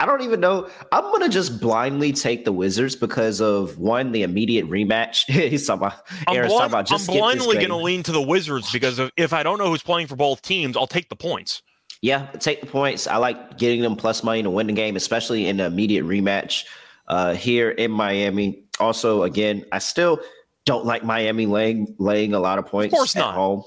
I 0.00 0.06
don't 0.06 0.22
even 0.22 0.40
know. 0.40 0.66
I'm 0.92 1.02
gonna 1.12 1.28
just 1.28 1.60
blindly 1.60 2.12
take 2.12 2.46
the 2.46 2.52
Wizards 2.52 2.96
because 2.96 3.42
of 3.42 3.78
one, 3.78 4.12
the 4.12 4.22
immediate 4.22 4.66
rematch. 4.66 5.26
He's 5.50 5.66
talking 5.66 5.86
about. 5.86 6.00
I'm, 6.26 6.36
blind, 6.36 6.48
talking 6.48 6.66
about 6.66 6.92
I'm 6.92 7.06
blindly 7.06 7.58
gonna 7.58 7.76
lean 7.76 8.02
to 8.04 8.12
the 8.12 8.22
Wizards 8.22 8.72
because 8.72 8.98
of, 8.98 9.10
if 9.18 9.34
I 9.34 9.42
don't 9.42 9.58
know 9.58 9.68
who's 9.68 9.82
playing 9.82 10.06
for 10.06 10.16
both 10.16 10.40
teams, 10.40 10.74
I'll 10.74 10.86
take 10.86 11.10
the 11.10 11.16
points. 11.16 11.62
Yeah, 12.00 12.26
take 12.38 12.62
the 12.62 12.66
points. 12.66 13.06
I 13.06 13.16
like 13.16 13.58
getting 13.58 13.82
them 13.82 13.94
plus 13.94 14.24
money 14.24 14.42
to 14.42 14.48
win 14.48 14.68
the 14.68 14.72
game, 14.72 14.96
especially 14.96 15.46
in 15.48 15.58
the 15.58 15.66
immediate 15.66 16.06
rematch 16.06 16.64
uh, 17.08 17.34
here 17.34 17.70
in 17.70 17.90
Miami. 17.90 18.62
Also, 18.78 19.24
again, 19.24 19.66
I 19.70 19.80
still 19.80 20.18
don't 20.64 20.86
like 20.86 21.04
Miami 21.04 21.44
laying 21.44 21.94
laying 21.98 22.32
a 22.32 22.40
lot 22.40 22.58
of 22.58 22.64
points 22.64 22.94
of 22.94 22.96
course 22.96 23.16
at 23.16 23.20
not. 23.20 23.34
home. 23.34 23.64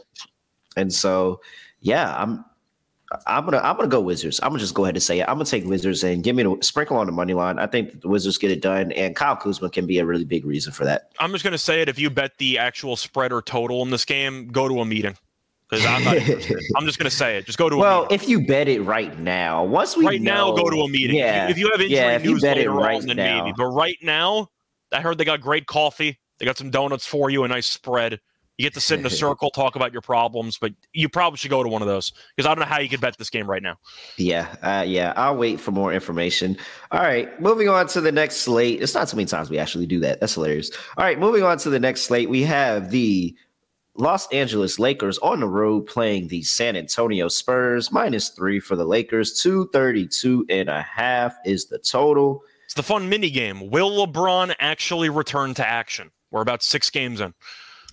And 0.76 0.94
so, 0.94 1.42
yeah, 1.82 2.16
I'm 2.18 2.44
I'm 3.28 3.46
gonna 3.46 3.60
I'm 3.60 3.76
gonna 3.76 3.88
go 3.88 4.02
Wizards. 4.02 4.40
I'm 4.42 4.50
gonna 4.50 4.60
just 4.60 4.74
go 4.74 4.86
ahead 4.86 4.96
and 4.96 5.04
say 5.04 5.20
it. 5.20 5.24
I'm 5.24 5.36
gonna 5.36 5.46
take 5.46 5.66
Wizards 5.66 6.04
and 6.04 6.24
give 6.24 6.36
me 6.36 6.44
a 6.44 6.64
sprinkle 6.64 6.98
on 6.98 7.06
the 7.06 7.12
money 7.12 7.34
line. 7.34 7.60
I 7.60 7.68
think 7.68 8.02
the 8.02 8.08
Wizards 8.08 8.38
get 8.38 8.52
it 8.52 8.62
done, 8.62 8.92
and 8.94 9.16
Kyle 9.16 9.36
Kuzma 9.36 9.70
can 9.70 9.86
be 9.86 10.00
a 10.00 10.06
really 10.06 10.26
big 10.26 10.46
reason 10.46 10.74
for 10.74 10.86
that. 10.86 11.12
I'm 11.20 11.32
just 11.32 11.44
gonna 11.44 11.58
say 11.58 11.82
it. 11.82 11.90
If 11.90 12.00
you 12.00 12.10
bet 12.10 12.38
the 12.38 12.58
actual 12.58 12.96
spread 12.96 13.32
or 13.32 13.42
total 13.42 13.82
in 13.84 13.90
this 13.90 14.06
game, 14.06 14.48
go 14.48 14.68
to 14.68 14.80
a 14.80 14.86
meeting 14.86 15.16
because 15.70 15.86
I'm 15.86 16.04
not. 16.04 16.18
Interested. 16.18 16.60
I'm 16.76 16.86
just 16.86 16.98
gonna 16.98 17.10
say 17.10 17.38
it. 17.38 17.46
Just 17.46 17.58
go 17.58 17.70
to. 17.70 17.78
Well, 17.78 18.08
if 18.10 18.28
you 18.28 18.46
bet 18.46 18.68
it 18.68 18.82
right 18.82 19.18
now, 19.20 19.64
once 19.64 19.96
we 19.96 20.06
right 20.06 20.22
know, 20.22 20.56
now 20.56 20.64
go 20.64 20.70
to 20.70 20.82
a 20.82 20.90
meeting. 20.90 21.18
Yeah, 21.18 21.50
if 21.50 21.58
you, 21.58 21.68
if 21.68 21.68
you 21.68 21.72
have 21.72 21.82
injury 21.82 21.98
yeah, 21.98 22.18
news 22.18 22.42
later 22.42 22.72
right 22.72 23.02
on, 23.02 23.08
then 23.08 23.18
now. 23.18 23.44
maybe. 23.44 23.54
But 23.56 23.68
right 23.68 23.98
now, 24.02 24.48
I 24.92 25.02
heard 25.02 25.18
they 25.18 25.26
got 25.26 25.42
great 25.42 25.68
coffee. 25.68 26.20
They 26.40 26.46
got 26.46 26.58
some 26.58 26.72
donuts 26.72 27.06
for 27.06 27.30
you, 27.30 27.44
a 27.44 27.48
nice 27.48 27.68
spread. 27.68 28.20
You 28.58 28.66
get 28.66 28.74
to 28.76 28.82
sit 28.82 29.00
in 29.00 29.06
a 29.06 29.10
circle, 29.10 29.50
talk 29.52 29.76
about 29.76 29.92
your 29.92 30.02
problems, 30.02 30.58
but 30.60 30.74
you 30.94 31.10
probably 31.10 31.38
should 31.38 31.50
go 31.50 31.64
to 31.64 31.70
one 31.70 31.82
of 31.82 31.88
those 31.88 32.14
because 32.36 32.48
I 32.48 32.54
don't 32.54 32.60
know 32.60 32.66
how 32.66 32.80
you 32.80 32.90
could 32.90 33.02
bet 33.02 33.18
this 33.18 33.30
game 33.30 33.50
right 33.50 33.64
now. 33.64 33.78
Yeah, 34.18 34.56
uh, 34.62 34.84
yeah. 34.86 35.14
I'll 35.16 35.36
wait 35.36 35.60
for 35.60 35.72
more 35.72 35.92
information. 35.92 36.58
All 36.92 37.02
right, 37.02 37.40
moving 37.42 37.68
on 37.68 37.88
to 37.88 38.02
the 38.02 38.12
next 38.12 38.38
slate. 38.38 38.82
It's 38.82 38.94
not 38.94 39.10
so 39.10 39.18
many 39.18 39.26
times 39.26 39.50
we 39.50 39.58
actually 39.58 39.88
do 39.88 40.00
that. 40.02 40.20
That's 40.20 40.36
hilarious. 40.36 40.70
All 40.98 41.04
right, 41.04 41.18
moving 41.18 41.44
on 41.44 41.58
to 41.60 41.70
the 41.70 41.80
next 41.80 42.04
slate. 42.04 42.30
We 42.30 42.44
have 42.44 42.92
the 42.92 43.36
Los 43.96 44.28
Angeles 44.32 44.80
Lakers 44.80 45.18
on 45.20 45.40
the 45.40 45.48
road 45.48 45.86
playing 45.86 46.28
the 46.28 46.42
San 46.44 46.76
Antonio 46.76 47.28
Spurs. 47.28 47.92
Minus 47.92 48.30
three 48.30 48.60
for 48.60 48.76
the 48.76 48.86
Lakers. 48.86 49.40
232 49.42 50.46
and 50.50 50.70
a 50.70 50.82
half 50.82 51.36
is 51.46 51.66
the 51.66 51.78
total. 51.78 52.44
It's 52.66 52.74
the 52.74 52.84
fun 52.84 53.08
mini 53.08 53.30
game. 53.30 53.70
Will 53.70 54.06
LeBron 54.06 54.54
actually 54.60 55.10
return 55.10 55.54
to 55.56 55.68
action? 55.68 56.10
We're 56.32 56.42
about 56.42 56.64
six 56.64 56.90
games 56.90 57.22
in. 57.22 57.34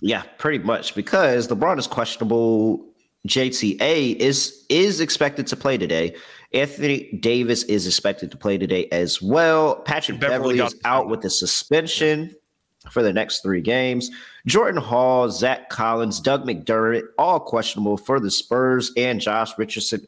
Yeah, 0.01 0.23
pretty 0.39 0.63
much 0.63 0.95
because 0.95 1.47
LeBron 1.47 1.77
is 1.77 1.87
questionable. 1.87 2.83
JTA 3.27 4.15
is 4.15 4.65
is 4.67 4.99
expected 4.99 5.45
to 5.47 5.55
play 5.55 5.77
today. 5.77 6.15
Anthony 6.53 7.11
Davis 7.21 7.63
is 7.63 7.85
expected 7.85 8.31
to 8.31 8.37
play 8.37 8.57
today 8.57 8.87
as 8.91 9.21
well. 9.21 9.75
Patrick 9.75 10.19
Beverly, 10.19 10.55
Beverley 10.55 10.59
is 10.59 10.75
out 10.85 11.07
with 11.07 11.23
a 11.23 11.29
suspension 11.29 12.35
for 12.89 13.03
the 13.03 13.13
next 13.13 13.41
three 13.41 13.61
games. 13.61 14.09
Jordan 14.47 14.81
Hall, 14.81 15.29
Zach 15.29 15.69
Collins, 15.69 16.19
Doug 16.19 16.45
McDermott, 16.45 17.03
all 17.19 17.39
questionable 17.39 17.95
for 17.95 18.19
the 18.19 18.31
Spurs, 18.31 18.91
and 18.97 19.21
Josh 19.21 19.55
Richardson 19.57 20.05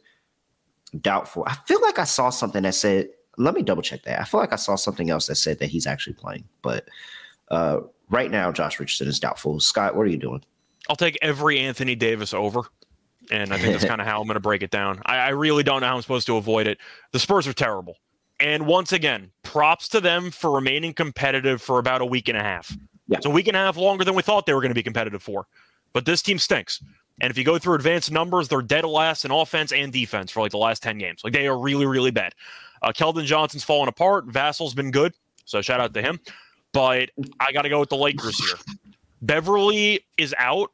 doubtful. 1.02 1.44
I 1.46 1.54
feel 1.68 1.82
like 1.82 2.00
I 2.00 2.04
saw 2.04 2.30
something 2.30 2.64
that 2.64 2.76
said. 2.76 3.10
Let 3.38 3.56
me 3.56 3.64
double 3.64 3.82
check 3.82 4.04
that. 4.04 4.22
I 4.22 4.26
feel 4.26 4.40
like 4.40 4.54
I 4.54 4.58
saw 4.58 4.76
something 4.76 5.10
else 5.10 5.26
that 5.26 5.36
said 5.36 5.58
that 5.58 5.66
he's 5.70 5.88
actually 5.88 6.14
playing, 6.14 6.44
but 6.62 6.88
uh, 7.50 7.80
right 8.10 8.32
now, 8.32 8.52
Josh 8.52 8.80
Richardson 8.80 9.08
is 9.08 9.20
doubtful. 9.20 9.60
Scott, 9.60 9.96
what 9.96 10.04
are 10.04 10.10
you 10.10 10.18
doing? 10.18 10.44
I'll 10.90 10.96
take 10.96 11.18
every 11.22 11.60
Anthony 11.60 11.96
Davis 11.96 12.34
over. 12.34 12.62
And 13.32 13.54
I 13.54 13.58
think 13.58 13.72
that's 13.72 13.86
kind 13.86 14.02
of 14.02 14.08
how 14.08 14.20
I'm 14.20 14.28
going 14.28 14.36
to 14.36 14.42
break 14.42 14.64
it 14.64 14.72
down. 14.72 15.02
I, 15.06 15.18
I 15.18 15.30
really 15.30 15.64
don't 15.64 15.82
know 15.82 15.88
how 15.88 15.96
I'm 15.96 16.02
supposed 16.02 16.28
to 16.28 16.36
avoid 16.36 16.68
it. 16.68 16.78
The 17.14 17.20
Spurs 17.20 17.48
are 17.48 17.54
terrible. 17.54 17.96
And 18.40 18.68
once 18.68 18.92
again, 18.92 19.32
props 19.44 19.88
to 19.90 20.02
them 20.02 20.30
for 20.30 20.52
remaining 20.52 20.94
competitive 20.94 21.62
for 21.62 21.80
about 21.80 22.02
a 22.02 22.06
week 22.06 22.28
and 22.28 22.38
a 22.38 22.44
half. 22.44 22.76
Yeah. 23.08 23.18
It's 23.18 23.26
a 23.26 23.30
week 23.30 23.48
and 23.48 23.56
a 23.56 23.60
half 23.60 23.78
longer 23.78 24.04
than 24.04 24.16
we 24.16 24.24
thought 24.24 24.46
they 24.46 24.54
were 24.54 24.60
going 24.60 24.72
to 24.72 24.76
be 24.76 24.84
competitive 24.84 25.24
for. 25.24 25.48
But 25.94 26.06
this 26.06 26.22
team 26.22 26.38
stinks. 26.38 26.84
And 27.22 27.32
if 27.32 27.38
you 27.38 27.46
go 27.46 27.58
through 27.58 27.76
advanced 27.76 28.12
numbers, 28.12 28.50
they're 28.50 28.62
dead 28.62 28.84
last 28.84 29.24
in 29.24 29.32
offense 29.32 29.72
and 29.72 29.94
defense 29.94 30.32
for 30.32 30.42
like 30.42 30.52
the 30.52 30.58
last 30.58 30.84
10 30.84 30.98
games. 30.98 31.22
Like 31.24 31.32
they 31.32 31.48
are 31.48 31.58
really, 31.58 31.86
really 31.86 32.12
bad. 32.12 32.34
Uh, 32.82 32.92
Keldon 32.92 33.24
Johnson's 33.24 33.64
fallen 33.64 33.88
apart. 33.88 34.26
Vassell's 34.28 34.74
been 34.74 34.92
good. 34.92 35.14
So 35.46 35.62
shout 35.62 35.80
out 35.80 35.94
to 35.94 36.02
him 36.02 36.20
but 36.74 37.10
I 37.40 37.52
got 37.52 37.62
to 37.62 37.70
go 37.70 37.80
with 37.80 37.90
the 37.90 37.98
Lakers 37.98 38.38
here. 38.38 38.58
Beverley 39.22 40.06
is 40.18 40.36
out. 40.38 40.72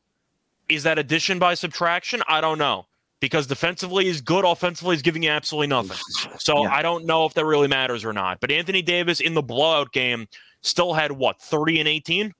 Is 0.67 0.83
that 0.83 0.97
addition 0.97 1.39
by 1.39 1.53
subtraction? 1.53 2.21
I 2.27 2.41
don't 2.41 2.57
know 2.57 2.87
because 3.19 3.47
defensively 3.47 4.07
is 4.07 4.21
good, 4.21 4.45
offensively 4.45 4.95
is 4.95 5.01
giving 5.01 5.23
you 5.23 5.29
absolutely 5.29 5.67
nothing. 5.67 5.97
So 6.39 6.63
yeah. 6.63 6.73
I 6.73 6.81
don't 6.81 7.05
know 7.05 7.25
if 7.25 7.33
that 7.33 7.45
really 7.45 7.67
matters 7.67 8.05
or 8.05 8.13
not. 8.13 8.39
But 8.39 8.51
Anthony 8.51 8.81
Davis 8.81 9.19
in 9.19 9.33
the 9.33 9.41
blowout 9.41 9.91
game 9.91 10.27
still 10.61 10.93
had 10.93 11.11
what 11.11 11.41
30 11.41 11.79
and 11.79 11.87
18 11.87 12.33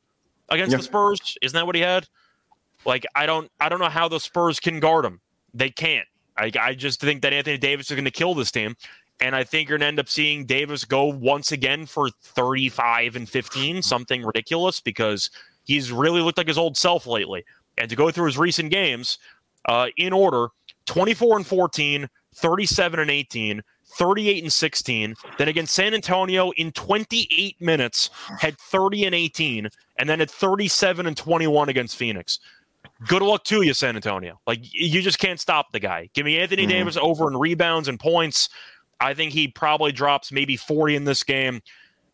against 0.49 0.72
yeah. 0.72 0.78
the 0.78 0.84
Spurs. 0.84 1.38
Isn't 1.41 1.55
that 1.55 1.66
what 1.66 1.76
he 1.76 1.82
had? 1.82 2.07
Like 2.86 3.05
I 3.16 3.26
don't 3.26 3.51
I 3.60 3.70
don't 3.70 3.80
know 3.80 3.89
how 3.89 4.07
the 4.07 4.20
Spurs 4.20 4.60
can 4.60 4.80
guard 4.80 5.05
him. 5.05 5.20
They 5.53 5.70
can't. 5.70 6.07
I, 6.38 6.51
I 6.60 6.74
just 6.74 7.01
think 7.01 7.22
that 7.24 7.34
Anthony 7.34 7.57
Davis 7.57 7.91
is 7.91 7.95
going 7.95 8.05
to 8.05 8.12
kill 8.12 8.34
this 8.34 8.51
team. 8.51 8.76
And 9.22 9.36
I 9.36 9.43
think 9.43 9.67
you're 9.67 9.78
going 9.78 9.86
to 9.86 9.89
end 9.89 9.99
up 9.99 10.09
seeing 10.09 10.45
Davis 10.45 10.86
go 10.86 11.05
once 11.05 11.51
again 11.51 11.86
for 11.86 12.09
35 12.24 13.15
and 13.15 13.28
15, 13.28 13.82
something 13.82 14.24
ridiculous, 14.24 14.80
because 14.80 15.30
he's 15.65 15.91
really 15.91 16.22
looked 16.22 16.38
like 16.38 16.47
his 16.47 16.57
old 16.57 16.78
self 16.78 17.05
lately. 17.05 17.43
And 17.78 17.89
to 17.89 17.95
go 17.95 18.11
through 18.11 18.28
his 18.28 18.38
recent 18.38 18.72
games 18.72 19.17
uh, 19.65 19.88
in 19.97 20.13
order 20.13 20.47
24 20.86 21.38
and 21.38 21.47
14, 21.47 22.09
37 22.36 22.99
and 22.99 23.11
18, 23.11 23.61
38 23.97 24.43
and 24.43 24.53
16. 24.53 25.15
Then 25.38 25.47
against 25.47 25.74
San 25.74 25.93
Antonio 25.93 26.51
in 26.51 26.72
28 26.72 27.61
minutes, 27.61 28.09
had 28.39 28.57
30 28.57 29.05
and 29.05 29.15
18, 29.15 29.70
and 29.97 30.09
then 30.09 30.22
at 30.22 30.32
37 30.32 31.05
and 31.07 31.17
21 31.17 31.70
against 31.70 31.97
Phoenix. 31.97 32.39
Good 33.07 33.22
luck 33.22 33.43
to 33.45 33.61
you, 33.61 33.74
San 33.74 33.95
Antonio. 33.95 34.39
Like 34.45 34.59
you 34.61 35.01
just 35.01 35.20
can't 35.20 35.39
stop 35.39 35.72
the 35.72 35.80
guy. 35.80 36.09
Give 36.13 36.26
me 36.26 36.38
Anthony 36.38 36.63
mm-hmm. 36.63 36.72
Davis 36.72 36.97
over 36.97 37.30
in 37.30 37.38
rebounds 37.38 37.88
and 37.88 37.99
points. 37.99 38.49
I 39.00 39.14
think 39.14 39.32
he 39.32 39.47
probably 39.47 39.91
drops 39.91 40.32
maybe 40.32 40.58
40 40.58 40.95
in 40.95 41.04
this 41.06 41.24
game, 41.24 41.62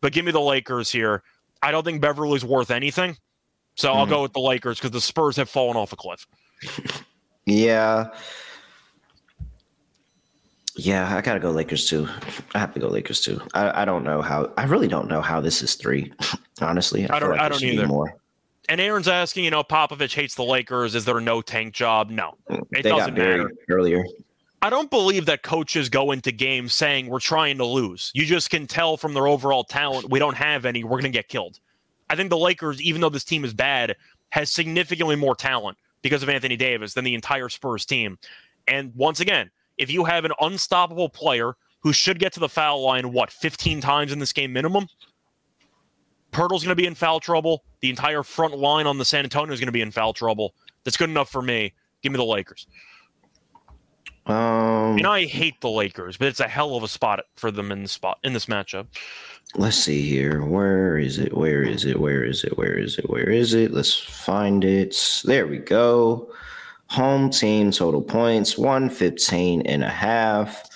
but 0.00 0.12
give 0.12 0.24
me 0.24 0.32
the 0.32 0.40
Lakers 0.40 0.90
here. 0.90 1.22
I 1.62 1.70
don't 1.70 1.84
think 1.84 2.00
Beverley's 2.00 2.44
worth 2.44 2.70
anything. 2.70 3.16
So 3.74 3.90
mm-hmm. 3.90 3.98
I'll 3.98 4.06
go 4.06 4.22
with 4.22 4.32
the 4.32 4.40
Lakers 4.40 4.78
because 4.78 4.90
the 4.90 5.00
Spurs 5.00 5.36
have 5.36 5.48
fallen 5.48 5.76
off 5.76 5.92
a 5.92 5.96
cliff. 5.96 6.26
yeah. 7.46 8.08
Yeah, 10.78 11.14
I 11.14 11.22
gotta 11.22 11.40
go 11.40 11.50
Lakers 11.50 11.88
too. 11.88 12.06
I 12.54 12.58
have 12.58 12.74
to 12.74 12.80
go 12.80 12.88
Lakers 12.88 13.22
too. 13.22 13.40
I, 13.54 13.82
I 13.82 13.84
don't 13.86 14.04
know 14.04 14.20
how. 14.20 14.52
I 14.58 14.64
really 14.64 14.88
don't 14.88 15.08
know 15.08 15.22
how 15.22 15.40
this 15.40 15.62
is 15.62 15.74
three. 15.74 16.12
Honestly, 16.60 17.08
I, 17.08 17.16
I 17.16 17.18
don't. 17.18 17.30
Like 17.30 17.40
I 17.40 17.48
don't 17.48 17.62
either. 17.62 17.86
More. 17.86 18.14
And 18.68 18.80
Aaron's 18.80 19.08
asking, 19.08 19.44
you 19.44 19.50
know, 19.50 19.62
Popovich 19.62 20.14
hates 20.14 20.34
the 20.34 20.42
Lakers. 20.42 20.94
Is 20.94 21.04
there 21.04 21.16
a 21.16 21.20
no 21.20 21.40
tank 21.40 21.72
job? 21.72 22.10
No, 22.10 22.34
mm, 22.50 22.60
it 22.72 22.82
they 22.82 22.90
doesn't 22.90 23.14
matter. 23.14 23.50
Earlier, 23.70 24.04
I 24.66 24.70
don't 24.70 24.90
believe 24.90 25.26
that 25.26 25.44
coaches 25.44 25.88
go 25.88 26.10
into 26.10 26.32
games 26.32 26.74
saying 26.74 27.06
we're 27.06 27.20
trying 27.20 27.56
to 27.58 27.64
lose. 27.64 28.10
You 28.16 28.26
just 28.26 28.50
can 28.50 28.66
tell 28.66 28.96
from 28.96 29.14
their 29.14 29.28
overall 29.28 29.62
talent 29.62 30.10
we 30.10 30.18
don't 30.18 30.34
have 30.34 30.64
any. 30.64 30.82
We're 30.82 31.00
going 31.00 31.04
to 31.04 31.10
get 31.10 31.28
killed. 31.28 31.60
I 32.10 32.16
think 32.16 32.30
the 32.30 32.36
Lakers, 32.36 32.82
even 32.82 33.00
though 33.00 33.08
this 33.08 33.22
team 33.22 33.44
is 33.44 33.54
bad, 33.54 33.94
has 34.30 34.50
significantly 34.50 35.14
more 35.14 35.36
talent 35.36 35.78
because 36.02 36.24
of 36.24 36.28
Anthony 36.28 36.56
Davis 36.56 36.94
than 36.94 37.04
the 37.04 37.14
entire 37.14 37.48
Spurs 37.48 37.86
team. 37.86 38.18
And 38.66 38.92
once 38.96 39.20
again, 39.20 39.52
if 39.78 39.88
you 39.88 40.02
have 40.02 40.24
an 40.24 40.32
unstoppable 40.40 41.10
player 41.10 41.52
who 41.78 41.92
should 41.92 42.18
get 42.18 42.32
to 42.32 42.40
the 42.40 42.48
foul 42.48 42.82
line, 42.82 43.12
what, 43.12 43.30
15 43.30 43.80
times 43.80 44.10
in 44.10 44.18
this 44.18 44.32
game 44.32 44.52
minimum? 44.52 44.88
Poeltl's 46.32 46.64
going 46.64 46.70
to 46.70 46.74
be 46.74 46.86
in 46.86 46.96
foul 46.96 47.20
trouble. 47.20 47.62
The 47.82 47.90
entire 47.90 48.24
front 48.24 48.58
line 48.58 48.88
on 48.88 48.98
the 48.98 49.04
San 49.04 49.22
Antonio 49.22 49.54
is 49.54 49.60
going 49.60 49.66
to 49.66 49.72
be 49.72 49.82
in 49.82 49.92
foul 49.92 50.12
trouble. 50.12 50.56
That's 50.82 50.96
good 50.96 51.08
enough 51.08 51.30
for 51.30 51.40
me. 51.40 51.72
Give 52.02 52.10
me 52.10 52.16
the 52.16 52.24
Lakers. 52.24 52.66
Um, 54.26 54.98
and 54.98 55.06
I 55.06 55.24
hate 55.24 55.60
the 55.60 55.70
Lakers, 55.70 56.16
but 56.16 56.26
it's 56.28 56.40
a 56.40 56.48
hell 56.48 56.74
of 56.74 56.82
a 56.82 56.88
spot 56.88 57.20
for 57.36 57.50
them 57.50 57.70
in 57.70 57.82
the 57.82 57.88
spot 57.88 58.18
in 58.24 58.32
this 58.32 58.46
matchup. 58.46 58.86
Let's 59.54 59.76
see 59.76 60.02
here. 60.02 60.44
Where 60.44 60.98
is 60.98 61.18
it? 61.18 61.36
Where 61.36 61.62
is 61.62 61.84
it? 61.84 62.00
Where 62.00 62.24
is 62.24 62.42
it? 62.42 62.58
Where 62.58 62.76
is 62.76 62.98
it? 62.98 63.08
Where 63.08 63.30
is 63.30 63.54
it? 63.54 63.72
Let's 63.72 63.96
find 63.96 64.64
it. 64.64 65.22
There 65.24 65.46
we 65.46 65.58
go. 65.58 66.32
Home 66.88 67.30
team 67.30 67.70
total 67.70 68.02
points 68.02 68.58
115 68.58 69.62
and 69.62 69.84
a 69.84 69.88
half. 69.88 70.68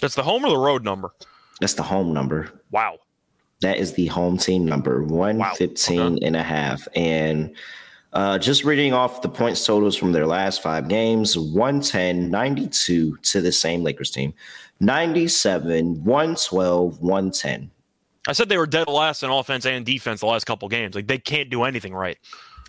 That's 0.00 0.14
the 0.14 0.22
home 0.22 0.44
or 0.44 0.50
the 0.50 0.58
road 0.58 0.84
number? 0.84 1.12
That's 1.60 1.74
the 1.74 1.82
home 1.82 2.12
number. 2.12 2.50
Wow. 2.70 2.98
That 3.60 3.78
is 3.78 3.94
the 3.94 4.06
home 4.06 4.38
team 4.38 4.64
number 4.64 5.02
115 5.04 5.98
wow. 5.98 6.06
okay. 6.06 6.26
and 6.26 6.36
a 6.36 6.42
half. 6.42 6.86
And 6.94 7.54
uh, 8.12 8.38
just 8.38 8.64
reading 8.64 8.92
off 8.92 9.22
the 9.22 9.28
points 9.28 9.64
totals 9.64 9.96
from 9.96 10.12
their 10.12 10.26
last 10.26 10.62
five 10.62 10.88
games 10.88 11.36
110, 11.36 12.30
92 12.30 13.16
to 13.16 13.40
the 13.40 13.52
same 13.52 13.82
Lakers 13.82 14.10
team, 14.10 14.32
97, 14.80 16.04
112, 16.04 17.00
110. 17.00 17.70
I 18.26 18.32
said 18.32 18.48
they 18.48 18.58
were 18.58 18.66
dead 18.66 18.88
last 18.88 19.22
in 19.22 19.30
offense 19.30 19.64
and 19.66 19.84
defense 19.86 20.20
the 20.20 20.26
last 20.26 20.44
couple 20.44 20.68
games. 20.68 20.94
Like 20.94 21.06
they 21.06 21.18
can't 21.18 21.50
do 21.50 21.64
anything 21.64 21.94
right. 21.94 22.18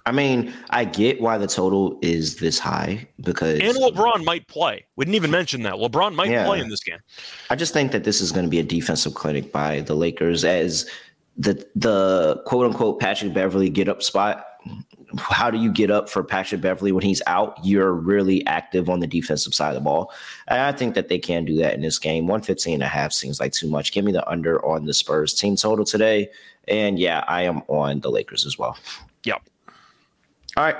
I 0.05 0.11
mean, 0.11 0.53
I 0.69 0.85
get 0.85 1.21
why 1.21 1.37
the 1.37 1.47
total 1.47 1.99
is 2.01 2.37
this 2.37 2.57
high 2.57 3.07
because 3.21 3.59
and 3.59 3.75
LeBron 3.75 4.23
might 4.23 4.47
play. 4.47 4.85
We 4.95 5.05
didn't 5.05 5.15
even 5.15 5.31
mention 5.31 5.61
that 5.63 5.73
LeBron 5.73 6.15
might 6.15 6.29
yeah, 6.29 6.45
play 6.45 6.59
in 6.59 6.69
this 6.69 6.83
game. 6.83 6.99
I 7.49 7.55
just 7.55 7.73
think 7.73 7.91
that 7.91 8.05
this 8.05 8.21
is 8.21 8.31
going 8.31 8.45
to 8.45 8.49
be 8.49 8.59
a 8.59 8.63
defensive 8.63 9.13
clinic 9.13 9.51
by 9.51 9.81
the 9.81 9.95
Lakers 9.95 10.45
as 10.45 10.89
the 11.37 11.65
the 11.75 12.41
quote 12.45 12.65
unquote 12.65 12.99
Patrick 12.99 13.33
Beverley 13.33 13.69
get 13.69 13.87
up 13.87 14.01
spot. 14.01 14.45
How 15.17 15.49
do 15.49 15.57
you 15.57 15.71
get 15.71 15.89
up 15.89 16.09
for 16.09 16.23
Patrick 16.23 16.61
Beverley 16.61 16.91
when 16.91 17.03
he's 17.03 17.21
out? 17.25 17.57
You're 17.63 17.93
really 17.93 18.45
active 18.45 18.89
on 18.89 18.99
the 18.99 19.07
defensive 19.07 19.53
side 19.53 19.69
of 19.69 19.75
the 19.75 19.81
ball. 19.81 20.11
And 20.47 20.61
I 20.61 20.71
think 20.71 20.93
that 20.95 21.07
they 21.07 21.17
can 21.17 21.45
do 21.45 21.55
that 21.57 21.73
in 21.73 21.81
this 21.81 21.97
game. 21.97 22.27
115 22.27 22.75
and 22.75 22.83
a 22.83 22.87
half 22.87 23.11
seems 23.11 23.39
like 23.39 23.53
too 23.53 23.67
much. 23.67 23.91
Give 23.91 24.05
me 24.05 24.11
the 24.11 24.27
under 24.29 24.63
on 24.65 24.85
the 24.85 24.93
Spurs 24.93 25.33
team 25.33 25.55
total 25.55 25.85
today. 25.85 26.29
And 26.67 26.99
yeah, 26.99 27.23
I 27.27 27.43
am 27.43 27.63
on 27.67 28.01
the 28.01 28.11
Lakers 28.11 28.45
as 28.45 28.57
well. 28.57 28.77
Yep. 29.23 29.41
All 30.57 30.63
right. 30.63 30.77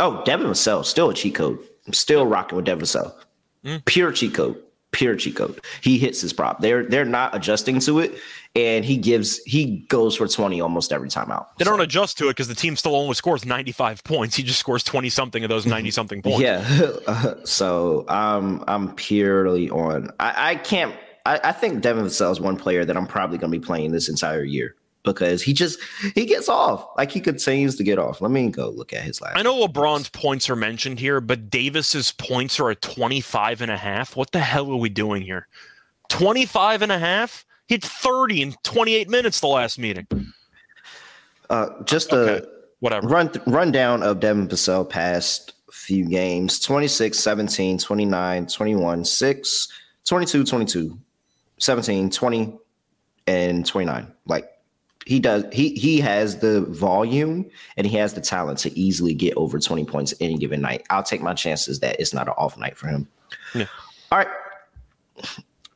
Oh, 0.00 0.22
Devin 0.24 0.46
Vassell, 0.46 0.84
still 0.84 1.10
a 1.10 1.14
cheat 1.14 1.34
code. 1.34 1.58
I'm 1.86 1.92
still 1.92 2.26
rocking 2.26 2.56
with 2.56 2.64
Devin 2.64 2.84
Vassell. 2.84 3.12
Mm. 3.64 3.84
Pure 3.84 4.12
cheat 4.12 4.34
code. 4.34 4.60
Pure 4.92 5.16
cheat 5.16 5.36
code. 5.36 5.60
He 5.80 5.98
hits 5.98 6.20
his 6.20 6.32
prop. 6.32 6.60
They're 6.60 6.84
they're 6.84 7.04
not 7.04 7.34
adjusting 7.34 7.80
to 7.80 7.98
it, 7.98 8.18
and 8.54 8.84
he 8.84 8.96
gives 8.96 9.38
he 9.44 9.78
goes 9.88 10.16
for 10.16 10.28
20 10.28 10.60
almost 10.60 10.92
every 10.92 11.08
time 11.08 11.30
out. 11.30 11.56
They 11.58 11.64
so. 11.64 11.70
don't 11.70 11.80
adjust 11.80 12.18
to 12.18 12.26
it 12.28 12.30
because 12.30 12.48
the 12.48 12.54
team 12.54 12.76
still 12.76 12.94
only 12.94 13.14
scores 13.14 13.44
95 13.44 14.04
points. 14.04 14.36
He 14.36 14.42
just 14.42 14.58
scores 14.58 14.84
20 14.84 15.08
something 15.08 15.42
of 15.42 15.48
those 15.48 15.66
90 15.66 15.90
something 15.90 16.22
points. 16.22 16.40
Yeah. 16.40 17.34
so 17.44 18.04
um, 18.08 18.62
I'm 18.68 18.94
purely 18.94 19.70
on. 19.70 20.10
I, 20.20 20.50
I 20.50 20.56
can't. 20.56 20.94
I, 21.24 21.40
I 21.44 21.52
think 21.52 21.82
Devin 21.82 22.04
Vassell 22.04 22.32
is 22.32 22.40
one 22.40 22.56
player 22.56 22.84
that 22.84 22.96
I'm 22.96 23.06
probably 23.06 23.38
going 23.38 23.52
to 23.52 23.58
be 23.58 23.64
playing 23.64 23.92
this 23.92 24.08
entire 24.08 24.42
year 24.42 24.74
because 25.04 25.42
he 25.42 25.52
just 25.52 25.78
he 26.14 26.26
gets 26.26 26.48
off 26.48 26.86
like 26.96 27.10
he 27.10 27.20
continues 27.20 27.76
to 27.76 27.84
get 27.84 27.98
off. 27.98 28.20
Let 28.20 28.30
me 28.30 28.48
go 28.50 28.70
look 28.70 28.92
at 28.92 29.02
his 29.02 29.20
last. 29.20 29.36
I 29.36 29.42
know 29.42 29.66
LeBron's 29.66 30.08
points 30.08 30.48
are 30.48 30.56
mentioned 30.56 30.98
here, 30.98 31.20
but 31.20 31.50
Davis's 31.50 32.12
points 32.12 32.60
are 32.60 32.70
at 32.70 32.82
25 32.82 33.62
and 33.62 33.70
a 33.70 33.76
half. 33.76 34.16
What 34.16 34.32
the 34.32 34.40
hell 34.40 34.70
are 34.70 34.76
we 34.76 34.88
doing 34.88 35.22
here? 35.22 35.48
25 36.08 36.82
and 36.82 36.92
a 36.92 36.98
half? 36.98 37.44
Hit 37.66 37.84
30 37.84 38.42
in 38.42 38.54
28 38.62 39.08
minutes 39.08 39.40
the 39.40 39.46
last 39.46 39.78
meeting. 39.78 40.06
Uh, 41.48 41.68
just 41.84 42.12
okay. 42.12 42.44
a 42.44 42.48
whatever 42.80 43.06
run 43.06 43.30
rundown 43.46 44.02
of 44.02 44.20
Devin 44.20 44.48
Vassell 44.48 44.88
past 44.88 45.54
few 45.70 46.06
games 46.08 46.60
26 46.60 47.18
17 47.18 47.78
29 47.78 48.46
21 48.46 49.04
6 49.04 49.68
22 50.04 50.44
22 50.44 50.98
17 51.58 52.10
20 52.10 52.58
and 53.26 53.66
29 53.66 54.12
like 54.26 54.51
he 55.06 55.18
does 55.18 55.44
he 55.52 55.70
he 55.74 56.00
has 56.00 56.38
the 56.38 56.62
volume 56.62 57.48
and 57.76 57.86
he 57.86 57.96
has 57.96 58.14
the 58.14 58.20
talent 58.20 58.58
to 58.60 58.78
easily 58.78 59.14
get 59.14 59.34
over 59.36 59.58
20 59.58 59.84
points 59.84 60.14
any 60.20 60.36
given 60.36 60.60
night. 60.60 60.84
I'll 60.90 61.02
take 61.02 61.22
my 61.22 61.34
chances 61.34 61.80
that 61.80 61.98
it's 61.98 62.14
not 62.14 62.28
an 62.28 62.34
off 62.36 62.56
night 62.56 62.76
for 62.76 62.88
him. 62.88 63.08
Yeah. 63.54 63.66
All 64.10 64.18
right. 64.18 64.28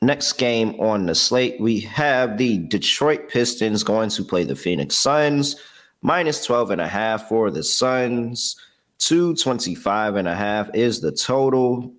Next 0.03 0.35
game 0.35 0.79
on 0.79 1.07
the 1.07 1.15
slate, 1.15 1.61
we 1.61 1.81
have 1.81 2.37
the 2.37 2.59
Detroit 2.59 3.29
Pistons 3.29 3.83
going 3.83 4.11
to 4.11 4.23
play 4.23 4.45
the 4.45 4.55
Phoenix 4.55 4.97
Suns. 4.97 5.57
Minus 6.03 6.45
12 6.45 6.73
and 6.73 6.81
a 6.81 6.87
half 6.87 7.29
for 7.29 7.51
the 7.51 7.65
Suns. 7.65 8.57
225 8.99 10.17
and 10.17 10.29
a 10.29 10.35
half 10.35 10.71
is 10.75 11.01
the 11.01 11.13
total. 11.13 11.93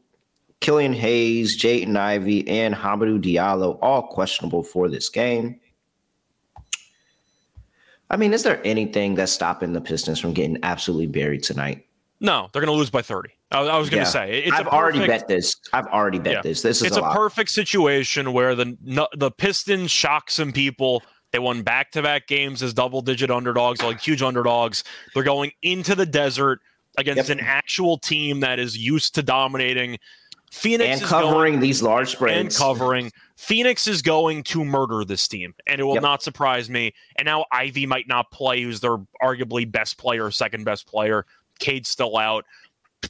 Killian 0.60 0.94
Hayes, 0.94 1.58
Jaden 1.58 1.98
Ivey, 1.98 2.48
and 2.48 2.74
Hamidou 2.74 3.22
Diallo 3.22 3.78
all 3.82 4.08
questionable 4.08 4.64
for 4.64 4.90
this 4.90 5.10
game. 5.10 5.60
I 8.10 8.18
mean, 8.18 8.34
is 8.34 8.44
there 8.44 8.62
anything 8.66 9.16
that's 9.16 9.32
stopping 9.32 9.74
the 9.74 9.82
Pistons 9.82 10.20
from 10.20 10.34
getting 10.34 10.58
absolutely 10.64 11.08
buried 11.08 11.44
tonight? 11.44 11.86
No, 12.20 12.50
they're 12.52 12.62
going 12.62 12.74
to 12.74 12.78
lose 12.78 12.90
by 12.90 13.02
30. 13.02 13.30
I, 13.52 13.60
I 13.60 13.78
was 13.78 13.90
going 13.90 14.04
to 14.04 14.08
yeah. 14.08 14.12
say 14.12 14.40
it's 14.40 14.52
I've 14.52 14.66
perfect, 14.66 14.74
already 14.74 15.08
bet 15.08 15.28
this. 15.28 15.56
I've 15.72 15.88
already 15.88 16.20
bet 16.20 16.34
yeah. 16.34 16.42
this. 16.42 16.62
This 16.62 16.78
is 16.82 16.88
it's 16.88 16.98
a, 16.98 17.02
a 17.02 17.14
perfect 17.14 17.52
situation 17.52 18.34
where 18.34 18.56
the 18.56 18.76
the 19.16 19.32
Pistons 19.32 19.92
shock 19.92 20.32
some 20.32 20.52
people. 20.52 21.04
They 21.32 21.40
won 21.40 21.62
back 21.62 21.92
to 21.92 22.02
back 22.02 22.28
games 22.28 22.64
as 22.64 22.74
double 22.74 23.02
digit 23.02 23.30
underdogs, 23.30 23.84
like 23.84 24.00
huge 24.00 24.22
underdogs. 24.22 24.84
They're 25.14 25.24
going 25.24 25.52
into 25.62 25.94
the 25.94 26.06
desert 26.06 26.60
against 26.98 27.30
yep. 27.30 27.38
an 27.38 27.46
actual 27.46 27.98
team 27.98 28.40
that 28.40 28.60
is 28.60 28.78
used 28.78 29.16
to 29.16 29.24
dominating. 29.24 29.98
Phoenix 30.52 31.02
and 31.02 31.08
covering 31.08 31.54
going, 31.54 31.60
these 31.62 31.82
large 31.82 32.10
spreads 32.10 32.38
and 32.38 32.54
covering. 32.54 33.12
Phoenix 33.36 33.88
is 33.88 34.02
going 34.02 34.44
to 34.44 34.64
murder 34.64 35.04
this 35.04 35.28
team, 35.28 35.54
and 35.68 35.80
it 35.80 35.84
will 35.84 35.96
yep. 35.96 36.04
not 36.04 36.24
surprise 36.24 36.70
me. 36.70 36.94
And 37.18 37.26
now 37.26 37.46
Ivey 37.52 37.86
might 37.86 38.08
not 38.08 38.32
play, 38.32 38.62
who's 38.62 38.80
their 38.80 38.98
arguably 39.22 39.70
best 39.70 39.98
player, 39.98 40.32
second 40.32 40.64
best 40.64 40.88
player. 40.88 41.26
Cade's 41.60 41.90
still 41.90 42.18
out. 42.18 42.46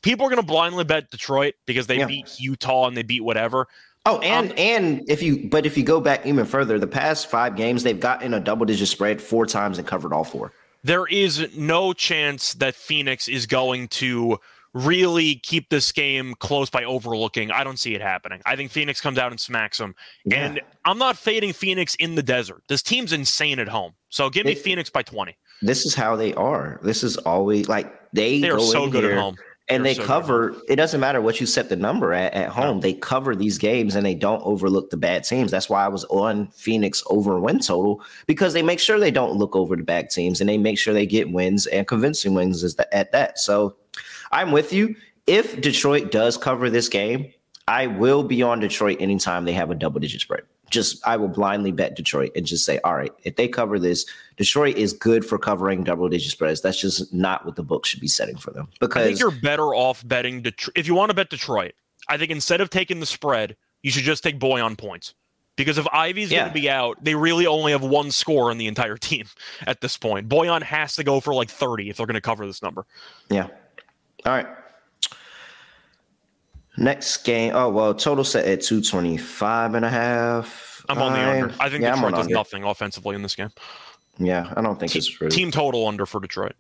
People 0.02 0.26
are 0.26 0.30
going 0.30 0.42
to 0.42 0.46
blindly 0.46 0.84
bet 0.84 1.10
Detroit 1.10 1.54
because 1.66 1.88
they 1.88 2.00
yeah. 2.00 2.08
beat 2.08 2.40
Utah 2.40 2.88
and 2.88 2.98
they 2.98 3.04
beat 3.04 3.24
whatever. 3.24 3.68
Oh, 4.06 4.20
and 4.20 4.52
um, 4.52 4.58
and 4.58 5.10
if 5.10 5.22
you 5.22 5.50
but 5.50 5.66
if 5.66 5.78
you 5.78 5.84
go 5.84 6.00
back 6.00 6.26
even 6.26 6.46
further, 6.46 6.80
the 6.80 6.88
past 6.88 7.30
five 7.30 7.56
games 7.56 7.84
they've 7.84 8.00
gotten 8.00 8.34
a 8.34 8.40
double 8.40 8.66
digit 8.66 8.88
spread 8.88 9.22
four 9.22 9.46
times 9.46 9.78
and 9.78 9.88
covered 9.88 10.14
all 10.14 10.24
four. 10.24 10.54
There 10.84 11.08
is 11.08 11.58
no 11.58 11.92
chance 11.92 12.54
that 12.56 12.76
Phoenix 12.76 13.28
is 13.28 13.46
going 13.46 13.90
to 13.90 14.40
really 14.86 15.36
keep 15.36 15.70
this 15.70 15.92
game 15.92 16.36
close 16.40 16.70
by 16.70 16.84
overlooking. 16.84 17.52
I 17.52 17.64
don't 17.64 17.78
see 17.78 17.96
it 17.96 18.02
happening. 18.02 18.42
I 18.46 18.56
think 18.56 18.72
Phoenix 18.72 19.02
comes 19.02 19.18
out 19.18 19.32
and 19.32 19.40
smacks 19.40 19.78
them. 19.78 19.96
Yeah. 20.26 20.46
And 20.46 20.62
I'm 20.86 20.98
not 20.98 21.18
fading 21.18 21.54
Phoenix 21.54 21.96
in 21.96 22.16
the 22.16 22.24
desert. 22.24 22.64
This 22.68 22.84
team's 22.84 23.14
insane 23.14 23.60
at 23.60 23.68
home. 23.68 23.94
So 24.10 24.30
give 24.30 24.46
me 24.46 24.54
it, 24.54 24.60
Phoenix 24.60 24.90
by 24.90 25.04
20. 25.04 25.36
This 25.62 25.86
is 25.86 25.96
how 25.96 26.16
they 26.16 26.34
are. 26.36 26.80
This 26.84 27.04
is 27.04 27.18
always 27.18 27.68
like 27.68 27.94
they, 28.14 28.40
they 28.40 28.50
are 28.50 28.60
so 28.60 28.90
good 28.90 29.06
at 29.06 29.18
home. 29.18 29.36
And 29.70 29.84
They're 29.84 29.96
they 29.96 30.00
so 30.00 30.06
cover, 30.06 30.56
it 30.70 30.78
doesn't 30.78 31.02
matter 31.02 31.20
what 31.20 31.42
you 31.42 31.46
set 31.46 31.68
the 31.68 31.76
number 31.76 32.14
at 32.14 32.34
at 32.34 32.48
home. 32.48 32.78
No. 32.78 32.82
They 32.82 32.94
cover 32.94 33.36
these 33.36 33.58
games 33.58 33.96
and 33.96 34.06
they 34.06 34.16
don't 34.16 34.42
overlook 34.44 34.92
the 34.92 34.98
bad 34.98 35.26
teams. 35.26 35.52
That's 35.52 35.70
why 35.70 35.84
I 35.84 35.90
was 35.90 36.06
on 36.06 36.48
Phoenix 36.52 37.04
over 37.08 37.38
win 37.38 37.60
total 37.60 38.02
because 38.28 38.54
they 38.54 38.62
make 38.62 38.80
sure 38.80 38.98
they 38.98 39.12
don't 39.12 39.34
look 39.34 39.58
over 39.58 39.76
the 39.76 39.84
bad 39.84 40.10
teams 40.10 40.40
and 40.40 40.50
they 40.50 40.58
make 40.58 40.78
sure 40.78 40.94
they 40.94 41.06
get 41.06 41.34
wins 41.34 41.68
and 41.68 41.86
convincing 41.86 42.34
wins 42.34 42.64
is 42.64 42.76
the, 42.76 42.96
at 42.96 43.12
that. 43.12 43.40
So 43.40 43.76
I'm 44.32 44.52
with 44.52 44.74
you. 44.74 44.96
If 45.26 45.60
Detroit 45.62 46.12
does 46.12 46.38
cover 46.38 46.70
this 46.70 46.90
game, 46.90 47.34
I 47.68 47.88
will 47.88 48.24
be 48.24 48.42
on 48.42 48.60
Detroit 48.60 48.98
anytime 49.00 49.46
they 49.46 49.54
have 49.54 49.72
a 49.72 49.76
double 49.76 50.00
digit 50.00 50.22
spread. 50.22 50.44
Just 50.70 51.06
I 51.08 51.16
will 51.18 51.28
blindly 51.28 51.72
bet 51.72 51.96
Detroit 51.96 52.32
and 52.36 52.46
just 52.46 52.66
say, 52.66 52.80
all 52.84 52.96
right, 52.96 53.12
if 53.24 53.36
they 53.36 53.48
cover 53.48 53.80
this, 53.80 54.06
Detroit 54.36 54.76
is 54.76 54.92
good 54.94 55.26
for 55.26 55.38
covering 55.38 55.84
double 55.84 56.10
digit 56.10 56.32
spreads. 56.32 56.62
That's 56.62 56.80
just 56.80 57.14
not 57.14 57.46
what 57.46 57.56
the 57.56 57.64
book 57.64 57.86
should 57.86 58.02
be 58.02 58.08
setting 58.08 58.38
for 58.38 58.52
them. 58.52 58.68
Because 58.80 59.02
I 59.02 59.06
think 59.06 59.20
you're 59.20 59.32
better 59.32 59.74
off 59.74 60.06
betting 60.08 60.42
Detroit. 60.42 60.74
If 60.76 60.88
you 60.88 60.96
want 60.96 61.10
to 61.10 61.14
bet 61.14 61.30
Detroit, 61.30 61.74
I 62.10 62.18
think 62.18 62.32
instead 62.32 62.60
of 62.62 62.70
taking 62.70 63.00
the 63.00 63.06
spread, 63.06 63.56
you 63.82 63.92
should 63.92 64.04
just 64.04 64.24
take 64.24 64.40
Bojan 64.40 64.78
points. 64.78 65.14
Because 65.56 65.78
if 65.78 65.88
Ivey's 65.92 66.32
yeah. 66.32 66.40
going 66.40 66.50
to 66.50 66.54
be 66.54 66.70
out, 66.70 67.04
they 67.04 67.16
really 67.16 67.48
only 67.48 67.72
have 67.72 67.84
one 67.84 68.12
score 68.12 68.52
on 68.52 68.58
the 68.58 68.68
entire 68.68 68.98
team 68.98 69.26
at 69.66 69.82
this 69.82 69.98
point. 69.98 70.30
Bojan 70.30 70.62
has 70.62 70.96
to 70.96 71.04
go 71.04 71.20
for 71.20 71.34
like 71.34 71.50
30 71.50 71.90
if 71.90 71.98
they're 71.98 72.06
going 72.06 72.16
to 72.16 72.22
cover 72.22 72.46
this 72.46 72.62
number. 72.62 72.86
Yeah. 73.30 73.48
All 74.26 74.34
right. 74.34 74.48
Next 76.78 77.18
game. 77.24 77.54
Oh, 77.56 77.70
well, 77.70 77.94
total 77.94 78.24
set 78.24 78.46
at 78.46 78.62
225 78.62 79.74
and 79.74 79.86
a 79.86 79.90
half. 79.90 80.86
I'm 80.90 81.02
on 81.02 81.14
the 81.14 81.20
under. 81.20 81.56
I 81.60 81.70
think 81.70 81.82
yeah, 81.82 81.96
Detroit 81.96 82.14
does 82.14 82.28
nothing 82.28 82.64
offensively 82.64 83.16
in 83.16 83.24
this 83.24 83.36
game. 83.36 83.50
Yeah, 84.20 84.54
I 84.56 84.62
don't 84.62 84.80
think 84.80 84.92
team, 84.92 85.00
it's 85.00 85.20
really. 85.20 85.36
Team 85.36 85.52
total 85.52 85.88
under 85.88 86.06
for 86.06 86.20
Detroit. 86.20 86.56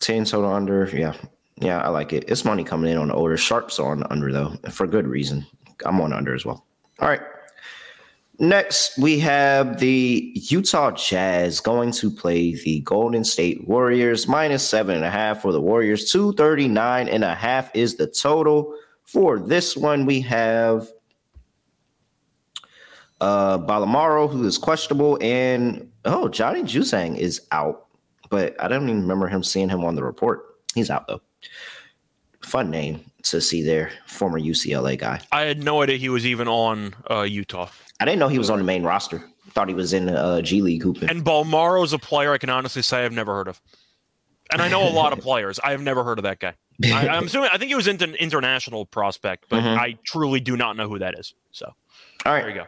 Team 0.00 0.24
total 0.24 0.52
under. 0.52 0.90
Yeah. 0.92 1.14
Yeah, 1.58 1.80
I 1.80 1.88
like 1.88 2.12
it. 2.12 2.24
It's 2.28 2.44
money 2.44 2.64
coming 2.64 2.92
in 2.92 2.98
on 2.98 3.08
the 3.08 3.14
order. 3.14 3.36
Sharps 3.36 3.78
on 3.78 4.02
under, 4.10 4.30
though, 4.30 4.54
for 4.70 4.86
good 4.86 5.06
reason. 5.06 5.46
I'm 5.86 6.00
on 6.00 6.12
under 6.12 6.34
as 6.34 6.44
well. 6.44 6.66
All 6.98 7.08
right. 7.08 7.22
Next, 8.38 8.98
we 8.98 9.18
have 9.20 9.78
the 9.78 10.32
Utah 10.34 10.90
Jazz 10.90 11.60
going 11.60 11.90
to 11.92 12.10
play 12.10 12.54
the 12.54 12.80
Golden 12.80 13.24
State 13.24 13.66
Warriors, 13.66 14.28
minus 14.28 14.66
seven 14.66 14.96
and 14.96 15.04
a 15.06 15.10
half 15.10 15.40
for 15.40 15.52
the 15.52 15.60
Warriors. 15.60 16.10
239 16.12 17.08
and 17.08 17.24
a 17.24 17.34
half 17.34 17.74
is 17.74 17.96
the 17.96 18.06
total. 18.06 18.74
For 19.04 19.38
this 19.38 19.76
one, 19.76 20.04
we 20.04 20.20
have 20.22 20.88
uh 23.22 23.56
Bolmaro, 23.58 24.30
who 24.30 24.46
is 24.46 24.58
questionable, 24.58 25.16
and 25.22 25.90
oh, 26.04 26.28
Johnny 26.28 26.62
Juzang 26.62 27.16
is 27.16 27.40
out, 27.52 27.86
but 28.28 28.60
I 28.62 28.68
don't 28.68 28.82
even 28.82 29.00
remember 29.00 29.28
him 29.28 29.42
seeing 29.42 29.70
him 29.70 29.82
on 29.82 29.94
the 29.94 30.04
report. 30.04 30.44
He's 30.74 30.90
out 30.90 31.06
though. 31.06 31.22
Fun 32.42 32.70
name 32.70 33.10
to 33.22 33.40
see 33.40 33.62
there, 33.62 33.92
former 34.06 34.38
UCLA 34.38 34.98
guy. 34.98 35.22
I 35.32 35.42
had 35.42 35.62
no 35.62 35.80
idea 35.80 35.96
he 35.96 36.10
was 36.10 36.26
even 36.26 36.48
on 36.48 36.94
uh, 37.10 37.22
Utah. 37.22 37.68
I 38.00 38.04
didn't 38.04 38.18
know 38.18 38.28
he 38.28 38.38
was 38.38 38.50
on 38.50 38.58
the 38.58 38.64
main 38.64 38.82
roster. 38.82 39.24
Thought 39.50 39.68
he 39.68 39.74
was 39.74 39.92
in 39.92 40.08
uh, 40.08 40.42
G 40.42 40.60
League 40.60 40.82
hooping. 40.82 41.08
And 41.08 41.24
Bolmaro 41.24 41.82
is 41.84 41.92
a 41.92 41.98
player 41.98 42.32
I 42.32 42.38
can 42.38 42.50
honestly 42.50 42.82
say 42.82 43.04
I've 43.04 43.12
never 43.12 43.34
heard 43.34 43.48
of. 43.48 43.60
And 44.52 44.62
I 44.62 44.68
know 44.68 44.86
a 44.86 44.90
lot 44.90 45.12
of 45.12 45.20
players. 45.20 45.58
I 45.62 45.72
have 45.72 45.80
never 45.80 46.04
heard 46.04 46.18
of 46.18 46.24
that 46.24 46.38
guy. 46.38 46.54
I, 46.84 47.16
am 47.16 47.24
assuming. 47.26 47.50
I 47.52 47.58
think 47.58 47.68
he 47.68 47.74
was 47.74 47.88
an 47.88 48.14
international 48.16 48.86
prospect, 48.86 49.46
but 49.48 49.62
mm-hmm. 49.62 49.80
I 49.80 49.98
truly 50.04 50.40
do 50.40 50.56
not 50.56 50.76
know 50.76 50.88
who 50.88 50.98
that 50.98 51.18
is. 51.18 51.34
So, 51.50 51.66
all 52.24 52.32
right, 52.32 52.42
there 52.42 52.50
you 52.50 52.54
go. 52.56 52.66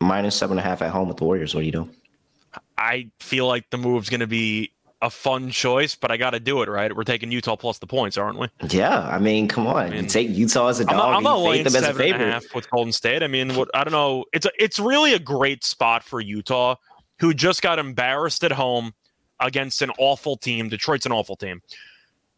Minus 0.00 0.36
seven 0.36 0.58
and 0.58 0.64
a 0.64 0.68
half 0.68 0.82
at 0.82 0.90
home 0.90 1.08
with 1.08 1.16
the 1.16 1.24
Warriors. 1.24 1.54
What 1.54 1.60
do 1.62 1.66
you 1.66 1.72
do? 1.72 1.90
I 2.76 3.10
feel 3.18 3.46
like 3.46 3.70
the 3.70 3.78
move's 3.78 4.08
going 4.08 4.20
to 4.20 4.26
be 4.26 4.72
a 5.02 5.10
fun 5.10 5.50
choice, 5.50 5.96
but 5.96 6.12
I 6.12 6.16
got 6.16 6.30
to 6.30 6.40
do 6.40 6.62
it 6.62 6.68
right. 6.68 6.94
We're 6.94 7.02
taking 7.02 7.32
Utah 7.32 7.56
plus 7.56 7.78
the 7.78 7.88
points, 7.88 8.16
aren't 8.16 8.38
we? 8.38 8.46
Yeah, 8.70 9.00
I 9.00 9.18
mean, 9.18 9.48
come 9.48 9.66
on, 9.66 9.76
I 9.76 9.90
mean, 9.90 10.06
take 10.06 10.30
Utah 10.30 10.68
as 10.68 10.78
a 10.78 10.84
dog. 10.84 10.94
I'm, 10.94 11.16
I'm 11.16 11.22
not 11.24 11.38
laying 11.40 11.64
them 11.64 11.72
seven 11.72 12.12
and 12.12 12.22
a 12.22 12.32
half 12.32 12.44
with 12.54 12.70
Golden 12.70 12.92
State. 12.92 13.22
I 13.22 13.26
mean, 13.26 13.54
what 13.56 13.68
I 13.74 13.82
don't 13.82 13.92
know. 13.92 14.24
It's 14.32 14.46
a, 14.46 14.50
it's 14.58 14.78
really 14.78 15.12
a 15.12 15.18
great 15.18 15.64
spot 15.64 16.04
for 16.04 16.20
Utah, 16.20 16.76
who 17.18 17.34
just 17.34 17.62
got 17.62 17.80
embarrassed 17.80 18.44
at 18.44 18.52
home 18.52 18.94
against 19.40 19.82
an 19.82 19.90
awful 19.98 20.36
team. 20.36 20.68
Detroit's 20.68 21.04
an 21.04 21.12
awful 21.12 21.34
team. 21.34 21.60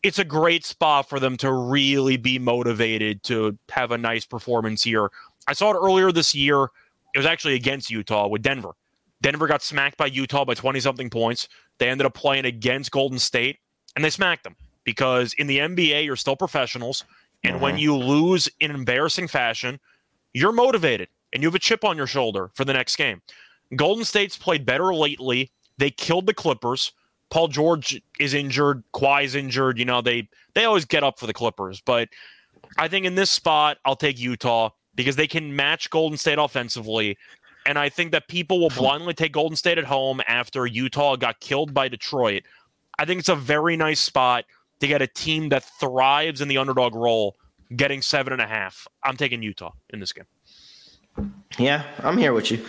It's 0.03 0.19
a 0.19 0.25
great 0.25 0.65
spot 0.65 1.09
for 1.09 1.21
them 1.21 1.37
to 1.39 1.53
really 1.53 2.17
be 2.17 2.39
motivated 2.39 3.23
to 3.25 3.59
have 3.71 3.91
a 3.91 3.99
nice 3.99 4.25
performance 4.25 4.83
here. 4.83 5.11
I 5.47 5.53
saw 5.53 5.71
it 5.71 5.77
earlier 5.77 6.13
this 6.13 6.35
year. 6.35 6.65
It 7.15 7.19
was 7.19 7.27
actually 7.27 7.55
against 7.55 7.91
Utah 7.91 8.27
with 8.27 8.43
Denver. 8.43 8.73
Denver 9.21 9.47
got 9.47 9.63
smacked 9.63 9.97
by 9.97 10.07
Utah 10.07 10.45
by 10.45 10.55
20 10.55 10.81
something 10.81 11.09
points. 11.09 11.49
They 11.79 11.89
ended 11.89 12.07
up 12.07 12.15
playing 12.15 12.45
against 12.45 12.91
Golden 12.91 13.19
State 13.19 13.59
and 13.97 14.05
they 14.05 14.11
smacked 14.11 14.45
them 14.45 14.57
because 14.85 15.35
in 15.35 15.47
the 15.47 15.59
NBA, 15.59 16.05
you're 16.05 16.17
still 16.17 16.37
professionals. 16.37 17.05
And 17.43 17.61
when 17.61 17.75
mm-hmm. 17.75 17.81
you 17.81 17.97
lose 17.97 18.49
in 18.61 18.71
embarrassing 18.71 19.29
fashion, 19.29 19.81
you're 20.33 20.53
motivated 20.53 21.09
and 21.33 21.43
you 21.43 21.49
have 21.49 21.55
a 21.55 21.61
chip 21.61 21.85
on 21.85 21.97
your 21.97 22.07
shoulder 22.07 22.51
for 22.55 22.65
the 22.65 22.73
next 22.73 22.97
game. 22.97 23.23
Golden 23.77 24.05
State's 24.05 24.37
played 24.37 24.65
better 24.65 24.95
lately. 24.95 25.51
They 25.79 25.91
killed 25.91 26.27
the 26.27 26.35
Clippers. 26.35 26.93
Paul 27.31 27.49
George 27.49 28.01
is 28.21 28.35
injured. 28.35 28.85
Kawhi's 28.93 29.35
injured. 29.35 29.79
You 29.79 29.85
know, 29.85 30.01
they 30.01 30.29
they 30.55 30.65
always 30.65 30.85
get 30.85 31.03
up 31.03 31.19
for 31.19 31.27
the 31.27 31.33
Clippers. 31.33 31.81
But 31.81 32.09
I 32.79 32.89
think 32.89 33.07
in 33.07 33.15
this 33.15 33.31
spot, 33.31 33.79
I'll 33.85 33.97
take 33.97 34.19
Utah 34.19 34.71
because 34.95 35.17
they 35.17 35.27
can 35.27 35.57
match 35.57 35.91
Golden 35.91 36.17
State 36.17 36.39
offensively. 36.39 37.19
And 37.67 37.79
I 37.79 37.89
think 37.89 38.13
that 38.13 38.29
people 38.29 38.61
will 38.61 38.71
blindly 38.71 39.15
take 39.15 39.33
Golden 39.33 39.57
State 39.57 39.79
at 39.79 39.85
home 39.85 40.21
after 40.27 40.67
Utah 40.67 41.17
got 41.17 41.41
killed 41.41 41.73
by 41.73 41.89
Detroit. 41.89 42.43
I 42.99 43.05
think 43.05 43.21
it's 43.21 43.29
a 43.29 43.37
very 43.37 43.77
nice 43.77 44.01
spot 44.01 44.45
to 44.81 44.87
get 44.87 45.01
a 45.01 45.07
team 45.07 45.49
that 45.49 45.65
thrives 45.81 46.41
in 46.41 46.49
the 46.49 46.59
underdog 46.59 46.95
role, 46.95 47.37
getting 47.75 48.03
seven 48.03 48.33
and 48.33 48.43
a 48.43 48.47
half. 48.47 48.87
I'm 49.03 49.17
taking 49.17 49.43
Utah 49.43 49.73
in 49.91 50.01
this 50.01 50.13
game. 50.13 50.27
Yeah, 51.59 51.85
I'm 52.01 52.19
here 52.19 52.33
with 52.33 52.51
you. 52.51 52.65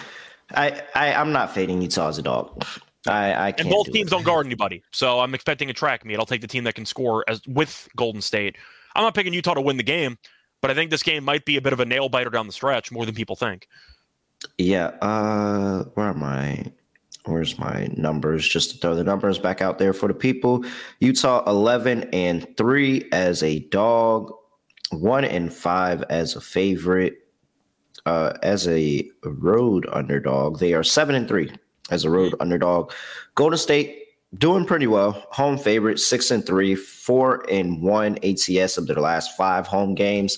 I, 0.53 0.81
I 0.93 1.13
I'm 1.13 1.31
not 1.31 1.53
fading 1.53 1.81
Utah 1.81 2.09
as 2.09 2.17
a 2.17 2.21
dog. 2.21 2.63
I, 3.07 3.31
I 3.33 3.53
and 3.57 3.69
both 3.69 3.87
do 3.87 3.91
teams 3.91 4.07
it. 4.07 4.11
don't 4.11 4.23
guard 4.23 4.45
anybody, 4.45 4.83
so 4.91 5.19
I'm 5.19 5.33
expecting 5.33 5.69
a 5.69 5.73
track 5.73 6.05
meet. 6.05 6.17
I'll 6.17 6.25
take 6.25 6.41
the 6.41 6.47
team 6.47 6.63
that 6.65 6.75
can 6.75 6.85
score 6.85 7.23
as 7.27 7.41
with 7.47 7.87
Golden 7.95 8.21
State. 8.21 8.55
I'm 8.95 9.03
not 9.03 9.13
picking 9.13 9.33
Utah 9.33 9.55
to 9.55 9.61
win 9.61 9.77
the 9.77 9.83
game, 9.83 10.17
but 10.61 10.71
I 10.71 10.73
think 10.73 10.89
this 10.91 11.03
game 11.03 11.23
might 11.23 11.45
be 11.45 11.57
a 11.57 11.61
bit 11.61 11.73
of 11.73 11.79
a 11.79 11.85
nail 11.85 12.09
biter 12.09 12.29
down 12.29 12.47
the 12.47 12.53
stretch 12.53 12.91
more 12.91 13.05
than 13.05 13.13
people 13.13 13.35
think. 13.35 13.67
Yeah. 14.57 14.87
Uh, 15.01 15.83
where 15.93 16.09
am 16.09 16.23
I? 16.23 16.71
Where's 17.25 17.57
my 17.57 17.87
numbers? 17.97 18.47
Just 18.47 18.71
to 18.71 18.77
throw 18.77 18.95
the 18.95 19.03
numbers 19.03 19.39
back 19.39 19.61
out 19.61 19.79
there 19.79 19.93
for 19.93 20.07
the 20.07 20.13
people. 20.13 20.63
Utah 20.99 21.43
11 21.47 22.09
and 22.13 22.55
3 22.55 23.09
as 23.11 23.41
a 23.41 23.59
dog, 23.69 24.31
1 24.91 25.25
and 25.25 25.51
5 25.51 26.03
as 26.03 26.35
a 26.35 26.41
favorite. 26.41 27.19
Uh, 28.05 28.37
as 28.43 28.67
a 28.67 29.09
road 29.23 29.87
underdog, 29.91 30.59
they 30.59 30.73
are 30.73 30.83
7 30.83 31.15
and 31.15 31.27
3 31.27 31.51
as 31.89 32.05
a 32.05 32.09
road 32.09 32.35
underdog. 32.39 32.91
Golden 33.33 33.57
State 33.57 34.03
doing 34.37 34.65
pretty 34.65 34.85
well. 34.85 35.25
Home 35.31 35.57
favorite, 35.57 35.99
6 35.99 36.29
and 36.29 36.45
3, 36.45 36.75
4 36.75 37.45
and 37.49 37.81
1 37.81 38.19
ATS 38.23 38.77
of 38.77 38.85
their 38.85 38.97
last 38.97 39.35
5 39.35 39.65
home 39.65 39.95
games 39.95 40.37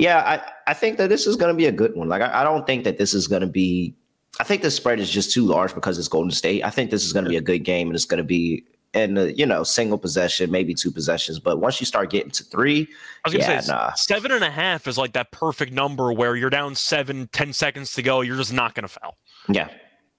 yeah, 0.00 0.18
I, 0.66 0.70
I 0.70 0.74
think 0.74 0.96
that 0.98 1.08
this 1.08 1.26
is 1.26 1.36
going 1.36 1.52
to 1.52 1.56
be 1.56 1.66
a 1.66 1.72
good 1.72 1.94
one. 1.94 2.08
Like, 2.08 2.22
I, 2.22 2.40
I 2.40 2.44
don't 2.44 2.66
think 2.66 2.84
that 2.84 2.98
this 2.98 3.14
is 3.14 3.26
going 3.26 3.42
to 3.42 3.46
be. 3.46 3.94
I 4.38 4.44
think 4.44 4.62
the 4.62 4.70
spread 4.70 5.00
is 5.00 5.10
just 5.10 5.32
too 5.32 5.44
large 5.44 5.74
because 5.74 5.98
it's 5.98 6.08
Golden 6.08 6.30
State. 6.30 6.64
I 6.64 6.70
think 6.70 6.90
this 6.90 7.04
is 7.04 7.12
going 7.12 7.24
to 7.24 7.30
be 7.30 7.36
a 7.36 7.42
good 7.42 7.60
game, 7.60 7.88
and 7.88 7.94
it's 7.94 8.04
going 8.04 8.18
to 8.18 8.24
be 8.24 8.64
in 8.94 9.14
the 9.14 9.32
you 9.36 9.46
know 9.46 9.62
single 9.62 9.98
possession, 9.98 10.50
maybe 10.50 10.74
two 10.74 10.90
possessions. 10.90 11.38
But 11.38 11.60
once 11.60 11.80
you 11.80 11.86
start 11.86 12.10
getting 12.10 12.30
to 12.32 12.44
three, 12.44 12.88
I 13.24 13.28
was 13.28 13.34
gonna 13.34 13.44
yeah, 13.44 13.60
say 13.60 13.72
nah. 13.72 13.92
seven 13.94 14.32
and 14.32 14.42
a 14.42 14.50
half 14.50 14.88
is 14.88 14.98
like 14.98 15.12
that 15.12 15.30
perfect 15.30 15.72
number 15.72 16.12
where 16.12 16.34
you're 16.36 16.50
down 16.50 16.74
seven, 16.74 17.28
ten 17.32 17.52
seconds 17.52 17.92
to 17.94 18.02
go, 18.02 18.20
you're 18.22 18.36
just 18.36 18.52
not 18.52 18.74
gonna 18.74 18.88
foul. 18.88 19.16
Yeah, 19.48 19.68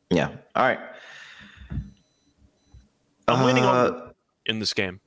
yeah. 0.09 0.29
All 0.55 0.63
right. 0.63 0.79
I'm 3.27 3.41
uh, 3.41 3.45
leaning 3.45 3.63
on 3.63 4.13
in 4.45 4.59
this 4.59 4.73
game. 4.73 4.99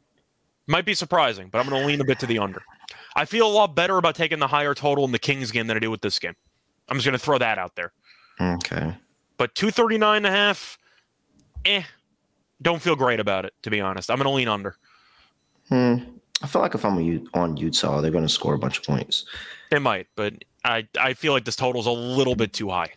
Might 0.66 0.86
be 0.86 0.94
surprising, 0.94 1.48
but 1.48 1.58
I'm 1.58 1.68
going 1.68 1.82
to 1.82 1.86
lean 1.86 2.00
a 2.00 2.04
bit 2.04 2.18
to 2.20 2.26
the 2.26 2.38
under. 2.38 2.62
I 3.16 3.24
feel 3.24 3.46
a 3.46 3.52
lot 3.52 3.74
better 3.74 3.96
about 3.98 4.14
taking 4.14 4.38
the 4.38 4.46
higher 4.46 4.74
total 4.74 5.04
in 5.04 5.12
the 5.12 5.18
Kings 5.18 5.50
game 5.50 5.66
than 5.66 5.76
I 5.76 5.80
do 5.80 5.90
with 5.90 6.00
this 6.00 6.18
game. 6.18 6.34
I'm 6.88 6.96
just 6.96 7.06
going 7.06 7.18
to 7.18 7.24
throw 7.24 7.38
that 7.38 7.58
out 7.58 7.76
there. 7.76 7.92
Okay. 8.40 8.94
But 9.36 9.54
239 9.54 10.16
and 10.18 10.26
a 10.26 10.30
half, 10.30 10.78
eh, 11.64 11.82
don't 12.62 12.82
feel 12.82 12.96
great 12.96 13.20
about 13.20 13.44
it, 13.44 13.54
to 13.62 13.70
be 13.70 13.80
honest. 13.80 14.10
I'm 14.10 14.16
going 14.16 14.26
to 14.26 14.30
lean 14.30 14.48
under. 14.48 14.76
Hmm. 15.68 15.96
I 16.42 16.46
feel 16.46 16.60
like 16.60 16.74
if 16.74 16.84
I'm 16.84 17.28
on 17.34 17.56
Utah, 17.56 18.00
they're 18.00 18.10
going 18.10 18.26
to 18.26 18.32
score 18.32 18.54
a 18.54 18.58
bunch 18.58 18.78
of 18.78 18.84
points. 18.84 19.24
They 19.70 19.78
might, 19.78 20.08
but 20.14 20.34
I, 20.64 20.86
I 20.98 21.14
feel 21.14 21.32
like 21.32 21.44
this 21.44 21.56
total 21.56 21.80
is 21.80 21.86
a 21.86 21.92
little 21.92 22.34
bit 22.34 22.52
too 22.52 22.68
high. 22.68 22.90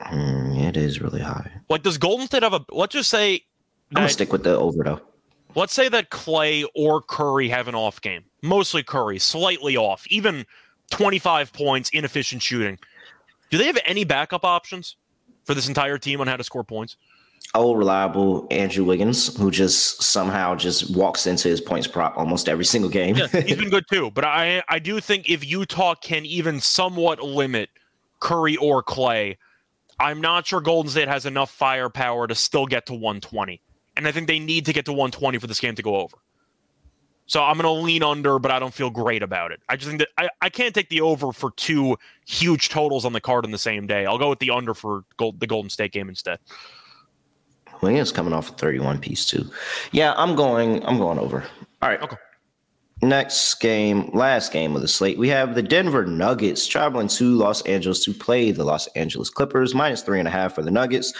Mm, 0.00 0.60
it 0.60 0.76
is 0.76 1.00
really 1.00 1.20
high. 1.20 1.50
Like, 1.68 1.82
does 1.82 1.98
Golden 1.98 2.26
State 2.26 2.42
have 2.42 2.54
a, 2.54 2.64
let's 2.72 2.92
just 2.92 3.10
say, 3.10 3.34
I'm 3.90 3.96
going 3.96 4.08
to 4.08 4.12
stick 4.12 4.32
with 4.32 4.42
the 4.42 4.56
over, 4.56 4.82
though. 4.82 5.00
Let's 5.56 5.72
say 5.72 5.88
that 5.88 6.10
Clay 6.10 6.64
or 6.74 7.00
Curry 7.00 7.48
have 7.48 7.68
an 7.68 7.74
off 7.74 8.00
game. 8.00 8.24
Mostly 8.42 8.82
Curry, 8.82 9.18
slightly 9.18 9.76
off, 9.76 10.04
even 10.08 10.46
25 10.90 11.52
points, 11.52 11.90
inefficient 11.90 12.42
shooting. 12.42 12.78
Do 13.50 13.58
they 13.58 13.66
have 13.66 13.78
any 13.86 14.04
backup 14.04 14.44
options 14.44 14.96
for 15.44 15.54
this 15.54 15.68
entire 15.68 15.96
team 15.96 16.20
on 16.20 16.26
how 16.26 16.36
to 16.36 16.44
score 16.44 16.64
points? 16.64 16.96
Old 17.54 17.78
reliable 17.78 18.48
Andrew 18.50 18.84
Wiggins, 18.84 19.36
who 19.36 19.50
just 19.50 20.02
somehow 20.02 20.56
just 20.56 20.96
walks 20.96 21.26
into 21.26 21.48
his 21.48 21.60
points 21.60 21.86
prop 21.86 22.16
almost 22.16 22.48
every 22.48 22.64
single 22.64 22.90
game. 22.90 23.16
yeah, 23.16 23.28
he's 23.28 23.56
been 23.56 23.70
good 23.70 23.84
too. 23.92 24.10
But 24.10 24.24
I 24.24 24.62
I 24.68 24.80
do 24.80 24.98
think 24.98 25.28
if 25.28 25.44
Utah 25.44 25.94
can 25.94 26.24
even 26.24 26.58
somewhat 26.58 27.22
limit 27.22 27.68
Curry 28.18 28.56
or 28.56 28.82
Clay, 28.82 29.38
I'm 30.00 30.20
not 30.20 30.46
sure 30.46 30.60
Golden 30.60 30.90
State 30.90 31.06
has 31.06 31.26
enough 31.26 31.50
firepower 31.50 32.26
to 32.26 32.34
still 32.34 32.66
get 32.66 32.86
to 32.86 32.94
120 32.94 33.60
and 33.96 34.06
I 34.06 34.12
think 34.12 34.26
they 34.26 34.38
need 34.38 34.66
to 34.66 34.72
get 34.72 34.84
to 34.86 34.92
120 34.92 35.38
for 35.38 35.46
this 35.46 35.60
game 35.60 35.74
to 35.74 35.82
go 35.82 35.96
over. 35.96 36.16
So 37.26 37.42
I'm 37.42 37.56
going 37.56 37.64
to 37.64 37.82
lean 37.82 38.02
under, 38.02 38.38
but 38.38 38.50
I 38.50 38.58
don't 38.58 38.74
feel 38.74 38.90
great 38.90 39.22
about 39.22 39.50
it. 39.50 39.60
I 39.68 39.76
just 39.76 39.88
think 39.88 40.00
that 40.00 40.08
I, 40.18 40.28
I 40.42 40.50
can't 40.50 40.74
take 40.74 40.90
the 40.90 41.00
over 41.00 41.32
for 41.32 41.52
two 41.52 41.96
huge 42.26 42.68
totals 42.68 43.04
on 43.04 43.14
the 43.14 43.20
card 43.20 43.46
on 43.46 43.50
the 43.50 43.58
same 43.58 43.86
day. 43.86 44.04
I'll 44.04 44.18
go 44.18 44.28
with 44.28 44.40
the 44.40 44.50
under 44.50 44.74
for 44.74 45.04
gold, 45.16 45.40
the 45.40 45.46
Golden 45.46 45.70
State 45.70 45.92
game 45.92 46.08
instead. 46.08 46.38
Well, 47.80 47.96
it's 47.96 48.12
coming 48.12 48.34
off 48.34 48.50
a 48.50 48.52
31 48.52 48.98
piece 49.00 49.26
too. 49.26 49.50
Yeah, 49.92 50.14
I'm 50.16 50.36
going. 50.36 50.84
I'm 50.86 50.98
going 50.98 51.18
over. 51.18 51.44
All 51.82 51.88
right. 51.88 52.00
Okay. 52.02 52.16
Next 53.02 53.54
game, 53.56 54.10
last 54.14 54.52
game 54.52 54.74
of 54.76 54.80
the 54.80 54.88
slate, 54.88 55.18
we 55.18 55.28
have 55.28 55.54
the 55.54 55.62
Denver 55.62 56.06
Nuggets 56.06 56.66
traveling 56.66 57.08
to 57.08 57.34
Los 57.34 57.60
Angeles 57.62 58.02
to 58.04 58.14
play 58.14 58.50
the 58.50 58.64
Los 58.64 58.86
Angeles 58.88 59.28
Clippers. 59.28 59.74
Minus 59.74 60.02
three 60.02 60.18
and 60.18 60.28
a 60.28 60.30
half 60.30 60.54
for 60.54 60.62
the 60.62 60.70
Nuggets. 60.70 61.12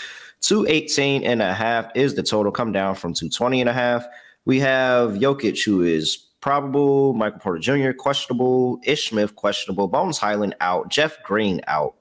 218 0.45 1.23
and 1.25 1.41
a 1.41 1.55
half 1.55 1.91
is 1.95 2.15
the 2.15 2.23
total. 2.23 2.53
Come 2.53 2.71
down 2.71 2.95
from 2.95 3.15
220 3.15 3.61
and 3.61 3.71
a 3.71 3.73
half. 3.73 4.07
We 4.45 4.61
have 4.61 5.13
Jokic, 5.13 5.65
who 5.65 5.83
is 5.83 6.17
probable, 6.41 7.15
Michael 7.15 7.41
Porter 7.41 7.59
Jr. 7.59 7.93
questionable, 7.93 8.79
Ish 8.85 9.09
Smith 9.09 9.35
questionable, 9.35 9.89
Bones 9.89 10.19
Hyland 10.19 10.55
out, 10.61 10.91
Jeff 10.91 11.23
Green 11.23 11.63
out. 11.67 11.95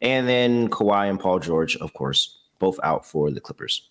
And 0.00 0.26
then 0.26 0.68
Kawhi 0.68 1.10
and 1.10 1.20
Paul 1.20 1.38
George, 1.38 1.76
of 1.76 1.92
course, 1.92 2.38
both 2.58 2.80
out 2.82 3.04
for 3.04 3.30
the 3.30 3.40
Clippers. 3.40 3.90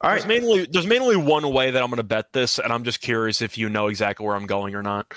All 0.00 0.10
right. 0.10 0.16
There's 0.16 0.26
mainly 0.26 0.66
there's 0.70 0.86
mainly 0.86 1.16
one 1.16 1.52
way 1.52 1.70
that 1.70 1.82
I'm 1.82 1.88
going 1.88 1.96
to 1.98 2.02
bet 2.04 2.32
this, 2.32 2.58
and 2.58 2.72
I'm 2.72 2.84
just 2.84 3.00
curious 3.00 3.42
if 3.42 3.58
you 3.58 3.68
know 3.68 3.88
exactly 3.88 4.26
where 4.26 4.36
I'm 4.36 4.46
going 4.46 4.74
or 4.74 4.82
not. 4.82 5.12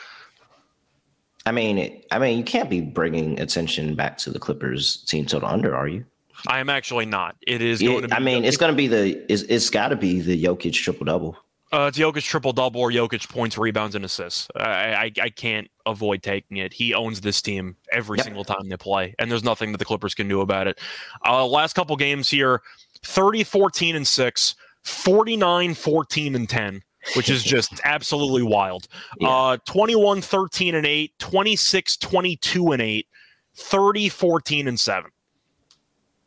I 1.52 1.54
mean, 1.54 1.78
it, 1.80 2.06
I 2.12 2.18
mean, 2.18 2.38
you 2.38 2.46
can't 2.46 2.70
be 2.70 2.80
bringing 2.80 3.38
attention 3.38 3.94
back 3.94 4.18
to 4.20 4.30
the 4.30 4.40
Clippers 4.40 5.04
team 5.04 5.26
total 5.26 5.50
under, 5.50 5.76
are 5.76 5.86
you? 5.86 6.06
I 6.48 6.62
am 6.62 6.70
actually 6.70 7.06
not. 7.06 7.36
It 7.46 7.62
is 7.62 7.82
going 7.82 7.98
it, 7.98 8.02
to. 8.04 8.08
Be 8.08 8.14
I 8.14 8.20
mean, 8.20 8.44
the, 8.44 8.48
it's 8.48 8.56
going 8.56 8.72
to 8.72 8.76
be 8.76 8.88
the. 8.88 9.22
It's, 9.30 9.42
it's 9.44 9.70
got 9.70 9.90
to 9.90 9.98
be 9.98 10.22
the 10.22 10.42
Jokic 10.42 10.72
triple 10.72 11.04
double. 11.04 11.36
Uh, 11.74 11.88
it's 11.90 11.98
Jokic 11.98 12.24
triple 12.24 12.54
double 12.54 12.80
or 12.80 12.90
Jokic 12.90 13.28
points, 13.28 13.58
rebounds, 13.58 13.96
and 13.96 14.06
assists. 14.06 14.48
I, 14.56 14.94
I, 14.94 15.12
I 15.24 15.30
can't 15.30 15.70
avoid 15.86 16.24
taking 16.24 16.56
it. 16.56 16.72
He 16.72 16.94
owns 16.94 17.20
this 17.20 17.42
team 17.42 17.76
every 17.92 18.18
yep. 18.18 18.28
single 18.28 18.46
time 18.46 18.70
they 18.70 18.78
play, 18.78 19.14
and 19.20 19.30
there's 19.30 19.44
nothing 19.44 19.74
that 19.74 19.80
the 19.80 19.86
Clippers 19.86 20.16
can 20.16 20.30
do 20.30 20.40
about 20.40 20.68
it. 20.68 20.80
Uh, 21.26 21.46
last 21.46 21.74
couple 21.74 21.98
games 21.98 22.30
here 22.30 22.62
30, 23.04 23.44
14, 23.44 23.98
and 23.98 24.08
6, 24.08 24.56
49, 24.84 25.74
14, 25.74 26.36
and 26.36 26.48
10, 26.48 26.82
which 27.16 27.30
is 27.30 27.44
just 27.44 27.80
absolutely 27.84 28.44
wild. 28.44 28.88
Yeah. 29.20 29.30
Uh, 29.30 29.58
21, 29.66 30.22
13, 30.22 30.76
and 30.76 30.86
8, 30.86 31.18
26, 31.20 31.98
22, 31.98 32.72
and 32.72 32.82
8, 32.82 33.08
30, 33.56 34.10
14, 34.10 34.68
and 34.68 34.80
7. 34.80 35.12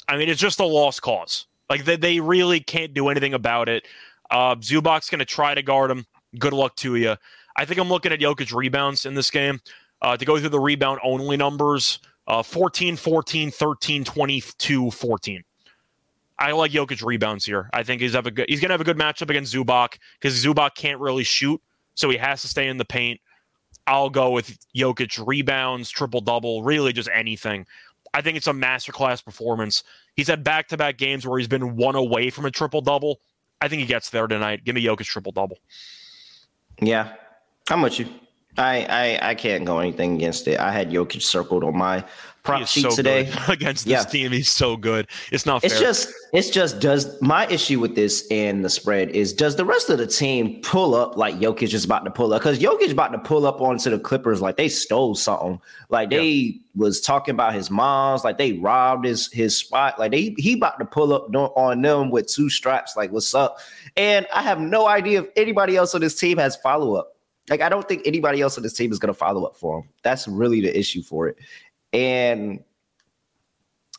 I 0.08 0.16
mean, 0.16 0.28
it's 0.28 0.40
just 0.40 0.60
a 0.60 0.66
lost 0.66 1.02
cause. 1.02 1.46
Like 1.70 1.84
they, 1.84 1.96
they 1.96 2.20
really 2.20 2.60
can't 2.60 2.92
do 2.92 3.08
anything 3.08 3.34
about 3.34 3.68
it. 3.68 3.86
Uh, 4.30 4.56
Zubac's 4.56 5.08
going 5.08 5.20
to 5.20 5.24
try 5.24 5.54
to 5.54 5.62
guard 5.62 5.90
him. 5.90 6.06
Good 6.38 6.52
luck 6.52 6.76
to 6.76 6.96
you. 6.96 7.16
I 7.56 7.64
think 7.64 7.78
I'm 7.78 7.88
looking 7.88 8.12
at 8.12 8.20
Jokic 8.20 8.54
rebounds 8.54 9.06
in 9.06 9.14
this 9.14 9.30
game. 9.30 9.60
Uh, 10.02 10.16
to 10.16 10.24
go 10.26 10.38
through 10.38 10.50
the 10.50 10.60
rebound 10.60 11.00
only 11.02 11.36
numbers 11.36 11.98
uh, 12.26 12.42
14, 12.42 12.96
14, 12.96 13.50
13, 13.50 14.04
22, 14.04 14.90
14. 14.90 15.44
I 16.38 16.52
like 16.52 16.72
Jokic 16.72 17.04
rebounds 17.04 17.44
here. 17.44 17.70
I 17.72 17.82
think 17.82 18.00
he's 18.02 18.14
have 18.14 18.26
a 18.26 18.30
good, 18.30 18.46
he's 18.48 18.60
to 18.60 18.68
have 18.68 18.80
a 18.80 18.84
good 18.84 18.98
matchup 18.98 19.30
against 19.30 19.54
Zubac 19.54 19.98
because 20.20 20.44
Zubac 20.44 20.74
can't 20.74 21.00
really 21.00 21.24
shoot, 21.24 21.60
so 21.94 22.10
he 22.10 22.16
has 22.16 22.42
to 22.42 22.48
stay 22.48 22.68
in 22.68 22.76
the 22.76 22.84
paint. 22.84 23.20
I'll 23.86 24.10
go 24.10 24.30
with 24.30 24.58
Jokic 24.74 25.24
rebounds, 25.26 25.90
triple 25.90 26.20
double, 26.20 26.62
really 26.62 26.92
just 26.92 27.08
anything. 27.12 27.66
I 28.14 28.20
think 28.20 28.36
it's 28.36 28.46
a 28.46 28.52
masterclass 28.52 29.24
performance. 29.24 29.82
He's 30.16 30.28
had 30.28 30.42
back 30.44 30.68
to 30.68 30.76
back 30.76 30.98
games 30.98 31.26
where 31.26 31.38
he's 31.38 31.48
been 31.48 31.76
one 31.76 31.96
away 31.96 32.30
from 32.30 32.46
a 32.46 32.50
triple 32.50 32.80
double. 32.80 33.20
I 33.60 33.68
think 33.68 33.80
he 33.80 33.86
gets 33.86 34.10
there 34.10 34.26
tonight. 34.26 34.64
Give 34.64 34.74
me 34.74 34.84
Jokic 34.84 35.04
triple 35.04 35.32
double. 35.32 35.58
Yeah, 36.80 37.14
I'm 37.70 37.82
with 37.82 37.98
you. 37.98 38.06
I, 38.56 39.18
I 39.22 39.30
I 39.30 39.34
can't 39.34 39.64
go 39.64 39.80
anything 39.80 40.14
against 40.14 40.46
it. 40.46 40.60
I 40.60 40.70
had 40.70 40.90
Jokic 40.90 41.22
circled 41.22 41.64
on 41.64 41.76
my 41.76 42.04
prop 42.44 42.66
sheet 42.66 42.82
so 42.82 42.90
today 42.90 43.32
against 43.48 43.84
this 43.86 43.92
yeah. 43.92 44.04
team. 44.04 44.30
He's 44.30 44.50
so 44.50 44.76
good. 44.76 45.08
It's 45.32 45.46
not. 45.46 45.64
It's 45.64 45.80
just. 45.80 46.12
It's 46.32 46.50
just. 46.50 46.78
Does 46.78 47.20
my 47.20 47.46
issue 47.48 47.80
with 47.80 47.94
this 47.94 48.26
and 48.30 48.64
the 48.64 48.70
spread 48.70 49.10
is 49.10 49.32
does 49.32 49.56
the 49.56 49.64
rest 49.64 49.90
of 49.90 49.98
the 49.98 50.06
team 50.06 50.60
pull 50.62 50.94
up 50.94 51.16
like 51.16 51.36
Jokic 51.36 51.72
is 51.74 51.84
about 51.84 52.04
to 52.04 52.10
pull 52.10 52.32
up? 52.32 52.42
Because 52.42 52.58
Jokic 52.58 52.82
is 52.82 52.92
about 52.92 53.12
to 53.12 53.18
pull 53.18 53.46
up 53.46 53.60
onto 53.60 53.90
the 53.90 53.98
Clippers 53.98 54.40
like 54.40 54.56
they 54.56 54.68
stole 54.68 55.14
something. 55.14 55.60
Like 55.88 56.10
they 56.10 56.28
yeah. 56.28 56.60
was 56.76 57.00
talking 57.00 57.34
about 57.34 57.54
his 57.54 57.70
moms. 57.70 58.22
Like 58.22 58.38
they 58.38 58.52
robbed 58.52 59.06
his 59.06 59.32
his 59.32 59.56
spot. 59.56 59.98
Like 59.98 60.12
they 60.12 60.34
he 60.38 60.54
about 60.54 60.78
to 60.78 60.84
pull 60.84 61.12
up 61.12 61.34
on 61.34 61.82
them 61.82 62.10
with 62.10 62.28
two 62.28 62.50
straps. 62.50 62.96
Like 62.96 63.10
what's 63.10 63.34
up? 63.34 63.58
And 63.96 64.26
I 64.34 64.42
have 64.42 64.60
no 64.60 64.86
idea 64.86 65.22
if 65.22 65.28
anybody 65.36 65.76
else 65.76 65.94
on 65.94 66.00
this 66.00 66.18
team 66.18 66.38
has 66.38 66.56
follow 66.56 66.94
up. 66.94 67.14
Like 67.50 67.60
I 67.60 67.68
don't 67.68 67.86
think 67.86 68.02
anybody 68.06 68.40
else 68.40 68.56
on 68.56 68.62
this 68.62 68.72
team 68.72 68.90
is 68.90 68.98
going 68.98 69.12
to 69.12 69.18
follow 69.18 69.44
up 69.44 69.56
for 69.56 69.78
him. 69.78 69.88
That's 70.02 70.26
really 70.26 70.60
the 70.60 70.76
issue 70.76 71.02
for 71.02 71.28
it. 71.28 71.36
And 71.94 72.62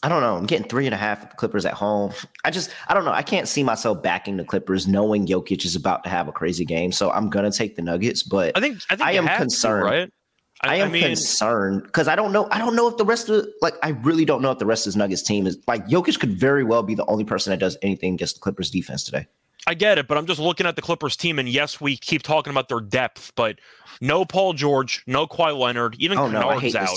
I 0.03 0.09
don't 0.09 0.21
know. 0.21 0.35
I'm 0.35 0.45
getting 0.45 0.67
three 0.67 0.85
and 0.85 0.93
a 0.93 0.97
half 0.97 1.35
Clippers 1.37 1.65
at 1.65 1.73
home. 1.73 2.11
I 2.43 2.51
just, 2.51 2.69
I 2.87 2.93
don't 2.93 3.05
know. 3.05 3.11
I 3.11 3.23
can't 3.23 3.47
see 3.47 3.63
myself 3.63 4.03
backing 4.03 4.37
the 4.37 4.43
Clippers 4.43 4.87
knowing 4.87 5.25
Jokic 5.25 5.65
is 5.65 5.75
about 5.75 6.03
to 6.03 6.09
have 6.09 6.27
a 6.27 6.31
crazy 6.31 6.65
game. 6.65 6.91
So 6.91 7.09
I'm 7.09 7.29
gonna 7.29 7.51
take 7.51 7.75
the 7.75 7.81
Nuggets. 7.81 8.21
But 8.21 8.55
I 8.55 8.61
think 8.61 8.81
I, 8.89 8.95
think 8.95 9.07
I 9.07 9.13
am 9.13 9.27
concerned. 9.27 9.85
To, 9.85 9.91
right? 9.91 10.13
I, 10.61 10.73
I 10.73 10.75
am 10.75 10.89
I 10.89 10.91
mean, 10.91 11.03
concerned 11.03 11.83
because 11.83 12.07
I 12.07 12.15
don't 12.15 12.31
know. 12.31 12.47
I 12.51 12.59
don't 12.59 12.75
know 12.75 12.87
if 12.87 12.97
the 12.97 13.05
rest 13.05 13.29
of 13.29 13.47
like 13.61 13.73
I 13.81 13.89
really 13.89 14.25
don't 14.25 14.41
know 14.41 14.51
if 14.51 14.59
the 14.59 14.65
rest 14.65 14.85
of 14.85 14.93
this 14.93 14.97
Nuggets 14.97 15.23
team 15.23 15.47
is 15.47 15.57
like 15.67 15.87
Jokic 15.87 16.19
could 16.19 16.33
very 16.33 16.63
well 16.63 16.83
be 16.83 16.95
the 16.95 17.05
only 17.05 17.23
person 17.23 17.51
that 17.51 17.59
does 17.59 17.77
anything 17.81 18.13
against 18.13 18.35
the 18.35 18.41
Clippers 18.41 18.69
defense 18.69 19.03
today. 19.03 19.25
I 19.67 19.73
get 19.73 19.97
it, 19.97 20.07
but 20.07 20.17
I'm 20.17 20.27
just 20.27 20.39
looking 20.39 20.67
at 20.67 20.75
the 20.75 20.81
Clippers 20.81 21.17
team, 21.17 21.39
and 21.39 21.49
yes, 21.49 21.81
we 21.81 21.97
keep 21.97 22.21
talking 22.21 22.51
about 22.51 22.69
their 22.69 22.79
depth, 22.79 23.31
but 23.35 23.57
no 23.99 24.23
Paul 24.23 24.53
George, 24.53 25.03
no 25.07 25.25
Kawhi 25.25 25.57
Leonard, 25.57 25.95
even 25.97 26.19
oh, 26.19 26.27
no, 26.27 26.49
I 26.49 26.59
hate 26.59 26.75
out. 26.75 26.95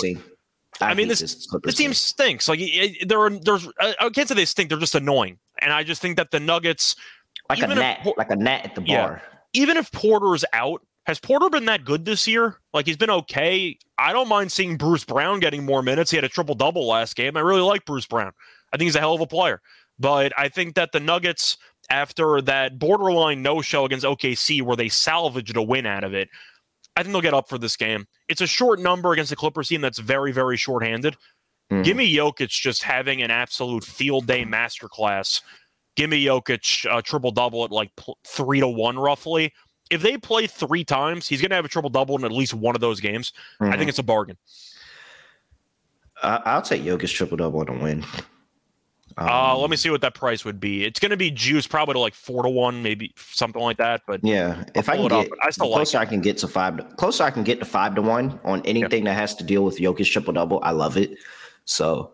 I, 0.81 0.91
I 0.91 0.93
mean, 0.93 1.07
this 1.07 1.19
this, 1.19 1.47
this 1.63 1.75
team 1.75 1.93
stinks. 1.93 2.47
Like 2.47 2.59
there 3.05 3.19
are, 3.19 3.29
there's, 3.29 3.67
I 3.79 4.09
can't 4.13 4.27
say 4.27 4.35
they 4.35 4.45
stink. 4.45 4.69
They're 4.69 4.79
just 4.79 4.95
annoying, 4.95 5.37
and 5.59 5.73
I 5.73 5.83
just 5.83 6.01
think 6.01 6.17
that 6.17 6.31
the 6.31 6.39
Nuggets, 6.39 6.95
like 7.49 7.61
a 7.61 7.67
gnat, 7.67 8.05
if, 8.05 8.17
like 8.17 8.31
a 8.31 8.35
gnat 8.35 8.65
at 8.65 8.75
the 8.75 8.83
yeah, 8.83 9.07
bar. 9.07 9.21
Even 9.53 9.77
if 9.77 9.91
Porter 9.91 10.35
is 10.35 10.45
out, 10.53 10.81
has 11.05 11.19
Porter 11.19 11.49
been 11.49 11.65
that 11.65 11.85
good 11.85 12.05
this 12.05 12.27
year? 12.27 12.59
Like 12.73 12.85
he's 12.85 12.97
been 12.97 13.09
okay. 13.09 13.77
I 13.97 14.13
don't 14.13 14.27
mind 14.27 14.51
seeing 14.51 14.77
Bruce 14.77 15.03
Brown 15.03 15.39
getting 15.39 15.65
more 15.65 15.81
minutes. 15.81 16.11
He 16.11 16.17
had 16.17 16.23
a 16.23 16.29
triple 16.29 16.55
double 16.55 16.87
last 16.87 17.15
game. 17.15 17.35
I 17.35 17.41
really 17.41 17.61
like 17.61 17.85
Bruce 17.85 18.05
Brown. 18.05 18.31
I 18.71 18.77
think 18.77 18.87
he's 18.87 18.95
a 18.95 18.99
hell 18.99 19.15
of 19.15 19.21
a 19.21 19.27
player. 19.27 19.61
But 19.97 20.31
I 20.37 20.49
think 20.49 20.75
that 20.75 20.91
the 20.91 20.99
Nuggets 20.99 21.57
after 21.89 22.41
that 22.41 22.77
borderline 22.77 23.41
no 23.41 23.61
show 23.61 23.85
against 23.85 24.05
OKC 24.05 24.61
where 24.61 24.75
they 24.75 24.89
salvaged 24.89 25.57
a 25.57 25.61
win 25.61 25.85
out 25.85 26.03
of 26.03 26.13
it. 26.13 26.29
I 26.99 27.01
think 27.01 27.13
they'll 27.13 27.21
get 27.21 27.33
up 27.33 27.47
for 27.47 27.57
this 27.57 27.77
game. 27.77 28.05
It's 28.27 28.41
a 28.41 28.47
short 28.47 28.77
number 28.77 29.13
against 29.13 29.29
the 29.29 29.37
Clippers 29.37 29.69
team 29.69 29.79
that's 29.79 29.99
very, 29.99 30.33
very 30.33 30.57
shorthanded. 30.57 31.15
Mm-hmm. 31.71 31.83
Give 31.83 31.95
me 31.95 32.13
Jokic 32.13 32.49
just 32.49 32.83
having 32.83 33.21
an 33.21 33.31
absolute 33.31 33.85
field 33.85 34.27
day 34.27 34.43
masterclass. 34.43 35.41
Give 35.95 36.09
me 36.09 36.25
Jokic 36.25 36.85
a 36.93 37.01
triple 37.01 37.31
double 37.31 37.63
at 37.63 37.71
like 37.71 37.89
three 38.27 38.59
to 38.59 38.67
one 38.67 38.99
roughly. 38.99 39.53
If 39.89 40.01
they 40.01 40.17
play 40.17 40.45
three 40.45 40.83
times, 40.83 41.25
he's 41.25 41.39
going 41.39 41.51
to 41.51 41.55
have 41.55 41.63
a 41.63 41.69
triple 41.69 41.89
double 41.89 42.17
in 42.17 42.25
at 42.25 42.33
least 42.33 42.53
one 42.53 42.75
of 42.75 42.81
those 42.81 42.99
games. 42.99 43.31
Mm-hmm. 43.31 43.63
I 43.63 43.69
think 43.69 43.83
mm-hmm. 43.83 43.89
it's 43.89 43.99
a 43.99 44.03
bargain. 44.03 44.37
Uh, 46.21 46.41
I'll 46.43 46.61
take 46.61 46.81
Jokic 46.81 47.13
triple 47.13 47.37
double 47.37 47.61
a 47.61 47.81
win. 47.81 48.03
Um, 49.17 49.27
uh, 49.27 49.57
let 49.57 49.69
me 49.69 49.75
see 49.75 49.89
what 49.89 50.01
that 50.01 50.13
price 50.13 50.45
would 50.45 50.59
be. 50.59 50.85
It's 50.85 50.99
going 50.99 51.11
to 51.11 51.17
be 51.17 51.31
juice, 51.31 51.67
probably 51.67 51.93
to 51.93 51.99
like 51.99 52.13
four 52.13 52.43
to 52.43 52.49
one, 52.49 52.81
maybe 52.83 53.13
something 53.17 53.61
like 53.61 53.77
that. 53.77 54.01
But 54.07 54.21
yeah, 54.23 54.63
if 54.75 54.87
I 54.87 54.95
can 54.95 55.07
get, 55.07 55.11
up, 55.11 55.27
I 55.41 55.49
still 55.49 55.71
closer 55.71 55.97
like 55.97 56.07
I 56.07 56.09
can 56.09 56.21
get 56.21 56.37
to 56.39 56.47
five, 56.47 56.77
to, 56.77 56.83
closer 56.95 57.23
I 57.23 57.31
can 57.31 57.43
get 57.43 57.59
to 57.59 57.65
five 57.65 57.95
to 57.95 58.01
one 58.01 58.39
on 58.43 58.61
anything 58.65 59.03
that 59.05 59.13
has 59.13 59.35
to 59.35 59.43
deal 59.43 59.63
with 59.63 59.77
Jokic 59.77 60.11
triple 60.11 60.33
double. 60.33 60.59
I 60.63 60.71
love 60.71 60.95
it. 60.97 61.17
So 61.65 62.11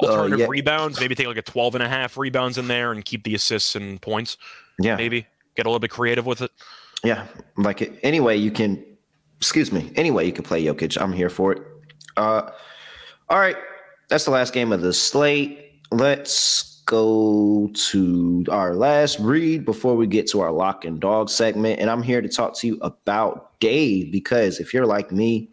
alternative 0.00 0.40
uh, 0.40 0.42
yeah. 0.42 0.46
rebounds, 0.48 1.00
maybe 1.00 1.14
take 1.14 1.26
like 1.26 1.36
a 1.36 1.42
12 1.42 1.76
and 1.76 1.84
a 1.84 1.88
half 1.88 2.16
rebounds 2.16 2.58
in 2.58 2.68
there 2.68 2.92
and 2.92 3.04
keep 3.04 3.24
the 3.24 3.34
assists 3.34 3.74
and 3.74 4.00
points. 4.00 4.36
Yeah, 4.78 4.96
maybe 4.96 5.26
get 5.56 5.66
a 5.66 5.68
little 5.68 5.80
bit 5.80 5.90
creative 5.90 6.26
with 6.26 6.42
it. 6.42 6.50
Yeah, 7.04 7.26
like 7.56 7.82
it. 7.82 7.98
Anyway, 8.02 8.36
you 8.36 8.50
can. 8.50 8.84
Excuse 9.38 9.72
me. 9.72 9.92
Anyway, 9.96 10.24
you 10.24 10.32
can 10.32 10.44
play 10.44 10.62
Jokic. 10.62 11.00
I'm 11.00 11.12
here 11.12 11.28
for 11.28 11.52
it. 11.52 11.62
Uh, 12.16 12.50
all 13.28 13.40
right, 13.40 13.56
that's 14.08 14.24
the 14.24 14.30
last 14.30 14.52
game 14.52 14.72
of 14.72 14.82
the 14.82 14.92
slate 14.92 15.61
let's 15.92 16.82
go 16.86 17.70
to 17.74 18.44
our 18.50 18.74
last 18.74 19.18
read 19.20 19.64
before 19.64 19.96
we 19.96 20.06
get 20.06 20.26
to 20.28 20.40
our 20.40 20.52
lock 20.52 20.84
and 20.84 21.00
dog 21.00 21.28
segment. 21.28 21.80
And 21.80 21.88
I'm 21.88 22.02
here 22.02 22.20
to 22.20 22.28
talk 22.28 22.56
to 22.58 22.66
you 22.66 22.78
about 22.82 23.58
Dave 23.60 24.10
because 24.10 24.58
if 24.58 24.74
you're 24.74 24.86
like 24.86 25.12
me 25.12 25.48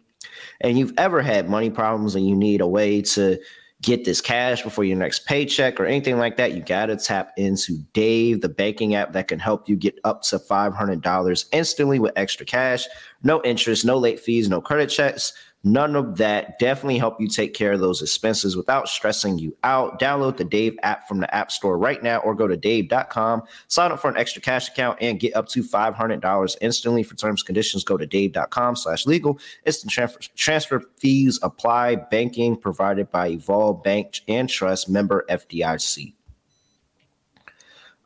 and 0.60 0.78
you've 0.78 0.94
ever 0.98 1.22
had 1.22 1.48
money 1.48 1.70
problems 1.70 2.14
and 2.14 2.28
you 2.28 2.34
need 2.34 2.60
a 2.60 2.66
way 2.66 3.02
to 3.02 3.38
get 3.82 4.04
this 4.04 4.20
cash 4.20 4.62
before 4.62 4.84
your 4.84 4.96
next 4.96 5.24
paycheck 5.24 5.80
or 5.80 5.86
anything 5.86 6.18
like 6.18 6.36
that, 6.36 6.52
you 6.52 6.62
got 6.62 6.86
to 6.86 6.96
tap 6.96 7.32
into 7.36 7.78
Dave, 7.94 8.42
the 8.42 8.48
banking 8.48 8.94
app 8.94 9.12
that 9.12 9.28
can 9.28 9.38
help 9.38 9.68
you 9.68 9.76
get 9.76 9.98
up 10.04 10.22
to 10.22 10.38
$500 10.38 11.44
instantly 11.52 11.98
with 11.98 12.12
extra 12.16 12.44
cash, 12.44 12.86
no 13.22 13.42
interest, 13.42 13.84
no 13.84 13.96
late 13.96 14.20
fees, 14.20 14.50
no 14.50 14.60
credit 14.60 14.88
checks 14.88 15.32
None 15.62 15.94
of 15.94 16.16
that. 16.16 16.58
Definitely 16.58 16.96
help 16.96 17.20
you 17.20 17.28
take 17.28 17.52
care 17.52 17.72
of 17.72 17.80
those 17.80 18.00
expenses 18.00 18.56
without 18.56 18.88
stressing 18.88 19.38
you 19.38 19.54
out. 19.62 20.00
Download 20.00 20.36
the 20.36 20.44
Dave 20.44 20.78
app 20.82 21.06
from 21.06 21.20
the 21.20 21.34
App 21.34 21.52
Store 21.52 21.76
right 21.76 22.02
now 22.02 22.18
or 22.20 22.34
go 22.34 22.46
to 22.46 22.56
dave.com, 22.56 23.42
sign 23.68 23.92
up 23.92 24.00
for 24.00 24.08
an 24.08 24.16
extra 24.16 24.40
cash 24.40 24.68
account, 24.68 24.96
and 25.02 25.20
get 25.20 25.36
up 25.36 25.48
to 25.48 25.62
$500 25.62 26.56
instantly. 26.62 27.02
For 27.02 27.14
terms 27.14 27.42
and 27.42 27.46
conditions, 27.46 27.84
go 27.84 27.98
to 27.98 28.06
dave.com 28.06 28.76
slash 28.76 29.04
legal. 29.04 29.38
Instant 29.66 29.92
transfer, 29.92 30.20
transfer 30.34 30.82
fees 30.96 31.38
apply. 31.42 31.96
Banking 31.96 32.56
provided 32.56 33.10
by 33.10 33.28
Evolve 33.28 33.82
Bank 33.82 34.20
and 34.28 34.48
Trust 34.48 34.88
member 34.88 35.26
FDIC. 35.28 36.14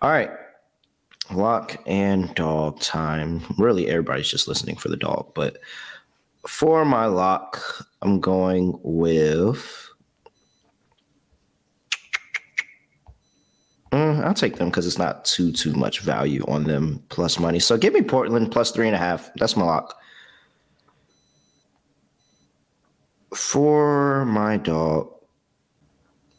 All 0.03 0.11
right. 0.11 0.31
Lock 1.33 1.77
and 1.87 2.35
dog 2.35 2.81
time. 2.81 3.43
Really, 3.59 3.89
everybody's 3.89 4.29
just 4.29 4.49
listening 4.49 4.77
for 4.77 4.89
the 4.89 4.97
dog, 4.97 5.33
but 5.35 5.57
for 6.47 6.85
my 6.85 7.07
lock, 7.07 7.87
I'm 8.03 8.21
going 8.21 8.79
with. 8.83 9.89
Mm, 13.93 14.25
I'll 14.25 14.35
take 14.35 14.57
them 14.57 14.69
because 14.71 14.87
it's 14.87 14.99
not 14.99 15.25
too 15.25 15.53
too 15.53 15.73
much 15.73 16.01
value 16.01 16.45
on 16.49 16.65
them 16.65 17.03
plus 17.11 17.39
money. 17.39 17.61
So 17.61 17.77
give 17.77 17.93
me 17.93 18.03
Portland 18.03 18.51
plus 18.51 18.73
three 18.73 18.89
and 18.89 18.97
a 18.97 18.99
half. 18.99 19.31
That's 19.37 19.57
my 19.57 19.65
lock. 19.65 19.97
For 23.35 24.25
my 24.25 24.57
dog, 24.57 25.13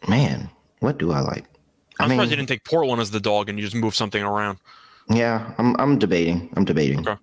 man, 0.07 0.49
what 0.79 0.97
do 0.97 1.11
I 1.11 1.19
like? 1.21 1.45
I'm 1.99 2.05
I 2.05 2.07
mean, 2.07 2.17
surprised 2.17 2.31
you 2.31 2.37
didn't 2.37 2.49
take 2.49 2.63
Portland 2.65 3.01
as 3.01 3.11
the 3.11 3.21
dog 3.21 3.47
and 3.47 3.57
you 3.57 3.63
just 3.63 3.75
move 3.75 3.95
something 3.95 4.21
around. 4.21 4.59
Yeah, 5.09 5.53
I'm 5.57 5.79
I'm 5.79 5.97
debating. 5.97 6.49
I'm 6.57 6.65
debating. 6.65 7.07
Okay. 7.07 7.19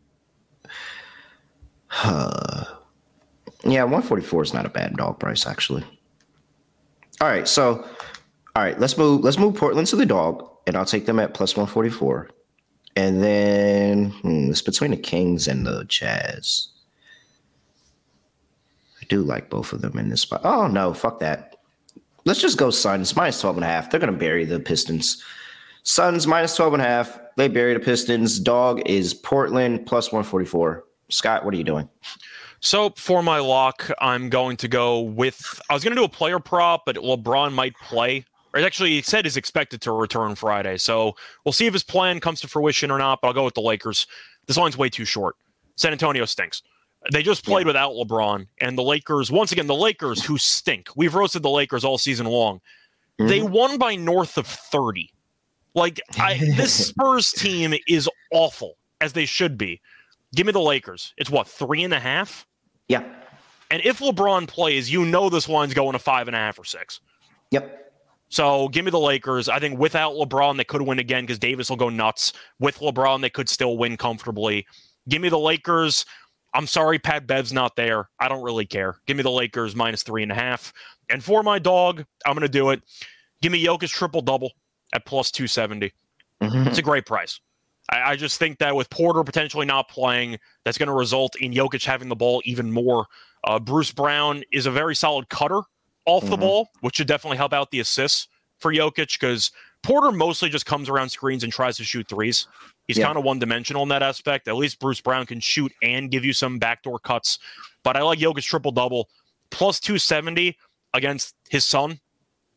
Uh, 2.05 2.65
yeah, 3.65 3.83
144 3.83 4.43
is 4.43 4.55
not 4.55 4.67
a 4.67 4.71
bad 4.71 4.97
dog 4.97 5.21
price 5.21 5.47
actually. 5.47 5.85
All 7.21 7.29
right, 7.29 7.47
so 7.47 7.87
all 8.55 8.63
right, 8.63 8.79
let's 8.79 8.99
move 8.99 9.23
let's 9.23 9.39
move 9.39 9.55
Portland 9.55 9.87
to 9.89 9.97
the 9.97 10.07
dog, 10.07 10.49
and 10.67 10.77
I'll 10.77 10.85
take 10.85 11.07
them 11.07 11.19
at 11.19 11.35
plus 11.35 11.57
144. 11.57 12.31
And 12.97 13.23
then 13.23 14.11
hmm, 14.11 14.51
it's 14.51 14.63
between 14.63 14.91
the 14.91 14.97
Kings 14.97 15.49
and 15.49 15.67
the 15.67 15.85
Jazz. 15.85 16.69
I 19.01 19.05
do 19.09 19.23
like 19.23 19.51
both 19.51 19.73
of 19.73 19.81
them 19.81 19.99
in 19.99 20.09
this 20.09 20.23
spot. 20.23 20.43
Oh 20.45 20.67
no, 20.67 20.93
fuck 20.93 21.21
that. 21.21 21.57
Let's 22.25 22.41
just 22.41 22.59
go 22.59 22.71
Suns 22.71 23.17
minus 23.17 23.41
12 23.41 23.59
and 23.59 23.65
a 23.65 23.69
half. 23.69 23.91
They're 23.91 24.01
gonna 24.01 24.13
bury 24.13 24.45
the 24.45 24.61
Pistons. 24.61 25.23
Suns 25.85 26.27
minus 26.27 26.55
12 26.57 26.75
and 26.75 26.83
a 26.83 26.87
half. 26.87 27.19
They 27.37 27.49
bury 27.49 27.75
the 27.75 27.81
Pistons. 27.81 28.39
Dog 28.39 28.83
is 28.87 29.15
Portland 29.15 29.87
plus 29.87 30.13
144. 30.13 30.85
Scott, 31.13 31.45
what 31.45 31.55
are 31.55 31.57
you 31.57 31.65
doing? 31.65 31.89
So 32.61 32.91
for 32.91 33.23
my 33.23 33.39
lock, 33.39 33.91
I'm 34.01 34.29
going 34.29 34.57
to 34.59 34.69
go 34.69 35.01
with. 35.01 35.61
I 35.69 35.75
was 35.75 35.83
going 35.83 35.95
to 35.95 36.01
do 36.01 36.05
a 36.05 36.09
player 36.09 36.39
prop, 36.39 36.83
but 36.87 36.97
LeBron 36.97 37.53
might 37.53 37.75
play. 37.83 38.25
Or 38.55 38.61
actually, 38.61 38.91
he 38.91 39.03
said 39.03 39.25
he's 39.25 39.37
expected 39.37 39.81
to 39.83 39.93
return 39.93 40.35
Friday. 40.35 40.77
So 40.77 41.17
we'll 41.45 41.53
see 41.53 41.67
if 41.67 41.73
his 41.73 41.83
plan 41.83 42.21
comes 42.21 42.41
to 42.43 42.49
fruition 42.49 42.91
or 42.91 42.99
not. 42.99 43.21
But 43.21 43.29
I'll 43.29 43.35
go 43.35 43.45
with 43.45 43.55
the 43.55 43.63
Lakers. 43.63 44.07
This 44.47 44.57
line's 44.57 44.79
way 44.79 44.89
too 44.89 45.05
short. 45.05 45.37
San 45.77 45.93
Antonio 45.93 46.25
stinks. 46.25 46.63
They 47.11 47.23
just 47.23 47.45
played 47.45 47.63
yeah. 47.63 47.69
without 47.69 47.93
LeBron, 47.93 48.47
and 48.61 48.79
the 48.79 48.83
Lakers. 48.83 49.33
Once 49.33 49.51
again, 49.51 49.67
the 49.67 49.75
Lakers 49.75 50.25
who 50.25 50.39
stink. 50.39 50.89
We've 50.95 51.15
roasted 51.15 51.43
the 51.43 51.51
Lakers 51.51 51.85
all 51.85 51.99
season 51.99 52.27
long. 52.27 52.61
Mm-hmm. 53.19 53.27
They 53.27 53.43
won 53.43 53.79
by 53.79 53.97
north 53.97 54.39
of 54.39 54.47
thirty. 54.47 55.11
Like 55.75 56.01
I, 56.19 56.39
this 56.39 56.73
Spurs 56.89 57.33
team 57.33 57.75
is 57.89 58.09
awful 58.31 58.77
as 59.01 59.15
they 59.15 59.27
should 59.27 59.59
be. 59.59 59.81
Give 60.35 60.47
me 60.47 60.53
the 60.53 60.61
Lakers. 60.61 61.13
It's 61.17 61.31
what 61.31 61.47
three 61.47 61.83
and 61.83 61.93
a 61.93 62.01
half. 62.01 62.47
Yeah. 62.89 63.05
And 63.71 63.83
if 63.85 64.01
LeBron 64.01 64.49
plays, 64.49 64.93
you 64.93 65.05
know 65.05 65.31
this 65.31 65.49
line's 65.49 65.75
going 65.75 65.93
to 65.93 65.99
five 65.99 66.29
and 66.29 66.35
a 66.35 66.39
half 66.39 66.59
or 66.59 66.65
six. 66.65 67.01
Yep. 67.51 67.93
So 68.29 68.69
give 68.69 68.85
me 68.85 68.91
the 68.91 68.99
Lakers. 68.99 69.49
I 69.49 69.59
think 69.59 69.79
without 69.79 70.15
LeBron, 70.15 70.57
they 70.57 70.65
could 70.65 70.83
win 70.83 70.99
again 70.99 71.25
because 71.25 71.39
Davis 71.39 71.69
will 71.69 71.77
go 71.77 71.91
nuts. 71.91 72.33
With 72.59 72.79
LeBron, 72.79 73.21
they 73.21 73.31
could 73.31 73.49
still 73.49 73.77
win 73.77 73.97
comfortably. 73.97 74.67
Give 75.09 75.21
me 75.21 75.29
the 75.29 75.39
Lakers. 75.39 76.07
I'm 76.55 76.67
sorry, 76.67 76.99
Pat 76.99 77.27
Bev's 77.27 77.53
not 77.53 77.77
there. 77.77 78.09
I 78.19 78.29
don't 78.29 78.43
really 78.43 78.67
care. 78.67 78.97
Give 79.07 79.17
me 79.17 79.23
the 79.23 79.31
Lakers 79.31 79.75
minus 79.75 80.03
three 80.03 80.23
and 80.23 80.33
a 80.33 80.35
half. 80.35 80.73
And 81.11 81.23
for 81.23 81.43
my 81.43 81.59
dog, 81.59 82.05
I'm 82.27 82.35
going 82.35 82.43
to 82.43 82.49
do 82.49 82.71
it. 82.71 82.83
Give 83.43 83.53
me 83.53 83.65
Jokic 83.65 83.89
triple 83.89 84.23
double 84.23 84.53
at 84.93 85.05
plus 85.05 85.31
270. 85.31 85.93
Mm-hmm. 86.43 86.69
It's 86.69 86.79
a 86.79 86.83
great 86.83 87.07
price. 87.07 87.41
I, 87.93 88.13
I 88.13 88.17
just 88.17 88.39
think 88.39 88.59
that 88.59 88.75
with 88.75 88.91
Porter 88.91 89.23
potentially 89.23 89.67
not 89.67 89.89
playing, 89.89 90.39
that's 90.65 90.79
going 90.79 90.89
to 90.89 90.95
result 90.95 91.37
in 91.37 91.53
Jokic 91.53 91.85
having 91.85 92.09
the 92.09 92.17
ball 92.17 92.43
even 92.45 92.73
more. 92.73 93.07
Uh, 93.45 93.59
Bruce 93.59 93.93
Brown 93.93 94.43
is 94.53 94.67
a 94.67 94.71
very 94.71 94.97
solid 94.97 95.29
cutter 95.29 95.61
off 96.07 96.23
mm-hmm. 96.23 96.31
the 96.31 96.37
ball, 96.37 96.69
which 96.81 96.97
should 96.97 97.07
definitely 97.07 97.37
help 97.37 97.53
out 97.53 97.71
the 97.71 97.81
assists 97.81 98.29
for 98.59 98.73
Jokic 98.73 99.21
because 99.21 99.51
Porter 99.83 100.13
mostly 100.13 100.49
just 100.49 100.65
comes 100.65 100.89
around 100.89 101.11
screens 101.11 101.45
and 101.45 101.53
tries 101.53 101.77
to 101.77 101.85
shoot 101.85 102.09
threes. 102.09 102.47
He's 102.87 102.99
yeah. 102.99 103.07
kind 103.07 103.19
of 103.19 103.25
one 103.25 103.39
dimensional 103.39 103.83
in 103.83 103.89
that 103.91 104.03
aspect. 104.03 104.49
At 104.49 104.57
least 104.57 104.81
Bruce 104.81 105.01
Brown 105.01 105.27
can 105.27 105.41
shoot 105.41 105.73
and 105.83 106.11
give 106.11 106.25
you 106.25 106.33
some 106.33 106.59
backdoor 106.59 106.99
cuts. 107.01 107.39
But 107.83 107.97
I 107.97 108.03
like 108.03 108.19
Jokic 108.19 108.45
triple 108.45 108.73
double 108.73 109.09
plus 109.51 109.79
270 109.81 110.57
against 110.95 111.35
his 111.51 111.65
son, 111.65 112.01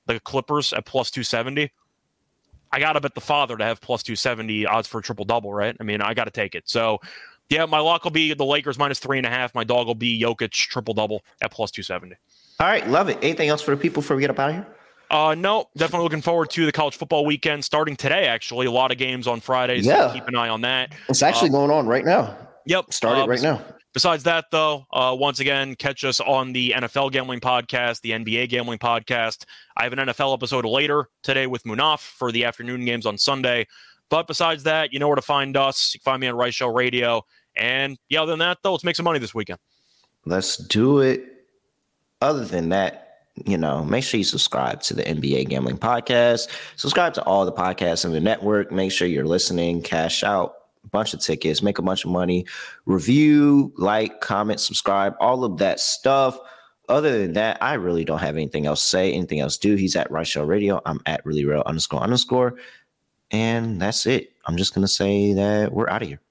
the 0.05 0.19
Clippers 0.19 0.71
at 0.73 0.85
plus 0.85 1.11
270. 1.11 1.71
I 2.71 2.79
got 2.79 2.93
to 2.93 3.01
bet 3.01 3.15
the 3.15 3.21
father 3.21 3.57
to 3.57 3.63
have 3.63 3.81
plus 3.81 4.03
270 4.03 4.65
odds 4.65 4.87
for 4.87 4.99
a 4.99 5.01
triple 5.01 5.25
double, 5.25 5.53
right? 5.53 5.75
I 5.79 5.83
mean, 5.83 6.01
I 6.01 6.13
got 6.13 6.25
to 6.25 6.31
take 6.31 6.55
it. 6.55 6.63
So, 6.67 6.99
yeah, 7.49 7.65
my 7.65 7.79
lock 7.79 8.03
will 8.03 8.11
be 8.11 8.33
the 8.33 8.45
Lakers 8.45 8.77
minus 8.77 8.99
three 8.99 9.17
and 9.17 9.25
a 9.25 9.29
half. 9.29 9.53
My 9.53 9.63
dog 9.63 9.87
will 9.87 9.95
be 9.95 10.19
Jokic 10.21 10.51
triple 10.51 10.93
double 10.93 11.23
at 11.41 11.51
plus 11.51 11.71
270. 11.71 12.15
All 12.59 12.67
right, 12.67 12.87
love 12.87 13.09
it. 13.09 13.17
Anything 13.21 13.49
else 13.49 13.61
for 13.61 13.71
the 13.71 13.77
people 13.77 14.01
before 14.01 14.15
we 14.15 14.21
get 14.21 14.29
up 14.29 14.39
out 14.39 14.49
of 14.49 14.55
here? 14.55 14.67
Uh, 15.09 15.35
no, 15.35 15.69
definitely 15.77 16.03
looking 16.03 16.21
forward 16.21 16.49
to 16.49 16.65
the 16.65 16.71
college 16.71 16.95
football 16.95 17.25
weekend 17.25 17.63
starting 17.63 17.95
today. 17.95 18.25
Actually, 18.25 18.65
a 18.65 18.71
lot 18.71 18.91
of 18.91 18.97
games 18.97 19.27
on 19.27 19.39
Fridays. 19.39 19.85
Yeah, 19.85 20.07
so 20.07 20.13
keep 20.13 20.27
an 20.27 20.35
eye 20.35 20.49
on 20.49 20.61
that. 20.61 20.93
It's 21.09 21.21
actually 21.21 21.49
uh, 21.49 21.53
going 21.53 21.71
on 21.71 21.85
right 21.85 22.03
now. 22.03 22.35
Yep, 22.65 22.91
started 22.91 23.23
uh, 23.23 23.27
right 23.27 23.41
now. 23.41 23.61
Besides 23.95 24.23
that, 24.23 24.51
though, 24.51 24.85
uh, 24.91 25.15
once 25.17 25.39
again, 25.39 25.73
catch 25.73 26.03
us 26.03 26.19
on 26.19 26.51
the 26.51 26.71
NFL 26.71 27.13
Gambling 27.13 27.39
Podcast, 27.39 28.01
the 28.01 28.11
NBA 28.11 28.49
Gambling 28.49 28.77
Podcast. 28.77 29.45
I 29.77 29.83
have 29.83 29.93
an 29.93 29.99
NFL 29.99 30.33
episode 30.33 30.65
later 30.65 31.07
today 31.23 31.47
with 31.47 31.63
Munaf 31.63 32.01
for 32.01 32.29
the 32.33 32.43
afternoon 32.43 32.83
games 32.83 33.05
on 33.05 33.17
Sunday. 33.17 33.65
But 34.09 34.27
besides 34.27 34.63
that, 34.63 34.91
you 34.91 34.99
know 34.99 35.07
where 35.07 35.15
to 35.15 35.21
find 35.21 35.55
us. 35.55 35.93
You 35.93 36.01
can 36.01 36.11
find 36.11 36.19
me 36.19 36.27
on 36.27 36.35
Rice 36.35 36.55
Show 36.55 36.67
Radio. 36.67 37.21
And 37.55 37.97
yeah, 38.09 38.21
other 38.21 38.33
than 38.33 38.39
that, 38.39 38.57
though, 38.63 38.73
let's 38.73 38.83
make 38.83 38.97
some 38.97 39.05
money 39.05 39.19
this 39.19 39.33
weekend. 39.33 39.59
Let's 40.25 40.57
do 40.57 40.99
it. 40.99 41.23
Other 42.19 42.43
than 42.43 42.67
that, 42.69 43.19
you 43.45 43.57
know, 43.57 43.85
make 43.85 44.03
sure 44.03 44.17
you 44.17 44.25
subscribe 44.25 44.81
to 44.81 44.93
the 44.93 45.03
NBA 45.03 45.47
Gambling 45.47 45.77
Podcast. 45.77 46.49
Subscribe 46.75 47.13
to 47.13 47.23
all 47.23 47.45
the 47.45 47.53
podcasts 47.53 48.03
in 48.03 48.11
the 48.11 48.19
network. 48.19 48.73
Make 48.73 48.91
sure 48.91 49.07
you're 49.07 49.25
listening. 49.25 49.81
Cash 49.81 50.21
out 50.21 50.54
bunch 50.91 51.13
of 51.13 51.19
tickets, 51.19 51.61
make 51.61 51.77
a 51.77 51.81
bunch 51.81 52.05
of 52.05 52.11
money, 52.11 52.45
review, 52.85 53.73
like, 53.77 54.21
comment, 54.21 54.59
subscribe, 54.59 55.13
all 55.19 55.43
of 55.43 55.57
that 55.57 55.79
stuff. 55.79 56.37
Other 56.87 57.19
than 57.19 57.33
that, 57.33 57.57
I 57.61 57.73
really 57.73 58.05
don't 58.05 58.19
have 58.19 58.35
anything 58.35 58.65
else 58.65 58.81
to 58.81 58.87
say, 58.87 59.11
anything 59.13 59.39
else 59.39 59.57
to 59.57 59.69
do. 59.69 59.75
He's 59.75 59.95
at 59.95 60.11
Right 60.11 60.27
Show 60.27 60.43
Radio. 60.43 60.81
I'm 60.85 60.99
at 61.05 61.25
really 61.25 61.45
real 61.45 61.63
underscore 61.65 62.01
underscore. 62.01 62.57
And 63.31 63.81
that's 63.81 64.05
it. 64.05 64.33
I'm 64.45 64.55
just 64.55 64.75
gonna 64.75 64.87
say 64.87 65.33
that 65.33 65.71
we're 65.71 65.89
out 65.89 66.03
of 66.03 66.07
here. 66.07 66.21